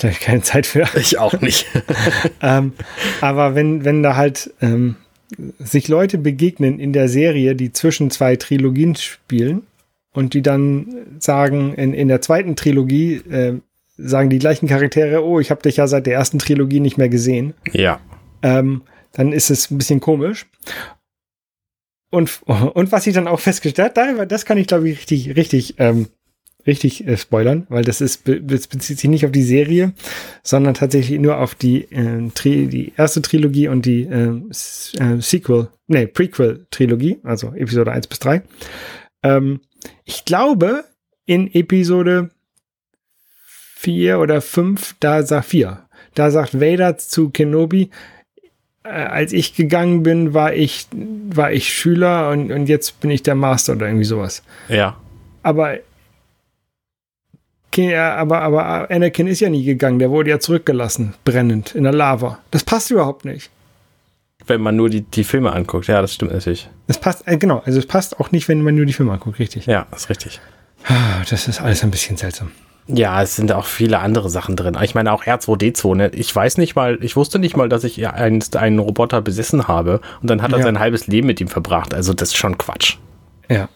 da 0.00 0.08
habe 0.08 0.12
ich 0.12 0.20
keine 0.20 0.42
Zeit 0.42 0.66
für. 0.66 0.86
Ich 0.96 1.18
auch 1.18 1.40
nicht. 1.40 1.66
ähm, 2.42 2.72
aber 3.20 3.54
wenn, 3.54 3.84
wenn 3.84 4.02
da 4.02 4.16
halt 4.16 4.52
ähm, 4.60 4.96
sich 5.58 5.88
Leute 5.88 6.18
begegnen 6.18 6.78
in 6.78 6.92
der 6.92 7.08
Serie, 7.08 7.54
die 7.54 7.72
zwischen 7.72 8.10
zwei 8.10 8.36
Trilogien 8.36 8.96
spielen 8.96 9.62
und 10.12 10.34
die 10.34 10.42
dann 10.42 10.86
sagen, 11.18 11.74
in, 11.74 11.92
in 11.94 12.08
der 12.08 12.20
zweiten 12.20 12.56
Trilogie 12.56 13.16
äh, 13.30 13.60
sagen 13.96 14.30
die 14.30 14.38
gleichen 14.38 14.68
Charaktere, 14.68 15.24
oh, 15.24 15.40
ich 15.40 15.50
habe 15.50 15.62
dich 15.62 15.76
ja 15.76 15.86
seit 15.86 16.06
der 16.06 16.14
ersten 16.14 16.38
Trilogie 16.38 16.80
nicht 16.80 16.98
mehr 16.98 17.08
gesehen. 17.08 17.54
Ja. 17.72 18.00
Ähm, 18.42 18.82
dann 19.12 19.32
ist 19.32 19.50
es 19.50 19.70
ein 19.70 19.78
bisschen 19.78 20.00
komisch. 20.00 20.46
Und, 22.10 22.40
und 22.46 22.90
was 22.90 23.06
ich 23.06 23.14
dann 23.14 23.28
auch 23.28 23.40
festgestellt 23.40 23.98
habe, 23.98 24.26
das 24.26 24.46
kann 24.46 24.56
ich 24.56 24.66
glaube 24.66 24.88
ich 24.88 24.98
richtig, 24.98 25.36
richtig, 25.36 25.74
ähm, 25.78 26.06
richtig 26.68 27.06
äh, 27.08 27.16
spoilern, 27.16 27.66
weil 27.68 27.82
das 27.82 28.00
ist, 28.00 28.22
das 28.26 28.68
bezieht 28.68 29.00
sich 29.00 29.10
nicht 29.10 29.24
auf 29.24 29.32
die 29.32 29.42
Serie, 29.42 29.94
sondern 30.44 30.74
tatsächlich 30.74 31.18
nur 31.18 31.38
auf 31.38 31.56
die, 31.56 31.90
äh, 31.90 32.28
Tri 32.34 32.68
die 32.68 32.92
erste 32.96 33.22
Trilogie 33.22 33.66
und 33.66 33.86
die 33.86 34.02
äh, 34.02 34.40
äh, 35.00 35.20
Sequel, 35.20 35.68
nee, 35.88 36.06
Prequel-Trilogie, 36.06 37.18
also 37.24 37.52
Episode 37.54 37.90
1 37.90 38.06
bis 38.06 38.18
3. 38.20 38.42
Ähm, 39.24 39.60
ich 40.04 40.24
glaube, 40.24 40.84
in 41.26 41.52
Episode 41.52 42.30
4 43.76 44.20
oder 44.20 44.40
5, 44.40 44.96
da 45.00 45.24
sagt 45.24 45.46
4, 45.46 45.88
da 46.14 46.30
sagt 46.30 46.60
Vader 46.60 46.98
zu 46.98 47.30
Kenobi, 47.30 47.90
äh, 48.84 48.88
als 48.88 49.32
ich 49.32 49.54
gegangen 49.54 50.02
bin, 50.02 50.34
war 50.34 50.54
ich, 50.54 50.86
war 50.92 51.50
ich 51.52 51.72
Schüler 51.72 52.30
und, 52.30 52.52
und 52.52 52.68
jetzt 52.68 53.00
bin 53.00 53.10
ich 53.10 53.22
der 53.22 53.34
Master 53.34 53.74
oder 53.74 53.86
irgendwie 53.86 54.04
sowas. 54.04 54.42
Ja. 54.68 54.96
Aber 55.42 55.78
aber, 57.76 58.40
aber 58.40 58.90
Anakin 58.90 59.26
ist 59.26 59.40
ja 59.40 59.50
nie 59.50 59.64
gegangen, 59.64 59.98
der 59.98 60.10
wurde 60.10 60.30
ja 60.30 60.40
zurückgelassen, 60.40 61.14
brennend 61.24 61.74
in 61.74 61.84
der 61.84 61.92
Lava. 61.92 62.38
Das 62.50 62.64
passt 62.64 62.90
überhaupt 62.90 63.24
nicht. 63.24 63.50
Wenn 64.46 64.60
man 64.60 64.76
nur 64.76 64.88
die, 64.88 65.02
die 65.02 65.24
Filme 65.24 65.52
anguckt, 65.52 65.86
ja, 65.86 66.00
das 66.00 66.14
stimmt 66.14 66.32
natürlich. 66.32 66.68
Das 66.86 66.98
passt, 66.98 67.28
äh, 67.28 67.36
genau, 67.36 67.62
also 67.64 67.78
es 67.78 67.86
passt 67.86 68.18
auch 68.18 68.32
nicht, 68.32 68.48
wenn 68.48 68.62
man 68.62 68.74
nur 68.74 68.86
die 68.86 68.92
Filme 68.92 69.12
anguckt, 69.12 69.38
richtig. 69.38 69.66
Ja, 69.66 69.86
das 69.90 70.02
ist 70.02 70.10
richtig. 70.10 70.40
Ah, 70.84 71.22
das 71.28 71.48
ist 71.48 71.60
alles 71.60 71.82
ein 71.84 71.90
bisschen 71.90 72.16
seltsam. 72.16 72.50
Ja, 72.86 73.22
es 73.22 73.36
sind 73.36 73.52
auch 73.52 73.66
viele 73.66 73.98
andere 73.98 74.30
Sachen 74.30 74.56
drin. 74.56 74.76
Ich 74.82 74.94
meine 74.94 75.12
auch 75.12 75.24
R2D2, 75.24 75.94
ne? 75.94 76.10
Ich 76.14 76.34
weiß 76.34 76.56
nicht 76.56 76.74
mal, 76.74 76.98
ich 77.02 77.16
wusste 77.16 77.38
nicht 77.38 77.54
mal, 77.54 77.68
dass 77.68 77.84
ich 77.84 78.06
einen, 78.08 78.42
einen 78.54 78.78
Roboter 78.78 79.20
besessen 79.20 79.68
habe 79.68 80.00
und 80.22 80.30
dann 80.30 80.40
hat 80.40 80.52
er 80.52 80.58
ja. 80.58 80.64
sein 80.64 80.78
halbes 80.78 81.06
Leben 81.06 81.26
mit 81.26 81.40
ihm 81.40 81.48
verbracht. 81.48 81.92
Also 81.92 82.14
das 82.14 82.30
ist 82.30 82.38
schon 82.38 82.56
Quatsch. 82.56 82.96
Ja. 83.50 83.68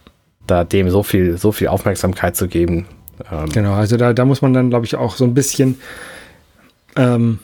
Da 0.46 0.64
dem 0.64 0.88
so 0.88 1.02
viel, 1.02 1.36
so 1.36 1.52
viel 1.52 1.68
Aufmerksamkeit 1.68 2.36
zu 2.36 2.48
geben. 2.48 2.86
Ähm 3.30 3.48
genau, 3.50 3.74
also 3.74 3.96
da, 3.96 4.12
da 4.12 4.24
muss 4.24 4.42
man 4.42 4.52
dann, 4.52 4.70
glaube 4.70 4.86
ich, 4.86 4.96
auch 4.96 5.16
so 5.16 5.24
ein 5.24 5.34
bisschen 5.34 5.80
ähm, 6.96 7.38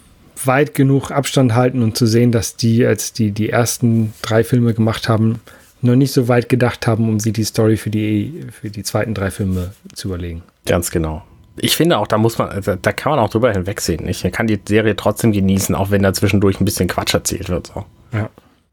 weit 0.45 0.75
genug 0.75 1.11
Abstand 1.11 1.55
halten 1.55 1.83
und 1.83 1.97
zu 1.97 2.07
sehen, 2.07 2.33
dass 2.33 2.57
die, 2.57 2.87
als 2.87 3.13
die 3.13 3.33
die 3.33 3.51
ersten 3.51 4.13
drei 4.23 4.45
Filme 4.45 4.75
gemacht 4.75 5.09
haben, 5.09 5.41
noch 5.81 5.97
nicht 5.97 6.13
so 6.13 6.29
weit 6.29 6.49
gedacht 6.49 6.87
haben, 6.87 7.09
um 7.09 7.21
sie 7.21 7.33
die 7.33 7.45
Story 7.45 7.77
für 7.77 7.91
die, 7.91 8.47
für 8.51 8.71
die 8.71 8.83
zweiten 8.83 9.15
drei 9.15 9.31
Filme 9.31 9.73
zu 9.95 10.09
überlegen. 10.09 10.43
Ganz 10.67 10.91
genau 10.91 11.23
ich 11.61 11.77
finde 11.77 11.99
auch, 11.99 12.07
da 12.07 12.19
muss 12.19 12.39
man, 12.39 12.49
also, 12.49 12.77
da 12.77 12.93
kann 12.93 13.11
man 13.11 13.19
auch 13.19 13.31
drüber 13.31 13.53
hinwegsehen. 13.53 14.07
Ich 14.09 14.23
kann 14.33 14.47
die 14.47 14.61
Serie 14.67 14.97
trotzdem 14.97 15.33
genießen, 15.33 15.75
auch 15.75 15.91
wenn 15.91 16.03
da 16.03 16.13
zwischendurch 16.13 16.61
ein 16.61 16.65
bisschen 16.65 16.89
Quatsch 16.89 17.15
erzählt 17.15 17.49
wird. 17.49 17.69
So. 17.69 17.85
Ja. 18.13 18.31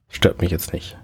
Stört 0.10 0.41
mich 0.41 0.52
jetzt 0.52 0.74
nicht. 0.74 0.98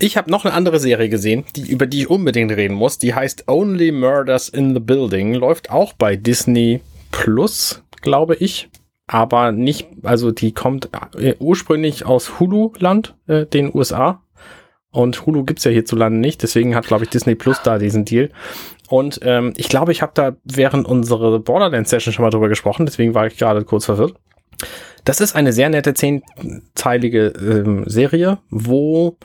Ich 0.00 0.16
habe 0.16 0.30
noch 0.30 0.44
eine 0.44 0.54
andere 0.54 0.78
Serie 0.78 1.08
gesehen, 1.08 1.44
die, 1.56 1.70
über 1.70 1.86
die 1.86 2.00
ich 2.00 2.10
unbedingt 2.10 2.52
reden 2.52 2.74
muss. 2.74 2.98
Die 2.98 3.14
heißt 3.14 3.48
Only 3.48 3.90
Murders 3.90 4.48
in 4.48 4.74
the 4.74 4.80
Building. 4.80 5.34
Läuft 5.34 5.70
auch 5.70 5.92
bei 5.92 6.14
Disney 6.14 6.80
Plus, 7.10 7.82
glaube 8.00 8.36
ich. 8.36 8.68
Aber 9.08 9.52
nicht, 9.52 9.88
also 10.02 10.30
die 10.30 10.52
kommt 10.52 10.90
äh, 11.16 11.34
ursprünglich 11.38 12.04
aus 12.06 12.38
Hulu-Land, 12.38 13.16
äh, 13.26 13.46
den 13.46 13.74
USA. 13.74 14.22
Und 14.90 15.26
Hulu 15.26 15.44
gibt's 15.44 15.64
ja 15.64 15.70
hierzulande 15.70 16.18
nicht, 16.18 16.42
deswegen 16.42 16.74
hat, 16.74 16.86
glaube 16.86 17.04
ich, 17.04 17.10
Disney 17.10 17.34
Plus 17.34 17.60
da 17.62 17.78
diesen 17.78 18.04
Deal. 18.04 18.30
Und 18.88 19.20
ähm, 19.22 19.52
ich 19.56 19.68
glaube, 19.68 19.92
ich 19.92 20.02
habe 20.02 20.12
da 20.14 20.36
während 20.44 20.86
unserer 20.86 21.38
Borderlands-Session 21.40 22.12
schon 22.12 22.22
mal 22.22 22.30
drüber 22.30 22.48
gesprochen, 22.48 22.86
deswegen 22.86 23.14
war 23.14 23.26
ich 23.26 23.36
gerade 23.36 23.64
kurz 23.64 23.86
verwirrt. 23.86 24.14
Das 25.04 25.20
ist 25.20 25.34
eine 25.34 25.52
sehr 25.52 25.68
nette 25.68 25.94
zehnteilige 25.94 27.32
ähm, 27.38 27.84
Serie, 27.86 28.38
wo 28.50 29.16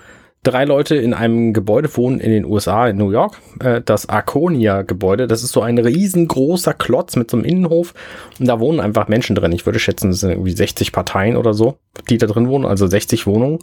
drei 0.43 0.65
Leute 0.65 0.95
in 0.95 1.13
einem 1.13 1.53
Gebäude 1.53 1.95
wohnen 1.95 2.19
in 2.19 2.31
den 2.31 2.45
USA, 2.45 2.87
in 2.87 2.97
New 2.97 3.11
York. 3.11 3.39
Äh, 3.61 3.81
das 3.81 4.07
Arconia-Gebäude, 4.09 5.27
das 5.27 5.43
ist 5.43 5.53
so 5.53 5.61
ein 5.61 5.77
riesengroßer 5.77 6.73
Klotz 6.73 7.15
mit 7.15 7.31
so 7.31 7.37
einem 7.37 7.45
Innenhof. 7.45 7.93
Und 8.39 8.47
da 8.47 8.59
wohnen 8.59 8.79
einfach 8.79 9.07
Menschen 9.07 9.35
drin. 9.35 9.53
Ich 9.53 9.65
würde 9.65 9.79
schätzen, 9.79 10.11
es 10.11 10.19
sind 10.19 10.31
irgendwie 10.31 10.51
60 10.51 10.91
Parteien 10.91 11.37
oder 11.37 11.53
so, 11.53 11.77
die 12.09 12.17
da 12.17 12.27
drin 12.27 12.47
wohnen, 12.47 12.65
also 12.65 12.85
60 12.87 13.25
Wohnungen. 13.25 13.59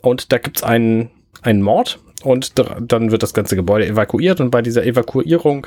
Und 0.00 0.32
da 0.32 0.38
gibt's 0.38 0.62
einen, 0.62 1.10
einen 1.42 1.62
Mord 1.62 1.98
und 2.24 2.54
dann 2.80 3.10
wird 3.10 3.22
das 3.22 3.34
ganze 3.34 3.56
Gebäude 3.56 3.86
evakuiert 3.86 4.40
und 4.40 4.50
bei 4.50 4.62
dieser 4.62 4.84
Evakuierung 4.84 5.66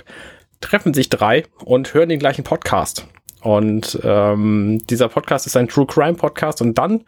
treffen 0.62 0.93
sich 0.93 1.10
drei 1.10 1.43
und 1.64 1.93
hören 1.93 2.10
den 2.10 2.20
gleichen 2.20 2.43
Podcast. 2.43 3.08
Und 3.41 3.99
ähm, 4.03 4.82
dieser 4.89 5.10
Podcast 5.10 5.45
ist 5.45 5.56
ein 5.56 5.68
True 5.68 5.86
Crime 5.86 6.16
Podcast 6.16 6.62
und 6.62 6.78
dann 6.78 7.03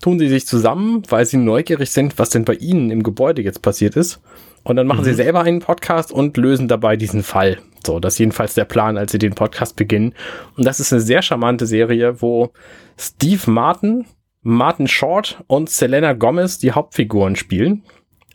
tun 0.00 0.18
sie 0.18 0.28
sich 0.28 0.46
zusammen, 0.46 1.02
weil 1.08 1.26
sie 1.26 1.38
neugierig 1.38 1.90
sind, 1.90 2.18
was 2.18 2.30
denn 2.30 2.44
bei 2.44 2.54
ihnen 2.54 2.90
im 2.90 3.02
Gebäude 3.02 3.42
jetzt 3.42 3.62
passiert 3.62 3.96
ist. 3.96 4.20
Und 4.62 4.76
dann 4.76 4.86
machen 4.86 5.00
mhm. 5.00 5.04
sie 5.04 5.14
selber 5.14 5.42
einen 5.42 5.60
Podcast 5.60 6.12
und 6.12 6.36
lösen 6.36 6.68
dabei 6.68 6.96
diesen 6.96 7.22
Fall. 7.22 7.58
So, 7.84 8.00
das 8.00 8.14
ist 8.14 8.18
jedenfalls 8.18 8.54
der 8.54 8.64
Plan, 8.64 8.98
als 8.98 9.12
sie 9.12 9.18
den 9.18 9.34
Podcast 9.34 9.76
beginnen. 9.76 10.12
Und 10.56 10.66
das 10.66 10.80
ist 10.80 10.92
eine 10.92 11.00
sehr 11.00 11.22
charmante 11.22 11.66
Serie, 11.66 12.20
wo 12.20 12.52
Steve 12.98 13.48
Martin, 13.48 14.06
Martin 14.42 14.88
Short 14.88 15.42
und 15.46 15.70
Selena 15.70 16.12
Gomez 16.14 16.58
die 16.58 16.72
Hauptfiguren 16.72 17.36
spielen. 17.36 17.84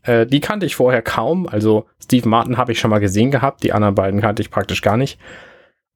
Äh, 0.04 0.26
die 0.26 0.40
kannte 0.40 0.66
ich 0.66 0.76
vorher 0.76 1.02
kaum. 1.02 1.48
Also 1.48 1.86
Steve 2.02 2.28
Martin 2.28 2.58
habe 2.58 2.72
ich 2.72 2.80
schon 2.80 2.92
mal 2.92 3.00
gesehen 3.00 3.32
gehabt. 3.32 3.64
Die 3.64 3.74
anderen 3.74 3.96
beiden 3.96 4.22
kannte 4.22 4.42
ich 4.42 4.52
praktisch 4.52 4.82
gar 4.82 4.98
nicht. 4.98 5.20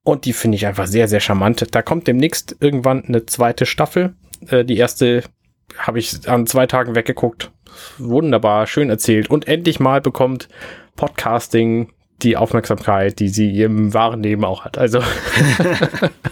Und 0.04 0.24
die 0.24 0.32
finde 0.32 0.56
ich 0.56 0.66
einfach 0.66 0.86
sehr, 0.86 1.08
sehr 1.08 1.20
charmant. 1.20 1.66
Da 1.74 1.82
kommt 1.82 2.06
demnächst 2.06 2.56
irgendwann 2.60 3.04
eine 3.04 3.26
zweite 3.26 3.66
Staffel. 3.66 4.14
Äh, 4.48 4.64
die 4.64 4.76
erste 4.76 5.22
habe 5.76 5.98
ich 5.98 6.28
an 6.28 6.46
zwei 6.46 6.66
Tagen 6.66 6.94
weggeguckt. 6.94 7.50
Wunderbar, 7.98 8.66
schön 8.66 8.90
erzählt. 8.90 9.30
Und 9.30 9.48
endlich 9.48 9.80
mal 9.80 10.00
bekommt 10.00 10.48
Podcasting 10.96 11.92
die 12.22 12.36
Aufmerksamkeit, 12.36 13.18
die 13.18 13.28
sie 13.28 13.62
im 13.62 13.92
wahren 13.92 14.22
Leben 14.22 14.44
auch 14.44 14.64
hat. 14.64 14.78
Also 14.78 15.02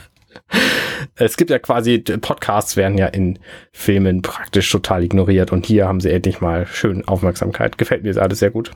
es 1.17 1.37
gibt 1.37 1.51
ja 1.51 1.59
quasi, 1.59 1.99
Podcasts 1.99 2.77
werden 2.77 2.99
ja 2.99 3.07
in 3.07 3.39
Filmen 3.73 4.23
praktisch 4.23 4.71
total 4.71 5.05
ignoriert 5.05 5.53
und 5.53 5.67
hier 5.67 5.87
haben 5.87 6.01
sie 6.01 6.11
endlich 6.11 6.41
mal 6.41 6.67
schön 6.67 7.07
Aufmerksamkeit. 7.07 7.79
Gefällt 7.79 8.03
mir 8.03 8.17
alles 8.21 8.39
sehr 8.39 8.51
gut. 8.51 8.71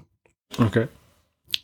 Okay. 0.58 0.88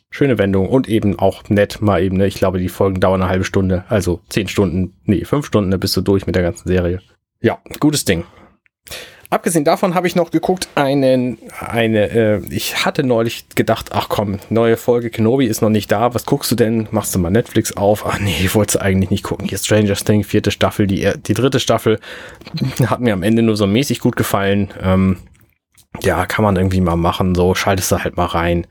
Schöne 0.09 0.37
Wendung 0.37 0.69
und 0.69 0.87
eben 0.87 1.19
auch 1.19 1.43
nett 1.49 1.81
mal 1.81 2.01
eben, 2.01 2.17
ne? 2.17 2.25
Ich 2.25 2.35
glaube, 2.35 2.57
die 2.57 2.69
Folgen 2.69 3.01
dauern 3.01 3.21
eine 3.21 3.29
halbe 3.29 3.43
Stunde, 3.43 3.83
also 3.89 4.21
zehn 4.29 4.47
Stunden, 4.47 4.95
nee, 5.03 5.25
fünf 5.25 5.45
Stunden, 5.45 5.71
dann 5.71 5.79
bist 5.79 5.95
du 5.97 6.01
durch 6.01 6.25
mit 6.25 6.35
der 6.35 6.43
ganzen 6.43 6.67
Serie. 6.67 7.01
Ja, 7.41 7.59
gutes 7.79 8.05
Ding. 8.05 8.23
Abgesehen 9.31 9.65
davon 9.65 9.95
habe 9.95 10.07
ich 10.07 10.15
noch 10.15 10.29
geguckt, 10.29 10.69
einen, 10.75 11.39
eine, 11.59 12.09
äh, 12.11 12.41
ich 12.51 12.85
hatte 12.85 13.03
neulich 13.03 13.49
gedacht, 13.55 13.89
ach 13.91 14.07
komm, 14.07 14.37
neue 14.49 14.77
Folge 14.77 15.09
Kenobi 15.09 15.45
ist 15.47 15.61
noch 15.61 15.69
nicht 15.69 15.91
da, 15.91 16.13
was 16.13 16.25
guckst 16.25 16.51
du 16.51 16.55
denn? 16.55 16.87
Machst 16.91 17.15
du 17.15 17.19
mal 17.19 17.31
Netflix 17.31 17.75
auf? 17.75 18.05
Ach 18.05 18.19
nee, 18.19 18.37
ich 18.39 18.53
wollte 18.53 18.81
eigentlich 18.81 19.09
nicht 19.09 19.23
gucken. 19.23 19.47
Hier 19.47 19.57
Stranger 19.57 19.95
Things, 19.95 20.27
vierte 20.27 20.51
Staffel, 20.51 20.85
die, 20.85 21.11
die 21.27 21.33
dritte 21.33 21.59
Staffel 21.59 21.99
hat 22.85 23.01
mir 23.01 23.13
am 23.13 23.23
Ende 23.23 23.41
nur 23.41 23.57
so 23.57 23.65
mäßig 23.65 23.99
gut 23.99 24.15
gefallen. 24.15 24.69
Ähm, 24.81 25.17
ja, 26.01 26.25
kann 26.27 26.45
man 26.45 26.55
irgendwie 26.55 26.81
mal 26.81 26.95
machen, 26.95 27.35
so 27.35 27.55
schaltest 27.55 27.91
du 27.91 28.03
halt 28.03 28.17
mal 28.17 28.25
rein. 28.25 28.67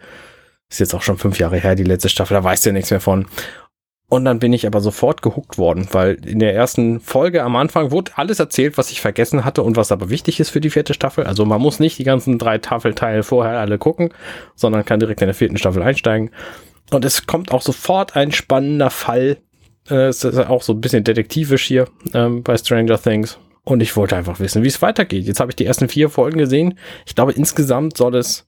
Ist 0.71 0.81
jetzt 0.81 0.95
auch 0.95 1.03
schon 1.03 1.19
fünf 1.19 1.39
Jahre 1.39 1.59
her, 1.59 1.75
die 1.75 1.85
letzte 1.85 2.09
Staffel, 2.09 2.35
da 2.35 2.45
weißt 2.45 2.65
du 2.65 2.71
ja 2.71 2.73
nichts 2.73 2.91
mehr 2.91 3.01
von. 3.01 3.27
Und 4.09 4.27
dann 4.27 4.39
bin 4.39 4.53
ich 4.53 4.67
aber 4.67 4.81
sofort 4.81 5.23
gehuckt 5.23 5.57
worden, 5.57 5.89
weil 5.91 6.15
in 6.27 6.39
der 6.39 6.55
ersten 6.55 7.01
Folge 7.01 7.43
am 7.43 7.57
Anfang 7.57 7.91
wurde 7.91 8.13
alles 8.17 8.39
erzählt, 8.39 8.77
was 8.77 8.91
ich 8.91 9.01
vergessen 9.01 9.45
hatte 9.45 9.63
und 9.63 9.77
was 9.77 9.91
aber 9.91 10.11
wichtig 10.11 10.41
ist 10.41 10.51
für 10.51 10.61
die 10.61 10.71
vierte 10.71 10.95
Staffel. 10.95 11.25
Also 11.25 11.45
man 11.45 11.61
muss 11.61 11.81
nicht 11.81 11.99
die 11.99 12.05
ganzen 12.05 12.39
drei 12.39 12.59
Tafelteile 12.59 13.23
vorher 13.23 13.59
alle 13.59 13.79
gucken, 13.79 14.11
sondern 14.55 14.85
kann 14.85 15.01
direkt 15.01 15.23
in 15.23 15.29
der 15.29 15.35
vierten 15.35 15.57
Staffel 15.57 15.83
einsteigen. 15.83 16.31
Und 16.91 17.05
es 17.05 17.27
kommt 17.27 17.51
auch 17.51 17.63
sofort 17.63 18.15
ein 18.15 18.31
spannender 18.31 18.91
Fall. 18.91 19.39
Äh, 19.89 20.09
es 20.09 20.23
ist 20.23 20.39
auch 20.39 20.63
so 20.63 20.75
ein 20.75 20.81
bisschen 20.81 21.03
detektivisch 21.03 21.65
hier 21.65 21.89
ähm, 22.13 22.43
bei 22.43 22.57
Stranger 22.59 23.01
Things. 23.01 23.39
Und 23.65 23.81
ich 23.81 23.97
wollte 23.97 24.17
einfach 24.17 24.39
wissen, 24.39 24.63
wie 24.63 24.69
es 24.69 24.83
weitergeht. 24.83 25.25
Jetzt 25.25 25.41
habe 25.41 25.51
ich 25.51 25.57
die 25.57 25.65
ersten 25.65 25.89
vier 25.89 26.11
Folgen 26.11 26.39
gesehen. 26.39 26.79
Ich 27.07 27.15
glaube, 27.15 27.33
insgesamt 27.33 27.97
soll 27.97 28.15
es 28.15 28.47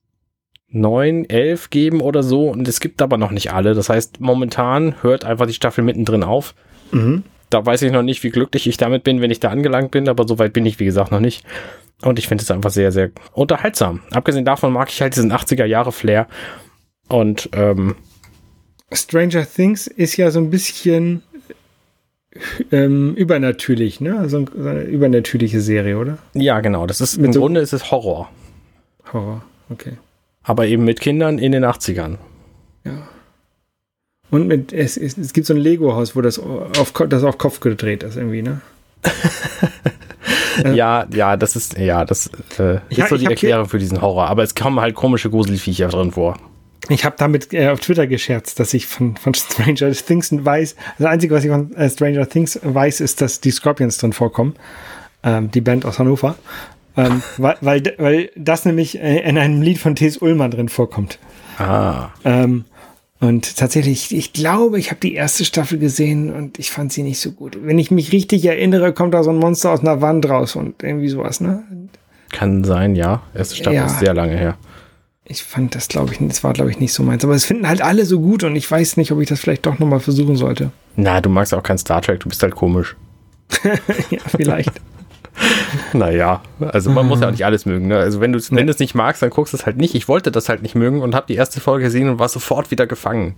neun, 0.69 1.29
elf 1.29 1.71
geben 1.71 2.01
oder 2.01 2.23
so. 2.23 2.49
Und 2.49 2.67
es 2.69 2.81
gibt 2.81 3.03
aber 3.03 3.17
noch 3.17 3.31
nicht 3.31 3.53
alle. 3.53 3.75
Das 3.75 3.89
heißt, 3.89 4.21
momentan 4.21 5.03
hört 5.03 5.25
einfach 5.25 5.47
die 5.47 5.55
Staffel 5.55 5.85
mittendrin 5.85 6.23
auf. 6.23 6.55
Mhm. 6.93 7.23
Da 7.51 7.65
weiß 7.65 7.83
ich 7.83 7.93
noch 7.93 8.03
nicht, 8.03 8.23
wie 8.25 8.31
glücklich 8.31 8.67
ich 8.67 8.77
damit 8.77 9.05
bin, 9.05 9.21
wenn 9.21 9.31
ich 9.31 9.41
da 9.41 9.51
angelangt 9.51 9.91
bin. 9.93 10.09
Aber 10.09 10.27
soweit 10.27 10.53
bin 10.53 10.67
ich, 10.67 10.81
wie 10.81 10.85
gesagt, 10.85 11.13
noch 11.13 11.21
nicht. 11.21 11.45
Und 12.03 12.19
ich 12.19 12.29
finde 12.29 12.43
es 12.43 12.51
einfach 12.51 12.71
sehr, 12.71 12.93
sehr 12.93 13.11
unterhaltsam. 13.33 14.01
Abgesehen 14.11 14.45
davon 14.45 14.73
mag 14.73 14.91
ich 14.91 15.01
halt 15.01 15.17
diesen 15.17 15.33
80er-Jahre-Flair. 15.33 16.27
Und 17.09 17.49
ähm, 17.53 17.95
Stranger 18.93 19.47
Things 19.47 19.87
ist 19.87 20.17
ja 20.17 20.31
so 20.31 20.41
ein 20.41 20.51
bisschen 20.51 21.23
ähm, 22.71 23.15
übernatürlich, 23.15 24.01
ne? 24.01 24.29
So 24.29 24.45
eine 24.59 24.83
übernatürliche 24.83 25.61
Serie, 25.61 25.99
oder? 25.99 26.19
Ja, 26.35 26.61
genau. 26.61 26.87
Das 26.87 27.01
ist 27.01 27.17
Mit 27.17 27.29
im 27.29 27.33
so 27.33 27.41
Grunde 27.41 27.61
ist 27.61 27.73
es 27.73 27.91
Horror. 27.91 28.29
Horror, 29.13 29.43
okay. 29.71 29.93
Aber 30.47 30.67
eben 30.67 30.85
mit 30.85 31.01
Kindern 31.01 31.39
in 31.39 31.53
den 31.53 31.65
80ern. 31.65 32.17
Ja. 32.85 33.09
Und 34.31 34.47
mit, 34.47 34.73
es, 34.73 34.97
es, 34.97 35.19
es 35.19 35.33
gibt 35.33 35.47
so 35.47 35.55
ein 35.55 35.61
Lego-Haus, 35.61 36.17
wo 36.17 36.21
das 36.21 36.39
auf, 36.39 36.93
das 37.09 37.25
auf 37.25 37.37
Kopf 37.37 37.61
gedreht 37.61 38.03
ist, 38.05 38.17
irgendwie, 38.17 38.43
ne? 38.43 38.61
ja, 40.75 41.07
ja, 41.13 41.37
das 41.37 41.57
ist, 41.57 41.77
ja, 41.79 42.05
das 42.05 42.31
äh, 42.59 42.77
ist 42.89 42.99
ja, 42.99 43.07
so 43.09 43.17
die 43.17 43.27
Erklärung 43.27 43.69
für 43.69 43.79
diesen 43.79 44.01
Horror. 44.01 44.29
Aber 44.29 44.43
es 44.43 44.55
kommen 44.55 44.81
halt 44.81 44.95
komische 44.95 45.31
Gruselviecher 45.31 45.89
drin 45.89 46.13
vor. 46.13 46.37
Ich 46.89 47.05
habe 47.05 47.17
damit 47.19 47.53
äh, 47.53 47.69
auf 47.69 47.81
Twitter 47.81 48.07
gescherzt, 48.07 48.61
dass 48.61 48.73
ich 48.73 48.87
von, 48.87 49.17
von 49.17 49.35
Stranger 49.35 49.91
Things 49.93 50.31
weiß. 50.33 50.77
Das 50.99 51.07
Einzige, 51.07 51.35
was 51.35 51.45
ich 51.45 51.51
von 51.51 51.75
äh, 51.75 51.91
Stranger 51.91 52.29
Things 52.29 52.61
weiß, 52.63 53.01
ist, 53.01 53.21
dass 53.21 53.41
die 53.41 53.51
Scorpions 53.51 53.99
drin 53.99 54.13
vorkommen. 54.13 54.55
Ähm, 55.23 55.51
die 55.51 55.61
Band 55.61 55.85
aus 55.85 55.99
Hannover. 55.99 56.37
Ähm, 56.97 57.23
weil, 57.37 57.57
weil, 57.61 57.95
weil 57.99 58.31
das 58.37 58.65
nämlich 58.65 58.99
in 58.99 59.39
einem 59.39 59.63
Lied 59.63 59.79
von 59.79 59.95
T.S. 59.95 60.19
Ullmann 60.19 60.51
drin 60.51 60.69
vorkommt. 60.69 61.19
Ah. 61.59 62.09
Ähm, 62.25 62.65
und 63.21 63.57
tatsächlich, 63.57 64.15
ich 64.15 64.33
glaube, 64.33 64.79
ich 64.79 64.91
habe 64.91 65.01
die 65.01 65.15
erste 65.15 65.45
Staffel 65.45 65.79
gesehen 65.79 66.33
und 66.33 66.59
ich 66.59 66.71
fand 66.71 66.93
sie 66.93 67.03
nicht 67.03 67.21
so 67.21 67.33
gut. 67.33 67.59
Wenn 67.63 67.79
ich 67.79 67.91
mich 67.91 68.13
richtig 68.13 68.45
erinnere, 68.45 68.93
kommt 68.93 69.15
da 69.15 69.23
so 69.23 69.31
ein 69.31 69.39
Monster 69.39 69.71
aus 69.71 69.81
einer 69.81 70.01
Wand 70.01 70.29
raus 70.29 70.57
und 70.57 70.83
irgendwie 70.83 71.09
sowas, 71.09 71.41
ne? 71.41 71.63
Kann 72.33 72.65
sein, 72.65 72.95
ja. 72.95 73.23
Erste 73.35 73.57
Staffel 73.57 73.77
ja. 73.77 73.87
ist 73.87 74.01
sehr 74.01 74.15
lange 74.15 74.37
her 74.37 74.57
ich 75.29 75.43
fand 75.43 75.75
das, 75.75 75.89
glaube 75.89 76.13
ich, 76.13 76.19
das 76.21 76.45
war, 76.45 76.53
glaube 76.53 76.71
ich, 76.71 76.79
nicht 76.79 76.93
so 76.93 77.03
meins. 77.03 77.25
Aber 77.25 77.35
es 77.35 77.45
finden 77.45 77.69
halt 77.69 77.83
alle 77.83 78.07
so 78.07 78.21
gut 78.21 78.45
und 78.45 78.55
ich 78.55 78.71
weiß 78.71 78.97
nicht, 78.97 79.11
ob 79.11 79.21
ich 79.21 79.29
das 79.29 79.41
vielleicht 79.41 79.67
doch 79.67 79.79
nochmal 79.79 80.01
versuchen 80.01 80.37
sollte. 80.37 80.71
Na, 80.95 81.21
du 81.21 81.29
magst 81.29 81.53
auch 81.53 81.63
kein 81.63 81.79
Star 81.79 82.01
Trek, 82.01 82.21
du 82.21 82.29
bist 82.29 82.43
halt 82.43 82.55
komisch. 82.55 82.97
ja, 84.11 84.21
vielleicht. 84.29 84.73
naja, 85.93 86.43
also 86.61 86.91
man 86.91 87.07
muss 87.07 87.21
ja 87.21 87.29
auch 87.29 87.33
nicht 87.33 87.45
alles 87.45 87.67
mögen. 87.67 87.89
Ne? 87.89 87.99
Also 87.99 88.21
wenn 88.21 88.33
du 88.33 88.41
wenn 88.51 88.69
es 88.69 88.79
nicht 88.79 88.95
magst, 88.95 89.23
dann 89.23 89.31
guckst 89.31 89.53
du 89.53 89.59
es 89.59 89.67
halt 89.67 89.77
nicht. 89.77 89.95
Ich 89.95 90.09
wollte 90.09 90.31
das 90.31 90.49
halt 90.49 90.63
nicht 90.63 90.75
mögen 90.75 91.03
und 91.03 91.15
habe 91.15 91.27
die 91.27 91.35
erste 91.35 91.61
Folge 91.61 91.85
gesehen 91.85 92.09
und 92.09 92.19
war 92.19 92.29
sofort 92.29 92.71
wieder 92.71 92.87
gefangen. 92.87 93.35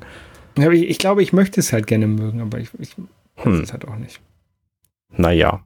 Ja, 0.56 0.70
ich, 0.70 0.88
ich, 0.88 0.98
glaube, 0.98 1.22
ich 1.22 1.32
möchte 1.32 1.60
es 1.60 1.72
halt 1.72 1.86
gerne 1.86 2.06
mögen, 2.06 2.40
aber 2.40 2.58
ich, 2.58 2.70
ich 2.78 2.96
hm. 3.36 3.60
es 3.60 3.72
halt 3.72 3.86
auch 3.86 3.96
nicht. 3.96 4.20
Naja, 5.10 5.60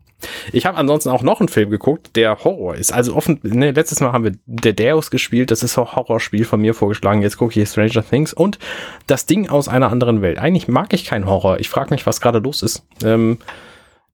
ich 0.52 0.66
habe 0.66 0.78
ansonsten 0.78 1.10
auch 1.10 1.22
noch 1.22 1.40
einen 1.40 1.48
Film 1.48 1.70
geguckt, 1.70 2.16
der 2.16 2.44
Horror 2.44 2.74
ist. 2.74 2.92
Also 2.92 3.14
offen, 3.16 3.40
ne, 3.42 3.72
letztes 3.72 4.00
Mal 4.00 4.12
haben 4.12 4.24
wir 4.24 4.32
The 4.46 4.74
Deus 4.74 5.10
gespielt, 5.10 5.50
das 5.50 5.62
ist 5.62 5.78
ein 5.78 5.84
Horrorspiel 5.84 6.44
von 6.44 6.60
mir 6.60 6.74
vorgeschlagen. 6.74 7.22
Jetzt 7.22 7.38
gucke 7.38 7.58
ich 7.60 7.68
Stranger 7.68 8.04
Things 8.08 8.32
und 8.32 8.58
das 9.06 9.26
Ding 9.26 9.48
aus 9.48 9.68
einer 9.68 9.90
anderen 9.90 10.22
Welt. 10.22 10.38
Eigentlich 10.38 10.68
mag 10.68 10.92
ich 10.92 11.04
keinen 11.04 11.26
Horror. 11.26 11.58
Ich 11.60 11.68
frage 11.68 11.90
mich, 11.90 12.06
was 12.06 12.20
gerade 12.20 12.38
los 12.38 12.62
ist. 12.62 12.84
Ähm, 13.04 13.38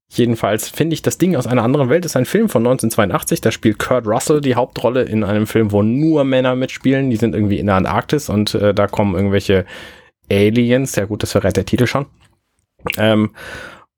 jedenfalls 0.09 0.69
finde 0.69 0.95
ich, 0.95 1.01
das 1.01 1.17
Ding 1.17 1.35
aus 1.35 1.47
einer 1.47 1.63
anderen 1.63 1.89
Welt 1.89 2.03
ist 2.03 2.17
ein 2.17 2.25
Film 2.25 2.49
von 2.49 2.61
1982. 2.61 3.41
Da 3.41 3.51
spielt 3.51 3.79
Kurt 3.79 4.07
Russell 4.07 4.41
die 4.41 4.55
Hauptrolle 4.55 5.03
in 5.03 5.23
einem 5.23 5.47
Film, 5.47 5.71
wo 5.71 5.83
nur 5.83 6.23
Männer 6.23 6.55
mitspielen. 6.55 7.09
Die 7.09 7.15
sind 7.15 7.35
irgendwie 7.35 7.59
in 7.59 7.67
der 7.67 7.75
Antarktis 7.75 8.29
und 8.29 8.55
äh, 8.55 8.73
da 8.73 8.87
kommen 8.87 9.15
irgendwelche 9.15 9.65
Aliens. 10.29 10.95
Ja 10.95 11.05
gut, 11.05 11.23
das 11.23 11.31
verrät 11.31 11.55
der 11.55 11.65
Titel 11.65 11.87
schon. 11.87 12.07
Ähm, 12.97 13.31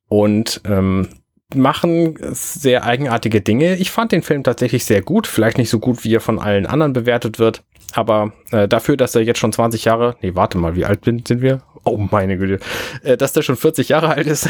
und 0.10 0.62
ähm, 0.66 1.08
machen 1.56 2.18
sehr 2.32 2.84
eigenartige 2.84 3.42
Dinge. 3.42 3.76
Ich 3.76 3.92
fand 3.92 4.12
den 4.12 4.22
Film 4.22 4.44
tatsächlich 4.44 4.86
sehr 4.86 5.02
gut. 5.02 5.28
Vielleicht 5.28 5.58
nicht 5.58 5.70
so 5.70 5.80
gut, 5.80 6.04
wie 6.04 6.16
er 6.16 6.22
von 6.22 6.40
allen 6.40 6.66
anderen 6.66 6.94
bewertet 6.94 7.40
wird. 7.40 7.64
Aber 7.94 8.34
äh, 8.52 8.68
dafür, 8.68 8.98
dass 8.98 9.16
er 9.16 9.22
jetzt 9.22 9.40
schon 9.40 9.54
20 9.54 9.86
Jahre, 9.86 10.16
nee, 10.22 10.36
warte 10.36 10.58
mal, 10.58 10.76
wie 10.76 10.86
alt 10.86 11.04
sind 11.04 11.42
wir? 11.42 11.62
Oh, 11.84 11.98
meine 11.98 12.38
Güte. 12.38 12.60
Äh, 13.04 13.18
dass 13.18 13.34
der 13.34 13.42
schon 13.42 13.58
40 13.58 13.90
Jahre 13.90 14.10
alt 14.10 14.28
ist, 14.28 14.50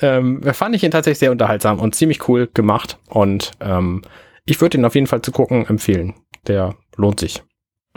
ähm, 0.00 0.42
fand 0.52 0.74
ich 0.74 0.84
ihn 0.84 0.90
tatsächlich 0.90 1.18
sehr 1.18 1.32
unterhaltsam 1.32 1.78
und 1.78 1.94
ziemlich 1.94 2.28
cool 2.28 2.48
gemacht. 2.52 2.98
Und 3.08 3.52
ähm, 3.60 4.02
ich 4.44 4.60
würde 4.60 4.78
ihn 4.78 4.84
auf 4.84 4.94
jeden 4.94 5.06
Fall 5.06 5.22
zu 5.22 5.32
gucken 5.32 5.66
empfehlen. 5.66 6.14
Der 6.46 6.74
lohnt 6.96 7.20
sich. 7.20 7.42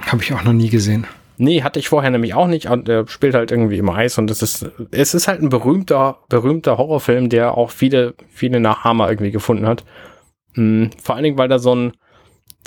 Habe 0.02 0.24
ich 0.24 0.34
auch 0.34 0.43
noch 0.43 0.54
nie 0.54 0.70
gesehen. 0.70 1.06
Nee, 1.38 1.64
hatte 1.64 1.80
ich 1.80 1.89
vorher 1.89 2.12
nämlich 2.12 2.36
auch 2.36 2.47
nicht. 2.47 2.70
Und 2.70 2.88
er 2.88 3.08
spielt 3.08 3.34
halt 3.34 3.52
irgendwie 3.52 3.78
im 3.78 3.89
Eis 3.89 4.18
und 4.18 4.30
es 4.30 4.41
ist, 4.41 4.70
es 4.91 5.14
ist 5.14 5.28
halt 5.28 5.41
ein 5.41 5.49
berühmter, 5.49 6.20
berühmter 6.30 6.78
Horrorfilm, 6.78 7.30
der 7.30 7.58
auch 7.58 7.72
viele, 7.72 8.14
viele 8.30 8.60
Nachahmer 8.60 9.10
irgendwie 9.10 9.32
gefunden 9.32 9.66
hat. 9.66 9.84
Mhm, 10.54 10.91
vor 11.02 11.16
allen 11.16 11.24
Dingen, 11.24 11.38
weil 11.38 11.47
da 11.47 11.58
so 11.58 11.74
ein, 11.74 11.93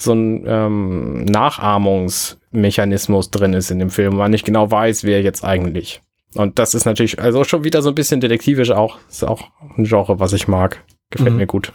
so 0.01 0.13
ein 0.13 0.45
ähm, 0.47 1.25
Nachahmungsmechanismus 1.25 3.31
drin 3.31 3.53
ist 3.53 3.71
in 3.71 3.79
dem 3.79 3.91
Film, 3.91 4.17
man 4.17 4.33
nicht 4.33 4.45
genau 4.45 4.71
weiß, 4.71 5.05
wer 5.05 5.23
jetzt 5.23 5.45
eigentlich. 5.45 6.03
Und 6.35 6.59
das 6.59 6.75
ist 6.75 6.85
natürlich, 6.85 7.21
also 7.21 7.45
schon 7.45 7.65
wieder 7.65 7.83
so 7.83 7.91
ein 7.91 7.95
bisschen 7.95 8.21
detektivisch 8.21 8.71
auch. 8.71 8.99
Ist 9.09 9.25
auch 9.25 9.51
ein 9.77 9.85
Genre, 9.85 10.19
was 10.21 10.33
ich 10.33 10.49
mag. 10.49 10.83
Gefällt 11.11 11.33
mhm. 11.33 11.39
mir 11.39 11.47
gut. 11.47 11.73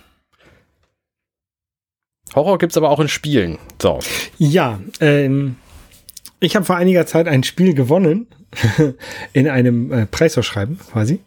Horror 2.35 2.57
gibt's 2.57 2.77
aber 2.77 2.89
auch 2.89 2.99
in 2.99 3.07
Spielen. 3.07 3.57
So. 3.81 3.99
Ja, 4.37 4.79
ähm, 4.99 5.55
ich 6.39 6.55
habe 6.55 6.65
vor 6.65 6.75
einiger 6.75 7.05
Zeit 7.05 7.27
ein 7.27 7.43
Spiel 7.43 7.73
gewonnen, 7.73 8.27
in 9.33 9.47
einem 9.47 9.91
äh, 9.91 10.05
Preisausschreiben 10.05 10.79
quasi. 10.79 11.21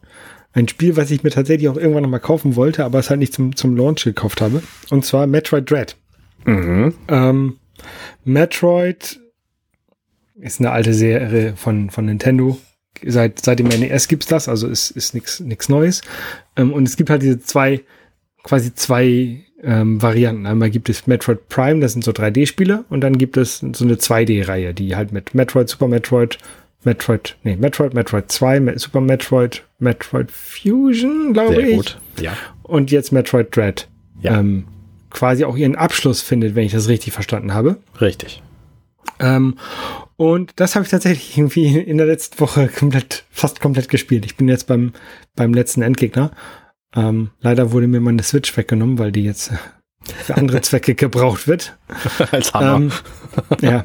Ein 0.53 0.69
Spiel, 0.69 0.97
was 0.97 1.11
ich 1.11 1.23
mir 1.23 1.31
tatsächlich 1.31 1.69
auch 1.69 1.77
irgendwann 1.77 2.03
nochmal 2.03 2.21
kaufen 2.21 2.57
wollte, 2.57 2.85
aber 2.85 2.99
es 2.99 3.09
halt 3.09 3.21
nicht 3.21 3.33
zum, 3.33 3.57
zum 3.57 3.77
Launch 3.77 4.05
gekauft 4.05 4.41
habe. 4.41 4.63
Und 4.91 5.05
zwar 5.05 5.27
Metroid 5.27 5.71
Dread. 5.71 5.97
Mhm. 6.45 6.95
Ähm, 7.09 7.59
Metroid 8.25 9.19
ist 10.37 10.61
eine 10.61 10.71
alte 10.71 10.93
Serie 10.93 11.55
von, 11.57 11.91
von 11.91 12.05
Nintendo. 12.05 12.59
Seit, 13.05 13.45
seit 13.45 13.59
dem 13.59 13.69
NES 13.69 14.09
gibt's 14.09 14.27
das, 14.27 14.49
also 14.49 14.69
ist, 14.69 14.91
ist 14.91 15.15
nichts 15.15 15.41
nix 15.41 15.69
Neues. 15.69 16.03
Ähm, 16.57 16.73
und 16.73 16.87
es 16.87 16.97
gibt 16.97 17.11
halt 17.11 17.23
diese 17.23 17.41
zwei, 17.41 17.81
quasi 18.43 18.75
zwei 18.75 19.45
ähm, 19.63 20.03
Varianten. 20.03 20.47
Einmal 20.47 20.71
gibt 20.71 20.89
es 20.89 21.07
Metroid 21.07 21.49
Prime, 21.49 21.81
das 21.81 21.93
sind 21.93 22.05
so 22.05 22.13
3D-Spiele, 22.13 22.85
und 22.91 23.01
dann 23.01 23.19
gibt 23.19 23.37
es 23.37 23.59
so 23.59 23.85
eine 23.85 23.95
2D-Reihe, 23.95 24.75
die 24.75 24.97
halt 24.97 25.13
mit 25.13 25.35
Metroid, 25.35 25.69
Super 25.69 25.89
Metroid, 25.89 26.39
Metroid, 26.85 27.37
nee, 27.45 27.57
Metroid, 27.57 27.95
Metroid 27.95 28.31
2, 28.31 28.77
Super 28.77 29.01
Metroid, 29.01 29.63
Metroid 29.79 30.31
Fusion, 30.31 31.33
glaube 31.33 31.63
ich. 31.63 31.77
Gut. 31.77 31.99
Ja. 32.21 32.37
Und 32.63 32.91
jetzt 32.91 33.13
Metroid 33.13 33.55
Dread. 33.55 33.89
Ja. 34.21 34.39
Ähm, 34.39 34.65
quasi 35.11 35.45
auch 35.45 35.57
ihren 35.57 35.77
Abschluss 35.77 36.23
findet, 36.23 36.55
wenn 36.55 36.65
ich 36.65 36.73
das 36.73 36.89
richtig 36.89 37.13
verstanden 37.13 37.55
habe. 37.55 37.77
Richtig. 38.01 38.43
Ähm, 39.21 39.57
und 40.31 40.53
das 40.57 40.75
habe 40.75 40.85
ich 40.85 40.91
tatsächlich 40.91 41.37
irgendwie 41.37 41.79
in 41.79 41.99
der 41.99 42.07
letzten 42.07 42.39
Woche 42.41 42.69
komplett, 42.69 43.25
fast 43.31 43.61
komplett 43.61 43.89
gespielt. 43.89 44.25
Ich 44.25 44.37
bin 44.37 44.49
jetzt 44.49 44.67
beim, 44.67 44.93
beim 45.35 45.53
letzten 45.53 45.83
Endgegner 45.83 46.31
ähm, 46.95 47.31
leider 47.41 47.73
wurde 47.73 47.87
mir 47.87 48.01
meine 48.01 48.23
Switch 48.23 48.57
weggenommen, 48.57 48.99
weil 48.99 49.13
die 49.13 49.25
jetzt 49.25 49.51
für 50.03 50.37
andere 50.37 50.61
Zwecke 50.63 50.95
gebraucht 50.95 51.49
wird. 51.49 51.77
Als 52.31 52.53
Hammer. 52.55 52.77
Ähm, 52.77 52.93
ja. 53.61 53.83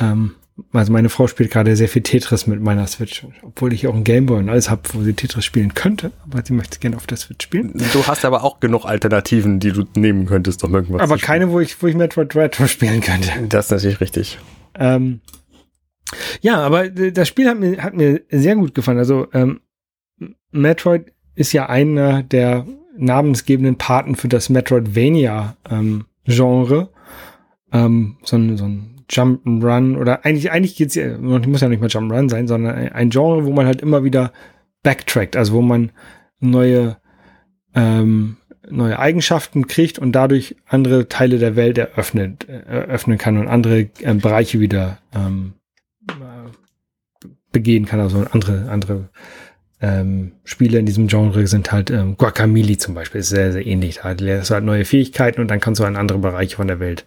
Ähm, 0.00 0.34
also 0.72 0.92
meine 0.92 1.08
Frau 1.08 1.26
spielt 1.26 1.50
gerade 1.50 1.74
sehr 1.74 1.88
viel 1.88 2.02
Tetris 2.02 2.46
mit 2.46 2.60
meiner 2.60 2.86
Switch, 2.86 3.26
obwohl 3.42 3.72
ich 3.72 3.88
auch 3.88 3.94
ein 3.94 4.04
Gameboy 4.04 4.38
und 4.38 4.48
alles 4.48 4.70
habe, 4.70 4.82
wo 4.92 5.02
sie 5.02 5.12
Tetris 5.12 5.44
spielen 5.44 5.74
könnte, 5.74 6.12
aber 6.22 6.44
sie 6.44 6.52
möchte 6.52 6.78
gerne 6.78 6.96
auf 6.96 7.06
der 7.06 7.18
Switch 7.18 7.44
spielen. 7.44 7.72
Du 7.92 8.06
hast 8.06 8.24
aber 8.24 8.44
auch 8.44 8.60
genug 8.60 8.84
Alternativen, 8.84 9.58
die 9.58 9.72
du 9.72 9.84
nehmen 9.96 10.26
könntest, 10.26 10.62
um 10.62 10.72
irgendwas 10.72 11.02
Aber 11.02 11.18
keine, 11.18 11.50
wo 11.50 11.58
ich, 11.58 11.82
wo 11.82 11.88
ich 11.88 11.96
Metroid 11.96 12.32
Dread 12.32 12.56
spielen 12.68 13.00
könnte. 13.00 13.30
Das 13.48 13.66
ist 13.66 13.70
natürlich 13.72 14.00
richtig. 14.00 14.38
Ähm, 14.76 15.20
ja, 16.40 16.58
aber 16.58 16.88
das 16.88 17.28
Spiel 17.28 17.48
hat 17.48 17.58
mir, 17.58 17.82
hat 17.82 17.94
mir 17.94 18.22
sehr 18.30 18.56
gut 18.56 18.74
gefallen. 18.74 18.98
Also 18.98 19.28
ähm, 19.32 19.60
Metroid 20.50 21.12
ist 21.34 21.52
ja 21.52 21.68
einer 21.68 22.22
der 22.22 22.66
namensgebenden 22.96 23.76
Paten 23.76 24.14
für 24.14 24.28
das 24.28 24.48
Metroidvania-Genre. 24.48 26.88
Ähm, 27.72 28.16
so 28.22 28.36
ein, 28.36 28.56
so 28.56 28.64
ein 28.64 28.94
Jump'n'Run 29.10 29.98
oder 29.98 30.24
eigentlich, 30.24 30.50
eigentlich 30.50 30.76
geht's 30.76 30.94
ja, 30.94 31.18
muss 31.18 31.60
ja 31.60 31.68
nicht 31.68 31.80
mal 31.80 31.88
Jump'n'Run 31.88 32.30
sein, 32.30 32.48
sondern 32.48 32.76
ein 32.76 33.10
Genre, 33.10 33.44
wo 33.44 33.52
man 33.52 33.66
halt 33.66 33.82
immer 33.82 34.04
wieder 34.04 34.32
backtrackt, 34.82 35.36
also 35.36 35.54
wo 35.54 35.62
man 35.62 35.92
neue, 36.40 36.96
ähm, 37.74 38.36
neue 38.70 38.98
Eigenschaften 38.98 39.66
kriegt 39.66 39.98
und 39.98 40.12
dadurch 40.12 40.56
andere 40.66 41.08
Teile 41.08 41.38
der 41.38 41.56
Welt 41.56 41.78
eröffnet, 41.78 42.48
eröffnen 42.48 43.18
kann 43.18 43.38
und 43.38 43.48
andere 43.48 43.88
äh, 44.00 44.14
Bereiche 44.14 44.60
wieder 44.60 44.98
ähm, 45.14 45.54
äh, 45.54 45.58
begehen 47.54 47.86
kann, 47.86 48.00
also 48.00 48.26
andere, 48.32 48.68
andere 48.68 49.08
ähm, 49.80 50.32
Spiele 50.44 50.78
in 50.78 50.86
diesem 50.86 51.08
Genre 51.08 51.46
sind 51.46 51.72
halt 51.72 51.90
ähm, 51.90 52.16
Guacamole 52.16 52.76
zum 52.78 52.94
Beispiel, 52.94 53.20
ist 53.20 53.30
sehr, 53.30 53.52
sehr 53.52 53.66
ähnlich. 53.66 54.00
Da 54.02 54.12
lernst 54.12 54.50
du 54.50 54.54
halt 54.54 54.64
neue 54.64 54.84
Fähigkeiten 54.84 55.40
und 55.40 55.50
dann 55.50 55.60
kannst 55.60 55.80
du 55.80 55.84
in 55.84 55.96
andere 55.96 56.18
Bereiche 56.18 56.56
von 56.56 56.68
der 56.68 56.80
Welt. 56.80 57.04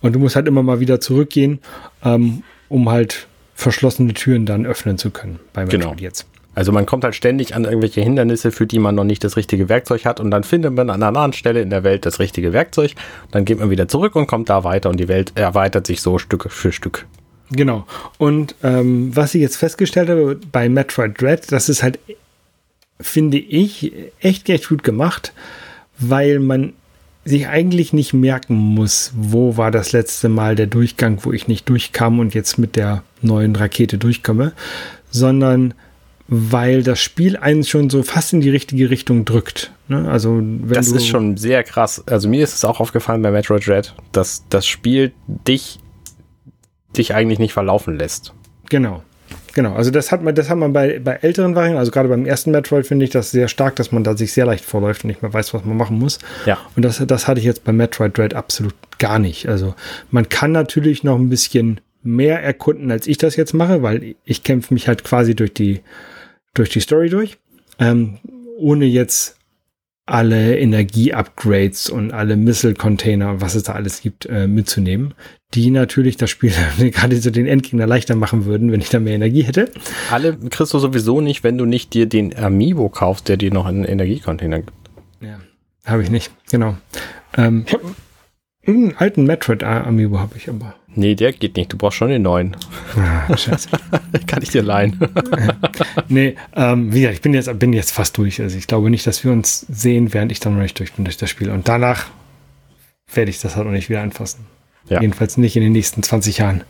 Und 0.00 0.14
du 0.14 0.18
musst 0.18 0.36
halt 0.36 0.48
immer 0.48 0.62
mal 0.62 0.80
wieder 0.80 1.00
zurückgehen, 1.00 1.60
ähm, 2.04 2.42
um 2.68 2.90
halt 2.90 3.28
verschlossene 3.54 4.14
Türen 4.14 4.46
dann 4.46 4.66
öffnen 4.66 4.98
zu 4.98 5.10
können 5.10 5.38
bei 5.52 5.64
Metroid 5.64 5.82
genau. 5.82 5.94
jetzt. 6.00 6.26
Also 6.54 6.70
man 6.70 6.84
kommt 6.84 7.04
halt 7.04 7.14
ständig 7.14 7.54
an 7.54 7.64
irgendwelche 7.64 8.02
Hindernisse, 8.02 8.52
für 8.52 8.66
die 8.66 8.78
man 8.78 8.94
noch 8.94 9.04
nicht 9.04 9.24
das 9.24 9.36
richtige 9.36 9.68
Werkzeug 9.68 10.04
hat 10.04 10.20
und 10.20 10.30
dann 10.30 10.44
findet 10.44 10.74
man 10.74 10.90
an 10.90 11.02
einer 11.02 11.06
anderen 11.06 11.32
Stelle 11.32 11.62
in 11.62 11.70
der 11.70 11.82
Welt 11.82 12.04
das 12.04 12.18
richtige 12.18 12.52
Werkzeug. 12.52 12.92
Dann 13.30 13.44
geht 13.44 13.58
man 13.58 13.70
wieder 13.70 13.88
zurück 13.88 14.16
und 14.16 14.26
kommt 14.26 14.50
da 14.50 14.62
weiter 14.62 14.90
und 14.90 15.00
die 15.00 15.08
Welt 15.08 15.32
erweitert 15.34 15.86
sich 15.86 16.02
so 16.02 16.18
Stück 16.18 16.50
für 16.50 16.70
Stück. 16.70 17.06
Genau. 17.52 17.86
Und 18.18 18.54
ähm, 18.62 19.14
was 19.14 19.34
ich 19.34 19.42
jetzt 19.42 19.56
festgestellt 19.56 20.08
habe 20.08 20.38
bei 20.50 20.68
Metroid 20.68 21.20
Dread, 21.20 21.50
das 21.52 21.68
ist 21.68 21.82
halt, 21.82 21.98
finde 23.00 23.38
ich, 23.38 23.92
echt, 24.20 24.48
echt 24.48 24.68
gut 24.68 24.82
gemacht, 24.82 25.32
weil 25.98 26.38
man 26.38 26.72
sich 27.24 27.46
eigentlich 27.46 27.92
nicht 27.92 28.14
merken 28.14 28.54
muss, 28.54 29.12
wo 29.14 29.56
war 29.56 29.70
das 29.70 29.92
letzte 29.92 30.28
Mal 30.28 30.56
der 30.56 30.66
Durchgang, 30.66 31.18
wo 31.22 31.32
ich 31.32 31.46
nicht 31.46 31.68
durchkam 31.68 32.18
und 32.18 32.34
jetzt 32.34 32.58
mit 32.58 32.74
der 32.74 33.04
neuen 33.20 33.54
Rakete 33.54 33.96
durchkomme, 33.96 34.52
sondern 35.10 35.74
weil 36.26 36.82
das 36.82 36.98
Spiel 36.98 37.36
einen 37.36 37.62
schon 37.62 37.90
so 37.90 38.02
fast 38.02 38.32
in 38.32 38.40
die 38.40 38.50
richtige 38.50 38.90
Richtung 38.90 39.24
drückt. 39.24 39.70
Ne? 39.88 40.08
Also 40.10 40.36
wenn 40.36 40.68
das 40.68 40.88
ist 40.88 41.06
schon 41.06 41.36
sehr 41.36 41.62
krass. 41.62 42.02
Also 42.06 42.28
mir 42.28 42.42
ist 42.42 42.54
es 42.54 42.64
auch 42.64 42.80
aufgefallen 42.80 43.22
bei 43.22 43.30
Metroid 43.30 43.66
Dread, 43.66 43.94
dass 44.12 44.42
das 44.48 44.66
Spiel 44.66 45.12
dich 45.26 45.78
dich 46.96 47.14
eigentlich 47.14 47.38
nicht 47.38 47.52
verlaufen 47.52 47.98
lässt. 47.98 48.34
Genau. 48.68 49.02
Genau, 49.54 49.74
also 49.74 49.90
das 49.90 50.12
hat 50.12 50.22
man, 50.22 50.34
das 50.34 50.48
hat 50.48 50.56
man 50.56 50.72
bei, 50.72 50.98
bei 50.98 51.12
älteren 51.16 51.54
Varianten, 51.54 51.78
also 51.78 51.90
gerade 51.90 52.08
beim 52.08 52.24
ersten 52.24 52.50
Metroid 52.52 52.86
finde 52.86 53.04
ich 53.04 53.10
das 53.10 53.30
sehr 53.30 53.48
stark, 53.48 53.76
dass 53.76 53.92
man 53.92 54.02
da 54.02 54.16
sich 54.16 54.32
sehr 54.32 54.46
leicht 54.46 54.64
vorläuft 54.64 55.04
und 55.04 55.08
nicht 55.08 55.22
mehr 55.22 55.32
weiß, 55.32 55.52
was 55.52 55.64
man 55.64 55.76
machen 55.76 55.98
muss. 55.98 56.18
Ja. 56.46 56.58
Und 56.74 56.84
das, 56.84 57.02
das 57.06 57.28
hatte 57.28 57.40
ich 57.40 57.46
jetzt 57.46 57.64
bei 57.64 57.72
Metroid 57.72 58.16
Dread 58.16 58.34
absolut 58.34 58.74
gar 58.98 59.18
nicht. 59.18 59.48
Also 59.48 59.74
man 60.10 60.28
kann 60.28 60.52
natürlich 60.52 61.04
noch 61.04 61.18
ein 61.18 61.28
bisschen 61.28 61.80
mehr 62.02 62.42
erkunden, 62.42 62.90
als 62.90 63.06
ich 63.06 63.18
das 63.18 63.36
jetzt 63.36 63.52
mache, 63.52 63.82
weil 63.82 64.14
ich 64.24 64.42
kämpfe 64.42 64.72
mich 64.72 64.88
halt 64.88 65.04
quasi 65.04 65.34
durch 65.34 65.52
die, 65.52 65.80
durch 66.54 66.70
die 66.70 66.80
Story 66.80 67.10
durch, 67.10 67.38
ähm, 67.78 68.18
ohne 68.58 68.86
jetzt 68.86 69.36
alle 70.06 70.58
Energie-Upgrades 70.58 71.88
und 71.88 72.12
alle 72.12 72.36
Missile-Container, 72.36 73.40
was 73.40 73.54
es 73.54 73.64
da 73.64 73.74
alles 73.74 74.00
gibt, 74.00 74.26
äh, 74.26 74.48
mitzunehmen, 74.48 75.14
die 75.54 75.70
natürlich 75.70 76.16
das 76.16 76.30
Spiel 76.30 76.52
gerade 76.78 77.16
so 77.16 77.30
den 77.30 77.46
Endgegner 77.46 77.86
leichter 77.86 78.16
machen 78.16 78.44
würden, 78.44 78.72
wenn 78.72 78.80
ich 78.80 78.88
da 78.88 78.98
mehr 78.98 79.14
Energie 79.14 79.42
hätte. 79.42 79.70
Alle 80.10 80.36
kriegst 80.36 80.74
du 80.74 80.78
sowieso 80.78 81.20
nicht, 81.20 81.44
wenn 81.44 81.58
du 81.58 81.66
nicht 81.66 81.94
dir 81.94 82.06
den 82.06 82.36
Amiibo 82.36 82.88
kaufst, 82.88 83.28
der 83.28 83.36
dir 83.36 83.52
noch 83.52 83.66
einen 83.66 83.84
Energiecontainer 83.84 84.60
gibt. 84.60 84.72
Ja, 85.20 85.40
habe 85.84 86.02
ich 86.02 86.10
nicht, 86.10 86.32
genau. 86.50 86.76
Ähm, 87.36 87.64
ich 87.66 87.74
hab, 87.74 87.82
irgendeinen 88.62 88.98
alten 88.98 89.24
Metroid-Amiibo 89.24 90.18
habe 90.18 90.36
ich 90.36 90.48
aber. 90.48 90.74
Nee, 90.94 91.14
der 91.14 91.32
geht 91.32 91.56
nicht. 91.56 91.72
Du 91.72 91.76
brauchst 91.76 91.96
schon 91.96 92.08
den 92.08 92.22
neuen. 92.22 92.56
Ah, 92.96 93.36
Scheiße. 93.36 93.68
Kann 94.26 94.42
ich 94.42 94.50
dir 94.50 94.62
leihen. 94.62 94.98
nee, 96.08 96.36
ähm, 96.54 96.92
wie 96.92 97.00
gesagt, 97.00 97.16
ich 97.16 97.22
bin 97.22 97.34
jetzt, 97.34 97.58
bin 97.58 97.72
jetzt 97.72 97.92
fast 97.92 98.16
durch. 98.18 98.40
Also 98.40 98.58
ich 98.58 98.66
glaube 98.66 98.90
nicht, 98.90 99.06
dass 99.06 99.24
wir 99.24 99.32
uns 99.32 99.60
sehen, 99.70 100.12
während 100.12 100.32
ich 100.32 100.40
dann 100.40 100.54
noch 100.54 100.62
nicht 100.62 100.78
durch 100.78 100.92
bin 100.92 101.04
durch 101.04 101.16
das 101.16 101.30
Spiel. 101.30 101.50
Und 101.50 101.68
danach 101.68 102.06
werde 103.12 103.30
ich 103.30 103.40
das 103.40 103.56
halt 103.56 103.66
noch 103.66 103.72
nicht 103.72 103.88
wieder 103.88 104.02
anfassen. 104.02 104.46
Ja. 104.88 105.00
Jedenfalls 105.00 105.36
nicht 105.36 105.56
in 105.56 105.62
den 105.62 105.72
nächsten 105.72 106.02
20 106.02 106.38
Jahren. 106.38 106.64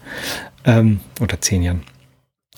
Ähm, 0.65 1.01
oder 1.21 1.41
10 1.41 1.63
Jahren. 1.63 1.83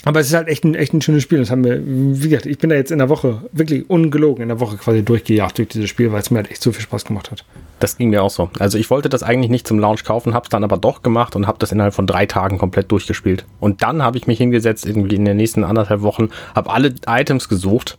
Aber 0.04 0.20
es 0.20 0.26
ist 0.26 0.34
halt 0.34 0.48
echt 0.48 0.64
ein, 0.64 0.74
echt 0.74 0.92
ein 0.92 1.00
schönes 1.00 1.22
Spiel. 1.22 1.38
Das 1.38 1.50
haben 1.50 1.64
wir, 1.64 1.80
wie 1.82 2.28
gesagt, 2.28 2.46
ich 2.46 2.58
bin 2.58 2.68
da 2.68 2.76
jetzt 2.76 2.90
in 2.90 2.98
der 2.98 3.08
Woche, 3.08 3.48
wirklich 3.52 3.88
ungelogen, 3.88 4.42
in 4.42 4.48
der 4.48 4.60
Woche 4.60 4.76
quasi 4.76 5.02
durchgejagt 5.02 5.56
durch 5.56 5.68
dieses 5.68 5.88
Spiel, 5.88 6.12
weil 6.12 6.20
es 6.20 6.30
mir 6.30 6.38
halt 6.38 6.50
echt 6.50 6.62
so 6.62 6.72
viel 6.72 6.82
Spaß 6.82 7.06
gemacht 7.06 7.30
hat. 7.30 7.44
Das 7.80 7.96
ging 7.96 8.10
mir 8.10 8.22
auch 8.22 8.30
so. 8.30 8.50
Also 8.58 8.78
ich 8.78 8.90
wollte 8.90 9.08
das 9.08 9.22
eigentlich 9.22 9.50
nicht 9.50 9.66
zum 9.66 9.78
Launch 9.78 10.04
kaufen, 10.04 10.34
habe 10.34 10.44
es 10.44 10.50
dann 10.50 10.64
aber 10.64 10.76
doch 10.76 11.02
gemacht 11.02 11.36
und 11.36 11.46
habe 11.46 11.58
das 11.58 11.72
innerhalb 11.72 11.94
von 11.94 12.06
drei 12.06 12.26
Tagen 12.26 12.58
komplett 12.58 12.90
durchgespielt. 12.90 13.44
Und 13.60 13.82
dann 13.82 14.02
habe 14.02 14.16
ich 14.16 14.26
mich 14.26 14.38
hingesetzt, 14.38 14.86
irgendwie 14.86 15.16
in 15.16 15.24
den 15.24 15.36
nächsten 15.36 15.64
anderthalb 15.64 16.02
Wochen, 16.02 16.30
habe 16.54 16.70
alle 16.70 16.94
Items 17.06 17.48
gesucht 17.48 17.98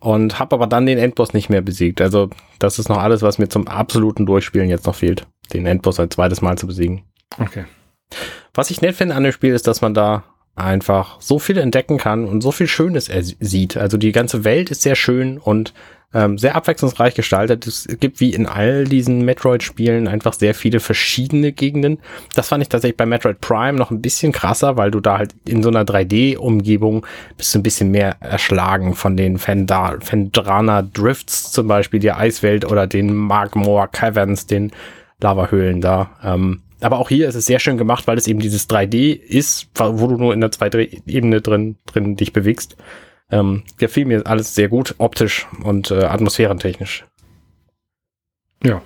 und 0.00 0.38
habe 0.38 0.56
aber 0.56 0.66
dann 0.66 0.86
den 0.86 0.98
Endboss 0.98 1.34
nicht 1.34 1.50
mehr 1.50 1.60
besiegt. 1.60 2.00
Also 2.00 2.30
das 2.58 2.78
ist 2.78 2.88
noch 2.88 2.98
alles, 2.98 3.22
was 3.22 3.38
mir 3.38 3.48
zum 3.48 3.68
absoluten 3.68 4.26
Durchspielen 4.26 4.70
jetzt 4.70 4.86
noch 4.86 4.94
fehlt, 4.94 5.26
den 5.52 5.66
Endboss 5.66 6.00
ein 6.00 6.10
zweites 6.10 6.40
Mal 6.40 6.58
zu 6.58 6.66
besiegen. 6.66 7.04
Okay. 7.38 7.64
Was 8.54 8.70
ich 8.70 8.80
nett 8.80 8.96
finde 8.96 9.14
an 9.14 9.22
dem 9.22 9.32
Spiel 9.32 9.54
ist, 9.54 9.66
dass 9.66 9.82
man 9.82 9.94
da 9.94 10.24
einfach 10.56 11.20
so 11.20 11.38
viel 11.38 11.58
entdecken 11.58 11.98
kann 11.98 12.24
und 12.24 12.40
so 12.40 12.50
viel 12.50 12.66
Schönes 12.66 13.10
sieht. 13.40 13.76
Also 13.76 13.96
die 13.96 14.12
ganze 14.12 14.44
Welt 14.44 14.70
ist 14.70 14.82
sehr 14.82 14.96
schön 14.96 15.38
und 15.38 15.72
ähm, 16.12 16.38
sehr 16.38 16.56
abwechslungsreich 16.56 17.14
gestaltet. 17.14 17.66
Es 17.66 17.86
gibt 18.00 18.20
wie 18.20 18.34
in 18.34 18.46
all 18.46 18.84
diesen 18.84 19.24
Metroid-Spielen 19.24 20.08
einfach 20.08 20.32
sehr 20.32 20.54
viele 20.54 20.80
verschiedene 20.80 21.52
Gegenden. 21.52 21.98
Das 22.34 22.48
fand 22.48 22.62
ich 22.62 22.68
tatsächlich 22.68 22.96
bei 22.96 23.06
Metroid 23.06 23.40
Prime 23.40 23.78
noch 23.78 23.90
ein 23.90 24.02
bisschen 24.02 24.32
krasser, 24.32 24.76
weil 24.76 24.90
du 24.90 25.00
da 25.00 25.18
halt 25.18 25.34
in 25.46 25.62
so 25.62 25.68
einer 25.68 25.84
3D-Umgebung 25.84 27.06
bist 27.36 27.54
du 27.54 27.60
ein 27.60 27.62
bisschen 27.62 27.90
mehr 27.90 28.16
erschlagen 28.20 28.94
von 28.94 29.16
den 29.16 29.38
Fendrana 29.38 30.82
Drifts 30.82 31.52
zum 31.52 31.68
Beispiel, 31.68 32.00
die 32.00 32.12
Eiswelt 32.12 32.64
oder 32.64 32.86
den 32.86 33.14
Magmore 33.14 33.88
Caverns, 33.90 34.46
den 34.46 34.72
Lavahöhlen 35.20 35.80
da. 35.80 36.10
Ähm, 36.24 36.62
aber 36.80 36.98
auch 36.98 37.08
hier 37.08 37.28
ist 37.28 37.34
es 37.34 37.46
sehr 37.46 37.58
schön 37.58 37.76
gemacht, 37.76 38.06
weil 38.06 38.16
es 38.16 38.26
eben 38.26 38.40
dieses 38.40 38.68
3D 38.68 39.12
ist, 39.12 39.68
wo 39.76 40.06
du 40.06 40.16
nur 40.16 40.32
in 40.32 40.40
der 40.40 40.50
2D-Ebene 40.50 41.40
drin, 41.40 41.76
drin 41.86 42.16
dich 42.16 42.32
bewegst. 42.32 42.76
Ähm, 43.30 43.62
gefiel 43.78 44.06
mir 44.06 44.26
alles 44.26 44.54
sehr 44.54 44.68
gut, 44.68 44.94
optisch 44.98 45.46
und 45.62 45.90
äh, 45.90 46.04
atmosphärentechnisch. 46.04 47.04
Ja. 48.64 48.82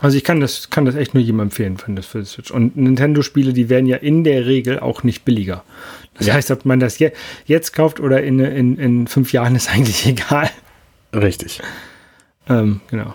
Also 0.00 0.16
ich 0.16 0.24
kann 0.24 0.40
das, 0.40 0.70
kann 0.70 0.86
das 0.86 0.94
echt 0.94 1.14
nur 1.14 1.22
jedem 1.22 1.40
empfehlen, 1.40 1.76
wenn 1.84 1.94
das 1.96 2.06
für 2.06 2.24
Switch. 2.24 2.50
Und 2.50 2.76
Nintendo-Spiele, 2.76 3.52
die 3.52 3.68
werden 3.68 3.86
ja 3.86 3.98
in 3.98 4.24
der 4.24 4.46
Regel 4.46 4.80
auch 4.80 5.02
nicht 5.02 5.24
billiger. 5.24 5.64
Das 6.14 6.26
ja. 6.26 6.34
heißt, 6.34 6.50
ob 6.50 6.64
man 6.64 6.80
das 6.80 6.98
je, 6.98 7.12
jetzt 7.44 7.72
kauft 7.72 8.00
oder 8.00 8.22
in, 8.22 8.38
in, 8.40 8.78
in 8.78 9.06
fünf 9.06 9.32
Jahren, 9.32 9.54
ist 9.56 9.70
eigentlich 9.70 10.06
egal. 10.06 10.50
Richtig. 11.14 11.60
Ähm, 12.48 12.80
genau. 12.88 13.14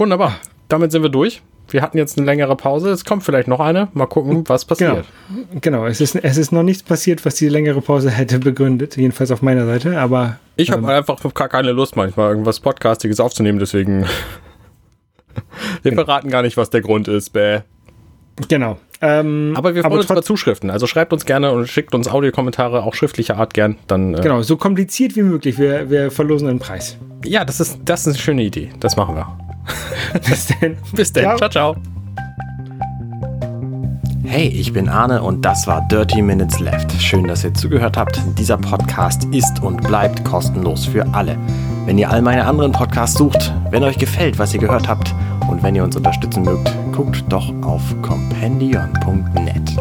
Wunderbar. 0.00 0.40
Damit 0.68 0.92
sind 0.92 1.02
wir 1.02 1.10
durch. 1.10 1.42
Wir 1.72 1.82
hatten 1.82 1.98
jetzt 1.98 2.18
eine 2.18 2.26
längere 2.26 2.56
Pause. 2.56 2.90
Es 2.90 3.04
kommt 3.04 3.22
vielleicht 3.22 3.48
noch 3.48 3.60
eine. 3.60 3.88
Mal 3.92 4.06
gucken, 4.06 4.44
was 4.48 4.64
passiert. 4.64 5.04
Genau, 5.28 5.60
genau. 5.60 5.86
Es, 5.86 6.00
ist, 6.00 6.16
es 6.16 6.36
ist 6.36 6.52
noch 6.52 6.62
nichts 6.62 6.82
passiert, 6.82 7.24
was 7.24 7.36
diese 7.36 7.50
längere 7.50 7.80
Pause 7.80 8.10
hätte 8.10 8.38
begründet. 8.38 8.96
Jedenfalls 8.96 9.30
auf 9.30 9.42
meiner 9.42 9.66
Seite. 9.66 9.98
Aber 9.98 10.38
ich 10.56 10.70
habe 10.70 10.82
ähm, 10.82 10.88
einfach 10.88 11.18
gar 11.34 11.48
keine 11.48 11.72
Lust, 11.72 11.96
manchmal 11.96 12.30
irgendwas 12.30 12.60
Podcastiges 12.60 13.20
aufzunehmen. 13.20 13.58
Deswegen 13.58 14.00
wir 15.82 15.90
genau. 15.90 16.04
verraten 16.04 16.30
gar 16.30 16.42
nicht, 16.42 16.56
was 16.56 16.70
der 16.70 16.80
Grund 16.80 17.08
ist. 17.08 17.30
Bäh. 17.30 17.60
Genau. 18.48 18.78
Ähm, 19.02 19.54
aber 19.56 19.74
wir 19.74 19.82
freuen 19.82 19.92
aber 19.92 20.00
uns 20.00 20.10
über 20.10 20.22
Zuschriften. 20.22 20.70
Also 20.70 20.86
schreibt 20.86 21.12
uns 21.12 21.24
gerne 21.24 21.52
und 21.52 21.68
schickt 21.68 21.94
uns 21.94 22.08
Audiokommentare, 22.08 22.82
auch 22.82 22.94
schriftlicher 22.94 23.36
Art 23.38 23.54
gern. 23.54 23.76
Dann, 23.86 24.14
äh 24.14 24.20
genau, 24.20 24.42
so 24.42 24.56
kompliziert 24.56 25.16
wie 25.16 25.22
möglich. 25.22 25.58
Wir, 25.58 25.90
wir 25.90 26.10
verlosen 26.10 26.48
einen 26.48 26.58
Preis. 26.58 26.98
Ja, 27.24 27.44
das 27.44 27.60
ist, 27.60 27.80
das 27.84 28.02
ist 28.02 28.08
eine 28.08 28.18
schöne 28.18 28.42
Idee. 28.42 28.70
Das 28.78 28.96
machen 28.96 29.16
wir. 29.16 29.49
Bis 30.28 30.46
denn. 30.46 30.76
Bis 30.92 31.12
denn. 31.12 31.24
Ciao. 31.24 31.36
ciao, 31.36 31.50
ciao. 31.50 31.76
Hey, 34.24 34.46
ich 34.46 34.72
bin 34.72 34.88
Arne 34.88 35.22
und 35.22 35.44
das 35.44 35.66
war 35.66 35.86
Dirty 35.88 36.22
Minutes 36.22 36.60
Left. 36.60 36.92
Schön, 37.02 37.26
dass 37.26 37.42
ihr 37.42 37.52
zugehört 37.52 37.96
habt. 37.96 38.20
Dieser 38.38 38.56
Podcast 38.56 39.24
ist 39.32 39.60
und 39.60 39.82
bleibt 39.82 40.24
kostenlos 40.24 40.86
für 40.86 41.04
alle. 41.14 41.36
Wenn 41.84 41.98
ihr 41.98 42.08
all 42.08 42.22
meine 42.22 42.44
anderen 42.44 42.70
Podcasts 42.70 43.18
sucht, 43.18 43.52
wenn 43.70 43.82
euch 43.82 43.98
gefällt, 43.98 44.38
was 44.38 44.54
ihr 44.54 44.60
gehört 44.60 44.86
habt 44.86 45.12
und 45.50 45.64
wenn 45.64 45.74
ihr 45.74 45.82
uns 45.82 45.96
unterstützen 45.96 46.44
mögt, 46.44 46.70
guckt 46.92 47.24
doch 47.28 47.52
auf 47.62 47.82
compendion.net. 48.02 49.76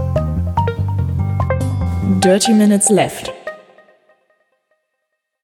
Dirty 2.23 2.53
Minutes 2.53 2.89
Left 2.89 3.31